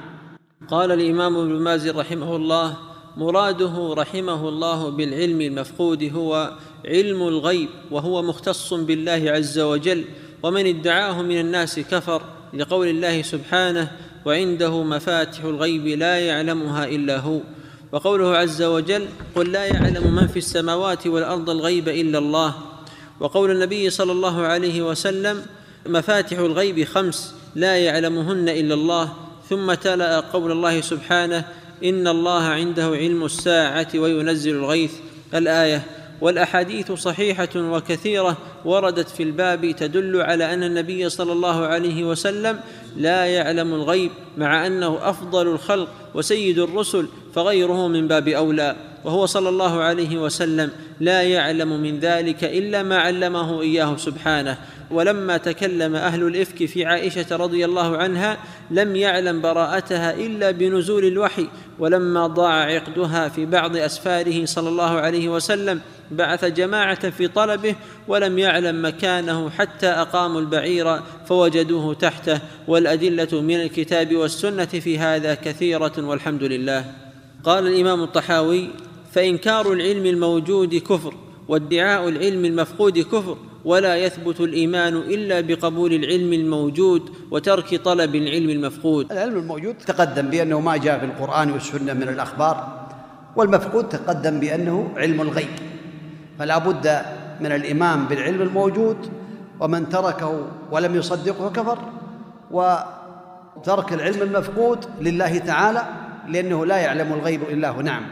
قال 0.68 0.92
الإمام 0.92 1.38
ابن 1.38 1.64
باز 1.64 1.88
رحمه 1.88 2.36
الله 2.36 2.78
مراده 3.18 3.94
رحمه 3.98 4.50
الله 4.50 4.92
بالعلم 4.92 5.42
المفقود 5.42 6.12
هو 6.16 6.52
علم 6.86 7.28
الغيب 7.28 7.70
وهو 7.92 8.22
مختص 8.22 8.74
بالله 8.74 9.32
عز 9.32 9.60
وجل 9.60 10.04
ومن 10.44 10.68
ادعاه 10.68 11.22
من 11.22 11.40
الناس 11.40 11.80
كفر 11.80 12.22
لقول 12.54 12.88
الله 12.88 13.22
سبحانه 13.22 13.92
وعنده 14.26 14.84
مفاتح 14.84 15.44
الغيب 15.44 15.88
لا 15.88 16.20
يعلمها 16.20 16.86
إلا 16.86 17.18
هو. 17.20 17.40
وقوله 17.92 18.38
عز 18.38 18.62
وجل 18.62 19.08
قل 19.36 19.52
لا 19.52 19.66
يعلم 19.66 20.16
من 20.16 20.28
في 20.28 20.38
السماوات 20.38 21.08
والأرض 21.08 21.50
الغيب 21.50 21.90
إلا 21.90 22.18
الله. 22.18 22.56
وقول 23.20 23.52
النبي 23.52 23.90
صلى 23.90 24.12
الله 24.12 24.42
عليه 24.42 24.82
وسلم 24.82 25.46
مفاتح 25.86 26.40
الغيب 26.40 26.84
خمس 26.84 27.34
لا 27.56 27.78
يعلمهن 27.78 28.50
إلا 28.50 28.74
الله. 28.74 29.14
ثم 29.50 29.74
تلا 29.74 30.20
قول 30.20 30.52
الله 30.52 30.82
سبحانه 30.82 31.46
إن 31.84 32.08
الله 32.08 32.44
عنده 32.44 32.86
علم 32.86 33.26
الساعة 33.26 33.88
وينزل 33.96 34.56
الغيث. 34.56 34.92
الآية 35.34 35.84
والأحاديث 36.22 36.92
صحيحة 36.92 37.50
وكثيرة 37.56 38.38
وردت 38.66 39.10
في 39.10 39.24
الباب 39.24 39.72
تدل 39.72 40.22
على 40.22 40.54
أن 40.54 40.64
النبي 40.64 41.10
صلى 41.10 41.32
الله 41.32 41.66
عليه 41.66 42.04
وسلم 42.04 42.60
لا 42.98 43.26
يعلم 43.26 43.74
الغيب 43.74 44.12
مع 44.38 44.68
أنه 44.68 45.10
أفضل 45.10 45.48
الخلق 45.48 45.90
وسيد 46.14 46.60
الرسل 46.60 47.08
فغيره 47.36 47.88
من 47.88 48.08
باب 48.08 48.28
أولى. 48.28 48.76
وهو 49.06 49.26
صلى 49.26 49.50
الله 49.50 49.82
عليه 49.82 50.18
وسلم 50.18 50.72
لا 51.00 51.22
يعلم 51.22 51.82
من 51.82 52.00
ذلك 52.00 52.44
إلا 52.44 52.84
ما 52.84 52.98
علمه 52.98 53.62
إياه 53.62 53.98
سبحانه. 53.98 54.58
ولما 54.92 55.38
تكلم 55.38 55.96
أهل 55.96 56.24
الإفك 56.24 56.66
في 56.66 56.86
عائشة 56.86 57.36
رضي 57.36 57.66
الله 57.66 57.98
عنها 57.98 58.38
لم 58.72 58.96
يعلم 58.96 59.42
براءتها 59.42 60.14
إلا 60.14 60.52
بنزول 60.52 61.06
الوحي. 61.06 61.48
ولما 61.80 62.28
ضاع 62.28 62.64
عقدها 62.64 63.30
في 63.30 63.46
بعض 63.46 63.78
أسفاره 63.78 64.46
صلى 64.46 64.70
الله 64.70 65.00
عليه 65.00 65.30
وسلم 65.30 65.82
بعث 66.12 66.46
جماعة 66.46 67.10
في 67.10 67.28
طلبه 67.28 67.76
ولم 68.08 68.40
يعلم 68.40 68.86
مكانه 68.86 69.50
حتى 69.50 69.88
أقاموا 69.88 70.42
البعير 70.42 71.00
فوجدوه 71.26 71.94
تحته 71.94 72.40
والأدلة 72.68 73.42
من 73.42 73.62
الكتاب 73.62 74.16
والسنة 74.16 74.66
في 74.66 75.00
هذا 75.00 75.36
كثيرة 75.36 75.94
والحمد 75.98 76.44
لله. 76.44 76.86
قال 77.44 77.68
الإمام 77.68 78.04
الطحاوي 78.04 78.70
فإنكار 79.12 79.74
العلم 79.74 80.06
الموجود 80.06 80.76
كفر 80.76 81.14
وادعاء 81.48 82.10
العلم 82.10 82.46
المفقود 82.46 83.00
كفر 83.00 83.38
ولا 83.66 83.96
يثبت 83.96 84.40
الإيمان 84.40 84.96
إلا 84.98 85.42
بقبول 85.42 85.94
العلم 85.94 86.34
الموجود 86.34 87.10
وترك 87.32 87.76
طلب 87.76 88.16
العلم 88.16 88.50
المفقود. 88.50 89.12
العلم 89.12 89.38
الموجود 89.38 89.78
تقدم 89.78 90.30
بأنه 90.30 90.60
ما 90.60 90.78
جاء 90.78 91.00
في 91.00 91.06
القرآن 91.06 91.52
والسنة 91.52 91.94
من 91.94 92.10
الأخبار 92.10 92.88
والمفقود 93.36 93.90
تقدم 93.90 94.40
بأنه 94.40 94.94
علم 94.98 95.22
الغيب. 95.22 95.48
فلا 96.40 96.58
بد 96.58 97.02
من 97.40 97.52
الايمان 97.52 98.06
بالعلم 98.06 98.42
الموجود 98.42 98.98
ومن 99.60 99.90
تركه 99.90 100.48
ولم 100.72 100.96
يصدقه 100.96 101.50
كفر 101.50 101.78
وترك 102.52 103.94
العلم 103.94 104.22
المفقود 104.22 104.86
لله 105.02 105.38
تعالى 105.38 105.84
لأنه 106.28 106.66
لا 106.66 106.78
يعلم 106.78 107.14
الغيب 107.14 107.42
إلا 107.50 107.70
هو. 107.70 107.82
نعم. 107.82 108.04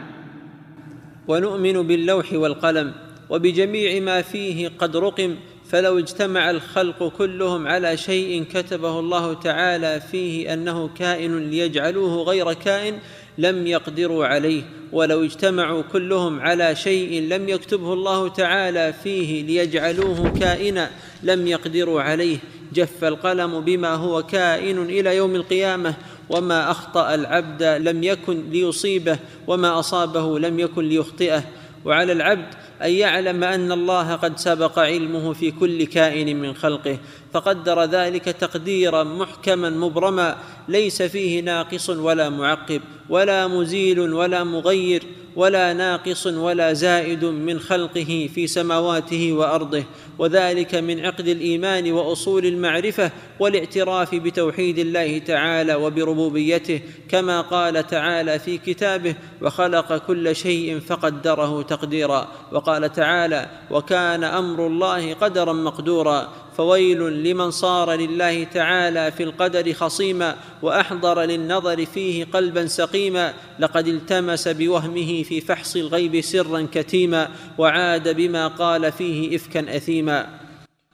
ونؤمن 1.28 1.86
باللوح 1.86 2.32
والقلم 2.32 2.94
وبجميع 3.30 4.00
ما 4.00 4.22
فيه 4.22 4.68
قد 4.78 4.96
رقم 4.96 5.36
فلو 5.68 5.98
اجتمع 5.98 6.50
الخلق 6.50 7.08
كلهم 7.08 7.66
على 7.66 7.96
شيء 7.96 8.44
كتبه 8.44 8.98
الله 9.00 9.34
تعالى 9.34 10.00
فيه 10.00 10.52
أنه 10.52 10.88
كائن 10.88 11.38
ليجعلوه 11.38 12.22
غير 12.22 12.52
كائن 12.52 12.98
لم 13.38 13.66
يقدروا 13.66 14.26
عليه 14.26 14.62
ولو 14.92 15.24
اجتمعوا 15.24 15.82
كلهم 15.92 16.40
على 16.40 16.76
شيء 16.76 17.22
لم 17.22 17.48
يكتبه 17.48 17.92
الله 17.92 18.28
تعالى 18.28 18.94
فيه 19.02 19.42
ليجعلوه 19.42 20.28
كائنا 20.40 20.90
لم 21.22 21.46
يقدروا 21.46 22.02
عليه. 22.02 22.38
جف 22.72 23.04
القلم 23.04 23.60
بما 23.60 23.94
هو 23.94 24.22
كائن 24.22 24.82
إلى 24.82 25.16
يوم 25.16 25.34
القيامة. 25.36 25.94
وما 26.30 26.70
أخطأ 26.70 27.14
العبد 27.14 27.62
لم 27.62 28.02
يكن 28.04 28.50
ليصيبه 28.50 29.18
وما 29.46 29.78
أصابه 29.78 30.38
لم 30.38 30.60
يكن 30.60 30.88
ليخطئه. 30.88 31.42
وعلى 31.84 32.12
العبد 32.12 32.54
أن 32.82 32.90
يعلم 32.90 33.44
أن 33.44 33.72
الله 33.72 34.14
قد 34.14 34.38
سبق 34.38 34.78
علمه 34.78 35.32
في 35.32 35.50
كل 35.50 35.84
كائن 35.86 36.40
من 36.40 36.54
خلقه. 36.54 36.98
فقدر 37.36 37.84
ذلك 37.84 38.24
تقديرا 38.24 39.04
محكما 39.04 39.70
مبرما 39.70 40.36
ليس 40.68 41.02
فيه 41.02 41.40
ناقص 41.40 41.90
ولا 41.90 42.28
معقب 42.28 42.80
ولا 43.08 43.46
مزيل 43.46 44.00
ولا 44.00 44.44
مغير 44.44 45.02
ولا 45.36 45.72
ناقص 45.72 46.26
ولا 46.26 46.72
زائد 46.72 47.24
من 47.24 47.58
خلقه 47.60 48.28
في 48.34 48.46
سماواته 48.46 49.32
وأرضه. 49.32 49.84
وذلك 50.18 50.74
من 50.74 51.00
عقد 51.00 51.28
الإيمان 51.28 51.92
وأصول 51.92 52.46
المعرفة 52.46 53.10
والاعتراف 53.40 54.14
بتوحيد 54.14 54.78
الله 54.78 55.18
تعالى 55.18 55.74
وبربوبيته 55.74 56.80
كما 57.08 57.40
قال 57.40 57.86
تعالى 57.86 58.38
في 58.38 58.58
كتابه 58.58 59.14
وخلق 59.42 59.96
كل 59.96 60.36
شيء 60.36 60.80
فقدره 60.80 61.62
تقديرا 61.62 62.28
وقال 62.52 62.92
تعالى 62.92 63.48
وكان 63.70 64.24
أمر 64.24 64.66
الله 64.66 65.14
قدرا 65.14 65.52
مقدورا 65.52 66.28
فويل 66.56 67.02
لمن 67.26 67.50
صار 67.50 67.92
لله 67.92 68.44
تعالى 68.44 69.10
في 69.10 69.22
القدر 69.22 69.72
خصيما 69.72 70.36
وأحضر 70.62 71.22
للنظر 71.22 71.86
فيه 71.86 72.24
قلبا 72.24 72.66
سقيما 72.66 73.32
لقد 73.58 73.86
التمس 73.86 74.48
بوهمه 74.48 75.22
في 75.22 75.40
فحص 75.40 75.76
الغيب 75.76 76.20
سرا 76.20 76.66
كتيما 76.72 77.28
وعاد 77.58 78.16
بما 78.16 78.48
قال 78.48 78.92
فيه 78.92 79.36
إفكا 79.36 79.76
أثيما. 79.76 80.26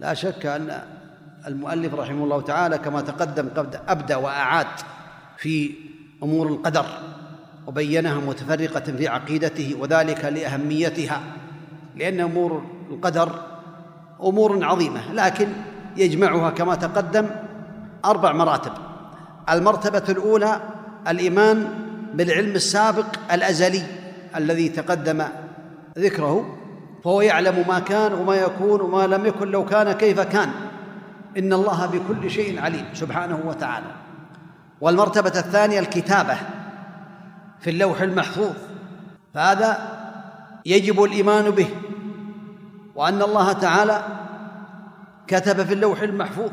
لا 0.01 0.15
شك 0.15 0.47
أن 0.47 0.83
المؤلف 1.47 1.95
رحمه 1.95 2.25
الله 2.25 2.41
تعالى 2.41 2.79
كما 2.79 3.01
تقدم 3.01 3.49
قد 3.57 3.81
أبدى 3.89 4.15
وأعاد 4.15 4.67
في 5.39 5.71
أمور 6.23 6.49
القدر 6.49 6.87
وبينها 7.67 8.15
متفرقة 8.15 8.81
في 8.81 9.09
عقيدته 9.09 9.77
وذلك 9.81 10.25
لأهميتها 10.25 11.23
لأن 11.97 12.21
أمور 12.21 12.63
القدر 12.91 13.43
أمور 14.23 14.65
عظيمة 14.65 15.13
لكن 15.13 15.49
يجمعها 15.97 16.51
كما 16.51 16.75
تقدم 16.75 17.27
أربع 18.05 18.33
مراتب. 18.33 18.73
المرتبة 19.51 20.03
الأولى 20.09 20.61
الإيمان 21.09 21.69
بالعلم 22.15 22.55
السابق 22.55 23.07
الأزلي 23.33 23.83
الذي 24.37 24.69
تقدم 24.69 25.25
ذكره 25.99 26.59
فهو 27.05 27.21
يعلم 27.21 27.65
ما 27.69 27.79
كان 27.79 28.13
وما 28.13 28.35
يكون 28.35 28.81
وما 28.81 29.07
لم 29.07 29.27
يكن 29.27 29.49
لو 29.49 29.65
كان 29.65 29.93
كيف 29.93 30.21
كان. 30.21 30.51
إن 31.39 31.53
الله 31.53 31.87
بكل 31.87 32.31
شيء 32.31 32.61
عليم 32.61 32.85
سبحانه 32.95 33.41
وتعالى. 33.45 33.87
والمرتبة 34.81 35.29
الثانية 35.39 35.79
الكتابة 35.79 36.37
في 37.61 37.71
اللوح 37.71 38.01
المحفوظ 38.01 38.53
فهذا 39.35 39.79
يجب 40.67 41.05
الإيمان 41.05 41.51
به. 41.51 41.69
وأن 42.95 43.23
الله 43.23 43.53
تعالى 43.53 44.03
كتب 45.33 45.63
في 45.67 45.75
اللوح 45.75 46.03
المحفوظ 46.03 46.51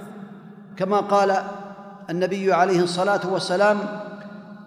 كما 0.77 0.97
قال 0.99 1.43
النبي 2.09 2.53
عليه 2.53 2.83
الصلاة 2.83 3.21
والسلام 3.27 3.77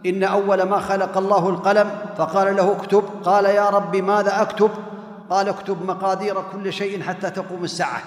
إن 0.06 0.24
أول 0.24 0.62
ما 0.62 0.80
خلق 0.80 1.18
الله 1.18 1.48
القلم 1.48 1.90
فقال 2.16 2.56
له 2.56 2.72
اكتب. 2.72 3.04
قال 3.24 3.44
يا 3.44 3.70
رب 3.70 3.96
ماذا 3.96 4.42
أكتب؟ 4.42 4.70
قال 5.30 5.48
اكتب 5.48 5.86
مقادير 5.86 6.42
كل 6.52 6.72
شيء 6.72 7.02
حتى 7.02 7.30
تقوم 7.30 7.64
الساعة. 7.64 8.02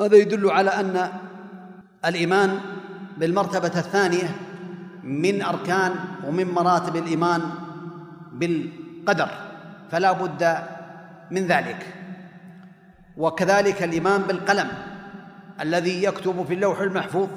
هذا 0.00 0.16
يدل 0.16 0.50
على 0.50 0.70
أن 0.70 1.08
الإيمان 2.04 2.58
بالمرتبة 3.16 3.66
الثانية 3.78 4.36
من 5.02 5.42
أركان 5.42 5.94
ومن 6.26 6.50
مراتب 6.50 6.96
الإيمان 6.96 7.42
بالقدر 8.32 9.28
فلا 9.90 10.12
بد 10.12 10.58
من 11.30 11.46
ذلك. 11.46 11.86
وكذلك 13.16 13.82
الإيمان 13.82 14.22
بالقلم. 14.22 14.91
الذي 15.62 16.02
يكتب 16.02 16.44
في 16.48 16.54
اللوح 16.54 16.80
المحفوظ 16.80 17.28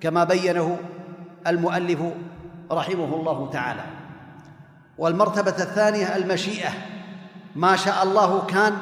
كما 0.00 0.24
بينه 0.24 0.78
المؤلف 1.46 2.00
رحمه 2.72 3.14
الله 3.14 3.50
تعالى. 3.52 3.84
والمرتبة 4.98 5.50
الثانية 5.50 6.16
المشيئة 6.16 6.70
ما 7.56 7.76
شاء 7.76 8.02
الله 8.02 8.46
كان 8.46 8.72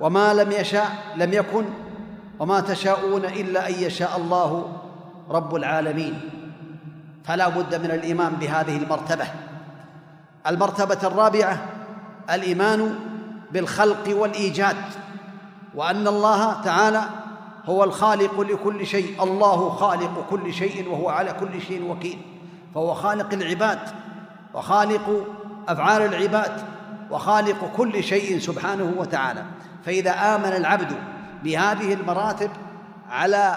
وما 0.00 0.34
لم 0.34 0.52
يشاء 0.52 0.90
لم 1.16 1.32
يكن 1.32 1.64
وما 2.38 2.60
تشاءون 2.60 3.24
إلا 3.24 3.68
أن 3.68 3.74
يشاء 3.74 4.16
الله 4.16 4.72
رب 5.30 5.54
العالمين. 5.54 6.20
فلا 7.24 7.48
بد 7.48 7.74
من 7.74 7.90
الإيمان 7.90 8.32
بهذه 8.32 8.76
المرتبة. 8.76 9.26
المرتبة 10.46 10.98
الرابعة 11.04 11.66
الإيمان 12.30 12.94
بالخلق 13.52 14.16
والإيجاد 14.16 14.76
وأن 15.74 16.08
الله 16.08 16.62
تعالى 16.62 17.02
هو 17.64 17.84
الخالق 17.84 18.40
لكل 18.40 18.86
شيء 18.86 19.22
الله 19.22 19.70
خالق 19.70 20.26
كل 20.30 20.54
شيء 20.54 20.88
وهو 20.88 21.08
على 21.08 21.32
كل 21.32 21.60
شيء 21.60 21.90
وكيل. 21.90 22.18
فهو 22.74 22.94
خالق 22.94 23.32
العباد 23.32 23.78
وخالق 24.54 25.26
أفعال 25.68 26.02
العباد 26.02 26.52
وخالق 27.10 27.72
كل 27.76 28.02
شيء 28.02 28.38
سبحانه 28.38 28.94
وتعالى. 28.96 29.44
فإذا 29.84 30.10
آمن 30.10 30.52
العبد 30.56 30.92
بهذه 31.44 31.94
المراتب 31.94 32.50
على 33.10 33.56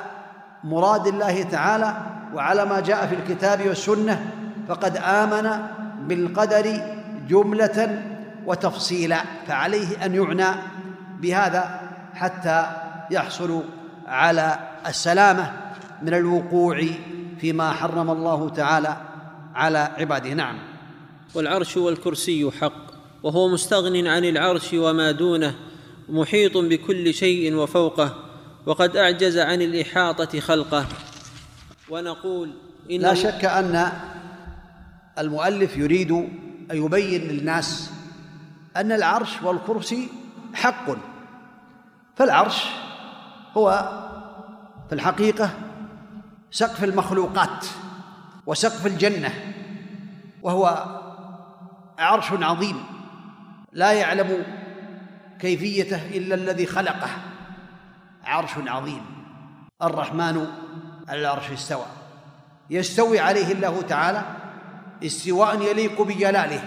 مراد 0.63 1.07
الله 1.07 1.43
تعالى 1.43 1.95
وعلى 2.33 2.65
ما 2.65 2.79
جاء 2.79 3.07
في 3.07 3.15
الكتاب 3.15 3.67
والسنة 3.67 4.31
فقد 4.67 4.97
آمن 4.97 5.49
بالقدر 5.99 6.81
جملة 7.27 8.03
وتفصيلا 8.45 9.17
فعليه 9.47 10.05
أن 10.05 10.15
يعنى 10.15 10.59
بهذا 11.19 11.79
حتى 12.13 12.65
يحصل 13.11 13.63
على 14.13 14.59
السلامة 14.87 15.53
من 16.01 16.13
الوقوع 16.13 16.85
فيما 17.39 17.71
حرم 17.71 18.09
الله 18.09 18.49
تعالى 18.49 18.97
على 19.55 19.77
عباده. 19.97 20.33
نعم. 20.33 20.59
والعرش 21.35 21.77
والكرسي 21.77 22.51
حق 22.61 22.93
وهو 23.23 23.47
مستغن 23.47 24.07
عن 24.07 24.25
العرش 24.25 24.73
وما 24.73 25.11
دونه 25.11 25.55
محيط 26.09 26.57
بكل 26.57 27.13
شيء 27.13 27.55
وفوقه 27.55 28.15
وقد 28.65 28.97
أعجز 28.97 29.37
عن 29.37 29.61
الإحاطة 29.61 30.39
خلقه. 30.39 30.85
ونقول 31.89 32.51
إن 32.91 33.01
لا 33.01 33.13
شك 33.13 33.45
أن 33.45 33.91
المؤلف 35.17 35.77
يريد 35.77 36.11
أن 36.71 36.85
يبين 36.85 37.21
للناس 37.21 37.91
أن 38.77 38.91
العرش 38.91 39.41
والكرسي 39.43 40.09
حق 40.53 40.85
فالعرش 42.15 42.63
هو 43.57 44.02
في 44.89 44.95
الحقيقة 44.95 45.49
سقف 46.51 46.83
المخلوقات 46.83 47.65
وسقف 48.45 48.85
الجنة 48.85 49.33
وهو 50.41 50.85
عرش 51.99 52.31
عظيم 52.31 52.83
لا 53.71 53.91
يعلم 53.91 54.45
كيفيته 55.39 56.07
إلا 56.17 56.35
الذي 56.35 56.65
خلقه 56.65 57.09
عرش 58.23 58.51
عظيم 58.57 59.01
الرحمن 59.83 60.47
على 61.07 61.21
العرش 61.21 61.51
استوى. 61.51 61.85
يستوي 62.69 63.19
عليه 63.19 63.51
الله 63.51 63.81
تعالى 63.81 64.23
استواء 65.05 65.61
يليق 65.61 66.01
بجلاله 66.01 66.63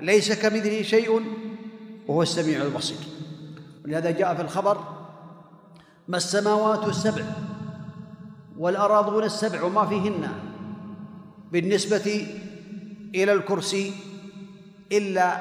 ليس 0.00 0.32
كمثله 0.32 0.82
شيء 0.82 1.22
وهو 2.08 2.22
السميع 2.22 2.62
البصير. 2.62 2.98
ولهذا 3.84 4.10
جاء 4.10 4.34
في 4.34 4.42
الخبر 4.42 4.97
ما 6.08 6.16
السماوات 6.16 6.88
السبع 6.88 7.24
والأراضون 8.58 9.24
السبع 9.24 9.62
وما 9.62 9.86
فيهن 9.86 10.32
بالنسبة 11.52 12.26
إلى 13.14 13.32
الكرسي 13.32 13.92
إلا 14.92 15.38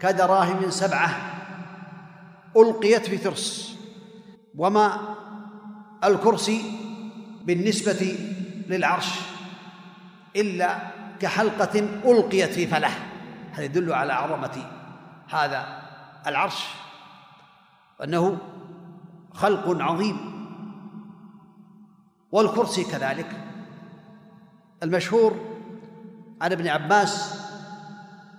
كدراهم 0.00 0.70
سبعة 0.70 1.10
ألقيت 2.56 3.06
في 3.06 3.18
ترس. 3.18 3.78
وما 4.56 5.14
الكرسي 6.04 6.62
بالنسبة 7.44 8.18
للعرش 8.68 9.20
إلا 10.36 10.78
كحلقة 11.20 11.78
ألقيت 12.04 12.50
في 12.50 12.66
فله 12.66 12.90
هذا 13.52 13.64
يدل 13.64 13.92
على 13.92 14.12
عظمة 14.12 14.66
هذا 15.28 15.82
العرش. 16.26 16.64
وأنه 18.00 18.38
خلق 19.34 19.82
عظيم. 19.82 20.16
والكرسي 22.32 22.84
كذلك. 22.84 23.40
المشهور 24.82 25.36
عن 26.40 26.52
ابن 26.52 26.68
عباس 26.68 27.40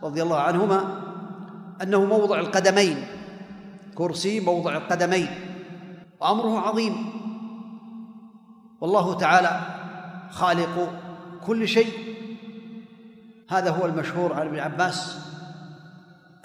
رضي 0.04 0.24
الله 0.24 0.40
عنهما 0.40 1.02
أنه 1.82 2.06
موضع 2.06 2.40
القدمين. 2.40 3.08
كرسي 3.96 4.40
موضع 4.40 4.78
القدمين. 4.78 5.28
وأمره 6.20 6.60
عظيم. 6.60 6.96
والله 8.82 9.18
تعالى 9.18 9.62
خالق 10.32 10.90
كل 11.46 11.68
شيء. 11.68 12.16
هذا 13.50 13.72
هو 13.72 13.86
المشهور 13.86 14.34
عن 14.34 14.48
ابن 14.48 14.60
عباس 14.60 15.28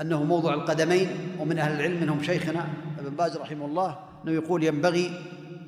أنه 0.01 0.25
موضع 0.25 0.55
القدمين. 0.55 1.09
ومن 1.39 1.59
أهل 1.59 1.81
العلم 1.81 2.01
منهم 2.01 2.23
شيخنا 2.23 2.69
ابن 2.99 3.17
باز 3.17 3.37
رحمه 3.37 3.67
الله. 3.67 4.10
أنه 4.25 4.33
يقول 4.33 4.65
ينبغي 4.65 5.21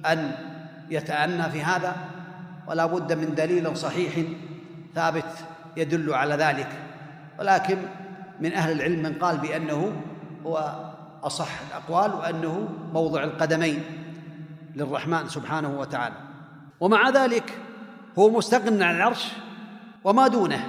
أن 0.07 0.33
يتأنى 0.91 1.51
في 1.51 1.63
هذا 1.63 1.97
ولا 2.69 2.87
بد 2.87 3.13
من 3.13 3.35
دليل 3.35 3.77
صحيح 3.77 4.27
ثابت 4.95 5.35
يدل 5.77 6.15
على 6.15 6.35
ذلك. 6.35 6.69
ولكن 7.39 7.79
من 8.41 8.53
أهل 8.53 8.73
العلم 8.73 9.03
من 9.03 9.13
قال 9.13 9.39
بأنه 9.39 9.93
هو 10.47 10.75
أصح 11.23 11.49
الأقوال 11.69 12.15
وأنه 12.15 12.69
موضع 12.93 13.25
القدمين 13.25 13.83
للرحمن 14.77 15.29
سبحانه 15.29 15.79
وتعالى. 15.79 16.17
ومع 16.81 17.11
ذلك 17.11 17.59
هو 18.19 18.31
مستغن 18.31 18.83
عن 18.83 18.97
العرش 18.97 19.33
وما 20.05 20.29
دونه. 20.29 20.69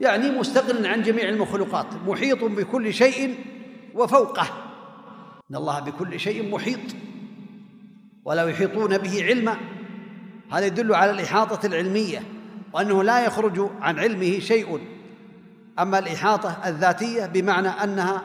يعني 0.00 0.30
مستغن 0.30 0.86
عن 0.86 1.02
جميع 1.02 1.28
المخلوقات 1.28 1.86
محيط 2.06 2.44
بكل 2.44 2.94
شيء 2.94 3.34
وفوقه. 3.94 4.69
إن 5.50 5.56
الله 5.56 5.80
بكل 5.80 6.20
شيء 6.20 6.50
محيط 6.50 6.80
ولا 8.24 8.48
يحيطون 8.48 8.98
به 8.98 9.24
علما. 9.24 9.56
هذا 10.52 10.66
يدل 10.66 10.94
على 10.94 11.10
الإحاطة 11.10 11.66
العلمية 11.66 12.22
وأنه 12.72 13.02
لا 13.02 13.24
يخرج 13.24 13.70
عن 13.80 13.98
علمه 13.98 14.38
شيء. 14.38 14.80
أما 15.78 15.98
الإحاطة 15.98 16.56
الذاتية 16.66 17.26
بمعنى 17.26 17.68
أنها 17.68 18.22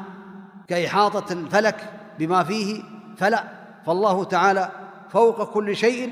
كإحاطة 0.68 1.34
الفلك 1.34 1.89
بما 2.19 2.43
فيه 2.43 2.81
فلا. 3.18 3.43
فالله 3.85 4.23
تعالى 4.23 4.69
فوق 5.10 5.53
كل 5.53 5.76
شيء 5.76 6.10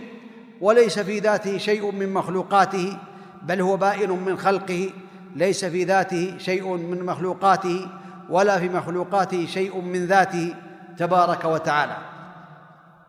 وليس 0.61 0.99
في 0.99 1.19
ذاته 1.19 1.57
شيء 1.57 1.91
من 1.91 2.14
مخلوقاته 2.14 2.98
بل 3.44 3.61
هو 3.61 3.77
بائن 3.77 4.10
من 4.10 4.38
خلقه. 4.38 4.90
ليس 5.35 5.65
في 5.65 5.84
ذاته 5.84 6.38
شيء 6.38 6.77
من 6.77 7.06
مخلوقاته 7.06 7.90
ولا 8.30 8.60
في 8.60 8.69
مخلوقاته 8.69 9.45
شيء 9.45 9.81
من 9.81 10.06
ذاته. 10.06 10.56
تبارك 10.98 11.45
وتعالى. 11.45 11.98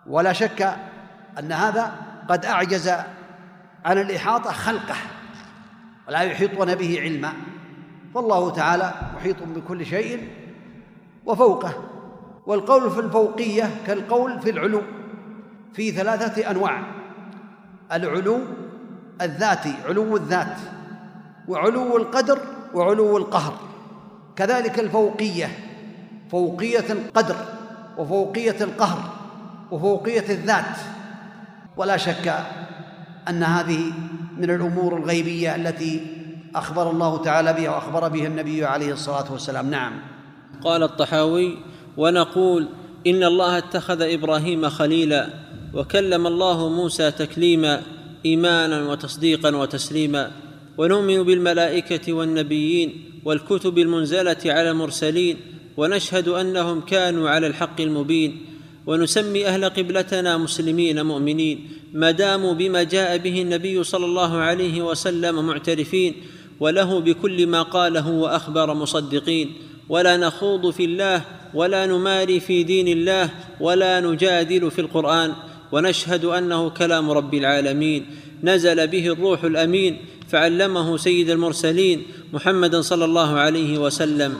ولا 0.06 0.32
شك 0.32 0.76
أن 1.38 1.52
هذا 1.52 1.92
قد 2.28 2.44
أعجز 2.44 2.88
عن 3.84 3.98
الإحاطة 3.98 4.52
خلقه 4.52 4.96
ولا 6.08 6.20
يحيطون 6.20 6.74
به 6.74 7.00
علما. 7.00 7.32
فالله 8.14 8.50
تعالى 8.50 8.92
محيط 9.16 9.36
بكل 9.42 9.86
شيء 9.86 10.28
وفوقه. 11.26 11.74
والقول 12.46 12.90
في 12.90 13.00
الفوقية 13.00 13.70
كالقول 13.86 14.40
في 14.40 14.50
العلو 14.50 14.82
في 15.72 15.90
ثلاثة 15.90 16.50
أنواع. 16.50 16.82
العلو 17.92 18.40
الذاتي 19.22 19.74
علو 19.88 20.16
الذات 20.16 20.56
وعلو 21.48 21.96
القدر 21.96 22.38
وعلو 22.74 23.16
القهر. 23.16 23.54
كذلك 24.36 24.78
الفوقية 24.78 25.48
فوقية 26.30 26.92
القدر. 26.92 27.36
وفوقيه 27.98 28.56
القهر 28.60 29.12
وفوقيه 29.70 30.30
الذات. 30.30 30.76
ولا 31.76 31.96
شك 31.96 32.34
أن 33.28 33.42
هذه 33.42 33.92
من 34.38 34.50
الأمور 34.50 34.96
الغيبية 34.96 35.56
التي 35.56 36.00
أخبر 36.54 36.90
الله 36.90 37.22
تعالى 37.22 37.52
بها 37.52 37.70
وأخبر 37.70 38.08
بها 38.08 38.26
النبي 38.26 38.64
عليه 38.64 38.92
الصلاة 38.92 39.32
والسلام. 39.32 39.70
نعم. 39.70 39.92
قال 40.64 40.82
الطحاوي 40.82 41.56
ونقول 41.96 42.68
إن 43.06 43.24
الله 43.24 43.58
اتخذ 43.58 44.02
إبراهيم 44.02 44.68
خليلا 44.68 45.28
وكلم 45.74 46.26
الله 46.26 46.68
موسى 46.68 47.10
تكليما 47.10 47.82
إيمانا 48.26 48.88
وتصديقا 48.90 49.56
وتسليما. 49.56 50.30
ونؤمن 50.78 51.22
بالملائكة 51.22 52.12
والنبيين 52.12 53.04
والكتب 53.24 53.78
المنزلة 53.78 54.36
على 54.46 54.70
المرسلين 54.70 55.36
ونشهد 55.76 56.28
أنهم 56.28 56.80
كانوا 56.80 57.30
على 57.30 57.46
الحق 57.46 57.80
المبين 57.80 58.46
ونسمي 58.86 59.46
أهل 59.46 59.64
قبلتنا 59.64 60.36
مسلمين 60.36 61.06
مؤمنين 61.06 61.68
ما 61.92 62.10
داموا 62.10 62.54
بما 62.54 62.82
جاء 62.82 63.18
به 63.18 63.42
النبي 63.42 63.84
صلى 63.84 64.04
الله 64.04 64.36
عليه 64.36 64.82
وسلم 64.82 65.46
معترفين 65.46 66.14
وله 66.60 67.00
بكل 67.00 67.46
ما 67.46 67.62
قاله 67.62 68.10
وأخبر 68.10 68.74
مصدقين. 68.74 69.52
ولا 69.88 70.16
نخوض 70.16 70.70
في 70.70 70.84
الله 70.84 71.22
ولا 71.54 71.86
نماري 71.86 72.40
في 72.40 72.62
دين 72.62 72.88
الله 72.88 73.30
ولا 73.60 74.00
نجادل 74.00 74.70
في 74.70 74.80
القرآن. 74.80 75.32
ونشهد 75.72 76.24
أنه 76.24 76.70
كلام 76.70 77.10
رب 77.10 77.34
العالمين. 77.34 78.06
نزل 78.42 78.86
به 78.86 79.06
الروح 79.06 79.44
الأمين 79.44 79.96
فعلمه 80.28 80.96
سيد 80.96 81.30
المرسلين 81.30 82.02
محمدا 82.32 82.80
صلى 82.80 83.04
الله 83.04 83.30
عليه 83.38 83.78
وسلم. 83.78 84.34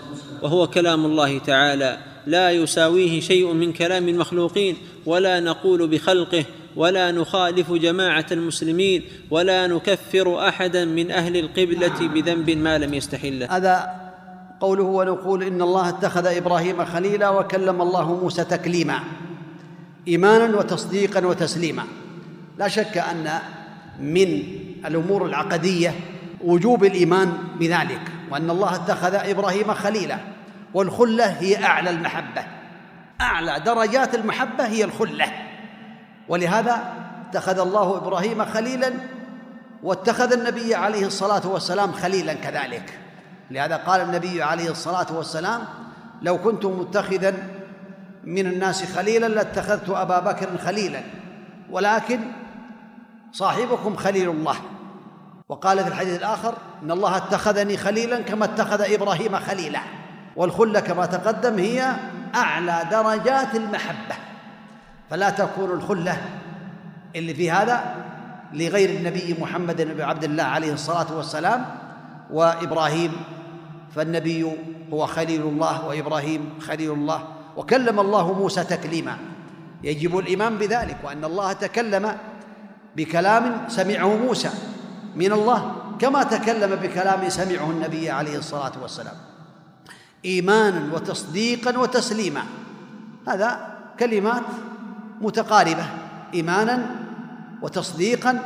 وهو 0.45 0.67
كلام 0.67 1.05
الله 1.05 1.39
تعالى. 1.39 1.99
لا 2.27 2.51
يساويه 2.51 3.21
شيء 3.21 3.53
من 3.53 3.73
كلام 3.73 4.09
المخلوقين 4.09 4.77
ولا 5.07 5.41
نقول 5.41 5.89
بخلقه 5.89 6.45
ولا 6.77 7.11
نخالف 7.11 7.73
جماعة 7.73 8.27
المسلمين 8.33 9.05
ولا 9.31 9.67
نكفر 9.67 10.49
أحدا 10.49 10.85
من 10.85 11.11
أهل 11.11 11.37
القبلة 11.37 12.09
بذنب 12.09 12.51
ما 12.51 12.79
لم 12.79 12.95
يستحله. 12.95 13.57
هذا 13.57 13.95
قوله 14.61 14.83
ونقول 14.83 15.43
إن 15.43 15.63
الله 15.63 15.89
اتخذ 15.89 16.27
إبراهيم 16.27 16.85
خليلا 16.85 17.29
وكلم 17.29 17.83
الله 17.83 18.15
موسى 18.15 18.45
تكليما 18.45 19.01
إيمانا 20.09 20.59
وتصديقا 20.59 21.27
وتسليما. 21.27 21.85
لا 22.59 22.69
شك 22.69 22.99
أن 22.99 23.39
من 24.01 24.43
الأمور 24.87 25.27
العقدية 25.27 25.95
وجوب 26.45 26.85
الإيمان 26.85 27.33
بذلك 27.61 28.01
وأن 28.31 28.51
الله 28.51 28.75
اتخذ 28.75 29.15
إبراهيم 29.15 29.75
خليلا. 29.75 30.34
والخلة 30.75 31.27
هي 31.27 31.65
أعلى 31.65 31.91
المحبة. 31.91 32.45
أعلى 33.21 33.61
درجات 33.61 34.15
المحبة 34.15 34.67
هي 34.67 34.85
الخلة. 34.85 35.27
ولهذا 36.29 36.95
اتخذ 37.29 37.59
الله 37.59 37.97
إبراهيم 37.97 38.45
خليلا 38.45 38.93
واتخذ 39.83 40.33
النبي 40.33 40.75
عليه 40.75 41.07
الصلاة 41.07 41.47
والسلام 41.47 41.93
خليلا 41.93 42.35
كذلك. 42.35 42.99
لهذا 43.51 43.77
قال 43.77 44.01
النبي 44.01 44.43
عليه 44.43 44.71
الصلاة 44.71 45.07
والسلام 45.13 45.61
لو 46.23 46.39
كنت 46.39 46.67
متخذا 46.67 47.35
من 48.25 48.47
الناس 48.47 48.97
خليلا 48.97 49.27
لاتخذت 49.27 49.91
أبا 49.91 50.21
بكر 50.21 50.59
خليلا 50.59 51.01
ولكن 51.71 52.21
صاحبكم 53.33 53.97
خليل 53.97 54.31
الله. 54.31 54.57
وقال 55.49 55.79
في 55.79 55.89
الحديث 55.89 56.19
الآخر 56.19 56.55
إن 56.83 56.91
الله 56.91 57.17
اتخذني 57.17 57.77
خليلا 57.77 58.21
كما 58.21 58.45
اتخذ 58.45 58.93
إبراهيم 58.93 59.37
خليلا. 59.37 59.81
والخلة 60.37 60.81
كما 60.81 61.07
تقدم 61.07 61.59
هي 61.59 61.93
أعلى 62.35 62.89
درجات 62.91 63.55
المحبة. 63.55 64.15
فلا 65.11 65.31
تكون 65.31 65.71
الخلة 65.71 66.17
اللي 67.17 67.35
في 67.35 67.51
هذا 67.51 67.95
لغير 68.53 68.91
النبي 68.91 69.37
محمد 69.41 69.83
بن 69.83 70.01
عبد 70.01 70.25
الله 70.25 70.43
عليه 70.43 70.73
الصلاة 70.73 71.17
والسلام 71.17 71.65
وإبراهيم. 72.31 73.13
فالنبي 73.95 74.53
هو 74.93 75.07
خليل 75.07 75.43
الله 75.43 75.87
وإبراهيم 75.87 76.59
خليل 76.61 76.93
الله. 76.93 77.29
وكلم 77.57 78.01
الله 78.01 78.33
موسى 78.33 78.65
تكليما. 78.65 79.17
يجب 79.83 80.19
الإيمان 80.19 80.59
بذلك 80.59 80.97
وأن 81.05 81.25
الله 81.25 81.53
تكلم 81.53 82.17
بكلام 82.97 83.65
سمعه 83.69 84.17
موسى 84.17 84.51
من 85.17 85.33
الله 85.33 85.77
كما 85.99 86.23
تكلم 86.23 86.77
بكلام 86.77 87.29
سمعه 87.29 87.71
النبي 87.71 88.11
عليه 88.11 88.39
الصلاة 88.39 88.73
والسلام. 88.83 89.15
إيمانا 90.25 90.95
وتصديقا 90.95 91.79
وتسليما. 91.79 92.43
هذا 93.29 93.77
كلمات 94.01 94.43
متقاربة. 95.21 95.87
إيمانا 96.35 96.87
وتصديقا 97.63 98.39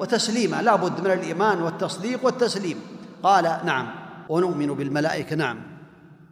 وتسليما. 0.00 0.62
لا 0.62 0.76
بد 0.76 1.00
من 1.00 1.10
الإيمان 1.10 1.62
والتصديق 1.62 2.24
والتسليم. 2.24 2.76
قال 3.22 3.44
نعم. 3.64 3.86
ونؤمن 4.28 4.66
بالملائكة. 4.66 5.36
نعم. 5.36 5.56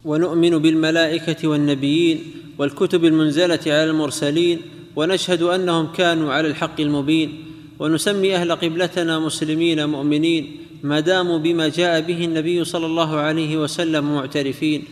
ونؤمن 0.05 0.59
بالملائكة 0.59 1.49
والنبيين 1.49 2.35
والكتب 2.59 3.05
المنزلة 3.05 3.61
على 3.67 3.85
المرسلين 3.85 4.63
ونشهد 4.97 5.43
أنهم 5.43 5.93
كانوا 5.93 6.33
على 6.33 6.49
الحق 6.49 6.81
المبين 6.81 7.45
ونسمي 7.79 8.37
أهل 8.37 8.53
قبلتنا 8.53 9.19
مسلمين 9.19 9.89
مؤمنين 9.89 10.62
ما 10.83 11.01
داموا 11.01 11.39
بما 11.39 11.69
جاء 11.69 12.01
به 12.01 12.25
النبي 12.25 12.65
صلى 12.65 12.87
الله 12.87 13.21
عليه 13.21 13.57
وسلم 13.57 14.15
معترفين 14.15 14.85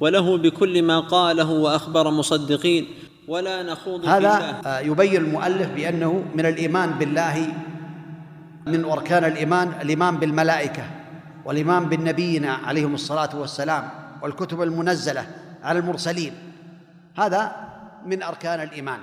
وله 0.00 0.38
بكل 0.38 0.82
ما 0.82 1.00
قاله 1.00 1.50
وأخبر 1.50 2.10
مصدقين 2.10 2.86
ولا 3.28 3.62
نخوض 3.62 4.04
هذا 4.04 4.62
يبين 4.80 5.16
المؤلف 5.16 5.70
بأنه 5.70 6.24
من 6.34 6.46
الإيمان 6.46 6.90
بالله 6.90 7.54
من 8.66 8.84
أركان 8.84 9.24
الإيمان 9.24 9.72
الإيمان 9.82 10.16
بالملائكة 10.16 10.82
والإيمان 11.44 11.84
بالنبينا 11.84 12.52
عليهم 12.52 12.94
الصلاة 12.94 13.36
والسلام 13.36 13.90
والكتب 14.22 14.62
المنزلة 14.62 15.26
على 15.62 15.78
المرسلين. 15.78 16.32
هذا 17.16 17.52
من 18.06 18.22
أركان 18.22 18.60
الإيمان. 18.60 18.98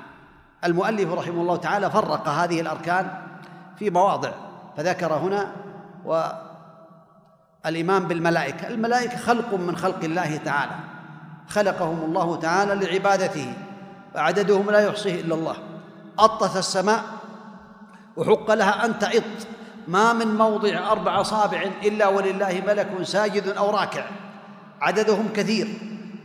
المؤلف 0.63 1.13
رحمه 1.13 1.41
الله 1.41 1.55
تعالى 1.55 1.91
فرق 1.91 2.27
هذه 2.27 2.61
الأركان 2.61 3.11
في 3.79 3.89
مواضع 3.89 4.31
فذكر 4.77 5.13
هنا 5.13 5.64
والإيمان 6.05 8.03
بالملائكة. 8.03 8.67
الملائكة 8.67 9.17
خلق 9.17 9.53
من 9.53 9.75
خلق 9.77 10.03
الله 10.03 10.37
تعالى. 10.37 10.71
خلقهم 11.47 12.03
الله 12.05 12.39
تعالى 12.39 12.75
لعبادته 12.75 13.53
وعددهم 14.15 14.71
لا 14.71 14.79
يحصيه 14.79 15.21
إلا 15.21 15.35
الله. 15.35 15.55
أطت 16.19 16.57
السماء 16.57 17.03
وحق 18.17 18.51
لها 18.51 18.85
أن 18.85 18.99
تعط. 18.99 19.23
ما 19.87 20.13
من 20.13 20.35
موضع 20.35 20.91
أربع 20.91 21.21
أصابع 21.21 21.69
إلا 21.83 22.07
ولله 22.07 22.63
ملك 22.67 23.03
ساجد 23.03 23.47
أو 23.47 23.69
راكع. 23.69 24.05
عددهم 24.81 25.27
كثير. 25.35 25.67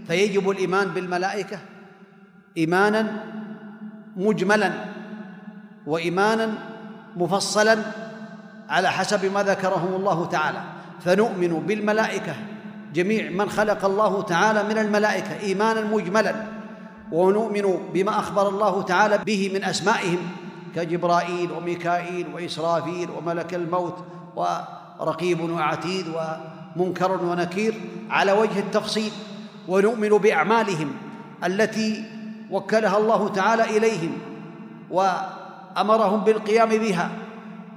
فيجب 0.06 0.50
الإيمان 0.50 0.88
بالملائكة 0.88 1.58
إيمانا 2.56 3.24
مجملا 4.16 4.72
وإيمانا 5.86 6.54
مفصلا 7.16 7.78
على 8.70 8.90
حسب 8.90 9.32
ما 9.34 9.42
ذكرهم 9.42 9.94
الله 9.94 10.26
تعالى. 10.26 10.62
فنؤمن 11.00 11.66
بالملائكة. 11.66 12.34
جميع 12.94 13.30
من 13.30 13.50
خلق 13.50 13.84
الله 13.84 14.22
تعالى 14.22 14.62
من 14.62 14.78
الملائكة 14.78 15.40
إيمانا 15.40 15.80
مجملا. 15.80 16.34
ونؤمن 17.12 17.92
بما 17.94 18.18
أخبر 18.18 18.48
الله 18.48 18.82
تعالى 18.82 19.18
به 19.18 19.50
من 19.54 19.64
أسمائهم. 19.64 20.18
كجبرائيل 20.76 21.52
وميكائيل 21.52 22.26
وإسرافيل 22.34 23.08
وملك 23.10 23.54
الموت 23.54 23.98
ورقيب 24.36 25.40
وعتيد 25.50 26.06
ومنكر 26.76 27.12
ونكير 27.24 27.74
على 28.10 28.32
وجه 28.32 28.58
التفصيل. 28.58 29.12
ونؤمن 29.68 30.08
بأعمالهم 30.08 30.92
التي 31.44 32.04
وكلها 32.50 32.98
الله 32.98 33.28
تعالى 33.28 33.64
إليهم 33.76 34.12
وأمرهم 34.90 36.20
بالقيام 36.20 36.68
بها. 36.68 37.10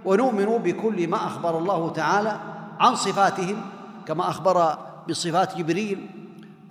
ونؤمن 0.05 0.45
بكل 0.45 1.07
ما 1.07 1.17
أخبر 1.17 1.57
الله 1.57 1.89
تعالى 1.89 2.39
عن 2.79 2.95
صفاتهم 2.95 3.61
كما 4.07 4.29
أخبر 4.29 4.77
بصفات 5.09 5.57
جبريل 5.57 6.09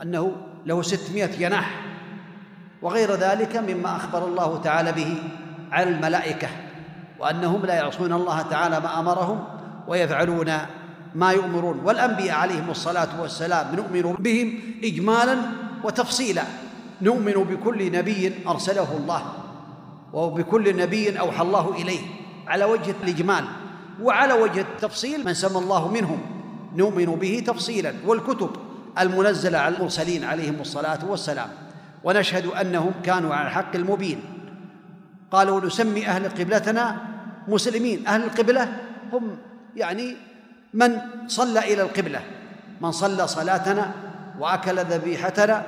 أنه 0.03 0.33
له 0.67 0.83
ستمائة 0.83 1.39
جناح 1.39 1.85
وغير 2.83 3.13
ذلك 3.15 3.57
مما 3.57 3.97
أخبر 3.97 4.27
الله 4.27 4.57
تعالى 4.57 4.93
به 4.93 5.23
على 5.73 5.91
الملائكة 5.91 6.49
وأنهم 7.21 7.67
لا 7.67 7.75
يعصون 7.75 8.13
الله 8.13 8.43
تعالى 8.43 8.81
ما 8.81 9.01
أمرهم 9.01 9.45
ويفعلون 9.89 10.53
ما 11.15 11.31
يؤمرون 11.33 11.81
والأنبياء 11.85 12.37
عليهم 12.37 12.71
الصلاة 12.71 13.21
والسلام 13.21 13.75
نؤمن 13.75 14.13
بهم 14.19 14.61
إجمالا 14.85 15.37
وتفصيلا. 15.85 16.43
نؤمن 17.03 17.33
بكل 17.33 17.93
نبي 17.93 18.33
أرسله 18.49 18.97
الله 18.97 19.23
وبكل 20.13 20.77
نبي 20.77 21.21
أوحى 21.21 21.43
الله 21.43 21.75
إليه. 21.75 22.01
على 22.47 22.64
وجه 22.64 22.94
الإجمال 23.02 23.44
وعلى 24.02 24.32
وجه 24.32 24.60
التفصيل 24.60 25.24
من 25.24 25.35
سمى 25.35 25.59
الله 25.59 25.89
منهم. 25.89 26.20
نؤمن 26.77 27.05
به 27.05 27.43
تفصيلا. 27.47 27.94
والكتب 28.06 28.51
المنزلة 28.98 29.59
على 29.59 29.77
المرسلين 29.77 30.24
عليهم 30.24 30.60
الصلاة 30.60 30.98
والسلام. 31.09 31.48
ونشهد 32.05 32.47
أنهم 32.47 32.93
كانوا 33.05 33.35
على 33.35 33.47
الحق 33.47 33.77
المبين. 33.77 34.20
قالوا 35.31 35.60
نسمي 35.60 36.06
أهل 36.06 36.28
قبلتنا 36.28 36.97
مسلمين. 37.48 38.06
أهل 38.06 38.24
القبلة 38.24 38.77
هم 39.12 39.36
يعني 39.77 40.16
من 40.74 40.98
صلى 41.27 41.59
إلى 41.74 41.82
القبلة. 41.82 42.20
من 42.81 42.93
صلى 42.93 43.27
صلاتنا 43.27 43.93
وأكل 44.39 44.78
ذبيحتنا. 44.78 45.66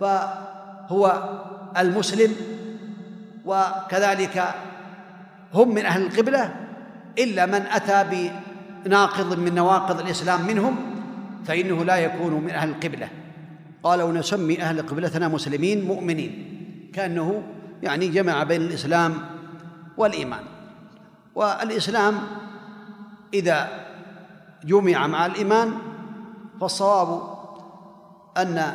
فهو 0.00 1.30
المسلم. 1.78 2.36
وكذلك 3.44 4.54
هم 5.54 5.74
من 5.74 5.86
أهل 5.86 6.02
القبلة 6.02 6.54
إلا 7.18 7.46
من 7.46 7.62
أتى 7.66 8.30
بناقض 8.84 9.38
من 9.38 9.54
نواقض 9.54 10.00
الإسلام 10.00 10.46
منهم 10.46 10.76
فإنه 11.44 11.84
لا 11.84 11.96
يكون 11.96 12.32
من 12.32 12.50
أهل 12.50 12.68
القبلة. 12.68 13.08
قالوا 13.82 14.12
نسمي 14.12 14.62
أهل 14.62 14.82
قبلتنا 14.82 15.28
مسلمين 15.28 15.84
مؤمنين 15.84 16.46
كأنه 16.94 17.42
يعني 17.82 18.08
جمع 18.08 18.42
بين 18.42 18.60
الإسلام 18.62 19.14
والإيمان. 19.96 20.44
والإسلام 21.34 22.14
إذا 23.34 23.68
جمع 24.64 25.06
مع 25.06 25.26
الإيمان 25.26 25.72
فالصواب 26.60 27.20
أن 28.36 28.72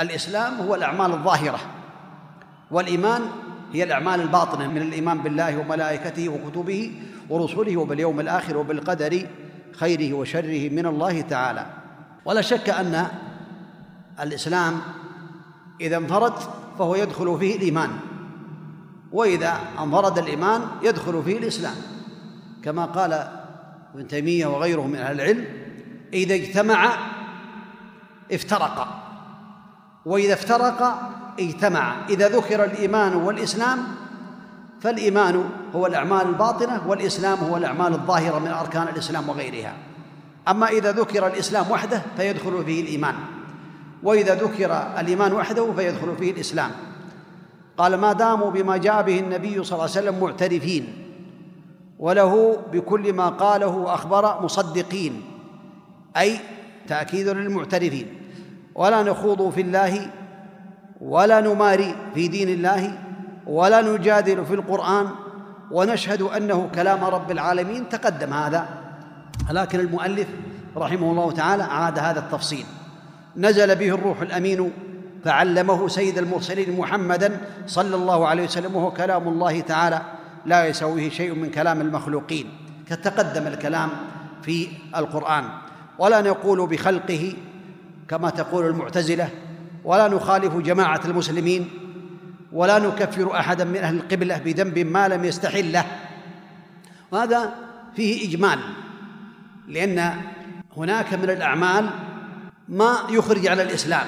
الإسلام 0.00 0.54
هو 0.60 0.74
الأعمال 0.74 1.12
الظاهرة 1.12 1.58
والإيمان 2.70 3.22
هي 3.72 3.84
الأعمال 3.84 4.20
الباطنة 4.20 4.66
من 4.66 4.82
الإيمان 4.82 5.18
بالله 5.18 5.58
وملائكته 5.58 6.28
وكتبه 6.28 6.92
ورسله 7.30 7.76
وباليوم 7.76 8.20
الآخر 8.20 8.56
وبالقدر 8.56 9.26
خيره 9.72 10.14
وشره 10.14 10.68
من 10.68 10.86
الله 10.86 11.20
تعالى. 11.20 11.66
ولا 12.24 12.40
شك 12.40 12.70
أن 12.70 13.06
الإسلام 14.20 14.80
إذا 15.80 15.96
انفرد 15.96 16.32
فهو 16.78 16.94
يدخل 16.94 17.38
فيه 17.38 17.56
الإيمان 17.56 17.90
وإذا 19.12 19.60
انفرد 19.82 20.18
الإيمان 20.18 20.60
يدخل 20.82 21.22
فيه 21.22 21.38
الإسلام. 21.38 21.74
كما 22.64 22.84
قال 22.84 23.28
ابن 23.94 24.08
تيمية 24.08 24.46
وغيره 24.46 24.86
من 24.86 24.96
أهل 24.96 25.20
العلم 25.20 25.44
إذا 26.12 26.34
اجتمع 26.34 26.96
افترقا 28.32 29.02
وإذا 30.04 30.34
افترقا 30.34 31.17
اجتمع. 31.40 31.94
إذا 32.10 32.28
ذكر 32.28 32.64
الإيمان 32.64 33.14
والإسلام 33.14 33.78
فالإيمان 34.80 35.44
هو 35.74 35.86
الأعمال 35.86 36.26
الباطنة 36.26 36.82
والإسلام 36.88 37.38
هو 37.38 37.56
الأعمال 37.56 37.92
الظاهرة 37.92 38.38
من 38.38 38.48
أركان 38.48 38.82
الإسلام 38.82 39.28
وغيرها. 39.28 39.76
أما 40.48 40.68
إذا 40.68 40.92
ذكر 40.92 41.26
الإسلام 41.26 41.70
وحده 41.70 42.02
فيدخل 42.16 42.64
فيه 42.64 42.82
الإيمان. 42.82 43.14
وإذا 44.02 44.34
ذكر 44.34 44.72
الإيمان 45.00 45.32
وحده 45.32 45.72
فيدخل 45.72 46.16
فيه 46.16 46.30
الإسلام. 46.30 46.70
قال 47.78 47.94
ما 47.94 48.12
داموا 48.12 48.50
بما 48.50 48.76
جاء 48.76 49.02
به 49.02 49.20
النبي 49.20 49.64
صلى 49.64 49.72
الله 49.72 49.90
عليه 49.96 50.08
وسلم 50.08 50.20
معترفين 50.20 50.86
وله 51.98 52.56
بكل 52.72 53.12
ما 53.12 53.28
قاله 53.28 53.66
وأخبر 53.66 54.42
مصدقين. 54.42 55.22
أي 56.16 56.38
تأكيد 56.88 57.28
للمعترفين. 57.28 58.06
ولا 58.74 59.02
نخوض 59.02 59.50
في 59.50 59.60
الله 59.60 60.10
ولا 61.00 61.40
نماري 61.40 61.94
في 62.14 62.28
دين 62.28 62.48
الله 62.48 62.98
ولا 63.46 63.82
نجادل 63.82 64.46
في 64.46 64.54
القرآن 64.54 65.06
ونشهد 65.70 66.22
أنه 66.22 66.68
كلام 66.74 67.04
رب 67.04 67.30
العالمين 67.30 67.88
تقدم 67.88 68.32
هذا. 68.32 68.68
لكن 69.50 69.80
المؤلف 69.80 70.28
رحمه 70.76 71.10
الله 71.10 71.32
تعالى 71.32 71.62
عاد 71.62 71.98
هذا 71.98 72.20
التفصيل. 72.20 72.64
نزل 73.36 73.76
به 73.76 73.88
الروح 73.88 74.20
الأمين 74.20 74.70
فعلمه 75.24 75.88
سيد 75.88 76.18
المرسلين 76.18 76.78
محمدا 76.78 77.40
صلى 77.66 77.96
الله 77.96 78.28
عليه 78.28 78.44
وسلم 78.44 78.76
وهو 78.76 78.90
كلام 78.90 79.28
الله 79.28 79.60
تعالى. 79.60 80.00
لا 80.46 80.66
يسويه 80.66 81.10
شيء 81.10 81.34
من 81.34 81.50
كلام 81.50 81.80
المخلوقين 81.80 82.46
كتقدم 82.90 83.46
الكلام 83.46 83.88
في 84.42 84.68
القرآن. 84.96 85.44
ولا 85.98 86.20
نقول 86.20 86.66
بخلقه 86.66 87.32
كما 88.08 88.30
تقول 88.30 88.66
المعتزلة 88.66 89.28
ولا 89.88 90.08
نخالف 90.08 90.56
جماعة 90.56 91.00
المسلمين 91.04 91.70
ولا 92.52 92.78
نكفر 92.78 93.36
أحدا 93.36 93.64
من 93.64 93.76
أهل 93.76 93.96
القبلة 93.96 94.38
بذنب 94.38 94.78
ما 94.78 95.08
لم 95.08 95.24
يستحله 95.24 95.84
وهذا 97.10 97.54
فيه 97.96 98.28
إجمال 98.28 98.58
لأن 99.68 100.14
هناك 100.76 101.14
من 101.14 101.30
الأعمال 101.30 101.90
ما 102.68 102.98
يخرج 103.08 103.46
على 103.46 103.62
الإسلام 103.62 104.06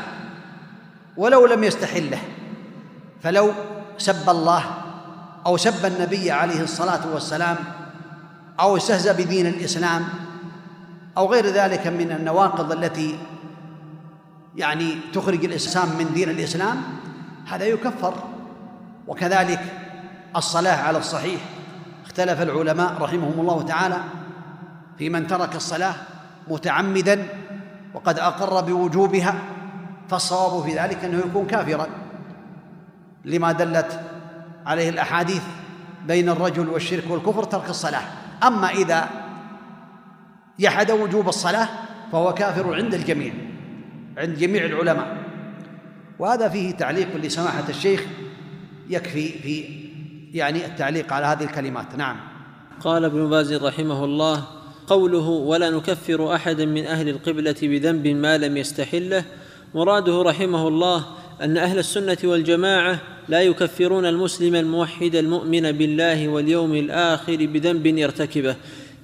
ولو 1.16 1.46
لم 1.46 1.64
يستحله 1.64 2.18
فلو 3.22 3.52
سب 3.98 4.30
الله 4.30 4.64
أو 5.46 5.56
سب 5.56 5.86
النبي 5.86 6.30
عليه 6.30 6.62
الصلاة 6.62 7.12
والسلام 7.12 7.56
أو 8.60 8.76
استهزأ 8.76 9.12
بدين 9.12 9.46
الإسلام 9.46 10.04
أو 11.16 11.32
غير 11.32 11.46
ذلك 11.46 11.86
من 11.86 12.12
النواقض 12.12 12.72
التي 12.72 13.18
يعني 14.56 14.96
تخرج 15.12 15.44
الإسلام 15.44 15.88
من 15.98 16.12
دين 16.14 16.30
الإسلام 16.30 16.82
هذا 17.46 17.64
يكفر. 17.64 18.14
وكذلك 19.06 19.60
الصلاة 20.36 20.82
على 20.82 20.98
الصحيح 20.98 21.40
اختلف 22.06 22.42
العلماء 22.42 22.94
رحمهم 23.00 23.40
الله 23.40 23.62
تعالى 23.62 23.96
في 24.98 25.10
من 25.10 25.26
ترك 25.26 25.56
الصلاة 25.56 25.94
متعمدا 26.48 27.26
وقد 27.94 28.18
أقر 28.18 28.60
بوجوبها 28.60 29.34
فالصواب 30.08 30.62
في 30.62 30.78
ذلك 30.78 31.04
أنه 31.04 31.18
يكون 31.18 31.46
كافرا. 31.46 31.86
لما 33.24 33.52
دلت 33.52 34.00
عليه 34.66 34.88
الأحاديث 34.88 35.42
بين 36.06 36.28
الرجل 36.28 36.68
والشرك 36.68 37.04
والكفر 37.10 37.44
ترك 37.44 37.70
الصلاة. 37.70 38.02
أما 38.42 38.68
إذا 38.70 39.08
جحد 40.60 40.90
وجوب 40.90 41.28
الصلاة 41.28 41.68
فهو 42.12 42.34
كافر 42.34 42.74
عند 42.74 42.94
الجميع. 42.94 43.49
عند 44.20 44.38
جميع 44.38 44.64
العلماء. 44.64 45.16
وهذا 46.18 46.48
فيه 46.48 46.70
تعليق 46.70 47.16
لسماحة 47.16 47.68
الشيخ 47.68 48.04
يكفي 48.90 49.28
في 49.28 49.64
يعني 50.34 50.66
التعليق 50.66 51.12
على 51.12 51.26
هذه 51.26 51.44
الكلمات. 51.44 51.96
نعم. 51.96 52.16
قال 52.80 53.04
ابن 53.04 53.30
باز 53.30 53.52
رحمه 53.52 54.04
الله 54.04 54.44
قوله 54.86 55.28
ولا 55.28 55.70
نكفر 55.70 56.34
أحدا 56.34 56.66
من 56.66 56.86
أهل 56.86 57.08
القبلة 57.08 57.54
بذنب 57.62 58.06
ما 58.06 58.38
لم 58.38 58.56
يستحله 58.56 59.24
مراده 59.74 60.22
رحمه 60.22 60.68
الله 60.68 61.04
أن 61.40 61.56
أهل 61.56 61.78
السنة 61.78 62.18
والجماعة 62.24 63.00
لا 63.28 63.42
يكفرون 63.42 64.06
المسلم 64.06 64.54
الموحد 64.54 65.14
المؤمن 65.14 65.72
بالله 65.72 66.28
واليوم 66.28 66.74
الآخر 66.74 67.36
بذنب 67.46 67.86
يرتكبه 67.86 68.56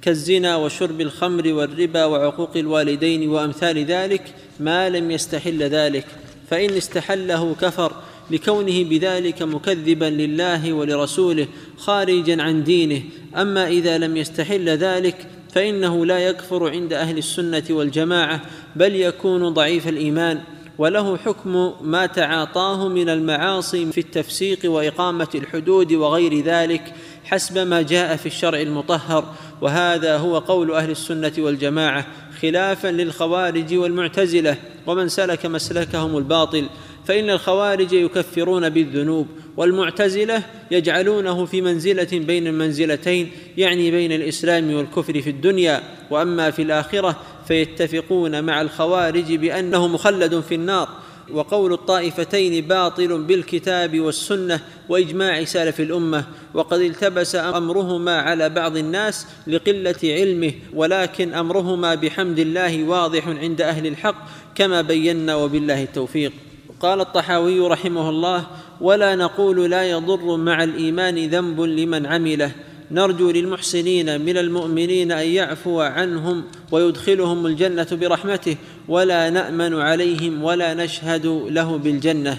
كالزنا 0.02 0.56
وشرب 0.56 1.00
الخمر 1.00 1.52
والربا 1.52 2.04
وعقوق 2.04 2.56
الوالدين 2.56 3.28
وأمثال 3.28 3.84
ذلك 3.84 4.34
ما 4.60 4.88
لم 4.88 5.10
يستحل 5.10 5.62
ذلك 5.62 6.06
فإن 6.50 6.70
استحله 6.70 7.56
كفر 7.60 7.92
لكونه 8.30 8.84
بذلك 8.84 9.42
مكذبا 9.42 10.04
لله 10.04 10.72
ولرسوله 10.72 11.46
خارجا 11.78 12.42
عن 12.42 12.64
دينه. 12.64 13.02
أما 13.36 13.68
إذا 13.68 13.98
لم 13.98 14.16
يستحل 14.16 14.68
ذلك 14.68 15.26
فإنه 15.52 16.06
لا 16.06 16.18
يكفر 16.18 16.70
عند 16.70 16.92
أهل 16.92 17.18
السنة 17.18 17.62
والجماعة 17.70 18.40
بل 18.76 18.94
يكون 18.94 19.48
ضعيف 19.48 19.88
الإيمان. 19.88 20.40
وله 20.78 21.16
حكم 21.16 21.72
ما 21.80 22.06
تعاطاه 22.06 22.88
من 22.88 23.08
المعاصي 23.08 23.92
في 23.92 24.00
التفسيق 24.00 24.58
وإقامة 24.64 25.28
الحدود 25.34 25.92
وغير 25.92 26.44
ذلك 26.44 26.94
حسب 27.24 27.58
ما 27.58 27.82
جاء 27.82 28.16
في 28.16 28.26
الشرع 28.26 28.60
المطهر. 28.60 29.34
وهذا 29.60 30.16
هو 30.16 30.38
قول 30.38 30.72
أهل 30.72 30.90
السنة 30.90 31.32
والجماعة. 31.38 32.06
خلافا 32.42 32.88
للخوارج 32.88 33.74
والمعتزلة 33.74 34.56
ومن 34.86 35.08
سلك 35.08 35.46
مسلكهم 35.46 36.16
الباطل 36.16 36.66
فإن 37.06 37.30
الخوارج 37.30 37.92
يكفرون 37.92 38.68
بالذنوب 38.68 39.26
والمعتزلة 39.56 40.42
يجعلونه 40.70 41.44
في 41.44 41.60
منزلة 41.60 42.08
بين 42.12 42.46
المنزلتين 42.46 43.30
يعني 43.56 43.90
بين 43.90 44.12
الإسلام 44.12 44.74
والكفر 44.74 45.22
في 45.22 45.30
الدنيا. 45.30 45.82
وأما 46.10 46.50
في 46.50 46.62
الآخرة 46.62 47.16
فيتفقون 47.48 48.44
مع 48.44 48.60
الخوارج 48.60 49.34
بأنه 49.34 49.86
مخلد 49.86 50.40
في 50.40 50.54
النار. 50.54 50.88
وقول 51.32 51.72
الطائفتين 51.72 52.66
باطل 52.66 53.22
بالكتاب 53.22 54.00
والسنة 54.00 54.60
وإجماع 54.88 55.44
سلف 55.44 55.80
الأمة 55.80 56.24
وقد 56.54 56.80
التبس 56.80 57.36
أمرهما 57.36 58.20
على 58.20 58.48
بعض 58.48 58.76
الناس 58.76 59.26
لقلة 59.46 59.96
علمه 60.04 60.52
ولكن 60.74 61.34
أمرهما 61.34 61.94
بحمد 61.94 62.38
الله 62.38 62.84
واضح 62.84 63.28
عند 63.28 63.60
أهل 63.60 63.86
الحق 63.86 64.28
كما 64.54 64.82
بينا 64.82 65.34
وبالله 65.34 65.82
التوفيق. 65.82 66.32
قال 66.80 67.00
الطحاوي 67.00 67.60
رحمه 67.60 68.10
الله 68.10 68.46
ولا 68.80 69.14
نقول 69.14 69.70
لا 69.70 69.90
يضر 69.90 70.36
مع 70.36 70.64
الإيمان 70.64 71.28
ذنب 71.28 71.60
لمن 71.60 72.06
عمله 72.06 72.52
نرجو 72.90 73.30
للمحسنين 73.30 74.20
من 74.20 74.36
المؤمنين 74.36 75.12
أن 75.12 75.26
يعفو 75.26 75.80
عنهم 75.80 76.44
ويدخلهم 76.72 77.46
الجنة 77.46 77.86
برحمته 77.92 78.56
ولا 78.88 79.30
نأمن 79.30 79.80
عليهم 79.80 80.44
ولا 80.44 80.74
نشهد 80.74 81.26
له 81.26 81.78
بالجنة. 81.78 82.38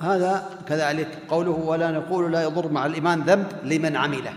هذا 0.00 0.48
كذلك 0.68 1.18
قوله 1.28 1.50
ولا 1.50 1.90
نقول 1.90 2.32
لا 2.32 2.42
يضر 2.42 2.68
مع 2.68 2.86
الإيمان 2.86 3.20
ذنب 3.20 3.46
لمن 3.64 3.96
عمله. 3.96 4.32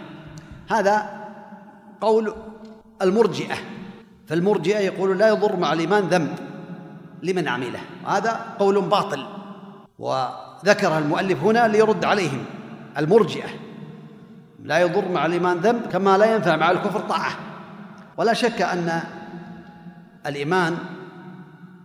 هذا 0.68 1.10
قول 2.02 2.34
المرجئة. 3.02 3.56
فالمرجئة 4.28 4.80
يقول 4.80 5.18
لا 5.18 5.28
يضر 5.28 5.56
مع 5.56 5.74
الإيمان 5.74 6.04
ذنب 6.04 6.32
لمن 7.24 7.48
عمله. 7.48 7.80
هذا 8.06 8.46
قول 8.60 8.82
باطل. 8.82 9.26
وذكر 10.00 10.98
المؤلف 10.98 11.44
هنا 11.44 11.68
ليرد 11.68 12.06
عليهم 12.06 12.46
المرجئة. 12.98 13.65
لا 14.66 14.80
يضر 14.80 15.12
مع 15.12 15.26
الإيمان 15.26 15.58
ذنب 15.58 15.82
كما 15.82 16.18
لا 16.18 16.36
ينفع 16.36 16.56
مع 16.56 16.72
الكفر 16.72 17.00
طاعة. 17.00 17.32
ولا 18.18 18.34
شك 18.34 18.62
أن 18.62 19.02
الإيمان 20.26 20.78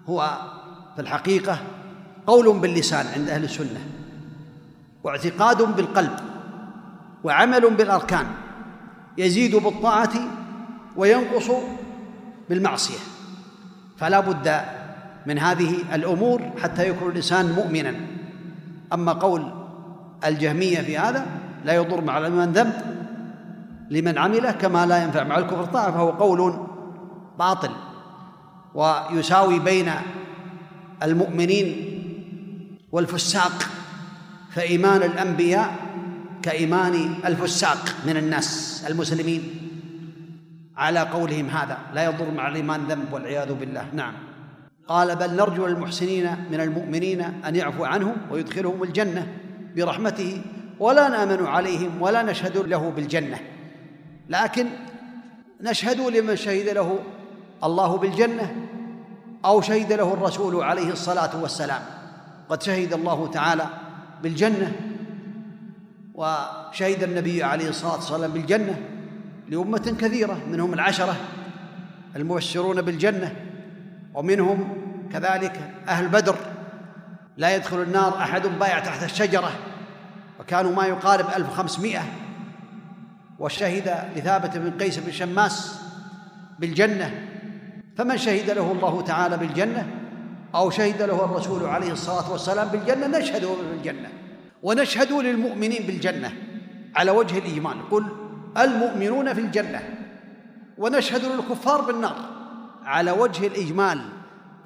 هو 0.09 0.39
في 0.95 1.03
الحقيقة 1.03 1.59
قول 2.27 2.59
باللسان 2.59 3.07
عند 3.17 3.29
أهل 3.29 3.45
السنة 3.45 3.81
واعتقاد 5.05 5.63
بالقلب 5.77 6.13
وعمل 7.25 7.75
بالأركان 7.75 8.27
يزيد 9.19 9.57
بالطاعة 9.57 10.13
وينقص 10.97 11.51
بالمعصية. 12.49 12.99
فلا 13.99 14.21
بد 14.21 14.61
من 15.27 15.39
هذه 15.39 15.95
الأمور 15.95 16.51
حتى 16.63 16.89
يكون 16.89 17.11
الإنسان 17.11 17.53
مؤمنا. 17.53 17.95
أما 18.93 19.13
قول 19.13 19.53
الجهمية 20.25 20.81
في 20.81 20.99
هذا 20.99 21.40
لا 21.65 21.73
يضر 21.73 22.01
مع 22.01 22.19
الإيمان 22.19 22.53
ذنب 22.53 22.73
لمن 23.91 24.19
عمله 24.19 24.51
كما 24.51 24.87
لا 24.87 25.03
ينفع 25.03 25.25
مع 25.25 25.39
الكفر. 25.39 25.65
طاعه 25.65 25.91
فهو 25.91 26.11
قول 26.11 26.67
باطل 27.39 27.71
ويساوي 28.75 29.59
بين 29.59 29.91
المؤمنين 31.03 31.67
والفساق 32.93 33.53
فإيمان 34.51 35.03
الأنبياء 35.03 35.75
كإيمان 36.43 37.15
الفساق 37.25 37.95
من 38.07 38.17
الناس 38.17 38.85
المسلمين. 38.89 39.43
على 40.77 41.01
قولهم 41.01 41.47
هذا 41.47 41.79
لا 41.95 42.05
يضر 42.05 42.31
مع 42.31 42.49
الإيمان 42.49 42.81
ذنب 42.89 43.13
والعياذ 43.13 43.55
بالله. 43.55 43.85
نعم. 43.93 44.13
قال 44.89 45.17
بل 45.17 45.37
نرجو 45.37 45.67
للمحسنين 45.67 46.37
من 46.51 46.61
المؤمنين 46.61 47.21
أن 47.21 47.57
يعفو 47.57 47.85
عنهم 47.85 48.17
ويدخلهم 48.31 48.83
الجنة 48.83 49.27
برحمته 49.77 50.43
ولا 50.81 51.09
نآمن 51.09 51.47
عليهم 51.47 52.03
ولا 52.03 52.23
نشهد 52.23 52.57
له 52.57 52.91
بالجنة. 52.97 53.39
لكن 54.29 54.67
نشهد 55.61 56.01
لمن 56.01 56.37
شهد 56.37 56.69
له 56.69 56.99
الله 57.65 57.97
بالجنة 57.97 58.55
أو 59.45 59.61
شهد 59.61 59.93
له 59.93 60.15
الرسول 60.15 60.63
عليه 60.63 60.93
الصلاة 60.93 61.43
والسلام. 61.43 61.83
قد 62.49 62.63
شهد 62.63 62.93
الله 62.93 63.31
تعالى 63.31 63.67
بالجنة 64.23 64.73
وشهد 66.15 67.03
النبي 67.03 67.43
عليه 67.43 67.69
الصلاة 67.69 67.95
والسلام 67.95 68.31
بالجنة 68.31 68.81
لأمة 69.49 69.97
كثيرة 70.01 70.41
منهم 70.51 70.75
العشرة 70.75 71.17
المبشرون 72.17 72.83
بالجنة 72.83 73.37
ومنهم 74.15 74.69
كذلك 75.13 75.71
أهل 75.89 76.09
بدر. 76.09 76.37
لا 77.37 77.57
يدخل 77.57 77.83
النار 77.83 78.19
أحد 78.19 78.47
بايع 78.47 78.79
تحت 78.79 79.03
الشجرة. 79.03 79.53
وكانوا 80.41 80.75
ما 80.75 80.87
يقارب 80.87 81.27
ألف 81.37 81.49
وخمسمائة. 81.49 82.03
وشهد 83.39 83.95
لثابت 84.17 84.57
بن 84.57 84.71
قيس 84.71 84.99
بن 84.99 85.13
شماس 85.13 85.81
بالجنة. 86.59 87.29
فمن 87.97 88.19
شهد 88.19 88.51
له 88.51 88.73
الله 88.73 89.01
تعالى 89.03 89.37
بالجنة 89.37 89.87
أو 90.55 90.71
شهد 90.71 91.03
له 91.03 91.25
الرسول 91.25 91.67
عليه 91.67 91.93
الصلاة 91.93 92.33
والسلام 92.33 92.69
بالجنة 92.69 93.19
نشهد 93.19 93.49
بالجنة. 93.71 94.09
ونشهد 94.63 95.13
للمؤمنين 95.13 95.87
بالجنة 95.87 96.33
على 96.97 97.11
وجه 97.11 97.39
الإيمان. 97.39 97.83
قل 97.91 98.07
المؤمنون 98.59 99.35
في 99.35 99.41
الجنة. 99.41 99.81
ونشهد 100.79 101.25
للكفار 101.25 101.81
بالنار 101.81 102.17
على 102.85 103.11
وجه 103.11 103.47
الإجمال. 103.47 104.01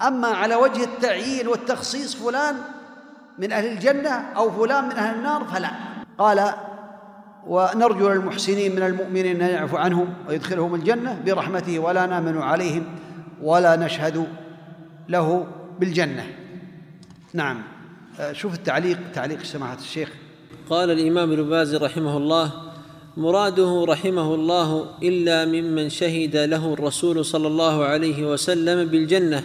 أما 0.01 0.27
على 0.27 0.55
وجه 0.55 0.83
التعيين 0.83 1.47
والتخصيص 1.47 2.15
فلان 2.15 2.55
من 3.39 3.51
أهل 3.51 3.65
الجنة 3.65 4.09
أو 4.09 4.51
فلان 4.51 4.85
من 4.85 4.91
أهل 4.91 5.15
النار؟ 5.15 5.43
فلا. 5.43 5.71
قال 6.17 6.53
ونرجو 7.47 8.09
للمحسنين 8.09 8.75
من 8.75 8.83
المؤمنين 8.83 9.41
أن 9.41 9.49
يعفو 9.49 9.77
عنهم 9.77 10.13
ويدخلهم 10.27 10.75
الجنة 10.75 11.21
برحمته 11.25 11.79
ولا 11.79 12.05
نامن 12.05 12.37
عليهم 12.37 12.83
ولا 13.41 13.75
نشهد 13.75 14.27
له 15.09 15.47
بالجنة. 15.79 16.23
نعم. 17.33 17.61
شوف 18.31 18.53
التعليق 18.53 18.99
تعليق 19.13 19.43
سماحة 19.43 19.77
الشيخ. 19.77 20.09
قال 20.69 20.91
الإمام 20.91 21.31
ابن 21.31 21.49
باز 21.49 21.75
رحمه 21.75 22.17
الله 22.17 22.51
مراده 23.17 23.85
رحمه 23.89 24.35
الله 24.35 24.85
إلا 25.03 25.45
ممن 25.45 25.89
شهد 25.89 26.35
له 26.35 26.73
الرسول 26.73 27.25
صلى 27.25 27.47
الله 27.47 27.85
عليه 27.85 28.31
وسلم 28.31 28.89
بالجنة 28.89 29.43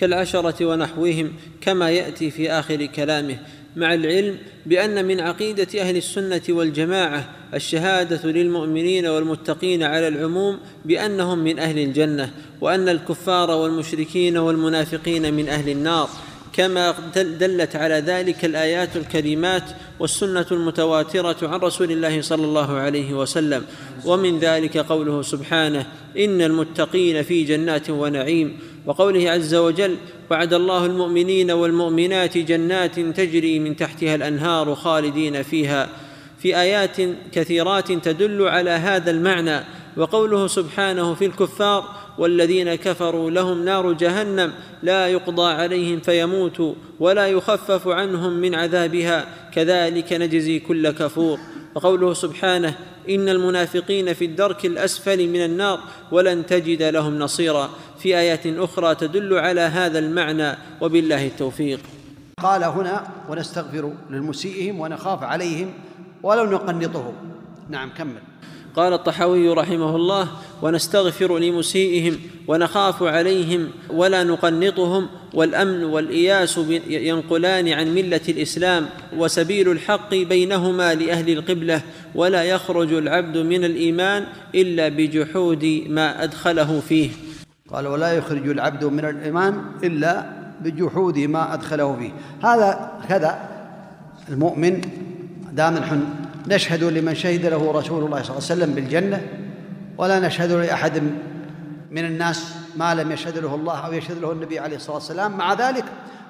كالعشرة 0.00 0.66
ونحوهم 0.66 1.32
كما 1.60 1.90
يأتي 1.90 2.30
في 2.30 2.50
آخر 2.50 2.86
كلامه 2.86 3.38
مع 3.76 3.94
العلم 3.94 4.36
بأن 4.66 5.04
من 5.04 5.20
عقيدة 5.20 5.80
أهل 5.80 5.96
السنة 5.96 6.42
والجماعة 6.48 7.30
الشهادة 7.54 8.30
للمؤمنين 8.30 9.06
والمتقين 9.06 9.82
على 9.82 10.08
العموم 10.08 10.58
بأنهم 10.84 11.38
من 11.38 11.58
أهل 11.58 11.78
الجنة 11.78 12.30
وأن 12.60 12.88
الكفار 12.88 13.50
والمشركين 13.50 14.36
والمنافقين 14.36 15.34
من 15.34 15.48
أهل 15.48 15.68
النار. 15.68 16.08
كما 16.52 16.94
دلت 17.16 17.76
على 17.76 17.94
ذلك 17.94 18.44
الآيات 18.44 18.96
الكريمات 18.96 19.62
والسنة 20.00 20.46
المتواترة 20.52 21.48
عن 21.48 21.60
رسول 21.60 21.92
الله 21.92 22.22
صلى 22.22 22.44
الله 22.44 22.76
عليه 22.76 23.14
وسلم. 23.14 23.64
ومن 24.04 24.38
ذلك 24.38 24.76
قوله 24.78 25.22
سبحانه 25.22 25.86
إن 26.18 26.42
المتقين 26.42 27.22
في 27.22 27.44
جنات 27.44 27.90
ونعيم. 27.90 28.58
وقوله 28.86 29.30
عز 29.30 29.54
وجل 29.54 29.96
وعد 30.30 30.54
الله 30.54 30.86
المؤمنين 30.86 31.50
والمؤمنات 31.50 32.38
جنات 32.38 33.00
تجري 33.00 33.58
من 33.58 33.76
تحتها 33.76 34.14
الأنهار 34.14 34.74
خالدين 34.74 35.42
فيها. 35.42 35.88
في 36.38 36.60
آيات 36.60 36.96
كثيرات 37.32 37.92
تدل 37.92 38.42
على 38.42 38.70
هذا 38.70 39.10
المعنى. 39.10 39.60
وقوله 39.96 40.46
سبحانه 40.46 41.14
في 41.14 41.26
الكفار 41.26 41.84
والذين 42.18 42.74
كفروا 42.74 43.30
لهم 43.30 43.64
نار 43.64 43.92
جهنم 43.92 44.52
لا 44.82 45.06
يقضى 45.06 45.52
عليهم 45.52 46.00
فيموتوا 46.00 46.74
ولا 47.00 47.26
يخفف 47.26 47.88
عنهم 47.88 48.32
من 48.32 48.54
عذابها 48.54 49.26
كذلك 49.52 50.12
نجزي 50.12 50.58
كل 50.58 50.90
كفور 50.90 51.38
وقوله 51.74 52.14
سبحانه 52.14 52.74
إن 53.08 53.28
المنافقين 53.28 54.14
في 54.14 54.24
الدرك 54.24 54.66
الأسفل 54.66 55.28
من 55.28 55.44
النار 55.44 55.80
ولن 56.12 56.46
تجد 56.46 56.82
لهم 56.82 57.18
نصيرا 57.18 57.70
في 57.98 58.18
آيات 58.18 58.46
أخرى 58.46 58.94
تدل 58.94 59.38
على 59.38 59.60
هذا 59.60 59.98
المعنى 59.98 60.56
وبالله 60.80 61.26
التوفيق 61.26 61.80
قال 62.42 62.64
هنا 62.64 63.06
ونستغفر 63.28 63.92
للمسيئهم 64.10 64.80
ونخاف 64.80 65.22
عليهم 65.22 65.72
ولو 66.22 66.44
نقنطهم. 66.44 67.14
نعم 67.68 67.90
كمل. 67.90 68.29
قال 68.76 68.92
الطحاوي 68.92 69.48
رحمه 69.48 69.96
الله 69.96 70.28
ونستغفر 70.62 71.38
لمسيئهم 71.38 72.18
ونخاف 72.48 73.02
عليهم 73.02 73.68
ولا 73.90 74.24
نقنطهم 74.24 75.08
والأمن 75.34 75.84
والإياس 75.84 76.60
ينقلان 76.88 77.68
عن 77.68 77.94
ملة 77.94 78.20
الإسلام 78.28 78.86
وسبيل 79.16 79.70
الحق 79.70 80.10
بينهما 80.10 80.94
لأهل 80.94 81.30
القبلة 81.30 81.82
ولا 82.14 82.44
يخرج 82.44 82.92
العبد 82.92 83.38
من 83.38 83.64
الإيمان 83.64 84.26
إلا 84.54 84.88
بجحود 84.88 85.84
ما 85.88 86.24
أدخله 86.24 86.80
فيه. 86.80 87.10
قال 87.72 87.86
ولا 87.86 88.12
يخرج 88.12 88.48
العبد 88.48 88.84
من 88.84 89.04
الإيمان 89.04 89.62
إلا 89.84 90.26
بجحود 90.60 91.18
ما 91.18 91.54
أدخله 91.54 91.96
فيه. 91.96 92.10
هذا 92.48 92.92
كذا 93.08 93.48
المؤمن 94.28 94.80
دام 95.52 95.76
نشهد 96.50 96.84
لمن 96.84 97.14
شهد 97.14 97.46
له 97.46 97.72
رسول 97.72 98.04
الله 98.04 98.22
صلى 98.22 98.36
الله 98.36 98.50
عليه 98.50 98.62
وسلم 98.62 98.74
بالجنة 98.74 99.26
ولا 99.98 100.20
نشهد 100.20 100.52
لأحد 100.52 101.02
من 101.90 102.04
الناس 102.04 102.54
ما 102.76 102.94
لم 102.94 103.12
يشهد 103.12 103.38
له 103.38 103.54
الله 103.54 103.86
أو 103.86 103.92
يشهد 103.92 104.18
له 104.18 104.32
النبي 104.32 104.58
عليه 104.58 104.76
الصلاة 104.76 104.94
والسلام. 104.94 105.36
مع 105.36 105.54
ذلك 105.54 105.84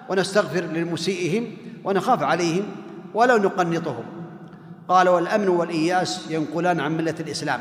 ونستغفر 0.08 0.60
لمسيئهم 0.60 1.56
ونخاف 1.84 2.22
عليهم 2.22 2.64
ولا 3.14 3.36
نقنطهم. 3.38 4.04
قال 4.88 5.08
والأمن 5.08 5.48
والإياس 5.48 6.30
ينقلان 6.30 6.80
عن 6.80 6.96
ملة 6.96 7.14
الإسلام. 7.20 7.60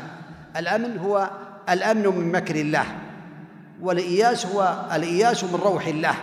الأمن 0.56 0.98
هو 0.98 1.30
الأمن 1.70 2.06
من 2.06 2.32
مكر 2.32 2.54
الله 2.54 2.84
والإياس 3.80 4.46
هو 4.46 4.86
الإياس 4.94 5.44
من 5.44 5.60
روح 5.62 5.86
الله. 5.86 6.14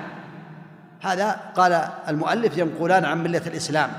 هذا 1.02 1.40
قال 1.56 1.88
المؤلف 2.08 2.58
ينقلان 2.58 3.06
عن 3.06 3.24
ملة 3.24 3.42
الإسلام. 3.48 3.90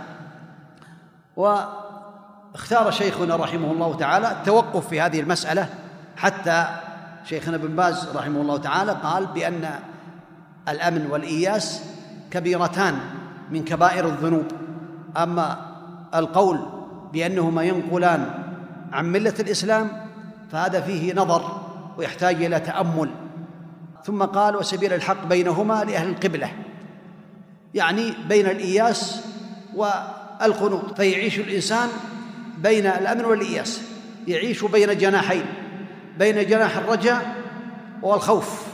واختار 2.59 2.91
شيخنا 2.91 3.37
رحمه 3.37 3.73
الله 3.73 3.97
تعالى 3.97 4.33
التوقف 4.33 4.89
في 4.89 5.01
هذه 5.01 5.21
المسألة 5.21 5.69
حتى 6.17 6.67
شيخنا 7.25 7.57
بن 7.57 7.77
باز 7.77 8.09
رحمه 8.17 8.41
الله 8.41 8.57
تعالى 8.57 8.93
قال 8.93 9.27
بأن 9.27 9.71
الأمن 10.69 11.07
والإياس 11.11 11.83
كبيرتان 12.31 12.99
من 13.51 13.65
كبائر 13.65 14.07
الذنوب. 14.07 14.45
أما 15.17 15.57
القول 16.15 16.61
بأنهما 17.13 17.63
ينقلان 17.63 18.31
عن 18.93 19.13
ملة 19.13 19.35
الإسلام 19.41 19.91
فهذا 20.53 20.81
فيه 20.81 21.15
نظر 21.15 21.61
ويحتاج 21.99 22.45
إلى 22.45 22.61
تأمل. 22.61 23.11
ثم 24.05 24.23
قال 24.23 24.57
وسبيل 24.57 24.93
الحق 24.93 25.25
بينهما 25.27 25.85
لأهل 25.85 26.09
القبلة. 26.09 26.51
يعني 27.75 28.13
بين 28.29 28.47
الإياس 28.47 29.25
والقنوط 29.75 30.97
فيعيش 30.97 31.39
الإنسان 31.39 31.89
بين 32.63 32.87
الأمن 32.87 33.25
والإياس 33.25 33.81
يعيش 34.29 34.65
بين 34.65 34.99
جناحين 34.99 35.45
بين 36.19 36.47
جناح 36.47 36.77
الرجاء 36.77 37.35
والخوف. 38.03 38.67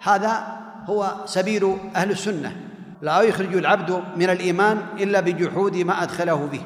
هذا 0.00 0.60
هو 0.86 1.14
سبيل 1.26 1.76
أهل 1.96 2.10
السنة. 2.10 2.56
لا 3.02 3.20
يخرج 3.20 3.56
العبد 3.56 4.02
من 4.16 4.30
الإيمان 4.30 4.78
إلا 4.98 5.20
بجحود 5.20 5.76
ما 5.76 6.02
أدخله 6.02 6.48
به. 6.52 6.60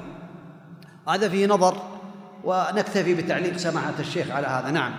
هذا 1.09 1.29
فيه 1.29 1.47
نظر 1.47 1.83
ونكتفي 2.45 3.15
بتعليق 3.15 3.57
سماحة 3.57 3.95
الشيخ 4.01 4.31
على 4.31 4.47
هذا. 4.47 4.71
نعم. 4.71 4.93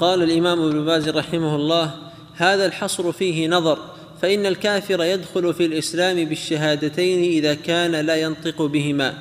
قال 0.00 0.22
الإمام 0.22 0.60
ابن 0.60 0.84
باز 0.84 1.08
رحمه 1.08 1.56
الله 1.56 1.90
هذا 2.36 2.66
الحصر 2.66 3.12
فيه 3.12 3.48
نظر 3.48 3.78
فإن 4.22 4.46
الكافر 4.46 5.02
يدخل 5.02 5.54
في 5.54 5.66
الإسلام 5.66 6.24
بالشهادتين 6.24 7.44
إذا 7.44 7.54
كان 7.54 7.90
لا 7.90 8.16
ينطق 8.16 8.62
بهما. 8.62 9.14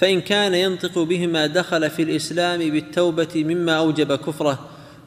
فإن 0.00 0.20
كان 0.20 0.54
ينطق 0.54 0.98
بهما 0.98 1.46
دخل 1.46 1.90
في 1.90 2.02
الإسلام 2.02 2.58
بالتوبة 2.58 3.28
مما 3.34 3.72
أوجب 3.72 4.14
كفره. 4.14 4.58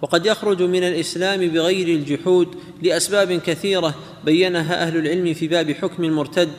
وقد 0.02 0.26
يخرج 0.26 0.62
من 0.62 0.84
الإسلام 0.84 1.48
بغير 1.48 1.88
الجحود 1.88 2.48
لأسباب 2.82 3.34
كثيرة 3.34 3.96
بينها 4.26 4.84
أهل 4.84 4.98
العلم 4.98 5.34
في 5.34 5.48
باب 5.48 5.72
حكم 5.72 6.04
المرتد. 6.04 6.50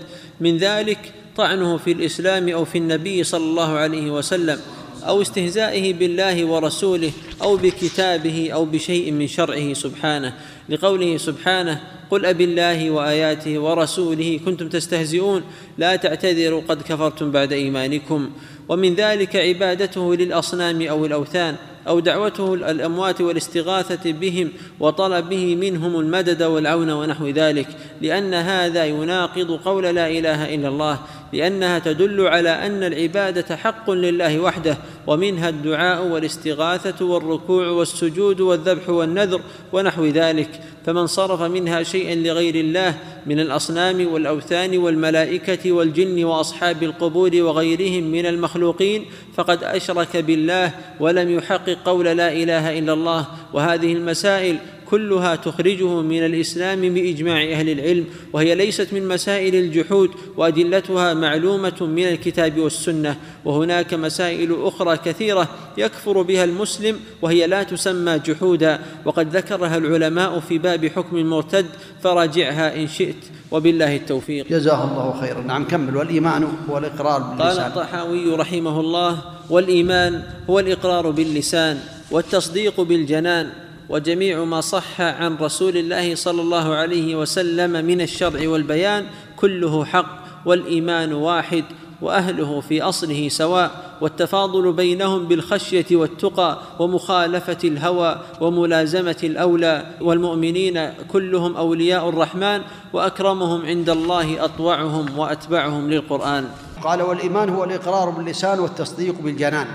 من 0.40 0.56
ذلك 0.56 1.12
طعنه 1.36 1.76
في 1.76 1.92
الإسلام 1.92 2.48
أو 2.48 2.64
في 2.64 2.78
النبي 2.78 3.24
صلى 3.24 3.44
الله 3.44 3.72
عليه 3.72 4.10
وسلم 4.10 4.60
أو 5.02 5.22
استهزائه 5.22 5.94
بالله 5.94 6.44
ورسوله 6.44 7.12
أو 7.42 7.56
بكتابه 7.56 8.50
أو 8.52 8.64
بشيء 8.64 9.12
من 9.12 9.26
شرعه 9.26 9.72
سبحانه. 9.72 10.34
لقوله 10.68 11.16
سبحانه 11.16 11.80
قل 12.14 12.26
أب 12.26 12.40
الله 12.40 12.90
وآياته 12.90 13.58
ورسوله 13.58 14.40
كنتم 14.46 14.68
تستهزئون. 14.68 15.42
لا 15.78 15.96
تعتذروا 15.96 16.62
قد 16.68 16.82
كفرتم 16.82 17.30
بعد 17.30 17.52
إيمانكم. 17.52 18.30
ومن 18.68 18.94
ذلك 18.94 19.36
عبادته 19.36 20.14
للأصنام 20.14 20.82
أو 20.82 21.06
الأوثان 21.06 21.56
أو 21.88 22.00
دعوته 22.00 22.54
الأموات 22.54 23.20
والاستغاثة 23.20 24.12
بهم 24.12 24.50
وطلبه 24.80 25.54
منهم 25.54 26.00
المدد 26.00 26.42
والعون 26.42 26.90
ونحو 26.90 27.28
ذلك 27.28 27.68
لأن 28.00 28.34
هذا 28.34 28.84
يناقض 28.84 29.50
قول 29.64 29.84
لا 29.84 30.08
إله 30.08 30.54
إلا 30.54 30.68
الله 30.68 30.98
لأنها 31.32 31.78
تدل 31.78 32.26
على 32.26 32.50
أن 32.50 32.82
العبادة 32.82 33.56
حق 33.56 33.90
لله 33.90 34.38
وحده 34.38 34.78
ومنها 35.06 35.48
الدعاء 35.48 36.06
والاستغاثة 36.06 37.04
والركوع 37.04 37.68
والسجود 37.68 38.40
والذبح 38.40 38.88
والنذر 38.88 39.40
ونحو 39.72 40.04
ذلك. 40.06 40.60
فمن 40.86 41.06
صرف 41.06 41.42
منها 41.42 41.82
شيئا 41.82 42.14
لغير 42.14 42.54
الله 42.54 42.94
من 43.26 43.40
الأصنام 43.40 44.12
والأوثان 44.12 44.78
والملائكة 44.78 45.72
والجن 45.72 46.24
وأصحاب 46.24 46.82
القبور 46.82 47.30
وغيرهم 47.34 48.04
من 48.04 48.26
المخلوقين 48.54 49.04
فقد 49.36 49.64
أشرك 49.64 50.16
بالله 50.16 50.70
ولم 51.00 51.30
يحقق 51.30 51.78
قول 51.84 52.04
لا 52.04 52.32
إله 52.32 52.78
إلا 52.78 52.92
الله. 52.92 53.26
وهذه 53.52 53.92
المسائل 53.92 54.58
كلها 54.90 55.36
تخرجه 55.36 56.00
من 56.00 56.26
الإسلام 56.26 56.80
بإجماع 56.80 57.42
أهل 57.42 57.70
العلم 57.70 58.04
وهي 58.32 58.54
ليست 58.54 58.88
من 58.92 59.08
مسائل 59.08 59.54
الجحود 59.54 60.10
وأدلتها 60.36 61.14
معلومة 61.14 61.80
من 61.80 62.08
الكتاب 62.08 62.58
والسنة. 62.58 63.16
وهناك 63.44 63.94
مسائل 63.94 64.56
أخرى 64.62 64.96
كثيرة 64.96 65.48
يكفر 65.78 66.22
بها 66.22 66.44
المسلم 66.44 67.00
وهي 67.22 67.46
لا 67.46 67.62
تسمى 67.62 68.18
جحودا. 68.18 68.78
وقد 69.04 69.36
ذكرها 69.36 69.76
العلماء 69.76 70.40
في 70.40 70.58
باب 70.58 70.86
حكم 70.86 71.16
المرتد 71.16 71.66
فراجعها 72.02 72.76
إن 72.76 72.88
شئت. 72.88 73.16
وبالله 73.50 73.96
التوفيق. 73.96 74.48
جزاه 74.48 74.84
الله 74.84 75.20
خيرا. 75.20 75.40
نعم 75.40 75.64
كمل. 75.64 75.96
والإيمان 75.96 76.48
هو 76.70 76.78
الإقرار 76.78 77.20
باللسان. 77.22 77.46
قال 77.46 77.58
الطحاوي 77.58 78.34
رحمه 78.34 78.80
الله 78.80 79.18
والإيمان 79.50 80.22
هو 80.50 80.58
الإقرار 80.58 81.10
باللسان 81.10 81.78
والتصديق 82.10 82.80
بالجنان 82.80 83.63
وجميع 83.88 84.44
ما 84.44 84.60
صح 84.60 85.00
عن 85.00 85.36
رسول 85.36 85.76
الله 85.76 86.14
صلى 86.14 86.42
الله 86.42 86.74
عليه 86.74 87.16
وسلم 87.16 87.84
من 87.84 88.00
الشرع 88.00 88.48
والبيان 88.48 89.06
كله 89.36 89.84
حق 89.84 90.24
والإيمان 90.46 91.12
واحد 91.12 91.64
وأهله 92.02 92.60
في 92.60 92.82
أصله 92.82 93.28
سواء 93.28 93.70
والتفاضل 94.00 94.72
بينهم 94.72 95.28
بالخشية 95.28 95.86
والتقى 95.92 96.58
ومخالفة 96.78 97.58
الهوى 97.64 98.20
وملازمة 98.40 99.16
الأولى 99.24 99.86
والمؤمنين 100.00 100.90
كلهم 101.12 101.56
أولياء 101.56 102.08
الرحمن 102.08 102.60
وأكرمهم 102.92 103.66
عند 103.66 103.90
الله 103.90 104.44
أطوعهم 104.44 105.18
وأتبعهم 105.18 105.90
للقرآن. 105.90 106.48
قال 106.82 107.02
والإيمان 107.02 107.48
هو 107.48 107.64
الإقرار 107.64 108.10
باللسان 108.10 108.60
والتصديق 108.60 109.14
بالجنان. 109.20 109.66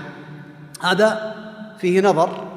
هذا 0.80 1.34
فيه 1.80 2.00
نظر 2.00 2.49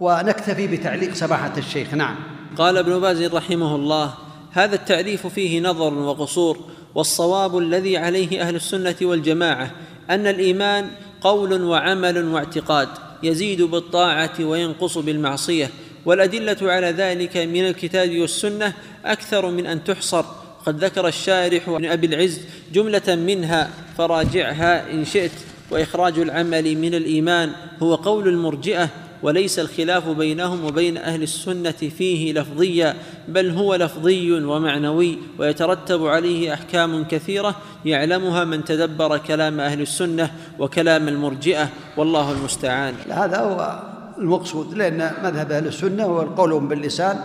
ونكتفي 0.00 0.66
بتعليق 0.66 1.14
سماحة 1.14 1.52
الشيخ. 1.58 1.94
نعم. 1.94 2.16
قال 2.56 2.76
ابن 2.76 3.00
باز 3.00 3.22
رحمه 3.22 3.74
الله 3.76 4.14
هذا 4.52 4.74
التعريف 4.74 5.26
فيه 5.26 5.60
نظر 5.60 5.94
وقصور 5.94 6.58
والصواب 6.94 7.58
الذي 7.58 7.96
عليه 7.96 8.40
أهل 8.40 8.56
السنة 8.56 8.96
والجماعة 9.02 9.70
أن 10.10 10.26
الإيمان 10.26 10.90
قول 11.20 11.62
وعمل 11.62 12.24
واعتقاد 12.24 12.88
يزيد 13.22 13.62
بالطاعة 13.62 14.32
وينقص 14.40 14.98
بالمعصية 14.98 15.70
والأدلة 16.06 16.56
على 16.62 16.86
ذلك 16.90 17.36
من 17.36 17.66
الكتاب 17.66 18.18
والسنة 18.18 18.72
أكثر 19.04 19.50
من 19.50 19.66
أن 19.66 19.84
تحصر. 19.84 20.24
قد 20.66 20.84
ذكر 20.84 21.08
الشارح 21.08 21.70
بن 21.70 21.84
أبي 21.84 22.06
العز 22.06 22.40
جملة 22.72 23.14
منها 23.14 23.70
فراجعها 23.98 24.90
إن 24.90 25.04
شئت 25.04 25.32
وإخراج 25.70 26.18
العمل 26.18 26.76
من 26.76 26.94
الإيمان 26.94 27.52
هو 27.82 27.94
قول 27.94 28.28
المرجئة 28.28 28.88
وليس 29.22 29.58
الخلاف 29.58 30.08
بينهم 30.08 30.64
وبين 30.64 30.96
أهل 30.96 31.22
السنة 31.22 31.70
فيه 31.70 32.32
لفظيا 32.32 32.94
بل 33.28 33.50
هو 33.50 33.74
لفظي 33.74 34.44
ومعنوي 34.44 35.18
ويترتب 35.38 36.06
عليه 36.06 36.54
أحكام 36.54 37.04
كثيرة 37.04 37.54
يعلمها 37.84 38.44
من 38.44 38.64
تدبر 38.64 39.18
كلام 39.18 39.60
أهل 39.60 39.80
السنة 39.80 40.30
وكلام 40.58 41.08
المرجئة 41.08 41.68
والله 41.96 42.32
المستعان. 42.32 42.94
هذا 43.10 43.40
هو 43.40 43.82
المقصود 44.18 44.74
لأن 44.74 45.12
مذهب 45.24 45.52
أهل 45.52 45.66
السنة 45.66 46.04
هو 46.04 46.22
القول 46.22 46.60
باللسان 46.60 47.18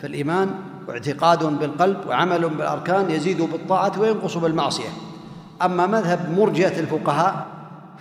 في 0.00 0.06
الإيمان 0.06 0.50
واعتقاد 0.88 1.44
بالقلب 1.58 1.96
وعمل 2.08 2.48
بالأركان 2.48 3.10
يزيد 3.10 3.42
بالطاعة 3.42 4.00
وينقص 4.00 4.36
بالمعصية. 4.36 4.88
أما 5.62 5.86
مذهب 5.86 6.38
مرجئة 6.38 6.80
الفقهاء 6.80 7.46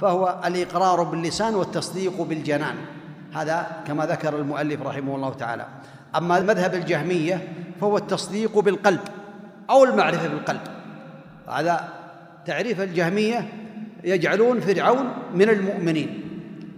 فهو 0.01 0.41
الإقرار 0.45 1.03
باللسان 1.03 1.55
والتصديق 1.55 2.21
بالجنان. 2.21 2.75
هذا 3.33 3.67
كما 3.87 4.05
ذكر 4.05 4.35
المؤلف 4.39 4.81
رحمه 4.81 5.15
الله 5.15 5.33
تعالى. 5.33 5.65
أما 6.15 6.39
مذهب 6.39 6.73
الجهمية 6.73 7.47
فهو 7.81 7.97
التصديق 7.97 8.59
بالقلب 8.59 8.99
أو 9.69 9.83
المعرفة 9.83 10.27
بالقلب. 10.27 10.61
هذا 11.49 11.89
تعريف 12.45 12.81
الجهمية 12.81 13.49
يجعلون 14.03 14.59
فرعون 14.59 15.13
من 15.33 15.49
المؤمنين. 15.49 16.23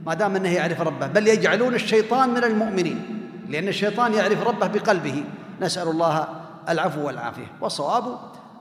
ما 0.06 0.14
دام 0.14 0.36
أنه 0.36 0.50
يعرف 0.50 0.82
ربه 0.82 1.08
بل 1.08 1.28
يجعلون 1.28 1.76
الشيطان 1.76 2.30
من 2.30 2.44
المؤمنين. 2.44 3.06
لأن 3.50 3.68
الشيطان 3.68 4.14
يعرف 4.14 4.48
ربه 4.48 4.68
بقلبه. 4.68 5.24
نسأل 5.62 5.88
الله 5.88 6.28
العفو 6.70 7.08
والعافية. 7.08 7.48
والصواب 7.62 8.20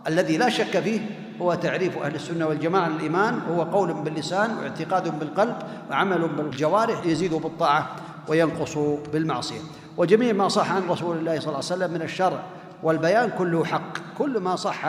الذي 0.08 0.36
لا 0.36 0.48
شك 0.48 0.80
فيه 0.80 1.00
هو 1.42 1.54
تعريف 1.54 1.98
أهل 1.98 2.14
السنة 2.14 2.46
والجماعة 2.46 2.86
الايمان 2.86 3.40
هو 3.50 3.62
قول 3.62 3.92
باللسان 3.94 4.56
واعتقاد 4.58 5.18
بالقلب 5.18 5.56
وعمل 5.90 6.28
بالجوارح 6.28 7.06
يزيد 7.06 7.34
بالطاعة 7.34 7.86
وينقص 8.28 8.78
بالمعصية. 9.12 9.60
وجميع 9.96 10.32
ما 10.32 10.48
صح 10.48 10.72
عن 10.72 10.88
رسول 10.88 11.16
الله 11.16 11.40
صلى 11.40 11.46
الله 11.46 11.56
عليه 11.56 11.58
وسلم 11.58 11.90
من 11.90 12.02
الشرع 12.02 12.42
والبيان 12.82 13.30
كله 13.38 13.64
حق. 13.64 13.98
كل 14.18 14.40
ما 14.40 14.56
صح 14.56 14.84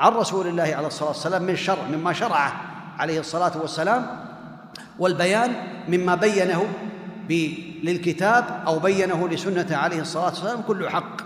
عن 0.00 0.12
رسول 0.12 0.46
الله 0.46 0.62
عليه 0.62 0.86
الصلاة 0.86 1.08
والسلام 1.08 1.42
من 1.42 1.50
الشرع 1.50 1.82
مما 1.92 2.12
شرعه 2.12 2.52
عليه 2.98 3.20
الصلاة 3.20 3.52
والسلام 3.62 4.06
والبيان 4.98 5.52
مما 5.88 6.14
بينه 6.14 6.66
للكتاب 7.82 8.44
أو 8.66 8.78
بينه 8.78 9.28
لسنة 9.28 9.76
عليه 9.76 10.00
الصلاة 10.00 10.24
والسلام 10.24 10.62
كله 10.62 10.88
حق. 10.90 11.16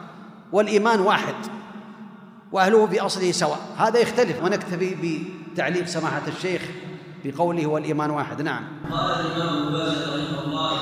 والإيمان 0.52 1.00
واحد. 1.00 1.34
وأهله 2.52 2.86
في 2.86 3.00
اصله 3.00 3.32
سواء. 3.32 3.58
هذا 3.76 3.98
يختلف. 3.98 4.44
ونكتفي 4.44 5.18
بتعليق 5.52 5.86
سماحة 5.86 6.22
الشيخ 6.28 6.62
بقوله 7.24 7.66
والإيمان 7.66 8.10
واحد. 8.10 8.42
نعم. 8.42 8.64
قال 8.92 9.26
الإمام 9.26 9.66
ابن 9.66 9.76
رحمه 9.76 10.44
الله 10.44 10.78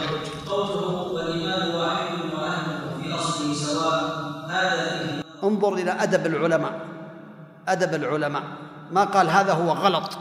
قوله 0.48 1.12
والإيمان 1.12 1.74
واحد 1.74 2.18
وأهله 2.34 3.02
في 3.02 3.14
أصله 3.14 3.54
سواء 3.54 4.30
هذا 4.48 5.22
انظر 5.44 5.74
إلى 5.74 5.90
أدب 5.90 6.26
العلماء. 6.26 6.80
أدب 7.68 7.94
العلماء. 7.94 8.42
ما 8.92 9.04
قال 9.04 9.30
هذا 9.30 9.52
هو 9.52 9.70
غلط. 9.72 10.18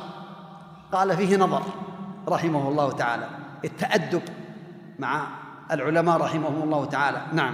قال 0.91 1.17
فيه 1.17 1.38
نظر 1.38 1.61
رحمه 2.27 2.69
الله 2.69 2.91
تعالى. 2.91 3.27
التأدب 3.65 4.21
مع 4.99 5.27
العلماء 5.71 6.17
رحمهم 6.17 6.63
الله 6.63 6.85
تعالى. 6.85 7.21
نعم. 7.34 7.53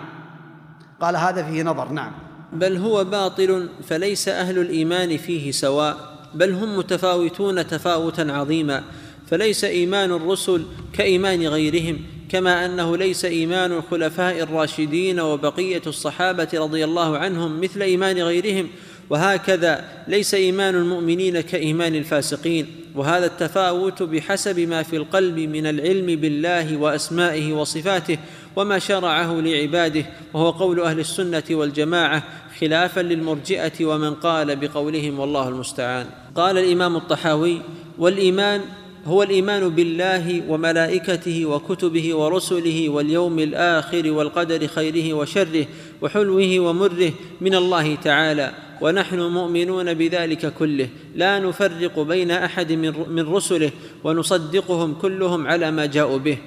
قال 1.01 1.15
هذا 1.15 1.43
فيه 1.43 1.63
نظر. 1.63 1.91
نعم. 1.91 2.11
بل 2.56 2.77
هو 2.77 3.03
باطل 3.03 3.69
فليس 3.90 4.27
أهل 4.30 4.60
الإيمان 4.60 5.18
فيه 5.18 5.52
سواء 5.52 6.15
بل 6.34 6.52
هم 6.53 6.77
متفاوتون 6.77 7.68
تفاوتا 7.68 8.22
عظيما 8.22 8.84
فليس 9.27 9.64
إيمان 9.64 10.11
الرسل 10.11 10.65
كإيمان 10.94 11.48
غيرهم 11.48 11.99
كما 12.30 12.65
أنه 12.65 12.98
ليس 12.98 13.26
إيمان 13.26 13.72
الخلفاء 13.72 14.40
الراشدين 14.44 15.19
وبقية 15.19 15.82
الصحابة 15.88 16.48
رضي 16.53 16.84
الله 16.84 17.18
عنهم 17.18 17.61
مثل 17.61 17.82
إيمان 17.82 18.18
غيرهم 18.18 18.69
وهكذا 19.10 19.86
ليس 20.07 20.34
إيمان 20.34 20.76
المؤمنين 20.76 21.41
كإيمان 21.41 21.95
الفاسقين 21.95 22.68
وهذا 22.95 23.26
التفاوت 23.26 24.03
بحسب 24.03 24.60
ما 24.60 24.84
في 24.84 24.95
القلب 24.95 25.40
من 25.40 25.68
العلم 25.68 26.06
بالله 26.06 26.77
وأسمائه 26.77 27.53
وصفاته 27.53 28.18
وما 28.56 28.80
شرعه 28.80 29.34
لعباده 29.34 30.06
وهو 30.34 30.49
قول 30.49 30.80
أهل 30.80 30.99
السنة 30.99 31.44
والجماعة 31.52 32.23
خلافا 32.60 33.02
للمرجئة 33.02 33.86
ومن 33.86 34.14
قال 34.14 34.56
بقولهم 34.56 35.19
والله 35.19 35.49
المستعان. 35.49 36.06
قال 36.36 36.57
الإمام 36.57 36.95
الطحاوي 36.95 37.61
والإيمان 37.98 38.61
هو 39.06 39.23
الإيمان 39.23 39.69
بالله 39.69 40.41
وملائكته 40.49 41.45
وكتبه 41.45 42.15
ورسله 42.15 42.90
واليوم 42.90 43.40
الآخر 43.40 44.11
والقدر 44.11 44.68
خيره 44.68 45.14
وشره 45.14 45.65
وحلوه 46.02 46.60
ومره 46.60 47.11
من 47.41 47.56
الله 47.56 47.95
تعالى 47.95 48.52
ونحن 48.82 49.19
مؤمنون 49.19 49.94
بذلك 49.94 50.53
كله. 50.53 50.90
لا 51.15 51.40
نفرق 51.40 51.99
بين 51.99 52.32
أحد 52.32 52.72
من 53.07 53.34
رسله 53.34 53.72
ونصدقهم 54.03 54.94
كلهم 54.94 55.48
على 55.48 55.72
ما 55.72 55.86
جاءوا 55.86 56.18
به. 56.18 56.38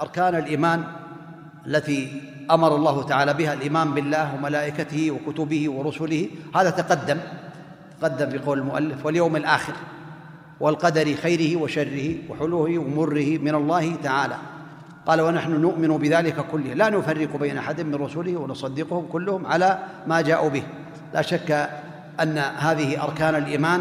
أركان 0.00 0.34
الإيمان 0.34 0.84
التي 1.66 2.22
أمر 2.50 2.76
الله 2.76 3.02
تعالى 3.02 3.34
بها 3.34 3.52
الايمان 3.52 3.94
بالله 3.94 4.34
وملائكته 4.34 5.10
وكتبه 5.10 5.70
ورسله. 5.70 6.28
هذا 6.54 6.70
تقدم 6.70 7.18
تقدم 8.00 8.38
بقول 8.38 8.58
المؤلف 8.58 9.06
واليوم 9.06 9.36
الآخر 9.36 9.72
والقدر 10.60 11.14
خيره 11.14 11.56
وشره 11.56 12.14
وحلوه 12.28 12.78
ومره 12.78 13.38
من 13.38 13.54
الله 13.54 13.94
تعالى. 14.02 14.36
قال 15.06 15.20
ونحن 15.20 15.60
نؤمن 15.60 15.98
بذلك 15.98 16.46
كله. 16.52 16.74
لا 16.74 16.88
نفرق 16.90 17.36
بين 17.36 17.58
أحد 17.58 17.80
من 17.80 17.94
رسله 17.94 18.36
ونصدقهم 18.36 19.06
كلهم 19.12 19.46
على 19.46 19.78
ما 20.06 20.20
جاءوا 20.20 20.50
به. 20.50 20.62
لا 21.14 21.22
شك 21.22 21.70
أن 22.22 22.38
هذه 22.38 23.02
أركان 23.02 23.34
الإيمان 23.34 23.80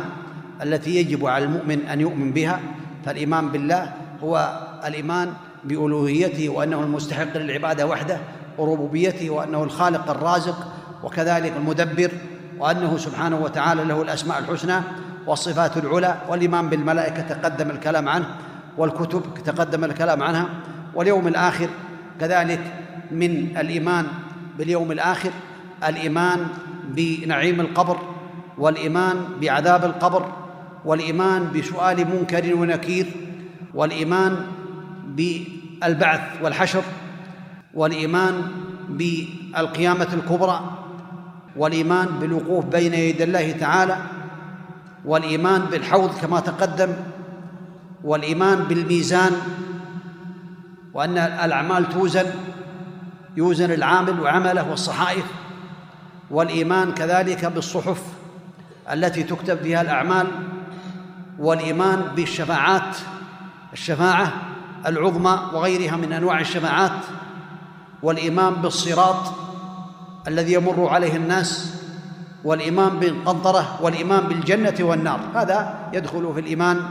التي 0.64 0.96
يجب 0.96 1.26
على 1.26 1.46
المؤمن 1.46 1.86
أن 1.86 2.02
يؤمن 2.02 2.32
بها. 2.32 2.60
فالإيمان 3.06 3.50
بالله 3.50 3.94
هو 4.24 4.60
الإيمان 4.86 5.34
بألوهيته 5.66 6.50
وأنه 6.50 6.80
المستحق 6.80 7.38
للعبادة 7.38 7.88
وحده 7.88 8.18
وربوبيته 8.58 9.30
وأنه 9.30 9.64
الخالق 9.64 10.10
الرازق 10.10 10.68
وكذلك 11.04 11.54
المدبر 11.58 12.12
وأنه 12.60 12.98
سبحانه 12.98 13.40
وتعالى 13.40 13.84
له 13.84 14.02
الأسماء 14.02 14.40
الحسنى 14.40 14.82
والصفات 15.28 15.78
العلى 15.78 16.16
والايمان 16.30 16.70
بالملائكة 16.70 17.22
تقدم 17.22 17.70
الكلام 17.70 18.10
عنه 18.10 18.26
والكتب 18.78 19.24
تقدم 19.46 19.84
الكلام 19.84 20.24
عنها 20.24 20.50
واليوم 20.96 21.28
الآخر 21.28 21.70
كذلك 22.20 22.60
من 23.12 23.58
الإيمان 23.58 24.06
باليوم 24.58 24.92
الآخر 24.92 25.32
الإيمان 25.88 26.48
بنعيم 26.88 27.62
القبر 27.62 27.98
والإيمان 28.58 29.16
بعذاب 29.42 29.86
القبر 29.86 30.32
والإيمان 30.86 31.52
بسؤال 31.56 32.08
منكر 32.08 32.56
ونكير 32.56 33.06
والإيمان 33.74 34.38
بالبعث 35.82 36.22
والحشر 36.42 36.84
والإيمان 37.74 38.42
بالقيامة 38.90 40.08
الكبرى 40.14 40.62
والإيمان 41.56 42.08
بالوقوف 42.08 42.66
بين 42.66 42.94
يدي 42.94 43.24
الله 43.24 43.52
تعالى 43.52 43.98
والإيمان 45.06 45.62
بالحوض 45.62 46.18
كما 46.22 46.40
تقدم 46.40 46.94
والإيمان 48.04 48.64
بالميزان 48.64 49.32
وأن 50.94 51.18
الأعمال 51.18 51.90
توزن 51.90 52.26
يوزن 53.38 53.72
العامل 53.72 54.20
وعمله 54.20 54.70
والصحائف 54.70 55.26
والإيمان 56.32 56.92
كذلك 56.92 57.46
بالصحف 57.46 58.02
التي 58.94 59.24
تكتب 59.24 59.58
فيها 59.58 59.82
الأعمال 59.82 60.28
والإيمان 61.40 62.02
بالشفاعات 62.16 62.98
الشفاعة 63.74 64.55
العظمى 64.88 65.40
وغيرها 65.54 65.96
من 65.96 66.14
أنواع 66.14 66.40
الشفاعات 66.40 67.06
والإيمان 68.04 68.54
بالصراط 68.54 69.34
الذي 70.28 70.54
يمر 70.54 70.88
عليه 70.88 71.16
الناس 71.16 71.76
والإيمان 72.44 73.00
بالقنطرة 73.00 73.80
والإيمان 73.82 74.24
بالجنة 74.24 74.76
والنار. 74.80 75.20
هذا 75.36 75.90
يدخل 75.94 76.34
في 76.34 76.40
الإيمان 76.40 76.82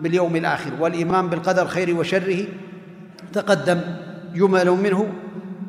باليوم 0.00 0.36
الآخر. 0.36 0.70
والإيمان 0.80 1.28
بالقدر 1.28 1.66
خيره 1.66 1.92
وشره 1.98 2.46
تقدم 3.32 3.80
جمل 4.34 4.70
منه 4.70 5.12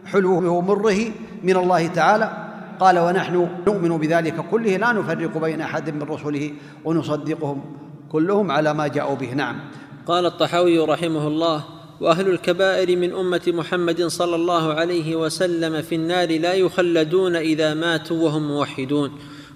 حلوة 0.05 0.49
ومره 0.49 0.97
من 1.43 1.55
الله 1.55 1.87
تعالى. 1.87 2.47
قال 2.79 2.99
ونحن 2.99 3.47
نؤمن 3.67 3.97
بذلك 3.97 4.35
كله 4.51 4.77
لا 4.77 4.91
نفرق 4.91 5.37
بين 5.37 5.61
أحد 5.61 5.89
من 5.89 6.01
رسله 6.01 6.53
ونصدقهم 6.85 7.61
كلهم 8.11 8.51
على 8.51 8.73
ما 8.73 8.87
جاءوا 8.87 9.15
به. 9.15 9.33
نعم. 9.33 9.59
قال 10.07 10.25
الطحاوي 10.25 10.79
رحمه 10.79 11.27
الله 11.27 11.63
وأهل 12.01 12.29
الكبائر 12.29 12.97
من 12.97 13.13
أمة 13.13 13.41
محمد 13.47 14.03
صلى 14.03 14.35
الله 14.35 14.73
عليه 14.73 15.15
وسلم 15.15 15.81
في 15.81 15.95
النار 15.95 16.39
لا 16.39 16.53
يخلدون 16.53 17.35
إذا 17.35 17.73
ماتوا 17.73 18.23
وهم 18.23 18.47
موحدون 18.47 19.11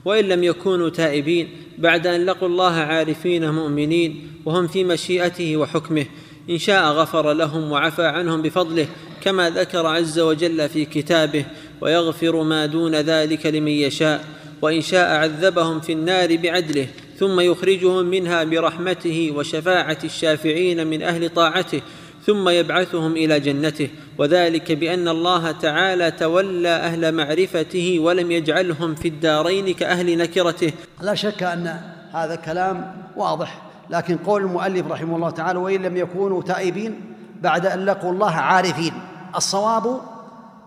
وإن 0.05 0.25
لم 0.25 0.43
يكونوا 0.43 0.89
تائبين 0.89 1.49
بعد 1.77 2.07
أن 2.07 2.25
لقوا 2.25 2.47
الله 2.47 2.73
عارفين 2.73 3.51
مؤمنين 3.51 4.27
وهم 4.45 4.67
في 4.67 4.83
مشيئته 4.83 5.57
وحكمه 5.57 6.05
إن 6.49 6.57
شاء 6.57 6.91
غفر 6.91 7.33
لهم 7.33 7.71
وعفى 7.71 8.05
عنهم 8.05 8.41
بفضله 8.41 8.87
كما 9.21 9.49
ذكر 9.49 9.85
عز 9.85 10.19
وجل 10.19 10.69
في 10.69 10.85
كتابه 10.85 11.45
ويغفر 11.81 12.43
ما 12.43 12.65
دون 12.65 12.95
ذلك 12.95 13.45
لمن 13.45 13.71
يشاء 13.71 14.25
وإن 14.61 14.81
شاء 14.81 15.15
عذبهم 15.15 15.79
في 15.79 15.93
النار 15.93 16.37
بعدله. 16.37 16.87
ثم 17.21 17.39
يخرجهم 17.39 18.05
منها 18.05 18.43
برحمته 18.43 19.33
وشفاعة 19.35 19.97
الشافعين 20.03 20.87
من 20.87 21.01
أهل 21.01 21.29
طاعته 21.29 21.81
ثم 22.25 22.49
يبعثهم 22.49 23.11
إلى 23.11 23.39
جنته. 23.39 23.89
وذلك 24.17 24.71
بأن 24.71 25.07
الله 25.07 25.51
تعالى 25.51 26.11
تولى 26.11 26.69
أهل 26.69 27.11
معرفته 27.11 27.99
ولم 27.99 28.31
يجعلهم 28.31 28.95
في 28.95 29.07
الدارين 29.07 29.73
كأهل 29.73 30.17
نكرته. 30.17 30.71
لا 31.01 31.15
شك 31.15 31.43
أن 31.43 31.81
هذا 32.13 32.35
كلام 32.35 32.93
واضح 33.17 33.61
لكن 33.89 34.17
قول 34.17 34.41
المؤلف 34.41 34.87
رحمه 34.87 35.15
الله 35.15 35.29
تعالى 35.29 35.59
وإن 35.59 35.81
لم 35.81 35.97
يكونوا 35.97 36.41
تائبين 36.41 37.01
بعد 37.41 37.65
أن 37.65 37.85
لقوا 37.85 38.11
الله 38.11 38.31
عارفين 38.31 38.93
الصواب 39.35 40.01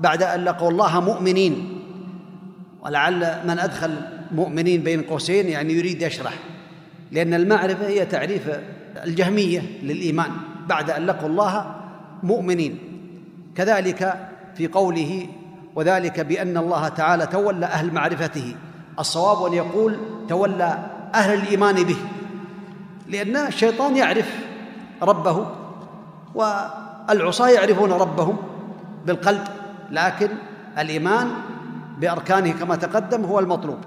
بعد 0.00 0.22
أن 0.22 0.44
لقوا 0.44 0.70
الله 0.70 1.00
مؤمنين 1.00 1.82
ولعل 2.82 3.40
من 3.44 3.58
أدخل 3.58 4.13
مؤمنين 4.32 4.82
بين 4.82 5.02
قوسين 5.02 5.48
يعني 5.48 5.72
يريد 5.72 6.02
يشرح. 6.02 6.32
لأن 7.12 7.34
المعرفة 7.34 7.86
هي 7.86 8.06
تعريف 8.06 8.50
الجهمية 9.04 9.62
للإيمان. 9.82 10.30
بعد 10.68 10.90
أن 10.90 11.06
لقوا 11.06 11.28
الله 11.28 11.74
مؤمنين. 12.22 12.78
كذلك 13.56 14.28
في 14.56 14.66
قوله 14.66 15.26
وذلك 15.74 16.20
بأن 16.20 16.56
الله 16.56 16.88
تعالى 16.88 17.26
تولى 17.26 17.66
أهل 17.66 17.92
معرفته. 17.92 18.54
الصواب 18.98 19.46
أن 19.46 19.52
يقول 19.52 19.98
تولى 20.28 20.78
أهل 21.14 21.34
الإيمان 21.34 21.84
به. 21.84 21.96
لأن 23.08 23.36
الشيطان 23.36 23.96
يعرف 23.96 24.38
ربه 25.02 25.46
والعصاة 26.34 27.48
يعرفون 27.48 27.92
ربهم 27.92 28.36
بالقلب. 29.06 29.44
لكن 29.90 30.28
الإيمان 30.78 31.30
بأركانه 32.00 32.52
كما 32.52 32.76
تقدم 32.76 33.24
هو 33.24 33.38
المطلوب. 33.38 33.78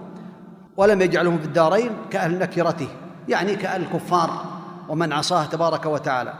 ولم 0.77 1.01
يجعلهم 1.01 1.39
في 1.39 1.45
الدارين 1.45 1.91
كأهل 2.11 2.39
نكرته 2.39 2.87
يعني 3.29 3.55
كأهل 3.55 3.81
الكفار. 3.81 4.57
ومن 4.89 5.13
عصاه 5.13 5.45
تبارك 5.45 5.85
وتعالى. 5.85 6.33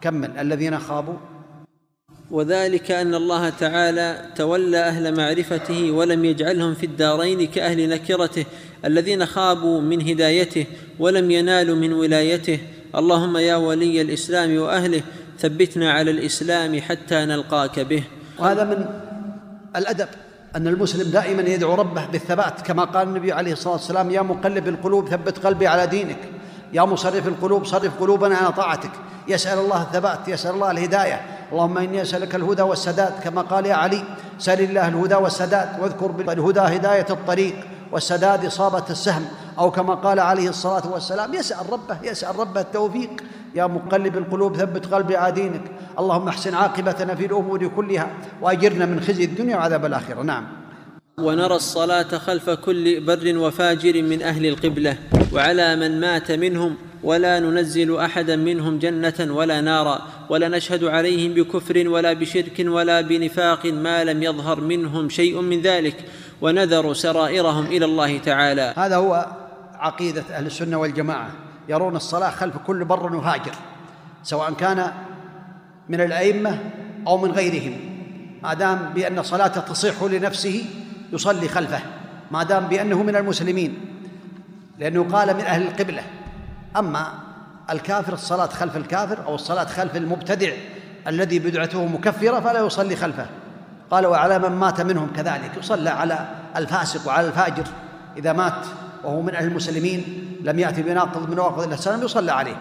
كمل 0.00 0.38
الذين 0.38 0.78
خابوا. 0.78 1.14
وذلك 2.30 2.90
أن 2.90 3.14
الله 3.14 3.48
تعالى 3.50 4.32
تولى 4.36 4.78
أهل 4.78 5.16
معرفته 5.16 5.90
ولم 5.90 6.24
يجعلهم 6.24 6.74
في 6.74 6.86
الدارين 6.86 7.46
كأهل 7.46 7.88
نكرته. 7.88 8.44
الذين 8.84 9.26
خابوا 9.26 9.80
من 9.80 10.08
هدايته 10.08 10.66
ولم 10.98 11.30
ينالوا 11.30 11.76
من 11.76 11.92
ولايته. 11.92 12.58
اللهم 12.94 13.36
يا 13.36 13.56
ولي 13.56 14.00
الإسلام 14.00 14.56
وأهله 14.56 15.02
ثبتنا 15.38 15.92
على 15.92 16.10
الإسلام 16.10 16.80
حتى 16.80 17.24
نلقاك 17.24 17.80
به. 17.80 18.04
وهذا 18.38 18.64
من 18.64 18.86
الأدب. 19.76 20.08
أن 20.56 20.66
المسلم 20.66 21.10
دائما 21.10 21.42
يدعو 21.42 21.74
ربه 21.74 22.06
بالثبات 22.06 22.60
كما 22.60 22.84
قال 22.84 23.08
النبي 23.08 23.32
عليه 23.32 23.52
الصلاة 23.52 23.72
والسلام 23.72 24.10
يا 24.10 24.22
مقلب 24.22 24.68
القلوب 24.68 25.08
ثبت 25.08 25.46
قلبي 25.46 25.66
على 25.66 25.86
دينك. 25.86 26.18
يا 26.72 26.82
مصرف 26.82 27.28
القلوب 27.28 27.64
صرف 27.64 28.00
قلوبنا 28.00 28.36
على 28.36 28.52
طاعتك. 28.52 28.90
يسأل 29.28 29.58
الله 29.58 29.82
الثبات 29.82 30.28
يسأل 30.28 30.54
الله 30.54 30.70
الهداية. 30.70 31.20
اللهم 31.52 31.78
إني 31.78 32.02
أسألك 32.02 32.34
الهدى 32.34 32.62
والسداد 32.62 33.12
كما 33.24 33.42
قال 33.42 33.66
يا 33.66 33.74
علي 33.74 34.04
سل 34.38 34.60
الله 34.60 34.88
الهدى 34.88 35.14
والسداد 35.14 35.68
واذكر 35.80 36.06
بالهدى 36.06 36.60
هداية 36.60 37.06
الطريق 37.10 37.54
والسداد 37.92 38.44
إصابة 38.44 38.84
السهم. 38.90 39.26
أو 39.58 39.70
كما 39.70 39.94
قال 39.94 40.20
عليه 40.20 40.48
الصلاة 40.48 40.92
والسلام 40.92 41.34
يسأل 41.34 41.72
ربه 41.72 41.98
يسأل 42.02 42.38
ربه 42.38 42.60
التوفيق. 42.60 43.10
يا 43.56 43.66
مقلب 43.66 44.16
القلوب 44.16 44.56
ثبت 44.56 44.86
قلبي 44.86 45.16
على 45.16 45.32
دينك. 45.32 45.62
اللهم 45.98 46.28
احسن 46.28 46.54
عاقبتنا 46.54 47.14
في 47.14 47.26
الأمور 47.26 47.66
كلها 47.66 48.10
وأجرنا 48.42 48.86
من 48.86 49.00
خزي 49.00 49.24
الدنيا 49.24 49.56
وعذاب 49.56 49.84
الآخرة. 49.84 50.22
نعم. 50.22 50.46
ونرى 51.18 51.54
الصلاة 51.54 52.18
خلف 52.18 52.50
كل 52.50 53.00
بر 53.00 53.38
وفاجر 53.38 54.02
من 54.02 54.22
أهل 54.22 54.46
القبلة 54.46 54.96
وعلى 55.32 55.76
من 55.76 56.00
مات 56.00 56.32
منهم 56.32 56.76
ولا 57.02 57.40
ننزل 57.40 57.96
أحدا 57.96 58.36
منهم 58.36 58.78
جنة 58.78 59.14
ولا 59.20 59.60
نارا 59.60 59.98
ولا 60.28 60.48
نشهد 60.48 60.84
عليهم 60.84 61.34
بكفر 61.34 61.88
ولا 61.88 62.12
بشرك 62.12 62.58
ولا 62.60 63.00
بنفاق 63.00 63.66
ما 63.66 64.04
لم 64.04 64.22
يظهر 64.22 64.60
منهم 64.60 65.08
شيء 65.08 65.40
من 65.40 65.60
ذلك 65.60 65.96
ونذر 66.40 66.92
سرائرهم 66.92 67.66
إلى 67.66 67.84
الله 67.84 68.18
تعالى. 68.18 68.74
هذا 68.76 68.96
هو 68.96 69.26
عقيدة 69.74 70.24
أهل 70.30 70.46
السنة 70.46 70.76
والجماعة. 70.76 71.45
يرون 71.68 71.96
الصلاة 71.96 72.30
خلف 72.30 72.56
كل 72.56 72.84
بر 72.84 73.16
وفاجر 73.16 73.52
سواء 74.22 74.52
كان 74.52 74.92
من 75.88 76.00
الأئمة 76.00 76.58
أو 77.06 77.18
من 77.18 77.30
غيرهم. 77.30 77.76
ما 78.42 78.54
دام 78.54 78.92
بأن 78.94 79.22
صلاته 79.22 79.60
تصح 79.60 80.02
لنفسه 80.02 80.64
يصلي 81.12 81.48
خلفه 81.48 81.80
ما 82.30 82.42
دام 82.42 82.66
بأنه 82.66 83.02
من 83.02 83.16
المسلمين 83.16 83.78
لأنه 84.78 85.04
قال 85.12 85.34
من 85.34 85.40
أهل 85.40 85.62
القبلة. 85.62 86.02
أما 86.76 87.12
الكافر 87.70 88.12
الصلاة 88.12 88.46
خلف 88.46 88.76
الكافر 88.76 89.26
أو 89.26 89.34
الصلاة 89.34 89.64
خلف 89.64 89.96
المبتدع 89.96 90.52
الذي 91.06 91.38
بدعته 91.38 91.86
مكفرة 91.86 92.40
فلا 92.40 92.66
يصلي 92.66 92.96
خلفه. 92.96 93.26
قال 93.90 94.06
وعلى 94.06 94.38
من 94.38 94.48
مات 94.48 94.80
منهم 94.80 95.12
كذلك. 95.16 95.50
يصلى 95.58 95.90
على 95.90 96.28
الفاسق 96.56 97.08
وعلى 97.08 97.26
الفاجر. 97.26 97.64
إذا 98.16 98.32
مات 98.32 98.66
وهو 99.06 99.20
من 99.20 99.34
أهل 99.34 99.46
المسلمين 99.46 100.04
لم 100.42 100.58
يأتي 100.58 100.82
بناقض 100.82 101.30
من 101.30 101.36
نواقض 101.36 101.62
الاسلام 101.62 102.02
يصلى 102.02 102.32
عليه. 102.32 102.56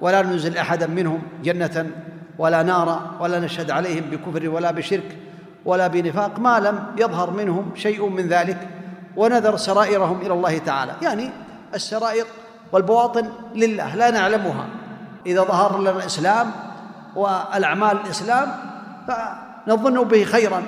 ولا 0.00 0.22
ننزل 0.22 0.58
أحدا 0.58 0.86
منهم 0.86 1.22
جنة 1.44 1.90
ولا 2.38 2.62
نارا 2.62 3.16
ولا 3.20 3.40
نشهد 3.40 3.70
عليهم 3.70 4.04
بكفر 4.10 4.48
ولا 4.48 4.70
بشرك 4.70 5.16
ولا 5.64 5.86
بنفاق 5.86 6.38
ما 6.38 6.60
لم 6.60 6.78
يظهر 6.98 7.30
منهم 7.30 7.70
شيء 7.74 8.08
من 8.08 8.28
ذلك. 8.28 8.68
ونذر 9.16 9.56
سرائرهم 9.56 10.20
إلى 10.20 10.32
الله 10.32 10.58
تعالى. 10.58 10.92
يعني 11.02 11.30
السرائر 11.74 12.24
والبواطن 12.72 13.28
لله 13.54 13.96
لا 13.96 14.10
نعلمها. 14.10 14.66
إذا 15.26 15.42
ظهر 15.42 15.80
لنا 15.80 15.90
الإسلام 15.90 16.50
والأعمال 17.16 17.96
الإسلام 18.04 18.48
فنظن 19.08 20.04
به 20.04 20.24
خيرا. 20.24 20.62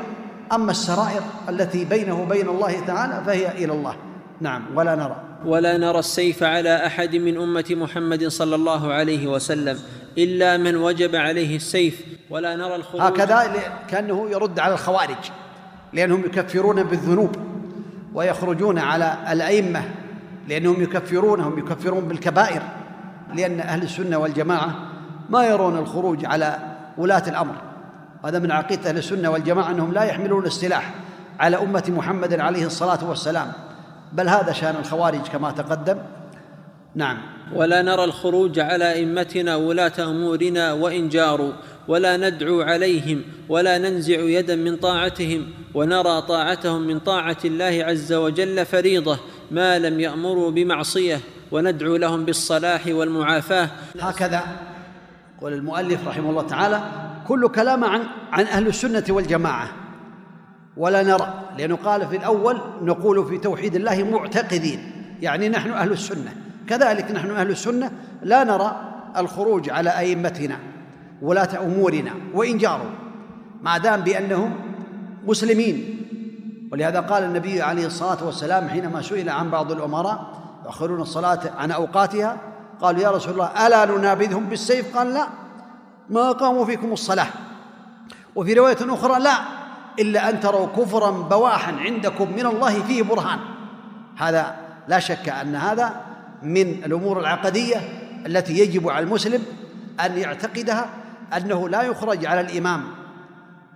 أما 0.53 0.71
السرائر 0.71 1.23
التي 1.49 1.85
بينه 1.85 2.23
وبين 2.23 2.49
الله 2.49 2.81
تعالى 2.87 3.23
فهي 3.27 3.65
إلى 3.65 3.73
الله. 3.73 3.95
نعم. 4.41 4.63
ولا 4.75 4.95
نرى. 4.95 5.17
ولا 5.45 5.77
نرى 5.77 5.99
السيف 5.99 6.43
على 6.43 6.87
أحد 6.87 7.17
من 7.17 7.37
أمة 7.37 7.65
محمد 7.71 8.29
صلى 8.29 8.55
الله 8.55 8.93
عليه 8.93 9.27
وسلم 9.27 9.79
إلا 10.19 10.57
من 10.57 10.77
وجب 10.77 11.17
عليه 11.17 11.57
السيف 11.57 12.05
ولا 12.31 12.57
نرى 12.57 12.75
الخروج. 12.75 13.03
هكذا 13.03 13.53
كأنه 13.89 14.31
يرد 14.31 14.59
على 14.59 14.75
الخوارج 14.75 15.31
لأنهم 15.93 16.25
يكفرون 16.25 16.83
بالذنوب 16.83 17.37
ويخرجون 18.15 18.79
على 18.79 19.17
الأئمة 19.33 19.83
لأنهم 20.49 20.83
يكفرونهم 20.83 21.59
يكفرون 21.59 22.09
بالكبائر 22.09 22.63
لأن 23.35 23.61
أهل 23.61 23.83
السنة 23.83 24.19
والجماعة 24.19 24.75
ما 25.31 25.47
يرون 25.47 25.79
الخروج 25.79 26.25
على 26.25 26.59
ولاة 26.99 27.23
الأمر. 27.29 27.55
هذا 28.25 28.39
من 28.39 28.51
عقيدة 28.51 28.91
أهل 28.91 28.99
السنة 28.99 29.31
والجماعة 29.31 29.71
أنهم 29.71 29.93
لا 29.93 30.03
يحملون 30.03 30.47
السلاح 30.47 30.95
على 31.41 31.57
أمة 31.57 31.85
محمد 31.89 32.41
عليه 32.41 32.67
الصلاة 32.67 33.09
والسلام. 33.09 33.53
بل 34.13 34.29
هذا 34.29 34.53
شأن 34.53 34.77
الخوارج 34.77 35.21
كما 35.21 35.51
تقدم. 35.51 35.99
نعم. 36.95 37.19
ولا 37.55 37.83
نرى 37.83 38.05
الخروج 38.05 38.59
على 38.59 38.93
ائمتنا 38.93 39.57
ولاة 39.57 39.93
أمورنا 39.99 40.73
وإن 40.73 41.09
جاروا 41.09 41.53
ولا 41.89 42.17
ندعو 42.17 42.61
عليهم 42.61 43.23
ولا 43.49 43.79
ننزع 43.79 44.21
يدا 44.21 44.57
من 44.57 44.77
طاعتهم 44.77 45.47
ونرى 45.75 46.23
طاعتهم 46.23 46.87
من 46.87 46.99
طاعة 46.99 47.37
الله 47.45 47.85
عز 47.85 48.13
وجل 48.13 48.67
فريضة 48.67 49.19
ما 49.51 49.79
لم 49.79 50.01
يأمروا 50.01 50.51
بمعصية 50.51 51.21
وندعو 51.51 51.97
لهم 51.97 52.25
بالصلاح 52.25 52.87
والمعافاة. 52.87 53.71
هكذا 54.01 54.43
قول 55.41 55.53
المؤلف 55.53 56.09
رحمه 56.09 56.31
الله 56.31 56.43
تعالى 56.43 56.83
كل 57.29 57.49
كلام 57.49 57.85
عن 57.85 58.01
عن 58.33 58.45
أهل 58.45 58.67
السنة 58.67 59.05
والجماعة. 59.09 59.69
ولا 60.81 61.03
نرى 61.03 61.35
لأنه 61.59 61.77
قال 61.77 62.07
في 62.09 62.17
الأول 62.17 62.61
نقول 62.83 63.27
في 63.27 63.39
توحيد 63.39 63.75
الله 63.75 64.05
معتقدين 64.05 64.93
يعني 65.21 65.49
نحن 65.49 65.71
أهل 65.71 65.93
السنة. 65.93 66.35
كذلك 66.69 67.11
نحن 67.11 67.31
أهل 67.31 67.51
السنة 67.51 67.91
لا 68.23 68.45
نرى 68.45 68.81
الخروج 69.17 69.71
على 69.71 69.91
أئمتنا 69.99 70.57
ولاة 71.23 71.49
أمورنا 71.63 72.11
وإن 72.35 72.59
جاروا 72.59 72.91
ما 73.63 73.79
دام 73.79 74.01
بأنهم 74.01 74.55
مسلمين. 75.27 76.07
ولهذا 76.73 77.01
قال 77.01 77.23
النبي 77.23 77.63
عليه 77.63 77.87
الصلاة 77.87 78.27
والسلام 78.27 78.69
حينما 78.69 79.03
سئل 79.03 79.29
عن 79.29 79.51
بعض 79.51 79.73
الأمراء 79.73 80.27
يؤخرون 80.65 81.01
الصلاة 81.01 81.41
عن 81.59 81.71
أوقاتها 81.71 82.37
قالوا 82.81 83.01
يا 83.01 83.11
رسول 83.11 83.33
الله 83.33 83.67
ألا 83.67 83.85
ننابذهم 83.85 84.45
بالسيف؟ 84.45 84.97
قال 84.97 85.15
لا. 85.15 85.27
ما 86.11 86.33
قاموا 86.33 86.65
فيكم 86.65 86.93
الصلاة. 86.93 87.27
وفي 88.35 88.55
رواية 88.55 88.79
أخرى 88.81 89.21
لا. 89.21 89.60
إلا 89.99 90.31
أن 90.31 90.41
تروا 90.41 90.67
كفرا 90.67 91.11
بواحا 91.11 91.73
عندكم 91.73 92.33
من 92.33 92.47
الله 92.47 92.83
فيه 92.83 93.03
برهان. 93.03 93.39
هذا 94.17 94.57
لا 94.89 94.99
شك 94.99 95.29
أن 95.29 95.55
هذا 95.55 96.01
من 96.43 96.85
الأمور 96.85 97.21
العقدية 97.21 97.77
التي 98.27 98.59
يجب 98.59 98.89
على 98.89 99.05
المسلم 99.05 99.43
أن 100.05 100.19
يعتقدها 100.19 100.87
أنه 101.37 101.69
لا 101.69 101.83
يخرج 101.83 102.27
على 102.27 102.41
الإمام 102.41 102.85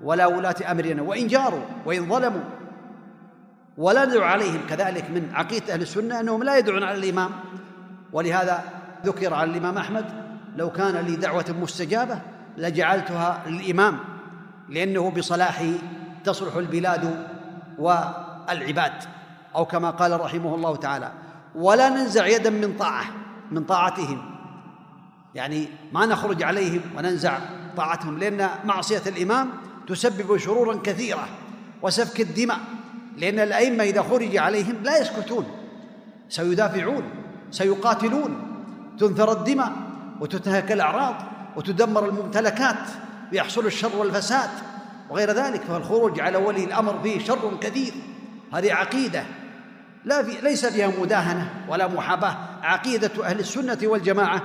ولا 0.03 0.27
ولاة 0.27 0.57
أمرنا 0.71 1.03
وإن 1.03 1.27
جاروا 1.27 1.63
وإن 1.87 2.09
ظلموا 2.09 2.45
ولا 3.79 4.05
ندعو 4.05 4.23
عليهم 4.23 4.61
كذلك 4.69 5.11
من 5.11 5.31
عقيدة 5.35 5.75
أهل 5.75 5.83
السنة 5.83 6.21
أنهم 6.21 6.43
لا 6.43 6.59
يدعون 6.59 6.83
على 6.83 6.99
الإمام. 6.99 7.31
ولهذا 8.13 8.65
ذكر 9.05 9.35
عن 9.35 9.51
الإمام 9.51 9.79
أحمد 9.79 10.05
لو 10.57 10.71
كان 10.71 10.97
لي 10.97 11.17
دعوة 11.17 11.55
مستجابة 11.61 12.19
لجعلتها 12.57 13.43
للإمام 13.47 13.99
لأنه 14.69 15.11
بصلاحه 15.11 15.65
تصلح 16.25 16.57
البلاد 16.57 17.27
والعباد 17.79 18.93
أو 19.55 19.65
كما 19.65 19.91
قال 19.91 20.21
رحمه 20.21 20.55
الله 20.55 20.77
تعالى 20.77 21.13
ولا 21.55 21.89
ننزع 21.89 22.27
يدا 22.27 22.51
من 22.51 22.77
طاعة 22.77 23.05
من 23.51 23.65
طاعتهم. 23.65 24.35
يعني 25.35 25.69
ما 25.93 26.07
نخرج 26.07 26.43
عليهم 26.43 26.81
وننزع 26.97 27.39
طاعتهم 27.77 28.19
لأن 28.19 28.49
معصية 28.65 29.03
الإمام 29.07 29.51
تسبب 29.89 30.37
شرورا 30.37 30.81
كثيرة 30.85 31.29
وسفك 31.83 32.21
الدماء 32.21 32.59
لأن 33.17 33.39
الأئمة 33.39 33.85
إذا 33.85 34.03
خرج 34.03 34.37
عليهم 34.37 34.77
لا 34.83 34.99
يسكتون 34.99 35.47
سيدافعون 36.29 37.03
سيقاتلون 37.51 38.43
تنثر 38.99 39.33
الدماء 39.33 39.73
وتنتهك 40.21 40.73
الأعراض 40.73 41.15
وتدمر 41.57 42.09
الممتلكات 42.09 42.89
ويحصل 43.33 43.67
الشر 43.67 43.97
والفساد. 43.97 44.51
وغير 45.15 45.31
ذلك 45.31 45.63
فالخروج 45.63 46.21
على 46.21 46.39
ولي 46.39 46.65
الأمر 46.65 46.99
فيه 47.03 47.19
شر 47.19 47.57
كثير 47.61 47.95
هذه 48.53 48.75
عقيدة 48.75 49.25
لا 50.05 50.23
في 50.23 50.41
ليس 50.43 50.67
فيها 50.67 50.89
مداهنة 51.01 51.51
ولا 51.69 51.89
محاباة. 51.89 52.37
عقيدة 52.63 53.25
أهل 53.25 53.41
السنة 53.41 53.79
والجماعة 53.83 54.43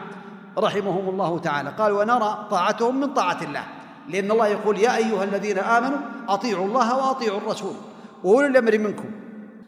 رحمهم 0.58 1.10
الله 1.10 1.40
تعالى. 1.40 1.70
قال 1.70 1.92
ونرى 1.92 2.48
طاعتهم 2.52 3.00
من 3.00 3.14
طاعة 3.14 3.38
الله. 3.42 3.64
لأن 4.10 4.32
الله 4.32 4.48
يقول 4.48 4.80
يا 4.80 4.96
أيها 4.96 5.24
الذين 5.24 5.60
آمنوا 5.60 5.98
أطيعوا 6.30 6.66
الله 6.66 6.98
وأطيعوا 6.98 7.38
الرسول. 7.38 7.74
وأولي 8.24 8.48
الأمر 8.48 8.78
منكم 8.78 9.12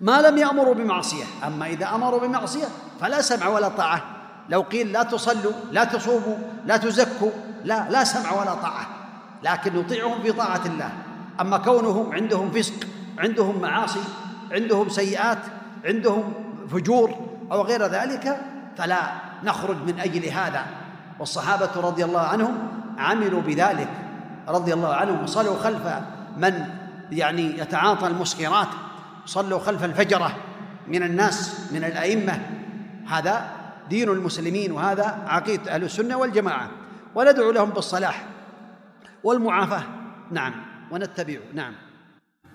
ما 0.01 0.21
لم 0.21 0.37
يأمروا 0.37 0.73
بمعصية. 0.73 1.25
أما 1.47 1.67
إذا 1.67 1.95
أمروا 1.95 2.19
بمعصية 2.19 2.67
فلا 2.99 3.21
سمع 3.21 3.47
ولا 3.47 3.67
طاعة. 3.67 4.01
لو 4.49 4.61
قيل 4.61 4.91
لا 4.91 5.03
تصلوا 5.03 5.53
لا 5.71 5.83
تصوموا 5.83 6.37
لا 6.65 6.77
تزكوا. 6.77 7.31
لا 7.63 7.87
لا 7.89 8.03
سمع 8.03 8.41
ولا 8.41 8.53
طاعة. 8.53 9.00
لكن 9.43 9.75
نطيعهم 9.75 10.21
في 10.21 10.31
طاعة 10.31 10.65
الله. 10.65 10.91
أما 11.41 11.57
كونهم 11.57 12.13
عندهم 12.13 12.51
فسق 12.51 12.87
عندهم 13.17 13.61
معاصي 13.61 13.99
عندهم 14.51 14.89
سيئات 14.89 15.37
عندهم 15.85 16.33
فجور 16.71 17.15
أو 17.51 17.61
غير 17.61 17.85
ذلك 17.85 18.37
فلا 18.77 19.01
نخرج 19.43 19.77
من 19.87 19.99
أجل 19.99 20.25
هذا. 20.25 20.65
والصحابة 21.19 21.69
رضي 21.75 22.05
الله 22.05 22.21
عنهم 22.21 22.57
عملوا 22.97 23.41
بذلك. 23.41 23.89
رضي 24.47 24.73
الله 24.73 24.93
عنهم 24.93 25.23
وصلوا 25.23 25.57
خلف 25.57 25.81
من 26.37 26.65
يعني 27.11 27.59
يتعاطى 27.59 28.07
المسكرات 28.07 28.67
صلوا 29.25 29.59
خلف 29.59 29.83
الفجرة 29.83 30.35
من 30.87 31.03
الناس 31.03 31.67
من 31.71 31.83
الأئمة. 31.83 32.39
هذا 33.07 33.45
دين 33.89 34.09
المسلمين 34.09 34.71
وهذا 34.71 35.17
عقيدة 35.27 35.75
أهل 35.75 35.83
السنة 35.83 36.15
والجماعة. 36.15 36.69
وندعو 37.15 37.51
لهم 37.51 37.69
بالصلاح. 37.69 38.23
والمعافاة. 39.23 39.83
نعم. 40.31 40.53
ونتبع. 40.91 41.37
نعم. 41.53 41.73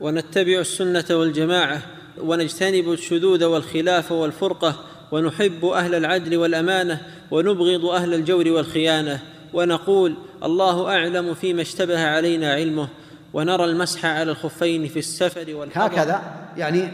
ونتبع 0.01 0.61
السنة 0.61 1.05
والجماعة 1.11 1.83
ونجتنب 2.19 2.93
الشذوذ 2.93 3.45
والخلاف 3.45 4.13
والفرقة 4.13 4.85
ونحب 5.13 5.65
أهل 5.65 5.95
العدل 5.95 6.37
والأمانة 6.37 7.01
ونبغض 7.31 7.85
أهل 7.85 8.15
الجور 8.15 8.49
والخيانة 8.49 9.23
ونقول 9.55 10.17
الله 10.43 10.95
أعلم 10.95 11.35
فيما 11.35 11.63
اشتبه 11.63 12.07
علينا 12.07 12.53
علمه 12.53 12.89
ونرى 13.33 13.65
المسح 13.65 14.05
على 14.05 14.31
الخفين 14.31 14.89
في 14.89 14.99
السفر 14.99 15.55
والحضر 15.55 15.87
هكذا 15.87 16.23
يعني 16.57 16.89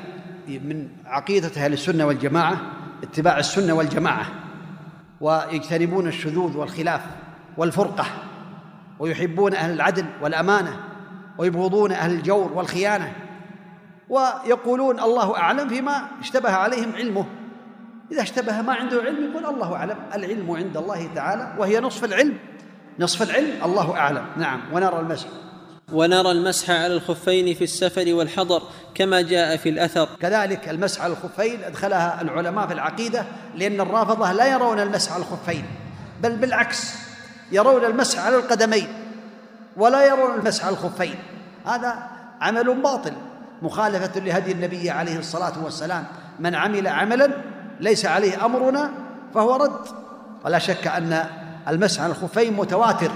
من 0.49 0.89
عقيدة 1.05 1.51
أهل 1.57 1.73
السنة 1.73 2.07
والجماعة 2.07 2.61
اتباع 3.03 3.39
السنة 3.39 3.75
والجماعة 3.75 4.27
ويجتنبون 5.21 6.09
الشذوذ 6.09 6.57
والخلاف 6.57 7.01
والفرقة. 7.57 8.07
ويحبون 9.03 9.55
أهل 9.55 9.71
العدل 9.71 10.05
والأمانة 10.23 10.81
ويبغضون 11.39 11.93
أهل 11.93 12.11
الجور 12.11 12.53
والخيانة 12.53 13.13
ويقولون 14.09 15.01
الله 15.01 15.37
أعلم 15.37 15.69
فيما 15.69 16.07
اشتبه 16.21 16.51
عليهم 16.51 16.93
علمه. 16.97 17.27
إذا 18.13 18.23
اشتبه 18.23 18.63
ما 18.63 18.75
عنده 18.75 19.03
علم 19.03 19.31
يقول 19.31 19.55
الله 19.55 19.75
أعلم. 19.75 19.97
العلم 20.15 20.51
عند 20.51 20.77
الله 20.77 21.09
تعالى 21.15 21.55
وهي 21.59 21.81
نصف 21.81 22.05
العلم. 22.05 22.39
نصف 22.99 23.23
العلم 23.23 23.65
الله 23.65 23.97
أعلم. 23.97 24.27
نعم. 24.37 24.61
ونرى 24.73 25.01
المسح. 25.01 25.27
ونرى 25.93 26.31
المسح 26.31 26.71
على 26.71 26.95
الخفين 26.95 27.55
في 27.55 27.65
السفر 27.65 28.15
والحضر 28.15 28.63
كما 28.95 29.21
جاء 29.21 29.57
في 29.57 29.69
الأثر. 29.69 30.09
كذلك 30.21 30.69
المسح 30.69 31.03
على 31.03 31.13
الخفين 31.13 31.65
أدخلها 31.65 32.23
العلماء 32.23 32.67
في 32.67 32.73
العقيدة 32.73 33.25
لأن 33.55 33.81
الرافضة 33.81 34.33
لا 34.33 34.53
يرون 34.53 34.81
المسح 34.81 35.13
على 35.13 35.23
الخفين 35.23 35.65
بل 36.23 36.37
بالعكس. 36.37 37.12
يرون 37.53 37.85
المسح 37.85 38.27
على 38.27 38.37
القدمين 38.37 38.89
ولا 39.77 40.07
يرون 40.07 40.35
المسح 40.35 40.65
على 40.65 40.73
الخفين. 40.73 41.15
هذا 41.67 42.09
عمل 42.41 42.83
باطل 42.83 43.13
مخالفة 43.63 44.21
لهدي 44.21 44.53
النبي 44.53 44.91
عليه 44.91 45.19
الصلاة 45.19 45.65
والسلام. 45.65 46.05
من 46.41 46.55
عمل 46.55 46.89
عملا 46.89 47.31
ليس 47.81 48.07
عليه 48.07 48.45
أمرنا 48.45 48.91
فهو 49.35 49.57
رد. 49.57 49.87
ولا 50.45 50.59
شك 50.59 50.87
أن 50.87 51.25
المسح 51.69 52.03
على 52.03 52.11
الخفين 52.11 52.53
متواتر. 52.57 53.11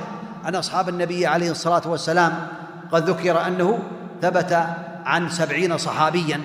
عن 0.44 0.54
أصحاب 0.54 0.88
النبي 0.88 1.26
عليه 1.26 1.50
الصلاة 1.50 1.82
والسلام 1.86 2.48
قد 2.92 3.10
ذكر 3.10 3.46
أنه 3.46 3.78
ثبت 4.22 4.66
عن 5.04 5.28
سبعين 5.28 5.78
صحابيا. 5.78 6.40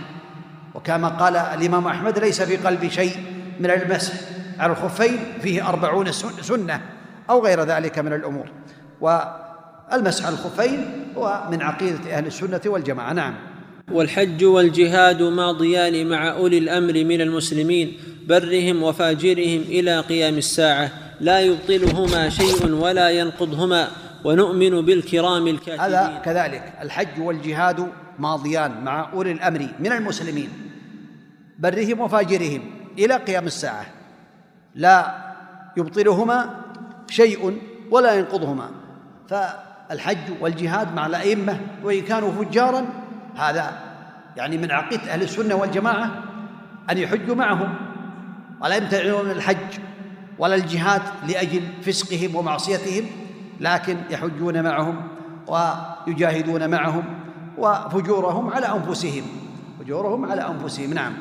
وكما 0.74 1.08
قال 1.08 1.36
الإمام 1.36 1.88
أحمد 1.88 2.20
ليس 2.20 2.42
في 2.42 2.58
قلبي 2.58 2.90
شيء 2.90 3.16
من 3.60 3.72
المسح 3.72 4.14
على 4.60 4.72
الخفين 4.72 5.34
فيه 5.42 5.70
أربعون 5.70 6.12
سنة. 6.12 6.82
أو 7.32 7.46
غير 7.46 7.64
ذلك 7.64 8.00
من 8.00 8.14
الأمور. 8.14 8.50
والمسح 9.02 10.26
على 10.26 10.36
الخفين 10.36 11.08
هو 11.18 11.44
من 11.52 11.62
عقيدة 11.62 12.18
أهل 12.18 12.28
السنة 12.28 12.62
والجماعة. 12.66 13.14
نعم. 13.14 13.36
والحج 13.92 14.44
والجهاد 14.44 15.22
ماضيان 15.22 16.10
مع 16.10 16.32
أولي 16.32 16.58
الأمر 16.58 16.94
من 16.94 17.22
المسلمين 17.22 17.98
برهم 18.28 18.84
وفاجرهم 18.84 19.62
إلى 19.62 20.00
قيام 20.00 20.38
الساعة. 20.38 20.92
لا 21.20 21.40
يبطلهما 21.40 22.30
شيء 22.30 22.72
ولا 22.74 23.10
ينقضهما 23.10 23.88
ونؤمن 24.24 24.82
بالكرام 24.82 25.48
الكاتبين. 25.48 25.80
هذا 25.80 26.22
كذلك. 26.26 26.74
الحج 26.82 27.20
والجهاد 27.20 27.88
ماضيان 28.20 28.84
مع 28.84 29.12
أولي 29.14 29.32
الأمر 29.32 29.68
من 29.80 29.92
المسلمين 29.92 30.50
برهم 31.60 32.00
وفاجرهم 32.00 32.62
إلى 32.98 33.16
قيام 33.16 33.46
الساعة. 33.46 33.86
لا 34.76 35.16
يبطلهما 35.78 36.61
شيء 37.12 37.58
ولا 37.92 38.14
ينقضهما. 38.14 38.72
فالحج 39.30 40.42
والجهاد 40.42 40.96
مع 40.96 41.06
الأئمة 41.06 41.60
وإن 41.84 42.02
كانوا 42.02 42.32
فجارا 42.32 42.86
هذا 43.36 43.80
يعني 44.38 44.58
من 44.58 44.72
عقيدة 44.72 45.14
أهل 45.14 45.22
السنة 45.22 45.56
والجماعة 45.56 46.12
أن 46.90 46.98
يحجوا 46.98 47.36
معهم. 47.36 47.76
ولا 48.62 48.76
يمتنعون 48.76 49.32
الحج 49.32 49.80
ولا 50.40 50.56
الجهاد 50.56 51.02
لأجل 51.28 51.62
فسقهم 51.82 52.36
ومعصيتهم 52.36 53.06
لكن 53.60 53.98
يحجون 54.10 54.64
معهم 54.64 55.08
ويجاهدون 55.48 56.70
معهم 56.70 57.04
وفجورهم 57.58 58.50
على 58.50 58.66
أنفسهم. 58.68 59.24
فجورهم 59.80 60.32
على 60.32 60.42
أنفسهم 60.48 60.94
نعم. 60.94 61.14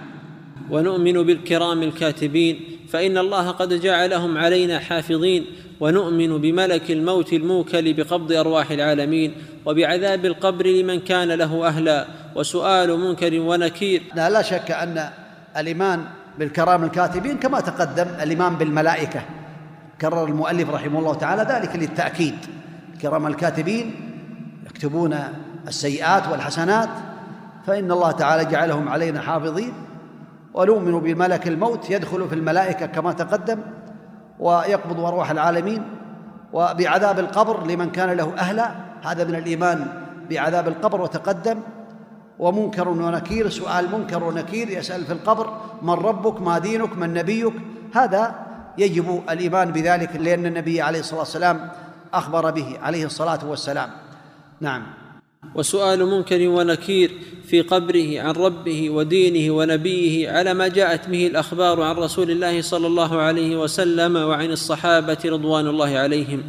ونؤمن 0.70 1.23
بالكرام 1.23 1.82
الكاتبين 1.82 2.60
فإن 2.89 3.18
الله 3.18 3.50
قد 3.50 3.81
جعلهم 3.81 4.39
علينا 4.39 4.78
حافظين 4.78 5.47
ونؤمن 5.81 6.39
بملك 6.39 6.90
الموت 6.90 7.32
الموكل 7.32 7.94
بقبض 7.94 8.32
أرواح 8.32 8.70
العالمين 8.70 9.34
وبعذاب 9.66 10.24
القبر 10.26 10.66
لمن 10.66 11.00
كان 11.00 11.28
له 11.28 11.66
أهلا 11.66 12.07
وسؤال 12.36 12.99
منكر 12.99 13.40
ونكير. 13.40 14.02
لا, 14.15 14.31
لا 14.31 14.42
شك 14.42 14.70
أن 14.70 15.10
الإيمان 15.57 16.05
بالكرام 16.39 16.84
الكاتبين 16.84 17.39
كما 17.39 17.60
تقدم 17.60 18.07
الإيمان 18.23 18.57
بالملائكة. 18.57 19.23
كرر 20.00 20.24
المؤلف 20.24 20.70
رحمه 20.70 20.99
الله 20.99 21.15
تعالى 21.15 21.42
ذلك 21.42 21.76
للتأكيد. 21.76 22.34
الكرام 22.94 23.26
الكاتبين 23.26 23.94
يكتبون 24.66 25.18
السيئات 25.68 26.28
والحسنات 26.28 26.89
فإن 27.66 27.92
الله 27.92 28.10
تعالى 28.10 28.44
جعلهم 28.44 28.89
علينا 28.89 29.20
حافظين. 29.20 29.73
ونؤمن 30.55 31.01
بملك 31.01 31.49
الموت 31.49 31.91
يدخل 31.91 32.29
في 32.29 32.35
الملائكة 32.35 32.87
كما 32.87 33.12
تقدم 33.12 33.59
ويقبض 34.39 35.01
أرواح 35.01 35.31
العالمين 35.31 35.83
وبعذاب 36.53 37.19
القبر 37.19 37.67
لمن 37.67 37.91
كان 37.91 38.11
له 38.11 38.35
أهلا. 38.39 38.70
هذا 39.03 39.25
من 39.25 39.35
الإيمان 39.35 39.87
بعذاب 40.31 40.69
القبر 40.69 41.01
وتقدم. 41.01 41.59
ومنكر 42.39 42.89
ونكير 42.89 43.49
سؤال 43.49 43.93
منكر 43.93 44.25
ونكير 44.25 44.69
يسأل 44.69 45.05
في 45.05 45.12
القبر 45.12 45.61
من 45.83 45.95
ربك؟ 45.95 46.41
ما 46.41 46.59
دينك؟ 46.59 46.97
من 46.97 47.15
نبيك؟ 47.15 47.53
هذا 47.95 48.35
يجب 48.79 49.23
الإيمان 49.31 49.73
بذلك 49.73 50.17
لأن 50.17 50.47
النبي 50.47 50.83
عليه 50.83 51.01
الصلاة 51.01 51.19
والسلام 51.19 51.70
أخبر 52.15 52.51
به 52.51 52.79
عليه 52.83 53.05
الصلاة 53.05 53.39
والسلام. 53.47 53.91
نعم. 54.61 54.83
وسؤال 55.55 56.07
منكر 56.07 56.49
ونكير 56.49 57.10
في 57.47 57.60
قبره 57.60 58.20
عن 58.20 58.31
ربه 58.31 58.91
ودينه 58.91 59.55
ونبيه 59.55 60.31
على 60.31 60.55
ما 60.55 60.69
جاءت 60.69 61.09
به 61.09 61.27
الأخبار 61.27 61.83
عن 61.83 61.94
رسول 61.94 62.31
الله 62.31 62.62
صلى 62.62 62.86
الله 62.86 63.17
عليه 63.17 63.57
وسلم 63.57 64.17
وعن 64.17 64.51
الصحابة 64.51 65.19
رضوان 65.25 65.67
الله 65.67 65.99
عليهم. 65.99 66.43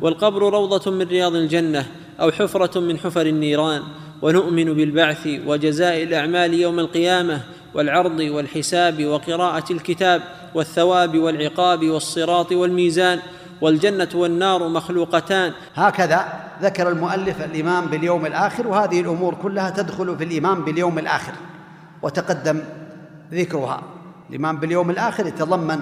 والقبر 0.00 0.42
روضة 0.52 0.90
من 0.90 1.02
رياض 1.02 1.34
الجنة 1.34 1.86
أو 2.20 2.30
حفرة 2.30 2.80
من 2.80 2.98
حفر 2.98 3.26
النيران. 3.26 3.82
ونؤمن 4.22 4.74
بالبعث 4.74 5.28
وجزاء 5.46 6.02
الأعمال 6.02 6.54
يوم 6.54 6.78
القيامة 6.78 7.40
والعرض 7.74 8.20
والحساب 8.20 9.04
وقراءة 9.04 9.72
الكتاب 9.72 10.22
والثواب 10.54 11.18
والعقاب 11.18 11.84
والصراط 11.84 12.52
والميزان. 12.52 13.18
والجنة 13.60 14.08
والنار 14.14 14.68
مخلوقتان. 14.68 15.52
هكذا 15.74 16.24
ذكر 16.62 16.88
المؤلف 16.88 17.44
الايمان 17.44 17.86
باليوم 17.86 18.26
الآخر 18.26 18.66
وهذه 18.66 19.00
الأمور 19.00 19.34
كلها 19.34 19.70
تدخل 19.70 20.18
في 20.18 20.24
الايمان 20.24 20.64
باليوم 20.64 20.98
الآخر 20.98 21.32
وتقدم 22.02 22.60
ذكرها. 23.32 23.80
الايمان 24.28 24.56
باليوم 24.56 24.90
الآخر 24.90 25.26
يتضمن 25.26 25.80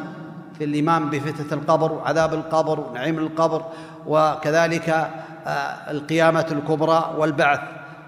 في 0.58 0.64
الايمان 0.64 1.10
بفتنه 1.10 1.52
القبر 1.52 1.92
وعذاب 1.92 2.34
القبر 2.34 2.80
ونعيم 2.80 3.18
القبر 3.18 3.62
وكذلك 4.06 4.88
آه، 5.46 5.90
القيامة 5.90 6.46
الكبرى 6.50 7.14
والبعث 7.18 7.60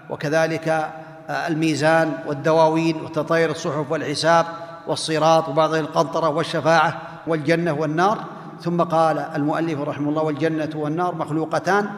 وكذلك 0.09 0.67
آه، 1.29 1.47
الميزان 1.47 2.13
والدواوين 2.27 2.95
وتطير 3.01 3.51
الصحف 3.51 3.91
والحساب 3.91 4.45
والصراط 4.87 5.49
وبعض 5.49 5.73
القنطرة 5.73 6.29
والشفاعة 6.29 7.01
والجنة 7.27 7.73
والنار. 7.73 8.23
ثم 8.61 8.81
قال 8.81 9.19
المؤلف 9.19 9.79
رحمه 9.79 10.09
الله 10.09 10.23
والجنة 10.23 10.69
والنار 10.75 11.15
مخلوقتان. 11.15 11.89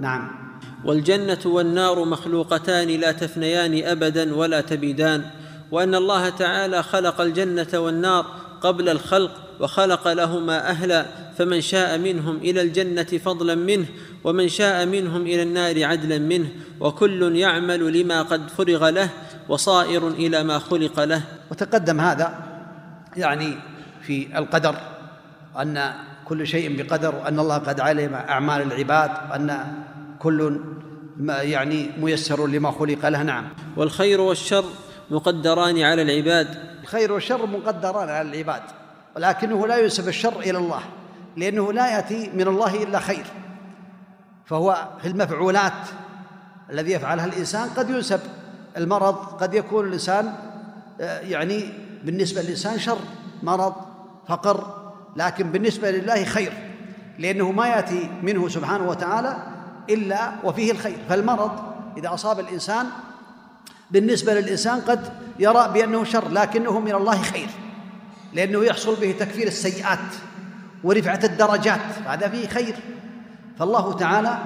نعم. 0.00 0.46
والجنة 0.84 1.38
والنار 1.44 2.04
مخلوقتان 2.04 2.88
لا 2.88 3.12
تفنيان 3.12 3.84
أبدا 3.84 4.34
ولا 4.34 4.60
تبيدان 4.60 5.24
وأن 5.72 5.94
الله 5.94 6.28
تعالى 6.28 6.82
خلق 6.82 7.20
الجنة 7.20 7.68
والنار 7.74 8.26
قبل 8.60 8.88
الخلق 8.88 9.30
وخلق 9.60 10.08
لهما 10.08 10.70
أهلا 10.70 11.06
فمن 11.38 11.60
شاء 11.60 11.98
منهم 11.98 12.36
إلى 12.36 12.62
الجنة 12.62 13.02
فضلا 13.02 13.54
منه 13.54 13.86
ومن 14.24 14.48
شاء 14.48 14.86
منهم 14.86 15.22
إلى 15.22 15.42
النار 15.42 15.84
عدلا 15.84 16.18
منه 16.18 16.48
وكل 16.80 17.36
يعمل 17.36 18.00
لما 18.00 18.22
قد 18.22 18.50
فرغ 18.50 18.88
له 18.88 19.08
وصائر 19.48 20.08
إلى 20.08 20.42
ما 20.42 20.58
خلق 20.58 21.00
له. 21.00 21.22
وتقدم 21.50 22.00
هذا 22.00 22.34
يعني 23.16 23.56
في 24.02 24.38
القدر. 24.38 24.95
أن 25.62 25.92
كل 26.24 26.46
شيء 26.46 26.82
بقدر 26.82 27.14
وأن 27.14 27.38
الله 27.38 27.58
قد 27.58 27.80
علم 27.80 28.14
أعمال 28.14 28.62
العباد 28.62 29.10
وأن 29.30 29.74
كل 30.18 30.60
ما 31.16 31.42
يعني 31.42 31.90
ميسر 31.98 32.46
لما 32.46 32.70
خلق 32.70 33.08
له. 33.08 33.22
نعم. 33.22 33.48
والخير 33.76 34.20
والشر 34.20 34.64
مقدران 35.10 35.82
على 35.82 36.02
العباد. 36.02 36.48
الخير 36.82 37.12
والشر 37.12 37.46
مقدران 37.46 38.08
على 38.08 38.30
العباد 38.30 38.62
ولكنه 39.16 39.66
لا 39.66 39.78
ينسب 39.78 40.08
الشر 40.08 40.40
إلى 40.40 40.58
الله 40.58 40.80
لأنه 41.36 41.72
لا 41.72 41.96
يأتي 41.96 42.30
من 42.34 42.48
الله 42.48 42.82
إلا 42.82 43.00
خير. 43.00 43.24
فهو 44.46 44.88
في 45.02 45.08
المفعولات 45.08 45.72
الذي 46.70 46.92
يفعلها 46.92 47.24
الإنسان 47.26 47.68
قد 47.68 47.90
ينسب 47.90 48.20
المرض 48.76 49.14
قد 49.14 49.54
يكون 49.54 49.86
الإنسان 49.86 50.34
آه، 51.00 51.20
يعني 51.20 51.72
بالنسبة 52.04 52.42
للإنسان 52.42 52.78
شر 52.78 52.98
مرض 53.42 53.74
فقر 54.28 54.85
لكن 55.16 55.50
بالنسبة 55.52 55.90
لله 55.90 56.24
خير 56.24 56.52
لأنه 57.18 57.52
ما 57.52 57.66
يأتي 57.66 58.10
منه 58.22 58.48
سبحانه 58.48 58.88
وتعالى 58.88 59.36
إلا 59.90 60.32
وفيه 60.44 60.72
الخير. 60.72 60.96
فالمرض 61.08 61.50
إذا 61.96 62.14
أصاب 62.14 62.40
الإنسان 62.40 62.86
بالنسبة 63.90 64.34
للإنسان 64.34 64.80
قد 64.80 65.12
يرى 65.38 65.70
بأنه 65.74 66.04
شر 66.04 66.28
لكنه 66.28 66.80
من 66.80 66.94
الله 66.94 67.22
خير 67.22 67.48
لأنه 68.32 68.64
يحصل 68.64 69.00
به 69.00 69.14
تكفير 69.20 69.46
السيئات 69.46 69.98
ورفعة 70.84 71.20
الدرجات 71.24 71.80
هذا 72.06 72.28
فيه 72.28 72.48
خير. 72.48 72.74
فالله 73.58 73.92
تعالى 73.92 74.38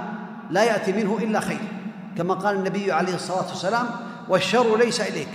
لا 0.50 0.64
يأتي 0.64 0.92
منه 0.92 1.18
إلا 1.22 1.40
خير 1.40 1.60
كما 2.18 2.34
قال 2.34 2.56
النبي 2.56 2.92
عليه 2.92 3.14
الصلاة 3.14 3.48
والسلام 3.48 3.86
والشر 4.28 4.76
ليس 4.78 5.00
إليك. 5.00 5.28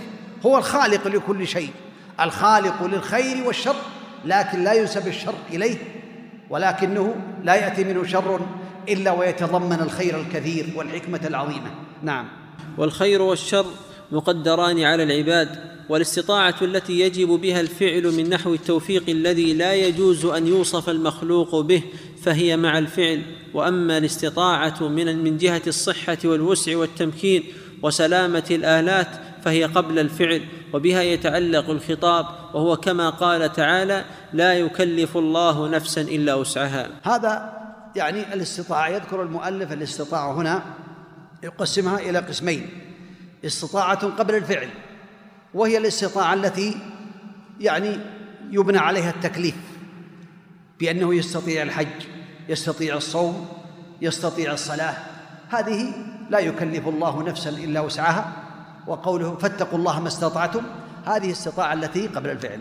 هو 0.46 0.58
الخالق 0.58 1.08
لكل 1.08 1.46
شيء 1.46 1.70
الخالق 2.20 2.82
للخير 2.82 3.46
والشر. 3.46 3.76
لكن 4.24 4.64
لا 4.64 4.72
ينسب 4.72 5.08
الشر 5.08 5.34
إليه 5.52 5.76
ولكنه 6.50 7.14
لا 7.44 7.54
يأتي 7.54 7.84
منه 7.84 8.04
شر 8.06 8.40
إلا 8.88 9.12
ويتضمن 9.12 9.80
الخير 9.80 10.20
الكثير 10.20 10.72
والحكمة 10.76 11.20
العظيمة. 11.26 11.70
نعم. 12.02 12.28
والخير 12.78 13.22
والشر 13.22 13.66
مقدران 14.12 14.82
على 14.82 15.02
العباد 15.02 15.48
والاستطاعة 15.88 16.54
التي 16.62 17.00
يجب 17.00 17.28
بها 17.28 17.60
الفعل 17.60 18.02
من 18.02 18.30
نحو 18.30 18.54
التوفيق 18.54 19.02
الذي 19.08 19.54
لا 19.54 19.74
يجوز 19.74 20.24
أن 20.24 20.46
يوصف 20.46 20.88
المخلوق 20.88 21.60
به 21.60 21.82
فهي 22.22 22.56
مع 22.56 22.78
الفعل. 22.78 23.22
وأما 23.54 23.98
الاستطاعة 23.98 24.88
من 24.88 25.24
من 25.24 25.38
جهة 25.38 25.62
الصحة 25.66 26.18
والوسع 26.24 26.76
والتمكين 26.76 27.42
وسلامة 27.82 28.44
الآلات 28.50 29.08
فهي 29.46 29.64
قبل 29.64 29.98
الفعل 29.98 30.42
وبها 30.72 31.02
يتعلق 31.02 31.70
الخطاب 31.70 32.26
وهو 32.54 32.76
كما 32.76 33.10
قال 33.10 33.52
تعالى 33.52 34.04
لا 34.32 34.54
يكلف 34.54 35.16
الله 35.16 35.68
نفسا 35.68 36.00
إلا 36.00 36.34
وسعها. 36.34 36.90
هذا 37.02 37.52
يعني 37.96 38.34
الاستطاعة 38.34 38.88
يذكر 38.88 39.22
المؤلف 39.22 39.72
الاستطاعة 39.72 40.32
هنا 40.32 40.64
يقسمها 41.42 41.98
إلى 41.98 42.18
قسمين 42.18 42.68
استطاعة 43.44 44.06
قبل 44.06 44.34
الفعل 44.34 44.68
وهي 45.54 45.78
الاستطاعة 45.78 46.34
التي 46.34 46.76
يعني 47.60 47.98
يبنى 48.50 48.78
عليها 48.78 49.10
التكليف 49.10 49.56
بأنه 50.80 51.14
يستطيع 51.14 51.62
الحج 51.62 52.06
يستطيع 52.48 52.96
الصوم 52.96 53.48
يستطيع 54.02 54.52
الصلاة 54.52 54.94
هذه 55.48 55.92
لا 56.30 56.38
يكلف 56.38 56.88
الله 56.88 57.22
نفسا 57.22 57.50
إلا 57.50 57.80
وسعها. 57.80 58.45
وقوله 58.86 59.36
فاتقوا 59.36 59.78
الله 59.78 60.00
ما 60.00 60.08
استطعتم. 60.08 60.62
هذه 61.06 61.26
الاستطاعه 61.26 61.72
التي 61.72 62.06
قبل 62.06 62.30
الفعل. 62.30 62.60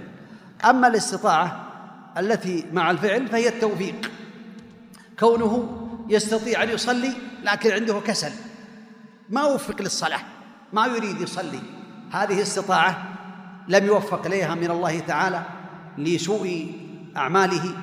أما 0.69 0.87
الاستطاعة 0.87 1.65
التي 2.17 2.65
مع 2.71 2.91
الفعل 2.91 3.27
فهي 3.27 3.47
التوفيق. 3.47 4.11
كونه 5.19 5.81
يستطيع 6.09 6.63
أن 6.63 6.69
يصلي 6.69 7.13
لكن 7.43 7.71
عنده 7.71 7.99
كسل. 7.99 8.31
ما 9.29 9.43
وفق 9.43 9.81
للصلاة. 9.81 10.19
ما 10.73 10.85
يريد 10.85 11.21
يصلي. 11.21 11.59
هذه 12.11 12.41
استطاعة 12.41 13.03
لم 13.67 13.85
يوفق 13.85 14.25
إليها 14.25 14.55
من 14.55 14.71
الله 14.71 14.99
تعالى 14.99 15.41
لسوء 15.97 16.71
أعماله. 17.17 17.75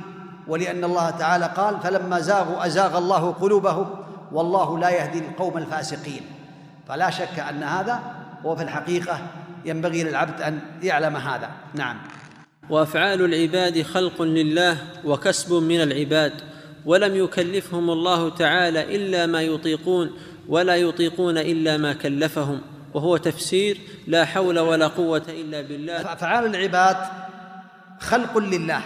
ولأن 0.48 0.84
الله 0.84 1.10
تعالى 1.10 1.46
قال 1.56 1.80
فلما 1.80 2.20
زاغوا 2.20 2.66
أزاغ 2.66 2.98
الله 2.98 3.32
قلوبهم 3.32 3.86
والله 4.32 4.78
لا 4.78 4.90
يهدي 4.90 5.18
القوم 5.18 5.58
الفاسقين. 5.58 6.22
فلا 6.88 7.10
شك 7.10 7.38
أن 7.38 7.62
هذا 7.62 8.21
هو 8.44 8.56
في 8.56 8.62
الحقيقة 8.62 9.20
ينبغي 9.64 10.04
للعبد 10.04 10.40
أن 10.40 10.60
يعلم 10.82 11.16
هذا. 11.16 11.50
نعم. 11.74 11.96
وأفعال 12.70 13.24
العباد 13.24 13.82
خلق 13.82 14.22
لله 14.22 14.78
وكسب 15.04 15.52
من 15.52 15.82
العباد 15.82 16.32
ولم 16.86 17.16
يكلفهم 17.16 17.90
الله 17.90 18.30
تعالى 18.30 18.96
إلا 18.96 19.26
ما 19.26 19.42
يطيقون 19.42 20.10
ولا 20.48 20.76
يطيقون 20.76 21.38
إلا 21.38 21.76
ما 21.76 21.92
كلفهم 21.92 22.60
وهو 22.94 23.16
تفسير 23.16 23.80
لا 24.06 24.24
حول 24.24 24.58
ولا 24.58 24.86
قوة 24.86 25.22
إلا 25.28 25.60
بالله. 25.60 26.12
أفعال 26.12 26.56
العباد 26.56 26.96
خلق 28.00 28.38
لله 28.38 28.82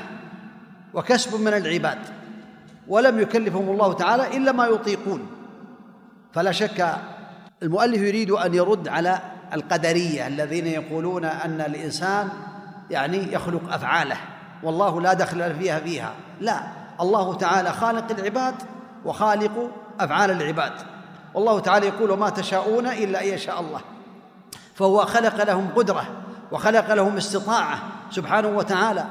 وكسب 0.95 1.41
من 1.41 1.53
العباد 1.53 1.99
ولم 2.89 3.21
يكلفهم 3.21 3.71
الله 3.71 3.93
تعالى 3.93 4.37
إلا 4.37 4.53
ما 4.53 4.67
يطيقون. 4.67 5.27
فلا 6.33 6.53
شك 6.53 6.97
المؤلف 7.63 8.01
يريد 8.01 8.31
أن 8.31 8.55
يرد 8.55 8.89
على 8.89 9.21
القدرية 9.53 10.27
الذين 10.27 10.67
يقولون 10.67 11.25
أن 11.25 11.61
الإنسان 11.61 12.29
يعني 12.91 13.33
يخلق 13.33 13.73
أفعاله 13.73 14.17
والله 14.63 15.01
لا 15.01 15.13
دخل 15.13 15.55
فيها 15.55 15.81
فيها. 15.81 16.13
لا 16.41 16.61
الله 17.01 17.35
تعالى 17.35 17.73
خالق 17.73 18.05
العباد 18.19 18.55
وخالق 19.05 19.71
أفعال 20.01 20.31
العباد. 20.31 20.73
والله 21.35 21.61
تعالى 21.61 21.87
يقول 21.87 22.11
وما 22.11 22.31
تشاءون 22.31 22.87
إلا 22.87 23.23
أن 23.23 23.27
يشاء 23.27 23.61
الله. 23.61 23.81
فهو 24.75 25.05
خلق 25.05 25.45
لهم 25.45 25.69
قدرة 25.77 26.05
وخلق 26.53 26.95
لهم 26.95 27.17
استطاعة 27.17 27.79
سبحانه 28.11 28.49
وتعالى 28.49 29.05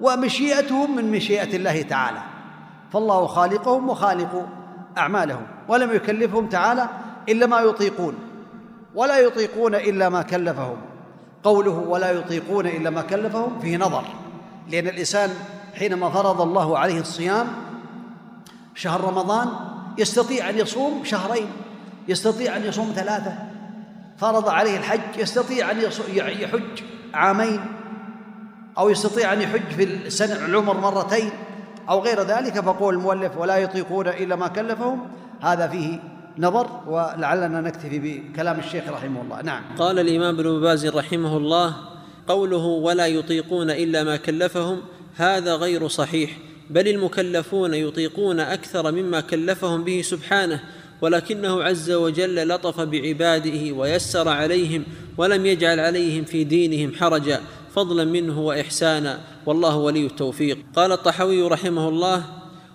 ومشيئتهم 0.00 0.96
من 0.96 1.12
مشيئة 1.12 1.56
الله 1.56 1.82
تعالى. 1.82 2.18
فالله 2.92 3.26
خالقهم 3.26 3.88
وخالق 3.88 4.46
أعمالهم 4.98 5.46
ولم 5.68 5.94
يكلفهم 5.94 6.48
تعالى 6.48 6.88
إلا 7.28 7.46
ما 7.46 7.60
يطيقون. 7.60 8.27
ولا 8.94 9.18
يطيقون 9.18 9.74
إلا 9.74 10.08
ما 10.08 10.22
كلفهم. 10.22 10.76
قوله 11.42 11.70
ولا 11.88 12.10
يطيقون 12.10 12.66
إلا 12.66 12.90
ما 12.90 13.02
كلفهم 13.02 13.60
فيه 13.60 13.76
نظر 13.76 14.04
لأن 14.68 14.86
الإنسان 14.88 15.30
حينما 15.74 16.10
فرض 16.10 16.40
الله 16.40 16.78
عليه 16.78 17.00
الصيام 17.00 17.46
شهر 18.74 19.00
رمضان 19.00 19.48
يستطيع 19.98 20.50
أن 20.50 20.58
يصوم 20.58 21.04
شهرين 21.04 21.46
يستطيع 22.08 22.56
أن 22.56 22.64
يصوم 22.64 22.92
ثلاثة. 22.96 23.32
فرض 24.18 24.48
عليه 24.48 24.76
الحج 24.78 25.00
يستطيع 25.18 25.70
أن 25.70 25.80
يحج 25.80 26.82
عامين 27.14 27.60
أو 28.78 28.88
يستطيع 28.88 29.32
أن 29.32 29.42
يحج 29.42 29.70
في 29.76 29.84
السنة 29.84 30.46
العمر 30.46 30.80
مرتين 30.80 31.30
أو 31.88 32.00
غير 32.00 32.22
ذلك 32.22 32.60
فقول 32.60 32.94
المؤلف 32.94 33.36
ولا 33.36 33.56
يطيقون 33.56 34.08
إلا 34.08 34.36
ما 34.36 34.48
كلفهم 34.48 35.00
هذا 35.42 35.68
فيه 35.68 35.98
نظر 36.38 36.80
ولعلنا 36.86 37.60
نكتفي 37.60 37.98
بكلام 37.98 38.58
الشيخ 38.58 38.88
رحمه 38.88 39.22
الله. 39.22 39.42
نعم. 39.42 39.62
قال 39.78 39.98
الإمام 39.98 40.40
ابن 40.40 40.60
باز 40.60 40.86
رحمه 40.86 41.36
الله 41.36 41.76
قوله 42.28 42.64
ولا 42.64 43.06
يطيقون 43.06 43.70
إلا 43.70 44.04
ما 44.04 44.16
كلفهم. 44.16 44.80
هذا 45.16 45.54
غير 45.54 45.88
صحيح. 45.88 46.38
بل 46.70 46.88
المكلفون 46.88 47.74
يطيقون 47.74 48.40
أكثر 48.40 48.92
مما 48.92 49.20
كلفهم 49.20 49.84
به 49.84 50.02
سبحانه 50.02 50.60
ولكنه 51.02 51.62
عز 51.62 51.90
وجل 51.90 52.48
لطف 52.48 52.80
بعباده 52.80 53.72
ويسر 53.72 54.28
عليهم 54.28 54.84
ولم 55.16 55.46
يجعل 55.46 55.80
عليهم 55.80 56.24
في 56.24 56.44
دينهم 56.44 56.94
حرجا 56.94 57.40
فضلا 57.74 58.04
منه 58.04 58.40
وإحسانا. 58.40 59.18
والله 59.46 59.76
ولي 59.76 60.06
التوفيق. 60.06 60.58
قال 60.76 60.92
الطحوي 60.92 61.42
رحمه 61.42 61.88
الله 61.88 62.24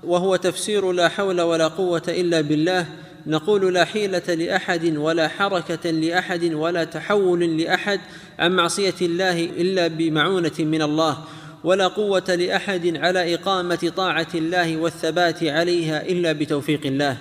وهو 0.04 0.36
تفسير 0.36 0.92
لا 0.92 1.10
حول 1.10 1.42
ولا 1.42 1.68
قوة 1.68 2.04
إلا 2.08 2.42
بالله 2.42 2.86
نقول 3.28 3.74
لا 3.74 3.86
حيلة 3.86 4.34
لأحد 4.34 4.98
ولا 4.98 5.28
حركة 5.28 5.92
لأحد 5.92 6.54
ولا 6.54 6.84
تحول 6.84 7.58
لأحد 7.58 8.00
عن 8.40 8.52
معصية 8.52 8.94
الله 9.02 9.44
إلا 9.44 9.88
بمعونة 9.88 10.52
من 10.60 10.82
الله 10.82 11.18
ولا 11.64 11.88
قوة 11.88 12.36
لأحد 12.36 12.98
على 12.98 13.36
إقامة 13.36 13.92
طاعة 13.96 14.28
الله 14.36 14.78
والثبات 14.78 15.44
عليها 15.44 16.06
إلا 16.06 16.32
بتوفيق 16.32 16.86
الله. 16.86 17.18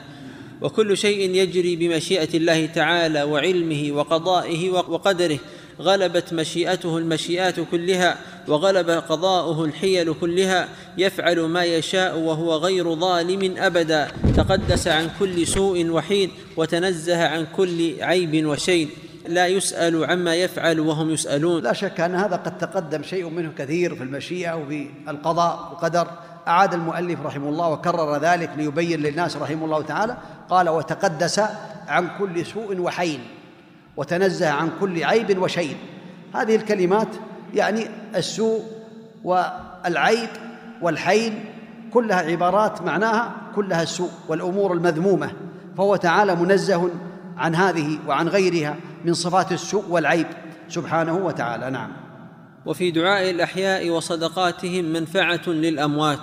وكل 0.60 0.96
شيء 0.96 1.30
يجري 1.30 1.76
بمشيئة 1.76 2.36
الله 2.36 2.66
تعالى 2.66 3.22
وعلمه 3.22 3.92
وقضائه 3.92 4.70
وقدره. 4.70 5.38
غلبت 5.80 6.32
مشيئته 6.32 6.98
المشيئات 6.98 7.60
كلها 7.70 8.18
وغلب 8.48 8.90
قضاؤه 8.90 9.64
الحيل 9.64 10.14
كلها 10.14 10.68
يفعل 10.98 11.40
ما 11.40 11.64
يشاء 11.64 12.18
وهو 12.18 12.56
غير 12.56 12.94
ظالم 12.94 13.54
أبدا. 13.58 14.08
تقدس 14.36 14.88
عن 14.88 15.10
كل 15.18 15.46
سوء 15.46 15.90
وحين 15.90 16.30
وتنزه 16.56 17.26
عن 17.28 17.46
كل 17.56 18.02
عيب 18.02 18.46
وشين 18.46 18.90
لا 19.28 19.46
يسأل 19.46 20.04
عما 20.04 20.34
يفعل 20.34 20.80
وهم 20.80 21.10
يسألون. 21.10 21.62
لا 21.62 21.72
شك 21.72 22.00
أن 22.00 22.14
هذا 22.14 22.36
قد 22.36 22.58
تقدم 22.58 23.02
شيء 23.02 23.28
منه 23.28 23.52
كثير 23.58 23.94
في 23.94 24.02
المشيئة 24.02 24.54
وفي 24.54 24.86
القضاء 25.08 25.68
والقدر 25.70 26.08
أعاد 26.48 26.74
المؤلف 26.74 27.20
رحمه 27.20 27.48
الله 27.48 27.68
وكرر 27.68 28.16
ذلك 28.18 28.50
ليبين 28.56 29.00
للناس 29.02 29.36
رحمه 29.36 29.64
الله 29.64 29.82
تعالى. 29.82 30.16
قال 30.50 30.68
وتقدس 30.68 31.42
عن 31.88 32.08
كل 32.18 32.46
سوء 32.46 32.80
وحين 32.80 33.20
وتنزه 33.96 34.48
عن 34.48 34.70
كل 34.80 35.04
عيب 35.04 35.42
وشين 35.42 35.76
هذه 36.34 36.56
الكلمات 36.56 37.08
يعني 37.54 37.86
السوء 38.16 38.62
والعيب 39.24 40.28
والحين 40.82 41.44
كلها 41.92 42.16
عبارات 42.16 42.82
معناها 42.82 43.34
كلها 43.54 43.82
السوء 43.82 44.10
والأمور 44.28 44.72
المذمومة 44.72 45.32
فهو 45.76 45.96
تعالى 45.96 46.34
منزه 46.34 46.90
عن 47.36 47.54
هذه 47.54 47.98
وعن 48.08 48.28
غيرها 48.28 48.76
من 49.04 49.14
صفات 49.14 49.52
السوء 49.52 49.84
والعيب 49.88 50.26
سبحانه 50.68 51.16
وتعالى. 51.16 51.70
نعم. 51.70 51.92
وفي 52.66 52.90
دعاء 52.90 53.30
الأحياء 53.30 53.90
وصدقاتهم 53.90 54.84
منفعة 54.84 55.48
للأموات 55.48 56.20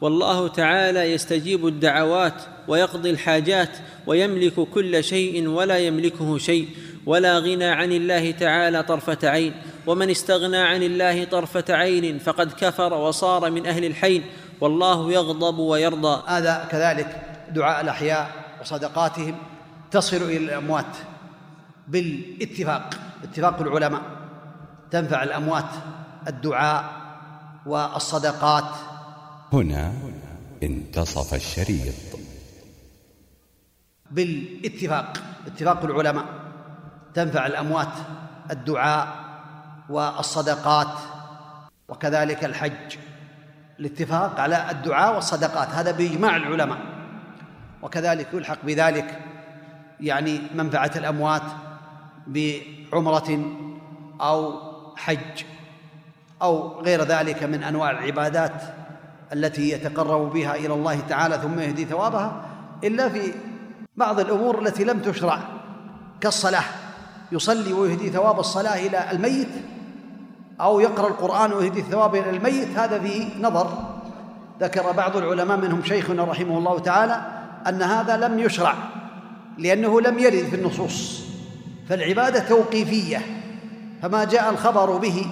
والله 0.00 0.48
تعالى 0.48 1.12
يستجيب 1.12 1.66
الدعوات 1.66 2.42
ويقضي 2.68 3.10
الحاجات 3.10 3.70
ويملك 4.06 4.60
كل 4.60 5.04
شيء 5.04 5.48
ولا 5.48 5.78
يملكه 5.78 6.38
شيء 6.38 6.68
ولا 7.08 7.38
غنى 7.38 7.64
عن 7.64 7.92
الله 7.92 8.30
تعالى 8.30 8.82
طرفة 8.82 9.28
عين 9.28 9.54
ومن 9.86 10.10
استغنى 10.10 10.56
عن 10.56 10.82
الله 10.82 11.24
طرفة 11.24 11.64
عين 11.68 12.18
فقد 12.18 12.52
كفر 12.52 12.92
وصار 12.92 13.50
من 13.50 13.66
أهل 13.66 13.84
الحين 13.84 14.24
والله 14.60 15.12
يغضب 15.12 15.58
ويرضى. 15.58 16.22
هذا 16.26 16.68
كذلك 16.70 17.22
دعاء 17.50 17.80
الأحياء 17.80 18.30
وصدقاتهم 18.60 19.34
تصل 19.90 20.16
إلى 20.16 20.36
الأموات 20.36 20.96
بالاتفاق 21.88 22.94
اتفاق 23.24 23.60
العلماء 23.60 24.02
تنفع 24.90 25.22
الأموات 25.22 25.70
الدعاء 26.28 26.84
والصدقات. 27.66 28.70
هنا 29.52 29.92
انتصف 30.62 31.34
الشريط. 31.34 31.94
بالاتفاق 34.10 35.16
اتفاق 35.46 35.84
العلماء. 35.84 36.47
تنفع 37.14 37.46
الأموات 37.46 37.92
الدعاء 38.50 39.08
والصدقات 39.88 40.98
وكذلك 41.88 42.44
الحج. 42.44 42.96
الاتفاق 43.80 44.40
على 44.40 44.70
الدعاء 44.70 45.14
والصدقات 45.14 45.68
هذا 45.68 45.90
بإجماع 45.90 46.36
العلماء. 46.36 46.78
وكذلك 47.82 48.28
يلحق 48.34 48.58
بذلك 48.64 49.18
يعني 50.00 50.40
منفعة 50.54 50.90
الأموات 50.96 51.42
بعمرة 52.26 53.44
أو 54.20 54.60
حج 54.96 55.44
أو 56.42 56.80
غير 56.80 57.02
ذلك 57.02 57.42
من 57.42 57.62
أنواع 57.62 57.90
العبادات 57.90 58.62
التي 59.32 59.70
يتقرب 59.70 60.32
بها 60.32 60.54
إلى 60.54 60.74
الله 60.74 61.00
تعالى 61.00 61.38
ثم 61.38 61.58
يهدي 61.60 61.84
ثوابها 61.84 62.42
إلا 62.84 63.08
في 63.08 63.32
بعض 63.96 64.20
الأمور 64.20 64.62
التي 64.62 64.84
لم 64.84 64.98
تشرع 64.98 65.38
كالصلاة. 66.20 66.64
يصلي 67.32 67.72
ويهدي 67.72 68.10
ثواب 68.10 68.40
الصلاة 68.40 68.86
إلى 68.86 69.10
الميت 69.12 69.48
أو 70.60 70.80
يقرأ 70.80 71.08
القرآن 71.08 71.52
ويهدي 71.52 71.80
الثواب 71.80 72.14
إلى 72.14 72.30
الميت 72.30 72.78
هذا 72.78 72.98
فيه 72.98 73.42
نظر. 73.42 73.98
ذكر 74.60 74.92
بعض 74.92 75.16
العلماء 75.16 75.56
منهم 75.56 75.82
شيخنا 75.84 76.24
رحمه 76.24 76.58
الله 76.58 76.78
تعالى 76.78 77.20
أن 77.68 77.82
هذا 77.82 78.16
لم 78.16 78.38
يشرع 78.38 78.74
لأنه 79.58 80.00
لم 80.00 80.18
يرد 80.18 80.44
في 80.44 80.56
النصوص 80.56 81.22
فالعبادة 81.88 82.40
توقيفية 82.40 83.22
فما 84.02 84.24
جاء 84.24 84.50
الخبر 84.50 84.96
به 84.96 85.26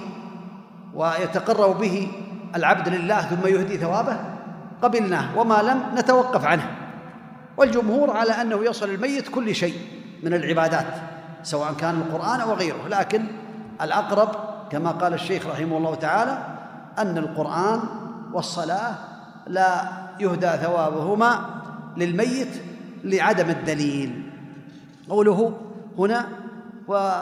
ويتقرب 0.93 1.77
به 1.79 2.07
العبد 2.55 2.89
لله 2.89 3.21
ثم 3.21 3.47
يهدي 3.47 3.77
ثوابه 3.77 4.17
قبلناه 4.81 5.39
وما 5.39 5.61
لم 5.61 5.99
نتوقف 5.99 6.45
عنه. 6.45 6.71
والجمهور 7.57 8.11
على 8.11 8.31
أنه 8.31 8.65
يصل 8.65 8.89
الميت 8.89 9.29
كل 9.29 9.55
شيء 9.55 9.75
من 10.23 10.33
العبادات. 10.33 11.16
سواء 11.47 11.73
كان 11.73 11.95
القرآن 11.95 12.39
أو 12.39 12.53
غيره. 12.53 12.87
لكن 12.87 13.27
الأقرب 13.81 14.29
كما 14.71 14.91
قال 14.91 15.13
الشيخ 15.13 15.47
رحمه 15.47 15.77
الله 15.77 15.95
تعالى 15.95 16.35
أن 16.99 17.17
القرآن 17.17 17.79
والصلاة 18.33 18.95
لا 19.47 19.71
يهدى 20.19 20.49
ثوابهما 20.49 21.31
للميت 21.97 22.53
لعدم 23.03 23.49
الدليل. 23.49 24.31
قوله 25.09 25.53
هنا 25.97 26.27
و 26.87 27.21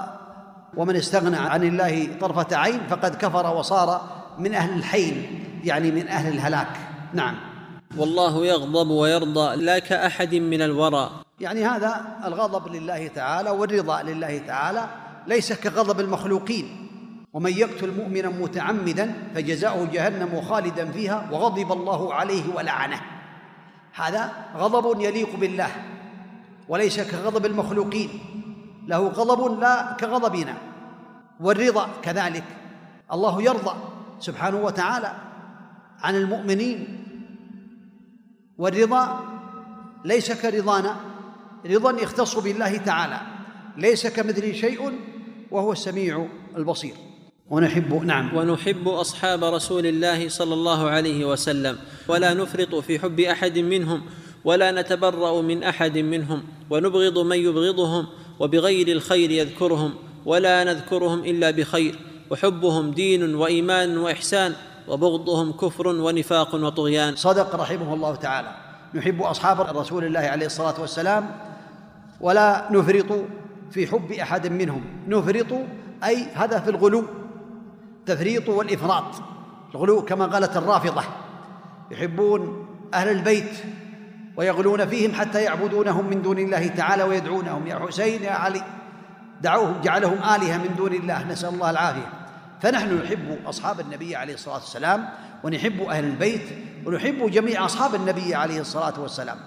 ومن 0.77 0.95
استغنى 0.95 1.37
عن 1.37 1.63
الله 1.63 2.07
طرفة 2.21 2.57
عين 2.57 2.79
فقد 2.89 3.15
كفر 3.15 3.55
وصار 3.55 4.01
من 4.39 4.53
أهل 4.53 4.77
الحين 4.77 5.15
يعني 5.63 5.91
من 5.91 6.07
أهل 6.07 6.33
الهلاك. 6.33 6.73
نعم. 7.13 7.35
والله 7.97 8.45
يغضب 8.45 8.89
ويرضى 8.89 9.55
لا 9.55 9.79
كأحد 9.79 10.35
من 10.35 10.61
الورى. 10.61 11.24
يعني 11.39 11.65
هذا 11.65 12.19
الغضب 12.25 12.75
لله 12.75 13.07
تعالى 13.07 13.49
والرضا 13.49 14.03
لله 14.03 14.37
تعالى 14.37 14.89
ليس 15.27 15.53
كغضب 15.53 15.99
المخلوقين. 15.99 16.81
ومن 17.33 17.51
يقتل 17.51 17.97
مؤمنا 17.97 18.29
متعمدا 18.29 19.13
فجزاؤه 19.35 19.85
جهنم 19.85 20.41
خالدا 20.41 20.91
فيها 20.91 21.29
وغضب 21.31 21.71
الله 21.71 22.13
عليه 22.13 22.55
ولعنه. 22.55 23.01
هذا 23.93 24.33
غضب 24.57 25.01
يليق 25.01 25.35
بالله 25.35 25.69
وليس 26.67 26.99
كغضب 26.99 27.45
المخلوقين. 27.45 28.09
له 28.87 29.07
غضب 29.07 29.59
لا 29.59 29.97
كغضبنا. 29.99 30.53
والرضا 31.39 31.89
كذلك. 32.01 32.43
الله 33.13 33.41
يرضى 33.41 33.75
سبحانه 34.19 34.57
وتعالى 34.57 35.11
عن 36.01 36.15
المؤمنين. 36.15 37.05
والرضا 38.57 39.25
ليس 40.05 40.31
كرضانا. 40.41 40.95
رضا 41.65 42.01
يختص 42.01 42.37
بالله 42.37 42.77
تعالى. 42.77 43.21
ليس 43.77 44.07
كمثله 44.07 44.53
شيء 44.53 44.91
وهو 45.51 45.71
السميع 45.71 46.27
البصير. 46.57 46.93
ونحب 47.49 48.03
نعم. 48.03 48.37
ونحب 48.37 48.87
أصحاب 48.87 49.43
رسول 49.43 49.85
الله 49.85 50.29
صلى 50.29 50.53
الله 50.53 50.89
عليه 50.89 51.25
وسلم. 51.25 51.77
ولا 52.07 52.33
نفرط 52.33 52.75
في 52.75 52.99
حب 52.99 53.19
أحد 53.19 53.59
منهم 53.59 54.01
ولا 54.45 54.71
نتبرأ 54.71 55.41
من 55.41 55.63
أحد 55.63 55.97
منهم 55.97 56.43
ونبغض 56.69 57.19
من 57.19 57.37
يبغضهم 57.37 58.07
وبغير 58.39 58.87
الخير 58.87 59.31
يذكرهم 59.31 59.93
ولا 60.25 60.63
نذكرهم 60.63 61.19
إلا 61.19 61.51
بخير. 61.51 61.99
وحبهم 62.31 62.91
دين 62.91 63.35
وإيمان 63.35 63.97
وإحسان 63.97 64.53
وبغضهم 64.87 65.51
كفر 65.51 65.87
ونفاق 65.87 66.55
وطغيان. 66.55 67.15
صدق 67.15 67.55
رحمه 67.55 67.93
الله 67.93 68.15
تعالى. 68.15 68.51
نحب 68.95 69.21
أصحاب 69.21 69.77
رسول 69.77 70.05
الله 70.05 70.19
عليه 70.19 70.45
الصلاة 70.45 70.81
والسلام 70.81 71.54
ولا 72.21 72.67
نفرط 72.71 73.25
في 73.71 73.87
حب 73.87 74.11
أحد 74.11 74.47
منهم. 74.47 74.81
نفرط 75.07 75.47
أي 76.03 76.27
هذا 76.35 76.59
في 76.59 76.69
الغلو. 76.69 77.03
التفريط 77.99 78.49
والإفراط. 78.49 79.21
الغلو 79.75 80.05
كما 80.05 80.25
قالت 80.25 80.57
الرافضة. 80.57 81.03
يحبون 81.91 82.67
أهل 82.93 83.09
البيت 83.09 83.51
ويغلون 84.37 84.85
فيهم 84.85 85.13
حتى 85.13 85.43
يعبدونهم 85.43 86.09
من 86.09 86.21
دون 86.21 86.39
الله 86.39 86.67
تعالى 86.67 87.03
ويدعونهم. 87.03 87.67
يا 87.67 87.79
حسين 87.87 88.23
يا 88.23 88.31
علي. 88.31 88.61
دعوهم 89.41 89.81
جعلهم 89.81 90.17
آلهة 90.17 90.57
من 90.57 90.75
دون 90.77 90.93
الله. 90.93 91.27
نسأل 91.31 91.49
الله 91.49 91.69
العافية. 91.69 92.09
فنحن 92.61 93.01
نحب 93.03 93.37
أصحاب 93.45 93.79
النبي 93.79 94.15
عليه 94.15 94.33
الصلاة 94.33 94.55
والسلام 94.55 95.09
ونحب 95.43 95.81
أهل 95.81 96.03
البيت 96.03 96.41
ونحب 96.85 97.31
جميع 97.31 97.65
أصحاب 97.65 97.95
النبي 97.95 98.35
عليه 98.35 98.59
الصلاة 98.59 99.01
والسلام. 99.01 99.37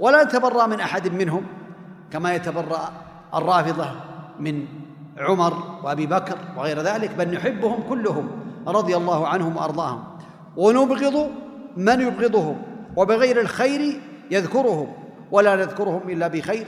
ولا 0.00 0.24
نتبرأ 0.24 0.66
من 0.66 0.80
أحد 0.80 1.08
منهم. 1.08 1.44
كما 2.12 2.34
يتبرأ 2.34 2.92
الرافضة 3.34 3.90
من 4.40 4.66
عمر 5.18 5.80
وأبي 5.84 6.06
بكر 6.06 6.38
وغير 6.56 6.80
ذلك 6.80 7.10
بل 7.14 7.28
نحبهم 7.34 7.82
كلهم 7.88 8.30
رضي 8.66 8.96
الله 8.96 9.28
عنهم 9.28 9.56
وأرضاهم. 9.56 10.04
ونبغض 10.56 11.30
من 11.76 12.00
يبغضهم 12.00 12.62
وبغير 12.96 13.40
الخير 13.40 14.00
يذكرهم 14.30 14.92
ولا 15.30 15.56
نذكرهم 15.56 16.10
إلا 16.10 16.28
بخير. 16.28 16.66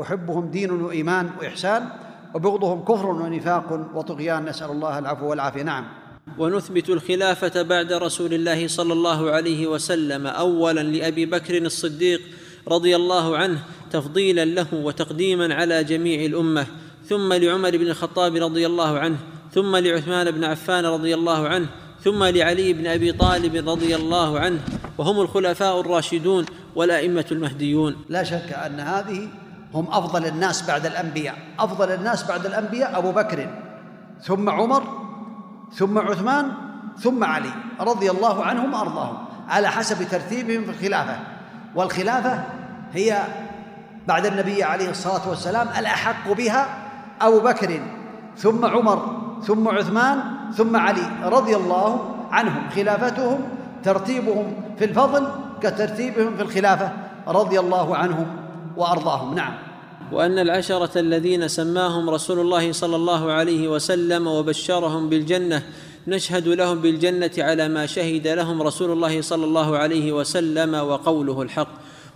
أحبهم 0.00 0.50
دين 0.50 0.70
وإيمان 0.70 1.30
وإحسان 1.40 1.88
وبغضهم 2.34 2.84
كفر 2.84 3.06
ونفاق 3.06 3.90
وطغيان. 3.94 4.44
نسأل 4.44 4.70
الله 4.70 4.98
العفو 4.98 5.26
والعافية. 5.30 5.62
نعم. 5.62 5.84
ونثبت 6.38 6.88
الخلافة 6.88 7.62
بعد 7.62 7.92
رسول 7.92 8.34
الله 8.34 8.68
صلى 8.68 8.92
الله 8.92 9.30
عليه 9.30 9.66
وسلم 9.66 10.26
اولا 10.26 10.80
لأبي 10.80 11.26
بكر 11.26 11.56
الصديق 11.58 12.20
رضي 12.68 12.96
الله 12.96 13.36
عنه 13.36 13.58
تفضيلا 13.90 14.44
له 14.44 14.66
وتقديما 14.72 15.54
على 15.54 15.84
جميع 15.84 16.24
الأمة 16.26 16.66
ثم 17.08 17.32
لعمر 17.32 17.70
بن 17.70 17.86
الخطاب 17.86 18.36
رضي 18.36 18.66
الله 18.66 18.98
عنه 18.98 19.16
ثم 19.52 19.76
لعثمان 19.76 20.30
بن 20.30 20.44
عفان 20.44 20.86
رضي 20.86 21.14
الله 21.14 21.48
عنه 21.48 21.66
ثم 22.04 22.24
لعلي 22.24 22.72
بن 22.72 22.86
أبي 22.86 23.12
طالب 23.12 23.68
رضي 23.68 23.96
الله 23.96 24.40
عنه 24.40 24.60
وهم 24.98 25.20
الخلفاء 25.20 25.80
الراشدون 25.80 26.46
والأئمة 26.74 27.24
المهديون. 27.32 27.96
لا 28.08 28.24
شك 28.24 28.52
أن 28.52 28.80
هذه 28.80 29.28
هم 29.74 29.86
أفضل 29.90 30.26
الناس 30.26 30.66
بعد 30.66 30.86
الأنبياء 30.86 31.34
أفضل 31.58 31.90
الناس 31.90 32.28
بعد 32.28 32.46
الأنبياء 32.46 32.98
أبو 32.98 33.12
بكر 33.12 33.50
ثم 34.22 34.50
عمر 34.50 34.82
ثم 35.72 35.98
عثمان 35.98 36.52
ثم 36.98 37.24
علي 37.24 37.50
رضي 37.80 38.10
الله 38.10 38.44
عنهم 38.44 38.74
وأرضاهم 38.74 39.16
على 39.48 39.68
حسب 39.68 40.08
ترتيبهم 40.08 40.64
في 40.64 40.70
الخلافة. 40.70 41.16
والخلافة 41.74 42.44
هي 42.92 43.22
بعد 44.08 44.26
النبي 44.26 44.62
عليه 44.62 44.90
الصلاة 44.90 45.28
والسلام 45.28 45.68
الأحق 45.78 46.32
بها 46.32 46.66
أبو 47.20 47.40
بكر 47.40 47.80
ثم 48.36 48.64
عمر 48.64 49.26
ثم 49.42 49.68
عثمان 49.68 50.18
ثم 50.56 50.76
علي 50.76 51.10
رضي 51.24 51.56
الله 51.56 52.14
عنهم. 52.30 52.70
خلافتهم 52.74 53.38
ترتيبهم 53.84 54.54
في 54.78 54.84
الفضل 54.84 55.28
كترتيبهم 55.62 56.36
في 56.36 56.42
الخلافة 56.42 56.92
رضي 57.28 57.60
الله 57.60 57.96
عنهم 57.96 58.26
وأرضاهم. 58.76 59.34
نعم. 59.34 59.52
وأن 60.12 60.38
العشرة 60.38 60.98
الذين 60.98 61.48
سماهم 61.48 62.10
رسول 62.10 62.40
الله 62.40 62.72
صلى 62.72 62.96
الله 62.96 63.32
عليه 63.32 63.68
وسلم 63.68 64.26
وبشرهم 64.26 65.08
بالجنة 65.08 65.62
نشهد 66.08 66.48
لهم 66.48 66.80
بالجنة 66.80 67.30
على 67.38 67.68
ما 67.68 67.86
شهد 67.86 68.26
لهم 68.26 68.62
رسول 68.62 68.90
الله 68.92 69.22
صلى 69.22 69.44
الله 69.44 69.78
عليه 69.78 70.12
وسلم 70.12 70.74
وقوله 70.74 71.42
الحق. 71.42 71.68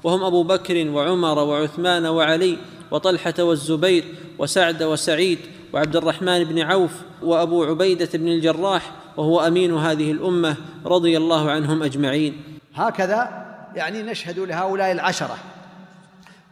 وهم 0.05 0.25
أبو 0.25 0.43
بكر 0.43 0.89
وعمر 0.89 1.39
وعثمان 1.39 2.07
وعلي 2.07 2.59
وطلحة 2.91 3.35
والزبير 3.39 4.05
وسعد 4.39 4.83
وسعيد 4.83 5.39
وعبد 5.73 5.97
الرحمن 5.97 6.45
بن 6.45 6.59
عوف 6.59 6.93
وأبو 7.23 7.65
عبيدة 7.65 8.09
بن 8.15 8.29
الجراح 8.29 8.93
وهو 9.17 9.41
أمين 9.41 9.77
هذه 9.77 10.13
الأمة 10.13 10.57
رضي 10.87 11.17
الله 11.17 11.51
عنهم 11.51 11.83
أجمعين. 11.83 12.43
هكذا 12.75 13.47
يعني 13.75 14.03
نشهد 14.03 14.39
لهؤلاء 14.39 14.93
العشرة 14.93 15.37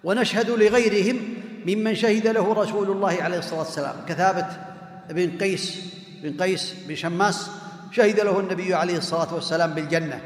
ونشهد 0.05 0.51
لغيرهم 0.51 1.35
ممن 1.67 1.95
شهد 1.95 2.27
له 2.27 2.53
رسول 2.53 2.91
الله 2.91 3.23
عليه 3.23 3.39
الصلاة 3.39 3.59
والسلام. 3.59 3.95
كثابت 4.09 4.47
بن 5.11 5.39
قيس 5.39 5.81
بن 6.23 6.43
قيس 6.43 6.75
بن 6.89 6.95
شماس 6.95 7.51
شهد 7.93 8.21
له 8.21 8.41
النبي 8.41 8.75
عليه 8.75 8.97
الصلاة 8.97 9.35
والسلام 9.35 9.75
بالجنة 9.75 10.21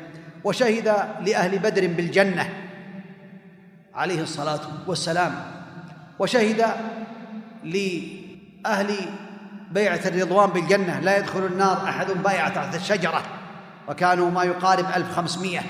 وشهد 0.44 0.86
لأهل 1.26 1.58
بدر 1.58 1.86
بالجنة. 1.86 2.48
عليه 3.94 4.22
الصلاة 4.22 4.60
والسلام 4.86 5.34
وشهد 6.18 6.66
لأهل 7.64 8.94
بيعة 9.72 10.00
الرضوان 10.06 10.50
بالجنة 10.50 11.00
لا 11.00 11.18
يدخل 11.18 11.46
النار 11.46 11.84
أحد 11.84 12.06
بايع 12.10 12.48
تحت 12.48 12.74
الشجرة 12.74 13.22
وكانوا 13.88 14.30
ما 14.30 14.44
يقارب 14.44 14.86
1500 14.96 15.60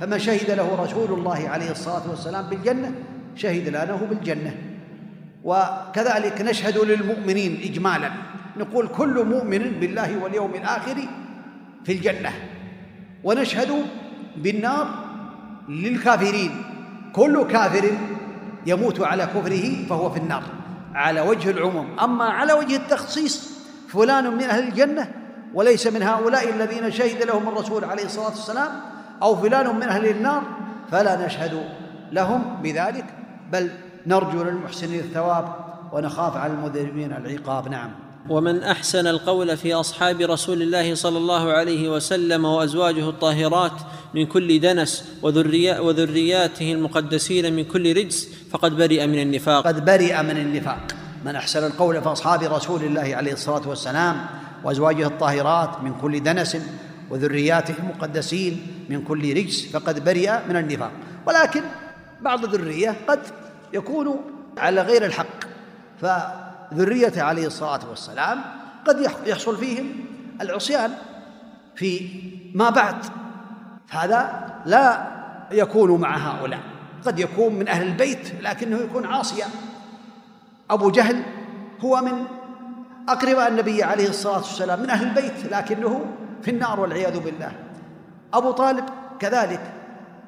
فمن 0.00 0.18
شهد 0.18 0.50
له 0.50 0.82
رسول 0.82 1.18
الله 1.18 1.48
عليه 1.48 1.70
الصلاة 1.70 2.10
والسلام 2.10 2.46
بالجنة 2.46 2.94
شهد 3.36 3.68
لنا 3.68 3.98
بالجنة. 4.10 4.54
وكذلك 5.44 6.40
نشهد 6.40 6.78
للمؤمنين 6.78 7.60
اجمالا 7.64 8.10
نقول 8.56 8.88
كل 8.88 9.24
مؤمن 9.24 9.58
بالله 9.58 10.18
واليوم 10.22 10.54
الآخر 10.54 10.96
في 11.84 11.92
الجنة 11.92 12.32
ونشهد 13.24 13.86
بالنار 14.36 14.88
للكافرين. 15.68 16.73
كل 17.14 17.46
كافر 17.46 17.90
يموت 18.66 19.00
على 19.00 19.26
كفره 19.26 19.86
فهو 19.88 20.10
في 20.10 20.18
النار. 20.18 20.42
على 20.94 21.20
وجه 21.20 21.50
العموم. 21.50 21.98
أما 22.00 22.24
على 22.24 22.52
وجه 22.52 22.76
التخصيص 22.76 23.50
فلان 23.88 24.34
من 24.34 24.42
أهل 24.42 24.68
الجنة 24.68 25.10
وليس 25.54 25.86
من 25.86 26.02
هؤلاء 26.02 26.50
الذين 26.50 26.90
شهد 26.90 27.22
لهم 27.22 27.48
الرسول 27.48 27.84
عليه 27.84 28.04
الصلاة 28.04 28.28
والسلام 28.28 28.70
أو 29.22 29.36
فلان 29.36 29.76
من 29.76 29.82
أهل 29.82 30.06
النار 30.06 30.42
فلا 30.90 31.26
نشهد 31.26 31.68
لهم 32.12 32.56
بذلك 32.62 33.04
بل 33.52 33.70
نرجو 34.06 34.42
للمحسنين 34.42 35.00
الثواب 35.00 35.48
ونخاف 35.92 36.36
على 36.36 36.52
المذنبين 36.52 37.12
العقاب. 37.12 37.68
نعم. 37.68 37.90
ومن 38.28 38.62
أحسن 38.62 39.06
القول 39.06 39.56
في 39.56 39.74
أصحاب 39.74 40.20
رسول 40.20 40.62
الله 40.62 40.94
صلى 40.94 41.18
الله 41.18 41.52
عليه 41.52 41.88
وسلم 41.88 42.44
وأزواجه 42.44 43.08
الطاهرات 43.08 43.72
من 44.14 44.26
كل 44.26 44.60
دنس 44.60 45.04
وذريا 45.22 45.80
وذرياته 45.80 46.72
المقدسين 46.72 47.56
من 47.56 47.64
كل 47.64 47.96
رجس 47.96 48.28
فقد 48.50 48.76
برئ 48.76 49.06
من 49.06 49.22
النفاق. 49.22 49.66
قد 49.66 49.84
برئ 49.84 50.22
من 50.22 50.36
النفاق. 50.36 50.80
من 51.24 51.36
أحسن 51.36 51.66
القول 51.66 52.02
في 52.02 52.08
أصحاب 52.08 52.42
رسول 52.42 52.84
الله 52.84 53.16
عليه 53.16 53.32
الصلاة 53.32 53.68
والسلام 53.68 54.26
وأزواجه 54.64 55.06
الطاهرات 55.06 55.82
من 55.82 55.94
كل 55.94 56.22
دنس 56.22 56.56
وذرياته 57.10 57.74
المقدسين 57.78 58.66
من 58.88 59.02
كل 59.02 59.36
رجس 59.36 59.66
فقد 59.72 60.04
برئ 60.04 60.30
من 60.48 60.56
النفاق. 60.56 60.90
ولكن 61.26 61.62
بعض 62.20 62.44
الذرية 62.44 62.96
قد 63.08 63.20
يكون 63.72 64.20
على 64.58 64.82
غير 64.82 65.06
الحق 65.06 65.44
فذريته 66.70 67.22
عليه 67.22 67.46
الصلاة 67.46 67.80
والسلام 67.90 68.40
قد 68.86 69.10
يحصل 69.26 69.56
فيهم 69.56 69.86
العصيان 70.40 70.90
في 71.76 72.10
ما 72.54 72.70
بعد. 72.70 72.96
هذا 73.90 74.50
لا 74.66 75.06
يكون 75.52 76.00
مع 76.00 76.16
هؤلاء 76.16 76.60
قد 77.06 77.18
يكون 77.18 77.54
من 77.54 77.68
أهل 77.68 77.86
البيت 77.86 78.32
لكنه 78.42 78.76
يكون 78.76 79.06
عاصيا. 79.06 79.46
أبو 80.70 80.90
جهل 80.90 81.22
هو 81.80 82.00
من 82.00 82.24
اقرباء 83.08 83.48
النبي 83.48 83.82
عليه 83.82 84.08
الصلاة 84.08 84.36
والسلام 84.36 84.80
من 84.80 84.90
أهل 84.90 85.06
البيت 85.06 85.52
لكنه 85.52 86.06
في 86.42 86.50
النار 86.50 86.80
والعياذ 86.80 87.20
بالله. 87.20 87.52
أبو 88.34 88.50
طالب 88.50 88.84
كذلك 89.18 89.60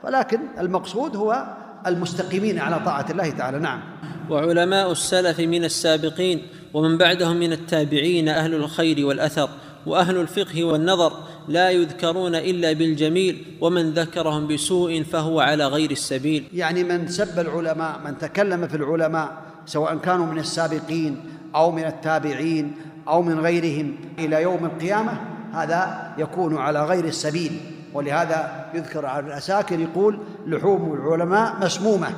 ولكن 0.05 0.41
المقصود 0.59 1.17
هو 1.17 1.47
المستقيمين 1.87 2.59
على 2.59 2.81
طاعة 2.81 3.07
الله 3.11 3.31
تعالى. 3.31 3.59
نعم. 3.59 3.81
وعلماء 4.31 4.93
السلف 4.93 5.41
من 5.41 5.65
السابقين 5.65 6.43
ومن 6.75 6.99
بعدهم 6.99 7.37
من 7.37 7.53
التابعين 7.53 8.29
أهل 8.29 8.55
الخير 8.55 9.07
والأثر 9.07 9.49
وأهل 9.87 10.17
الفقه 10.17 10.65
والنظر 10.65 11.13
لا 11.49 11.71
يذكرون 11.71 12.35
إلا 12.35 12.73
بالجميل 12.73 13.45
ومن 13.61 13.91
ذكرهم 13.91 14.47
بسوء 14.47 15.03
فهو 15.03 15.41
على 15.41 15.67
غير 15.67 15.91
السبيل. 15.91 16.45
يعني 16.55 16.85
من 16.85 17.09
سب 17.09 17.39
العلماء 17.39 18.01
من 18.05 18.19
تكلم 18.19 18.69
في 18.69 18.77
العلماء 18.77 19.43
سواء 19.67 19.97
كانوا 19.97 20.27
من 20.27 20.39
السابقين 20.39 21.21
أو 21.55 21.71
من 21.71 21.85
التابعين 21.85 22.73
أو 23.09 23.23
من 23.23 23.41
غيرهم 23.41 23.97
إلى 24.19 24.43
يوم 24.43 24.65
القيامة 24.65 25.21
هذا 25.53 26.13
يكون 26.19 26.57
على 26.57 26.85
غير 26.85 27.05
السبيل. 27.05 27.61
ولهذا 27.95 28.67
يذكر 28.75 29.07
عن 29.07 29.27
الأساكر 29.27 29.81
يقول 29.81 30.19
لحوم 30.47 30.93
العلماء 30.95 31.57
مسمومة. 31.61 32.09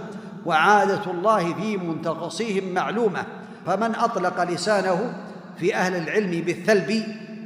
وعادة 0.47 1.11
الله 1.11 1.55
في 1.55 1.77
منتقصيهم 1.77 2.75
معلومة. 2.75 3.27
فمن 3.67 3.95
أطلق 3.95 4.43
لسانه 4.43 5.13
في 5.59 5.75
أهل 5.75 5.97
العلم 5.97 6.31
بالثلب 6.31 7.03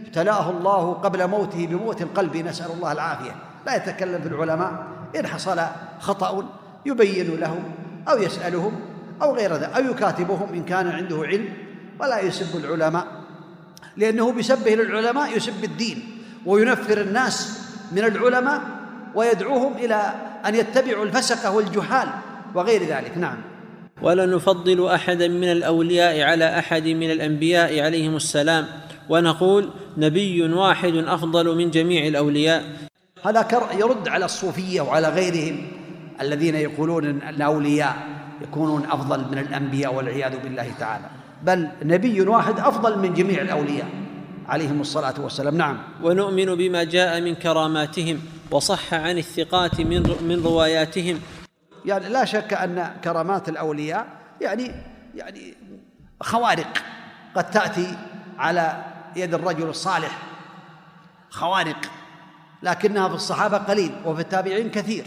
ابتلاه 0.07 0.51
الله 0.51 0.93
قبل 0.93 1.29
موته 1.29 1.67
بموت 1.67 2.03
القلب 2.03 2.37
نسأل 2.37 2.71
الله 2.71 2.93
العافية. 2.93 3.35
لا 3.67 3.77
يتكلم 3.77 4.21
في 4.23 4.29
العلماء. 4.29 4.85
إن 5.17 5.27
حصل 5.27 5.61
خطأ 6.01 6.45
يبين 6.87 7.41
لهم 7.41 7.63
أو 8.09 8.19
يسألهم 8.19 8.81
أو 9.23 9.35
غير 9.35 9.55
ذلك 9.55 9.71
أو 9.77 9.91
يكاتبهم 9.91 10.49
إن 10.55 10.63
كان 10.65 10.89
عنده 10.89 11.23
علم. 11.23 11.49
ولا 12.01 12.21
يسب 12.21 12.65
العلماء 12.65 13.07
لأنه 13.97 14.33
بسبه 14.33 14.75
للعلماء 14.75 15.37
يسب 15.37 15.65
الدين 15.65 16.19
وينفر 16.47 17.01
الناس 17.01 17.61
من 17.93 17.99
العلماء 17.99 18.61
ويدعوهم 19.15 19.73
إلى 19.73 20.13
أن 20.47 20.55
يتبعوا 20.55 21.05
الفسقه 21.05 21.51
والجهال. 21.51 22.09
وغير 22.55 22.83
ذلك 22.83 23.19
نعم. 23.19 23.37
ولا 24.03 24.27
نفضل 24.27 24.89
احدا 24.89 25.29
من 25.29 25.53
الأولياء 25.53 26.21
على 26.21 26.59
أحد 26.59 26.87
من 26.87 27.11
الأنبياء 27.11 27.81
عليهم 27.81 28.17
السلام 28.17 28.67
ونقول 29.09 29.71
نبي 29.97 30.43
واحد 30.43 30.97
أفضل 30.97 31.57
من 31.57 31.71
جميع 31.71 32.07
الأولياء. 32.07 32.65
هذا 33.25 33.49
يرد 33.79 34.09
على 34.09 34.25
الصوفية 34.25 34.81
وعلى 34.81 35.09
غيرهم 35.09 35.69
الذين 36.21 36.55
يقولون 36.55 37.05
إن 37.05 37.29
الأولياء 37.29 37.97
يكونون 38.43 38.85
أفضل 38.85 39.25
من 39.31 39.39
الأنبياء 39.39 39.95
والعياذ 39.95 40.43
بالله 40.43 40.71
تعالى. 40.79 41.07
بل 41.43 41.69
نبي 41.83 42.21
واحد 42.21 42.61
أفضل 42.61 42.99
من 42.99 43.15
جميع 43.15 43.43
الأولياء 43.43 43.89
عليهم 44.49 44.81
الصلاة 44.81 45.15
والسلام 45.21 45.57
نعم. 45.57 45.79
ونؤمن 46.03 46.55
بما 46.55 46.85
جاء 46.85 47.21
من 47.21 47.35
كراماتهم 47.35 48.19
وصح 48.51 48.95
عن 48.95 49.19
الثقات 49.19 49.81
من 49.81 50.03
من 50.29 50.43
رواياتهم 50.45 51.21
يعني 51.85 52.09
لا 52.09 52.25
شك 52.25 52.53
أن 52.53 52.97
كرامات 53.05 53.49
الأولياء 53.49 54.07
يعني 54.41 54.75
يعني 55.15 55.55
خوارق. 56.21 56.83
قد 57.35 57.51
تأتي 57.51 57.99
على 58.39 58.85
يد 59.17 59.35
الرجل 59.35 59.69
الصالح. 59.69 60.19
خوارق. 61.31 61.81
لكنها 62.63 63.09
في 63.09 63.15
الصحابة 63.15 63.59
قليل 63.59 63.95
وفي 64.05 64.21
التابعين 64.21 64.71
كثير. 64.71 65.07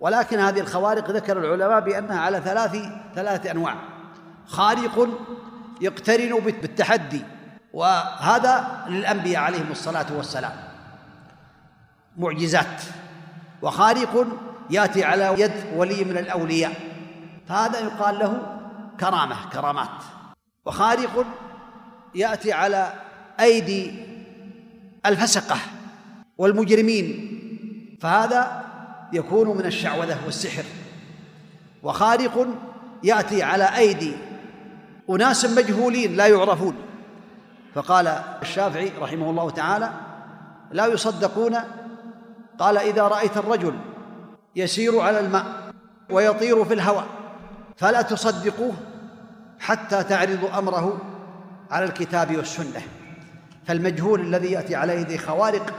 ولكن 0.00 0.38
هذه 0.38 0.60
الخوارق 0.60 1.10
ذكر 1.10 1.38
العلماء 1.38 1.80
بأنها 1.80 2.20
على 2.20 2.40
ثلاث 2.40 2.76
ثلاثة 3.14 3.50
أنواع. 3.50 3.74
خارق 4.46 5.08
يقترن 5.80 6.38
بالتحدي. 6.40 7.24
وهذا 7.72 8.84
للأنبياء 8.88 9.42
عليهم 9.42 9.70
الصلاة 9.70 10.06
والسلام. 10.16 10.52
معجزات. 12.16 12.82
وخارق 13.62 14.26
ياتي 14.70 15.04
على 15.04 15.34
يد 15.38 15.52
ولي 15.76 16.04
من 16.04 16.18
الأولياء. 16.18 16.72
فهذا 17.48 17.80
يقال 17.80 18.18
له 18.18 18.58
كرامة 19.00 19.36
كرامات. 19.52 19.88
وخارق 20.66 21.26
يأتي 22.14 22.52
على 22.52 22.92
أيدي 23.40 23.92
الفسقة 25.06 25.56
والمجرمين. 26.38 27.36
فهذا 28.00 28.64
يكون 29.12 29.56
من 29.56 29.66
الشعوذة 29.66 30.18
والسحر. 30.24 30.64
وخارق 31.82 32.46
يأتي 33.02 33.42
على 33.42 33.76
أيدي 33.76 34.12
أناس 35.10 35.44
مجهولين 35.44 36.16
لا 36.16 36.26
يعرفون. 36.26 36.76
فقال 37.74 38.06
الشافعي 38.42 38.92
رحمه 39.00 39.30
الله 39.30 39.50
تعالى 39.50 39.90
لا 40.70 40.86
يصدقون. 40.86 41.56
قال 42.58 42.78
إذا 42.78 43.02
رأيت 43.02 43.36
الرجل 43.36 43.74
يسير 44.56 45.00
على 45.00 45.20
الماء 45.20 45.44
ويطير 46.10 46.64
في 46.64 46.74
الهواء 46.74 47.06
فلا 47.76 48.02
تصدقوه 48.02 48.74
حتى 49.58 50.02
تعرضوا 50.02 50.58
أمره 50.58 51.00
على 51.70 51.84
الكتاب 51.84 52.36
والسنة. 52.36 52.82
فالمجهول 53.66 54.20
الذي 54.20 54.52
يأتي 54.52 54.74
على 54.74 55.00
يدي 55.00 55.18
خوارق 55.18 55.74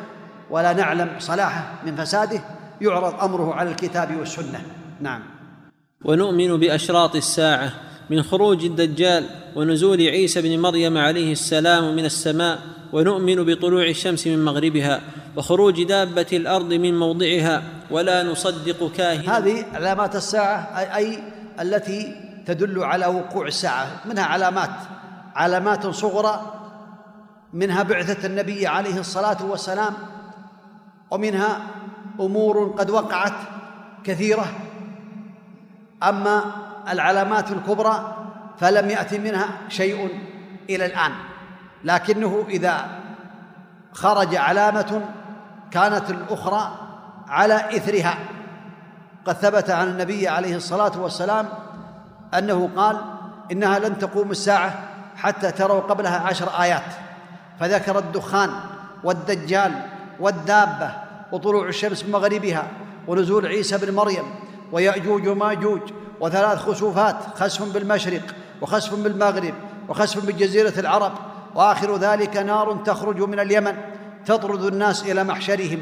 ولا 0.50 0.74
نعلم 0.74 1.10
صلاحه 1.20 1.74
من 1.86 1.96
فساده 1.96 2.42
يعرض 2.82 3.24
أمره 3.24 3.54
على 3.54 3.70
الكتاب 3.70 4.18
والسنة. 4.20 4.62
نعم. 5.02 5.22
ونؤمن 6.06 6.60
بأشراط 6.60 7.16
الساعة 7.16 7.74
من 8.10 8.24
خروج 8.24 8.66
الدجال 8.66 9.26
ونزول 9.56 10.02
عيسى 10.02 10.42
بن 10.42 10.60
مريم 10.60 10.98
عليه 10.98 11.32
السلام 11.32 11.96
من 11.96 12.06
السماء 12.06 12.60
ونؤمن 12.94 13.44
بطلوع 13.44 13.88
الشمس 13.88 14.28
من 14.28 14.46
مغربها 14.46 15.02
وخروج 15.38 15.84
دابة 15.84 16.28
الأرض 16.34 16.74
من 16.74 17.00
موضعها 17.00 17.64
ولا 17.92 18.24
نصدق 18.24 18.92
كاهن 18.92 19.30
هذه 19.30 19.66
علامات 19.74 20.16
الساعة 20.16 20.58
اي 20.96 21.24
التي 21.62 22.16
تدل 22.46 22.84
على 22.84 23.06
وقوع 23.06 23.48
الساعة. 23.48 23.88
منها 24.06 24.24
علامات 24.24 24.70
علامات 25.36 25.88
صغرى 25.88 26.54
منها 27.54 27.84
بعثة 27.84 28.28
النبي 28.28 28.68
عليه 28.68 29.00
الصلاة 29.00 29.46
والسلام 29.46 29.94
ومنها 31.12 31.62
أمور 32.20 32.76
قد 32.78 32.90
وقعت 32.90 33.34
كثيرة. 34.04 34.46
أما 36.04 36.44
العلامات 36.90 37.52
الكبرى 37.52 38.16
فلم 38.60 38.90
يأت 38.90 39.14
منها 39.14 39.50
شيء 39.70 40.10
إلى 40.70 40.86
الآن. 40.86 41.12
لكنه 41.84 42.46
إذا 42.50 43.02
خرج 43.94 44.36
علامة 44.36 45.02
كانت 45.72 46.10
الأخرى 46.10 46.72
على 47.28 47.78
إثرها. 47.78 48.18
قد 49.26 49.36
ثبت 49.36 49.70
عن 49.70 49.88
النبي 49.88 50.28
عليه 50.28 50.56
الصلاة 50.56 51.02
والسلام 51.02 51.50
أنه 52.38 52.70
قال 52.76 53.02
إنها 53.52 53.80
لن 53.80 53.98
تقوم 53.98 54.32
الساعة 54.32 54.74
حتى 55.16 55.52
تروا 55.52 55.82
قبلها 55.82 56.20
عشر 56.20 56.50
آيات. 56.62 56.84
فذكر 57.60 58.00
الدخان 58.00 58.50
والدجال 59.04 59.72
والدابة 60.20 60.92
وطلوع 61.32 61.68
الشمس 61.68 62.04
من 62.04 62.12
مغربها 62.12 62.68
ونزول 63.08 63.46
عيسى 63.46 63.78
بن 63.78 63.96
مريم 63.96 64.24
ويأجوج 64.72 65.28
وماجوج 65.28 65.82
وثلاث 66.20 66.58
خسوفات 66.58 67.16
خسف 67.36 67.74
بالمشرق 67.74 68.22
وخسف 68.62 68.96
بالمغرب 68.96 69.54
وخسف 69.90 70.26
بجزيرة 70.26 70.80
العرب 70.80 71.12
وآخر 71.56 71.98
ذلك 71.98 72.38
نار 72.38 72.78
تخرج 72.86 73.22
من 73.22 73.40
اليمن. 73.40 73.78
تطرد 74.26 74.64
الناس 74.64 75.04
إلى 75.04 75.24
محشرهم. 75.24 75.80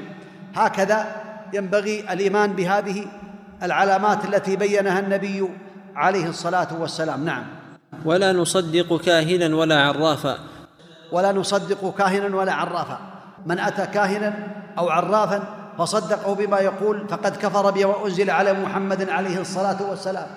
هكذا 0.56 1.16
ينبغي 1.54 2.00
الإيمان 2.14 2.54
بهذه 2.54 3.06
العلامات 3.64 4.26
التي 4.26 4.56
بينها 4.56 5.00
النبي 5.00 5.50
عليه 5.96 6.28
الصلاة 6.28 6.68
والسلام. 6.80 7.26
نعم. 7.26 7.44
ولا 8.06 8.34
نصدق 8.34 9.02
كاهنا 9.02 9.56
ولا 9.56 9.82
عرافا. 9.82 10.38
ولا 11.12 11.32
نصدق 11.32 11.96
كاهنا 11.98 12.36
ولا 12.36 12.54
عرافا. 12.54 13.00
من 13.46 13.60
أتى 13.60 13.86
كاهنا 13.86 14.34
أو 14.78 14.90
عرافا 14.90 15.44
فصدقه 15.78 16.36
بما 16.36 16.60
يقول 16.60 17.08
فقد 17.10 17.36
كفر 17.36 17.72
بما 17.72 18.06
أنزل 18.06 18.30
على 18.30 18.54
محمد 18.54 19.10
عليه 19.10 19.42
الصلاة 19.42 19.90
والسلام. 19.90 20.28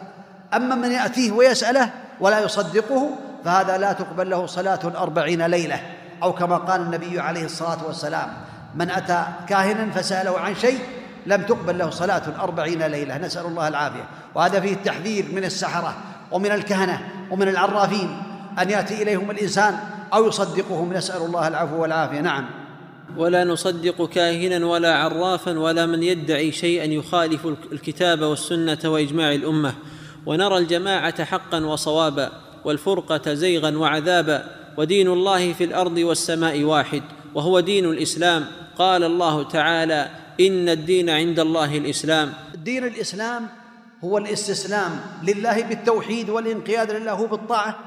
أما 0.55 0.75
من 0.75 0.93
يأتيه 0.93 1.33
ويسأله 1.33 1.91
ولا 2.21 2.41
يصدقه 2.41 3.11
فهذا 3.45 3.79
لا 3.79 3.93
تقبل 3.93 4.31
له 4.31 4.47
صلاة 4.47 4.81
أربعين 4.97 5.47
ليلة. 5.47 5.81
أو 6.23 6.33
كما 6.33 6.57
قال 6.57 6.81
النبي 6.81 7.21
عليه 7.21 7.45
الصلاة 7.45 7.87
والسلام 7.87 8.29
من 8.75 8.91
أتى 8.91 9.25
كاهنا 9.49 9.91
فسأله 9.91 10.39
عن 10.39 10.55
شيء 10.55 10.79
لم 11.27 11.43
تقبل 11.43 11.79
له 11.79 11.91
صلاة 11.91 12.23
أربعين 12.41 12.83
ليلة. 12.83 13.19
نسأل 13.19 13.47
الله 13.47 13.69
العافية. 13.69 14.09
وهذا 14.35 14.61
فيه 14.61 14.73
التحذير 14.73 15.27
من 15.33 15.45
السحرة 15.45 15.95
ومن 16.33 16.51
الكهنة 16.53 17.09
ومن 17.31 17.49
العرافين 17.49 18.23
أن 18.59 18.71
يأتي 18.71 19.03
إليهم 19.03 19.31
الإنسان 19.31 19.75
أو 20.15 20.29
يصدقهم. 20.29 20.93
نسأل 20.93 21.23
الله 21.23 21.49
العفو 21.49 21.83
والعافية. 21.83 22.21
نعم. 22.21 22.47
ولا 23.17 23.45
نصدق 23.45 24.09
كاهنا 24.09 24.67
ولا 24.67 24.99
عرافا 24.99 25.59
ولا 25.59 25.87
من 25.87 26.03
يدعي 26.03 26.53
شيئا 26.53 26.85
يخالف 26.85 27.47
الكتاب 27.47 28.23
والسنة 28.23 28.79
وإجماع 28.85 29.33
الأمة. 29.33 29.75
ونرى 30.27 30.59
الجماعة 30.59 31.25
حقا 31.25 31.65
وصوابا. 31.65 32.52
والفرقة 32.65 33.35
زيغا 33.35 33.77
وعذابا 33.77 34.45
ودين 34.77 35.09
الله 35.09 35.53
في 35.53 35.65
الأرض 35.65 35.99
والسماء 35.99 36.63
واحد 36.63 37.03
وهو 37.35 37.61
دين 37.61 37.85
الإسلام. 37.85 38.47
قال 38.79 39.05
الله 39.05 39.49
تعالى 39.49 40.09
إن 40.41 40.69
الدين 40.69 41.11
عند 41.11 41.41
الله 41.41 41.79
الإسلام. 41.79 42.33
دين 42.65 42.85
الإسلام 42.85 43.47
هو 44.05 44.19
الاستسلام 44.19 45.01
لله 45.23 45.63
بالتوحيد 45.63 46.31
والانقياد 46.31 46.91
لله 46.91 47.27
بالطاعة 47.27 47.79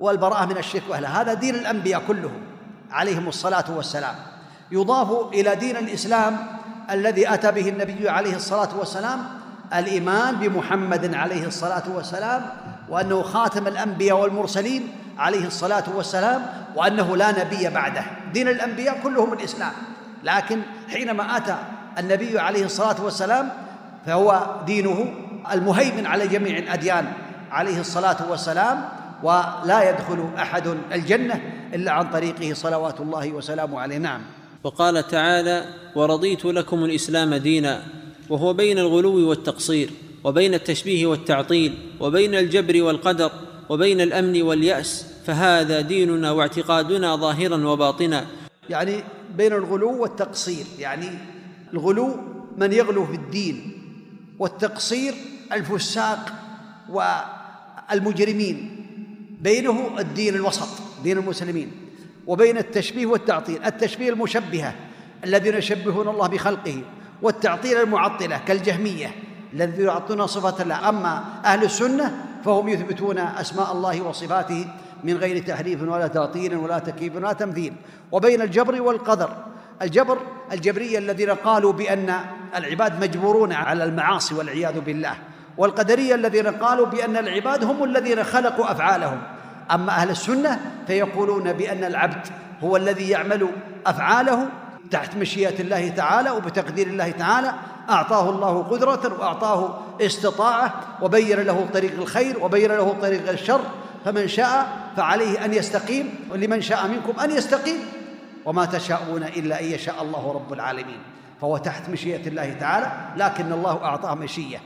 والبراءة 0.00 0.46
من 0.46 0.58
الشرك 0.58 0.82
واهله 0.88 1.20
هذا 1.20 1.34
دين 1.34 1.54
الأنبياء 1.54 2.02
كلهم 2.08 2.40
عليهم 2.90 3.28
الصلاة 3.28 3.76
والسلام. 3.76 4.14
يضاف 4.72 5.34
إلى 5.34 5.56
دين 5.56 5.76
الإسلام 5.76 6.36
الذي 6.90 7.34
أتى 7.34 7.52
به 7.52 7.68
النبي 7.68 8.08
عليه 8.08 8.36
الصلاة 8.36 8.78
والسلام 8.78 9.24
الإيمان 9.74 10.34
بمحمد 10.36 11.14
عليه 11.14 11.46
الصلاة 11.46 11.82
والسلام 11.94 12.50
وأنه 12.90 13.22
خاتم 13.22 13.66
الأنبياء 13.66 14.20
والمرسلين 14.20 14.88
عليه 15.18 15.46
الصلاة 15.46 15.84
والسلام 15.94 16.46
وأنه 16.76 17.16
لا 17.16 17.44
نبي 17.44 17.68
بعده. 17.68 18.04
دين 18.32 18.48
الأنبياء 18.48 19.00
كلهم 19.02 19.32
الإسلام. 19.32 19.72
لكن 20.24 20.60
حينما 20.88 21.36
أتى 21.36 21.56
النبي 21.98 22.38
عليه 22.38 22.64
الصلاة 22.64 23.04
والسلام 23.04 23.50
فهو 24.06 24.46
دينه 24.66 25.14
المهيمن 25.52 26.06
على 26.06 26.28
جميع 26.28 26.58
الأديان 26.58 27.12
عليه 27.50 27.80
الصلاة 27.80 28.30
والسلام 28.30 28.88
ولا 29.22 29.90
يدخل 29.90 30.28
أحد 30.38 30.76
الجنة 30.92 31.40
إلا 31.74 31.92
عن 31.92 32.10
طريقه 32.10 32.54
صلوات 32.54 33.00
الله 33.00 33.32
وسلامه 33.32 33.80
عليه. 33.80 33.98
نعم. 33.98 34.20
وقال 34.64 35.08
تعالى 35.08 35.64
ورضيت 35.96 36.44
لكم 36.44 36.84
الإسلام 36.84 37.34
دينا 37.34 37.82
وهو 38.28 38.52
بين 38.52 38.78
الغلو 38.78 39.28
والتقصير. 39.28 39.90
وبين 40.24 40.54
التشبيه 40.54 41.06
والتعطيل 41.06 41.74
وبين 42.00 42.34
الجبر 42.34 42.82
والقدر 42.82 43.30
وبين 43.68 44.00
الأمن 44.00 44.42
واليأس 44.42 45.06
فهذا 45.26 45.80
ديننا 45.80 46.30
واعتقادنا 46.30 47.16
ظاهرا 47.16 47.66
وباطنا. 47.66 48.26
يعني 48.70 49.02
بين 49.36 49.52
الغلو 49.52 50.02
والتقصير 50.02 50.66
يعني 50.78 51.08
الغلو 51.74 52.16
من 52.56 52.72
يغلو 52.72 53.06
في 53.06 53.14
الدين 53.14 53.72
والتقصير 54.38 55.14
الفساق 55.52 56.32
والمجرمين. 56.88 58.86
بينه 59.40 59.98
الدين 59.98 60.34
الوسط 60.34 60.68
دين 61.04 61.18
المسلمين. 61.18 61.72
وبين 62.26 62.58
التشبيه 62.58 63.06
والتعطيل 63.06 63.64
التشبيه 63.64 64.10
المشبهة 64.10 64.74
الذين 65.24 65.54
يشبهون 65.54 66.08
الله 66.08 66.26
بخلقه 66.26 66.82
والتعطيل 67.22 67.76
المعطلة 67.76 68.38
كالجهمية. 68.38 69.27
الذين 69.52 69.86
يعطون 69.86 70.26
صفة 70.26 70.62
الله. 70.62 70.88
أما 70.88 71.24
أهل 71.44 71.64
السنة 71.64 72.12
فهم 72.44 72.68
يثبتون 72.68 73.18
أسماء 73.18 73.72
الله 73.72 74.02
وصفاته 74.02 74.66
من 75.04 75.16
غير 75.16 75.42
تحريف 75.42 75.82
ولا 75.82 76.06
تعطيل 76.06 76.56
ولا 76.56 76.78
تكييف 76.78 77.16
ولا 77.16 77.32
تمثيل. 77.32 77.72
وبين 78.12 78.42
الجبر 78.42 78.82
والقدر. 78.82 79.30
الجبر 79.82 80.18
الجبرية 80.52 80.98
الذين 80.98 81.30
قالوا 81.30 81.72
بأن 81.72 82.14
العباد 82.56 83.04
مجبورون 83.04 83.52
على 83.52 83.84
المعاصي 83.84 84.34
والعياذ 84.34 84.80
بالله. 84.80 85.14
والقدرية 85.56 86.14
الذين 86.14 86.46
قالوا 86.46 86.86
بأن 86.86 87.16
العباد 87.16 87.64
هم 87.64 87.84
الذين 87.84 88.24
خلقوا 88.24 88.72
أفعالهم. 88.72 89.22
أما 89.70 89.90
أهل 89.90 90.10
السنة 90.10 90.60
فيقولون 90.86 91.52
بأن 91.52 91.84
العبد 91.84 92.26
هو 92.64 92.76
الذي 92.76 93.08
يعمل 93.08 93.48
أفعاله 93.86 94.48
تحت 94.90 95.16
مشيئة 95.16 95.60
الله 95.60 95.88
تعالى 95.88 96.30
وبتقدير 96.30 96.86
الله 96.86 97.10
تعالى 97.10 97.54
أعطاه 97.90 98.30
الله 98.30 98.62
قدرة 98.62 99.18
وأعطاه 99.20 99.78
استطاعة 100.00 100.74
وبين 101.02 101.38
له 101.38 101.66
طريق 101.74 101.92
الخير 101.92 102.44
وبين 102.44 102.72
له 102.72 102.96
طريق 103.02 103.30
الشر 103.30 103.60
فمن 104.04 104.28
شاء 104.28 104.68
فعليه 104.96 105.44
أن 105.44 105.54
يستقيم 105.54 106.14
ولمن 106.30 106.62
شاء 106.62 106.88
منكم 106.88 107.20
أن 107.20 107.30
يستقيم 107.30 107.76
وما 108.44 108.64
تشاءون 108.64 109.22
إلا 109.22 109.60
أن 109.60 109.64
يشاء 109.64 110.02
الله 110.02 110.32
رب 110.32 110.52
العالمين. 110.52 110.98
فهو 111.40 111.56
تحت 111.56 111.88
مشيئة 111.88 112.28
الله 112.28 112.52
تعالى 112.60 112.92
لكن 113.16 113.52
الله 113.52 113.84
أعطاه 113.84 114.14
مشيئة. 114.14 114.58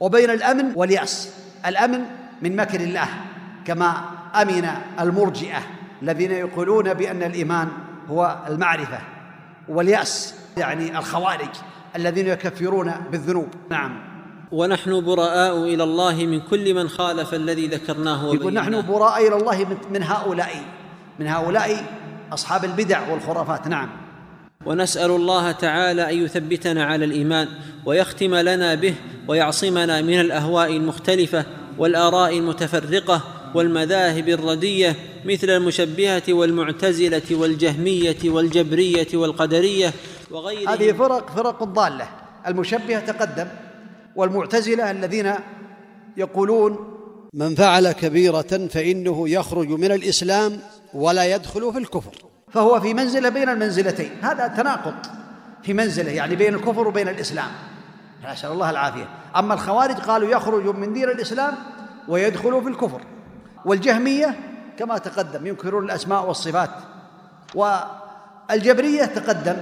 وبين 0.00 0.30
الأمن 0.30 0.72
واليأس 0.76 1.34
الأمن 1.66 2.04
من 2.42 2.56
مكر 2.56 2.80
الله 2.80 3.08
كما 3.64 4.02
أمن 4.42 4.68
المرجئة 5.00 5.58
الذين 6.02 6.32
يقولون 6.32 6.94
بأن 6.94 7.22
الإيمان 7.22 7.68
هو 8.10 8.36
المعرفة. 8.48 8.98
واليأس 9.68 10.34
يعني 10.56 10.98
الخوارج 10.98 11.48
الذين 11.96 12.26
يكفرون 12.26 12.92
بالذنوب. 13.12 13.48
نعم. 13.70 14.10
ونحن 14.52 15.04
براء 15.04 15.62
إلى 15.62 15.84
الله 15.84 16.14
من 16.14 16.40
كل 16.40 16.74
من 16.74 16.88
خالف 16.88 17.34
الذي 17.34 17.66
ذكرناه 17.66 18.34
يقول 18.34 18.54
نحن 18.54 18.82
براء 18.86 19.28
إلى 19.28 19.36
الله 19.36 19.76
من 19.90 20.02
هؤلاء 20.02 20.62
من 21.18 21.26
هؤلاء 21.26 21.84
أصحاب 22.32 22.64
البدع 22.64 23.10
والخرافات. 23.10 23.68
نعم. 23.68 23.88
ونسأل 24.66 25.10
الله 25.10 25.52
تعالى 25.52 26.10
أن 26.10 26.24
يثبتنا 26.24 26.84
على 26.84 27.04
الإيمان 27.04 27.48
ويختم 27.86 28.34
لنا 28.34 28.74
به 28.74 28.94
ويعصمنا 29.28 30.02
من 30.02 30.20
الأهواء 30.20 30.76
المختلفة 30.76 31.44
والآراء 31.78 32.38
المتفرقة 32.38 33.22
والمذاهب 33.54 34.28
الردية 34.28 34.96
مثل 35.24 35.50
المشبهة 35.50 36.22
والمعتزلة 36.28 37.22
والجهمية 37.30 38.16
والجبرية 38.24 39.08
والقدرية 39.14 39.92
وغيرهم. 40.30 40.68
هذه 40.68 40.92
فرق 40.92 41.30
فرق 41.30 41.64
ضالة. 41.64 42.08
المشبهه 42.46 43.00
تقدم 43.00 43.46
والمعتزلة 44.16 44.90
الذين 44.90 45.34
يقولون 46.16 46.96
من 47.34 47.54
فعل 47.54 47.92
كبيرة 47.92 48.68
فإنه 48.70 49.28
يخرج 49.28 49.68
من 49.68 49.92
الإسلام 49.92 50.60
ولا 50.94 51.34
يدخل 51.34 51.72
في 51.72 51.78
الكفر. 51.78 52.12
فهو 52.52 52.80
في 52.80 52.94
منزلة 52.94 53.28
بين 53.28 53.48
المنزلتين. 53.48 54.10
هذا 54.22 54.46
تناقض 54.46 54.94
في 55.62 55.72
منزلة 55.72 56.10
يعني 56.10 56.36
بين 56.36 56.54
الكفر 56.54 56.88
وبين 56.88 57.08
الإسلام. 57.08 57.48
نسأل 58.32 58.52
الله 58.52 58.70
العافية. 58.70 59.08
أما 59.36 59.54
الخوارج 59.54 59.94
قالوا 59.94 60.30
يخرج 60.30 60.76
من 60.76 60.92
دين 60.92 61.08
الإسلام 61.08 61.54
ويدخل 62.08 62.62
في 62.62 62.68
الكفر. 62.68 63.00
والجهمية 63.64 64.36
كما 64.78 64.98
تقدم 64.98 65.46
ينكرون 65.46 65.84
الأسماء 65.84 66.26
والصفات. 66.26 66.70
والجبرية 67.54 69.04
تقدم 69.04 69.56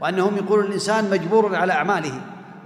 وأنهم 0.00 0.36
يقولون 0.36 0.66
الإنسان 0.66 1.10
مجبور 1.10 1.56
على 1.56 1.72
أعماله. 1.72 2.20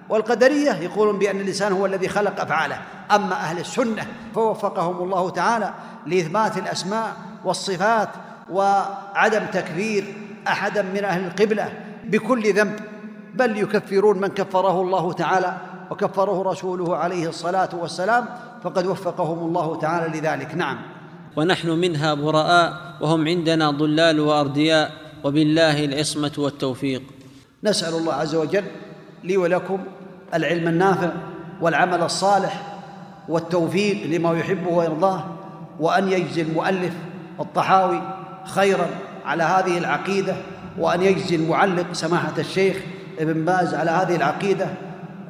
والقدرية 0.08 0.72
يقولون 0.72 1.18
بأن 1.18 1.40
الإنسان 1.40 1.72
هو 1.72 1.86
الذي 1.86 2.08
خلق 2.08 2.40
أفعاله. 2.40 2.78
أما 3.10 3.34
أهل 3.34 3.58
السنة 3.58 4.06
فوفقهم 4.34 5.02
الله 5.02 5.30
تعالى 5.30 5.74
لإثبات 6.06 6.58
الأسماء 6.58 7.12
والصفات 7.44 8.08
وعدم 8.50 9.46
تكفير 9.46 10.14
أحدا 10.48 10.82
من 10.82 11.04
أهل 11.04 11.24
القبلة 11.24 11.72
بكل 12.04 12.54
ذنب. 12.54 12.80
بل 13.34 13.56
يكفرون 13.56 14.20
من 14.20 14.28
كفره 14.28 14.80
الله 14.80 15.12
تعالى 15.12 15.56
وكفره 15.90 16.42
رسوله 16.42 16.96
عليه 16.96 17.28
الصلاة 17.28 17.68
والسلام 17.72 18.24
فقد 18.62 18.86
وفقهم 18.86 19.38
الله 19.38 19.78
تعالى 19.78 20.20
لذلك. 20.20 20.54
نعم. 20.54 20.78
ونحن 21.36 21.68
منها 21.68 22.14
براء 22.14 22.72
وهم 23.00 23.28
عندنا 23.28 23.70
ضلال 23.70 24.20
وأردياء 24.20 24.90
وبالله 25.24 25.84
العصمة 25.84 26.32
والتوفيق. 26.38 27.02
نسأل 27.64 27.94
الله 27.94 28.14
عز 28.14 28.34
وجل 28.34 28.64
لي 29.24 29.36
ولكم 29.36 29.78
العلم 30.34 30.68
النافع 30.68 31.10
والعمل 31.60 32.02
الصالح 32.02 32.62
والتوفيق 33.28 34.06
لما 34.06 34.38
يحبه 34.38 34.70
ويرضاه 34.70 35.24
وأن 35.80 36.08
يجزي 36.08 36.42
المؤلف 36.42 36.92
الطحاوي 37.40 38.02
خيرا 38.44 38.86
على 39.24 39.42
هذه 39.42 39.78
العقيدة 39.78 40.36
وأن 40.78 41.02
يجزي 41.02 41.36
المعلق 41.36 41.92
سماحة 41.92 42.32
الشيخ 42.38 42.76
ابن 43.18 43.44
باز 43.44 43.74
على 43.74 43.90
هذه 43.90 44.16
العقيدة 44.16 44.66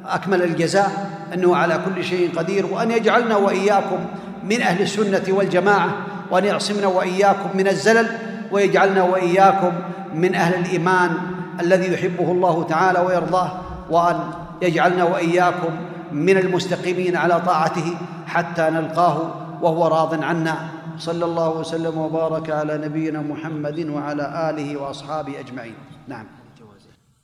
أكمل 0.07 0.43
الجزاء 0.43 1.11
إنه 1.33 1.55
على 1.55 1.79
كل 1.85 2.03
شيء 2.03 2.37
قدير 2.37 2.65
وأن 2.65 2.91
يجعلنا 2.91 3.35
وإياكم 3.35 3.99
من 4.43 4.61
أهل 4.61 4.81
السنة 4.81 5.23
والجماعة 5.29 5.89
وأن 6.31 6.45
يعصمنا 6.45 6.87
وإياكم 6.87 7.57
من 7.57 7.67
الزلل 7.67 8.09
ويجعلنا 8.51 9.03
وإياكم 9.03 9.71
من 10.13 10.35
أهل 10.35 10.53
الإيمان 10.59 11.17
الذي 11.59 11.93
يحبه 11.93 12.31
الله 12.31 12.63
تعالى 12.63 12.99
ويرضاه 12.99 13.51
وأن 13.89 14.19
يجعلنا 14.61 15.03
وإياكم 15.03 15.69
من 16.11 16.37
المستقيمين 16.37 17.15
على 17.15 17.41
طاعته 17.41 17.97
حتى 18.27 18.61
نلقاه 18.61 19.31
وهو 19.61 19.87
راض 19.87 20.23
عنا. 20.23 20.57
صلى 20.97 21.25
الله 21.25 21.49
وسلم 21.49 21.97
وبارك 21.97 22.49
على 22.49 22.77
نبينا 22.77 23.21
محمد 23.21 23.89
وعلى 23.89 24.49
آله 24.49 24.77
وأصحابه 24.77 25.39
أجمعين. 25.39 25.75
نعم. 26.07 26.25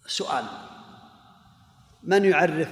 سؤال. 0.08 0.44
من 2.04 2.26
يعرف 2.26 2.70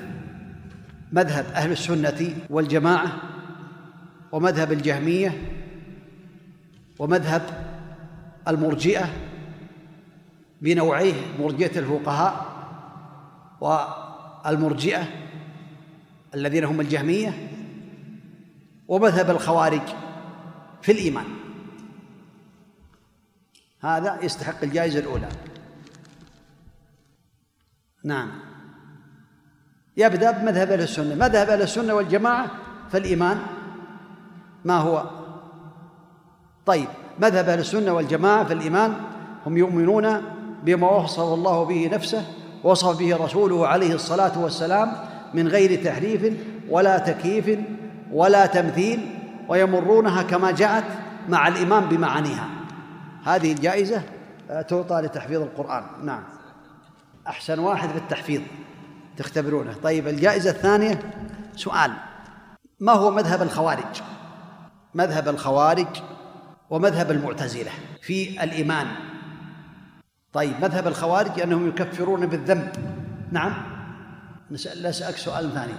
مذهب 1.11 1.45
أهل 1.45 1.71
السنة 1.71 2.35
والجماعة 2.49 3.21
ومذهب 4.31 4.71
الجهمية 4.71 5.41
ومذهب 6.99 7.41
المرجئة 8.47 9.09
بنوعيه 10.61 11.13
مرجئة 11.39 11.79
الفقهاء 11.79 12.51
والمرجئة 13.61 15.07
الذين 16.35 16.63
هم 16.63 16.81
الجهمية 16.81 17.47
ومذهب 18.87 19.29
الخوارج 19.29 19.81
في 20.81 20.91
الإيمان. 20.91 21.25
هذا 23.81 24.19
يستحق 24.23 24.63
الجائزة 24.63 24.99
الأولى. 24.99 25.29
نعم. 28.03 28.50
يبدأ 29.97 30.31
بمذهب 30.31 30.71
أهل 30.71 30.81
السنة. 30.81 31.15
مذهب 31.15 31.49
أهل 31.49 31.61
السنة 31.61 31.93
والجماعة 31.93 32.47
فالإيمان 32.91 33.37
ما 34.65 34.77
هو؟ 34.77 35.03
طيب 36.65 36.87
مذهب 37.19 37.49
أهل 37.49 37.59
السنة 37.59 37.93
والجماعة 37.93 38.43
في 38.43 38.53
الإيمان 38.53 38.93
هم 39.45 39.57
يؤمنون 39.57 40.21
بما 40.63 40.89
وصف 40.91 41.19
الله 41.19 41.63
به 41.65 41.89
نفسه 41.93 42.25
وصف 42.63 42.99
به 42.99 43.15
رسوله 43.15 43.67
عليه 43.67 43.93
الصلاة 43.93 44.39
والسلام 44.39 44.93
من 45.33 45.47
غير 45.47 45.83
تحريف 45.83 46.33
ولا 46.69 46.97
تكييف 46.97 47.59
ولا 48.11 48.45
تمثيل 48.45 49.15
ويمرونها 49.47 50.23
كما 50.23 50.51
جاءت 50.51 50.83
مع 51.29 51.47
الإمام 51.47 51.85
بمعانيها. 51.85 52.47
هذه 53.23 53.51
الجائزة 53.51 54.01
آه، 54.49 54.61
تعطى 54.61 55.01
لتحفيظ 55.01 55.41
القرآن. 55.41 55.83
نعم. 56.03 56.23
أحسن 57.27 57.59
واحد 57.59 57.89
في 57.89 57.97
التحفيظ. 57.97 58.41
تختبرونه. 59.17 59.73
طيب 59.83 60.07
الجائزة 60.07 60.49
الثانية 60.49 60.99
سؤال. 61.55 61.91
ما 62.79 62.91
هو 62.91 63.11
مذهب 63.11 63.41
الخوارج؟ 63.41 64.01
مذهب 64.95 65.27
الخوارج 65.27 65.87
ومذهب 66.69 67.11
المعتزلة 67.11 67.71
في 68.01 68.43
الإيمان. 68.43 68.87
طيب 70.33 70.53
مذهب 70.61 70.87
الخوارج 70.87 71.41
أنهم 71.41 71.67
يكفرون 71.67 72.25
بالذنب. 72.25 72.71
نعم. 73.31 73.53
نسأل 74.51 74.85
أسألك 74.85 75.17
سؤال 75.17 75.53
ثاني. 75.53 75.73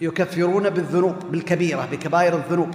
يكفرون 0.00 0.70
بالذنوب 0.70 1.16
بالكبيرة 1.30 1.88
بكبائر 1.92 2.36
الذنوب. 2.36 2.74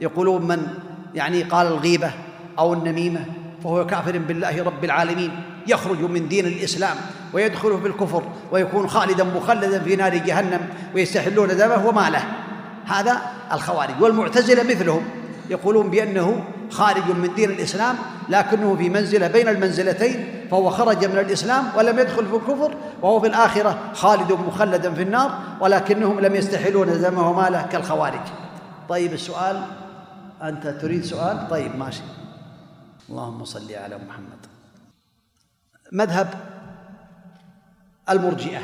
يقولون 0.00 0.48
من؟ 0.48 0.66
يعني 1.14 1.42
قال 1.42 1.66
الغيبة 1.66 2.12
أو 2.58 2.72
النميمة 2.72 3.26
فهو 3.64 3.86
كافر 3.86 4.18
بالله 4.18 4.62
رب 4.62 4.84
العالمين. 4.84 5.51
يخرج 5.66 6.00
من 6.00 6.28
دين 6.28 6.46
الإسلام 6.46 6.96
ويدخل 7.32 7.80
في 7.80 7.88
الكفر 7.88 8.22
ويكون 8.52 8.88
خالدا 8.88 9.24
مخلدا 9.24 9.78
في 9.78 9.96
نار 9.96 10.16
جهنم 10.16 10.68
ويستحلون 10.94 11.48
دمه 11.48 11.86
وماله. 11.86 12.24
هذا 12.86 13.22
الخوارج 13.52 14.02
والمعتزلة 14.02 14.62
مثلهم 14.62 15.04
يقولون 15.50 15.90
بأنه 15.90 16.44
خارج 16.70 17.10
من 17.10 17.34
دين 17.34 17.50
الإسلام 17.50 17.96
لكنه 18.28 18.76
في 18.76 18.90
منزلة 18.90 19.26
بين 19.26 19.48
المنزلتين 19.48 20.46
فهو 20.50 20.70
خرج 20.70 21.04
من 21.04 21.18
الإسلام 21.18 21.64
ولم 21.76 21.98
يدخل 21.98 22.26
في 22.26 22.36
الكفر 22.36 22.74
وهو 23.02 23.20
في 23.20 23.26
الآخرة 23.26 23.78
خالد 23.94 24.32
مخلدا 24.32 24.94
في 24.94 25.02
النار 25.02 25.38
ولكنهم 25.60 26.20
لم 26.20 26.34
يستحلون 26.34 27.00
دمه 27.00 27.30
وماله 27.30 27.62
كالخوارج. 27.62 28.20
طيب 28.88 29.12
السؤال 29.12 29.62
أنت 30.42 30.66
تريد 30.66 31.04
سؤال؟ 31.04 31.48
طيب 31.50 31.76
ماشي. 31.76 32.02
اللهم 33.10 33.44
صل 33.44 33.74
على 33.74 33.98
محمد. 34.08 34.51
مذهب 35.92 36.28
المرجئة 38.10 38.60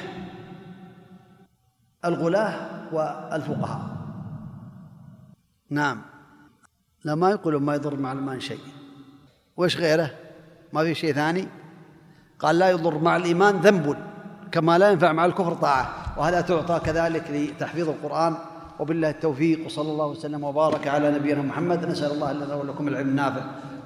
الغلاة 2.04 2.54
والفقهاء. 2.92 3.80
نعم. 5.70 6.02
لا 7.04 7.14
ما 7.14 7.30
يقولون 7.30 7.62
ما 7.62 7.74
يضر 7.74 7.96
مع 7.96 8.12
الإيمان 8.12 8.40
شيء. 8.40 8.60
وإيش 9.56 9.76
غيره؟ 9.76 10.10
ما 10.72 10.84
في 10.84 10.94
شيء 10.94 11.12
ثاني؟ 11.14 11.48
قال 12.38 12.58
لا 12.58 12.70
يضر 12.70 12.98
مع 12.98 13.16
الإيمان 13.16 13.56
ذنب 13.56 13.96
كما 14.52 14.78
لا 14.78 14.90
ينفع 14.90 15.12
مع 15.12 15.24
الكفر 15.24 15.54
طاعة. 15.54 16.14
وهذا 16.18 16.40
تعطى 16.40 16.80
كذلك 16.84 17.30
لتحفيظ 17.30 17.88
القرآن؟ 17.88 18.36
وبالله 18.80 19.10
التوفيق 19.10 19.66
وصلى 19.66 19.90
الله 19.90 20.06
وسلم 20.06 20.44
وبارك 20.44 20.88
على 20.88 21.10
نبينا 21.10 21.42
محمد. 21.42 21.84
نسأل 21.84 22.12
الله 22.12 22.32
لنا 22.32 22.54
ولكم 22.54 22.88
العلم 22.88 23.08
النافع 23.08 23.42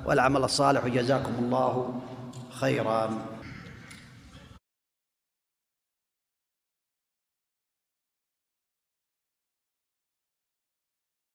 والعمل 0.06 0.44
الصالح. 0.44 0.84
وجزاكم 0.84 1.32
الله 1.38 2.00
خيرا. 2.50 3.10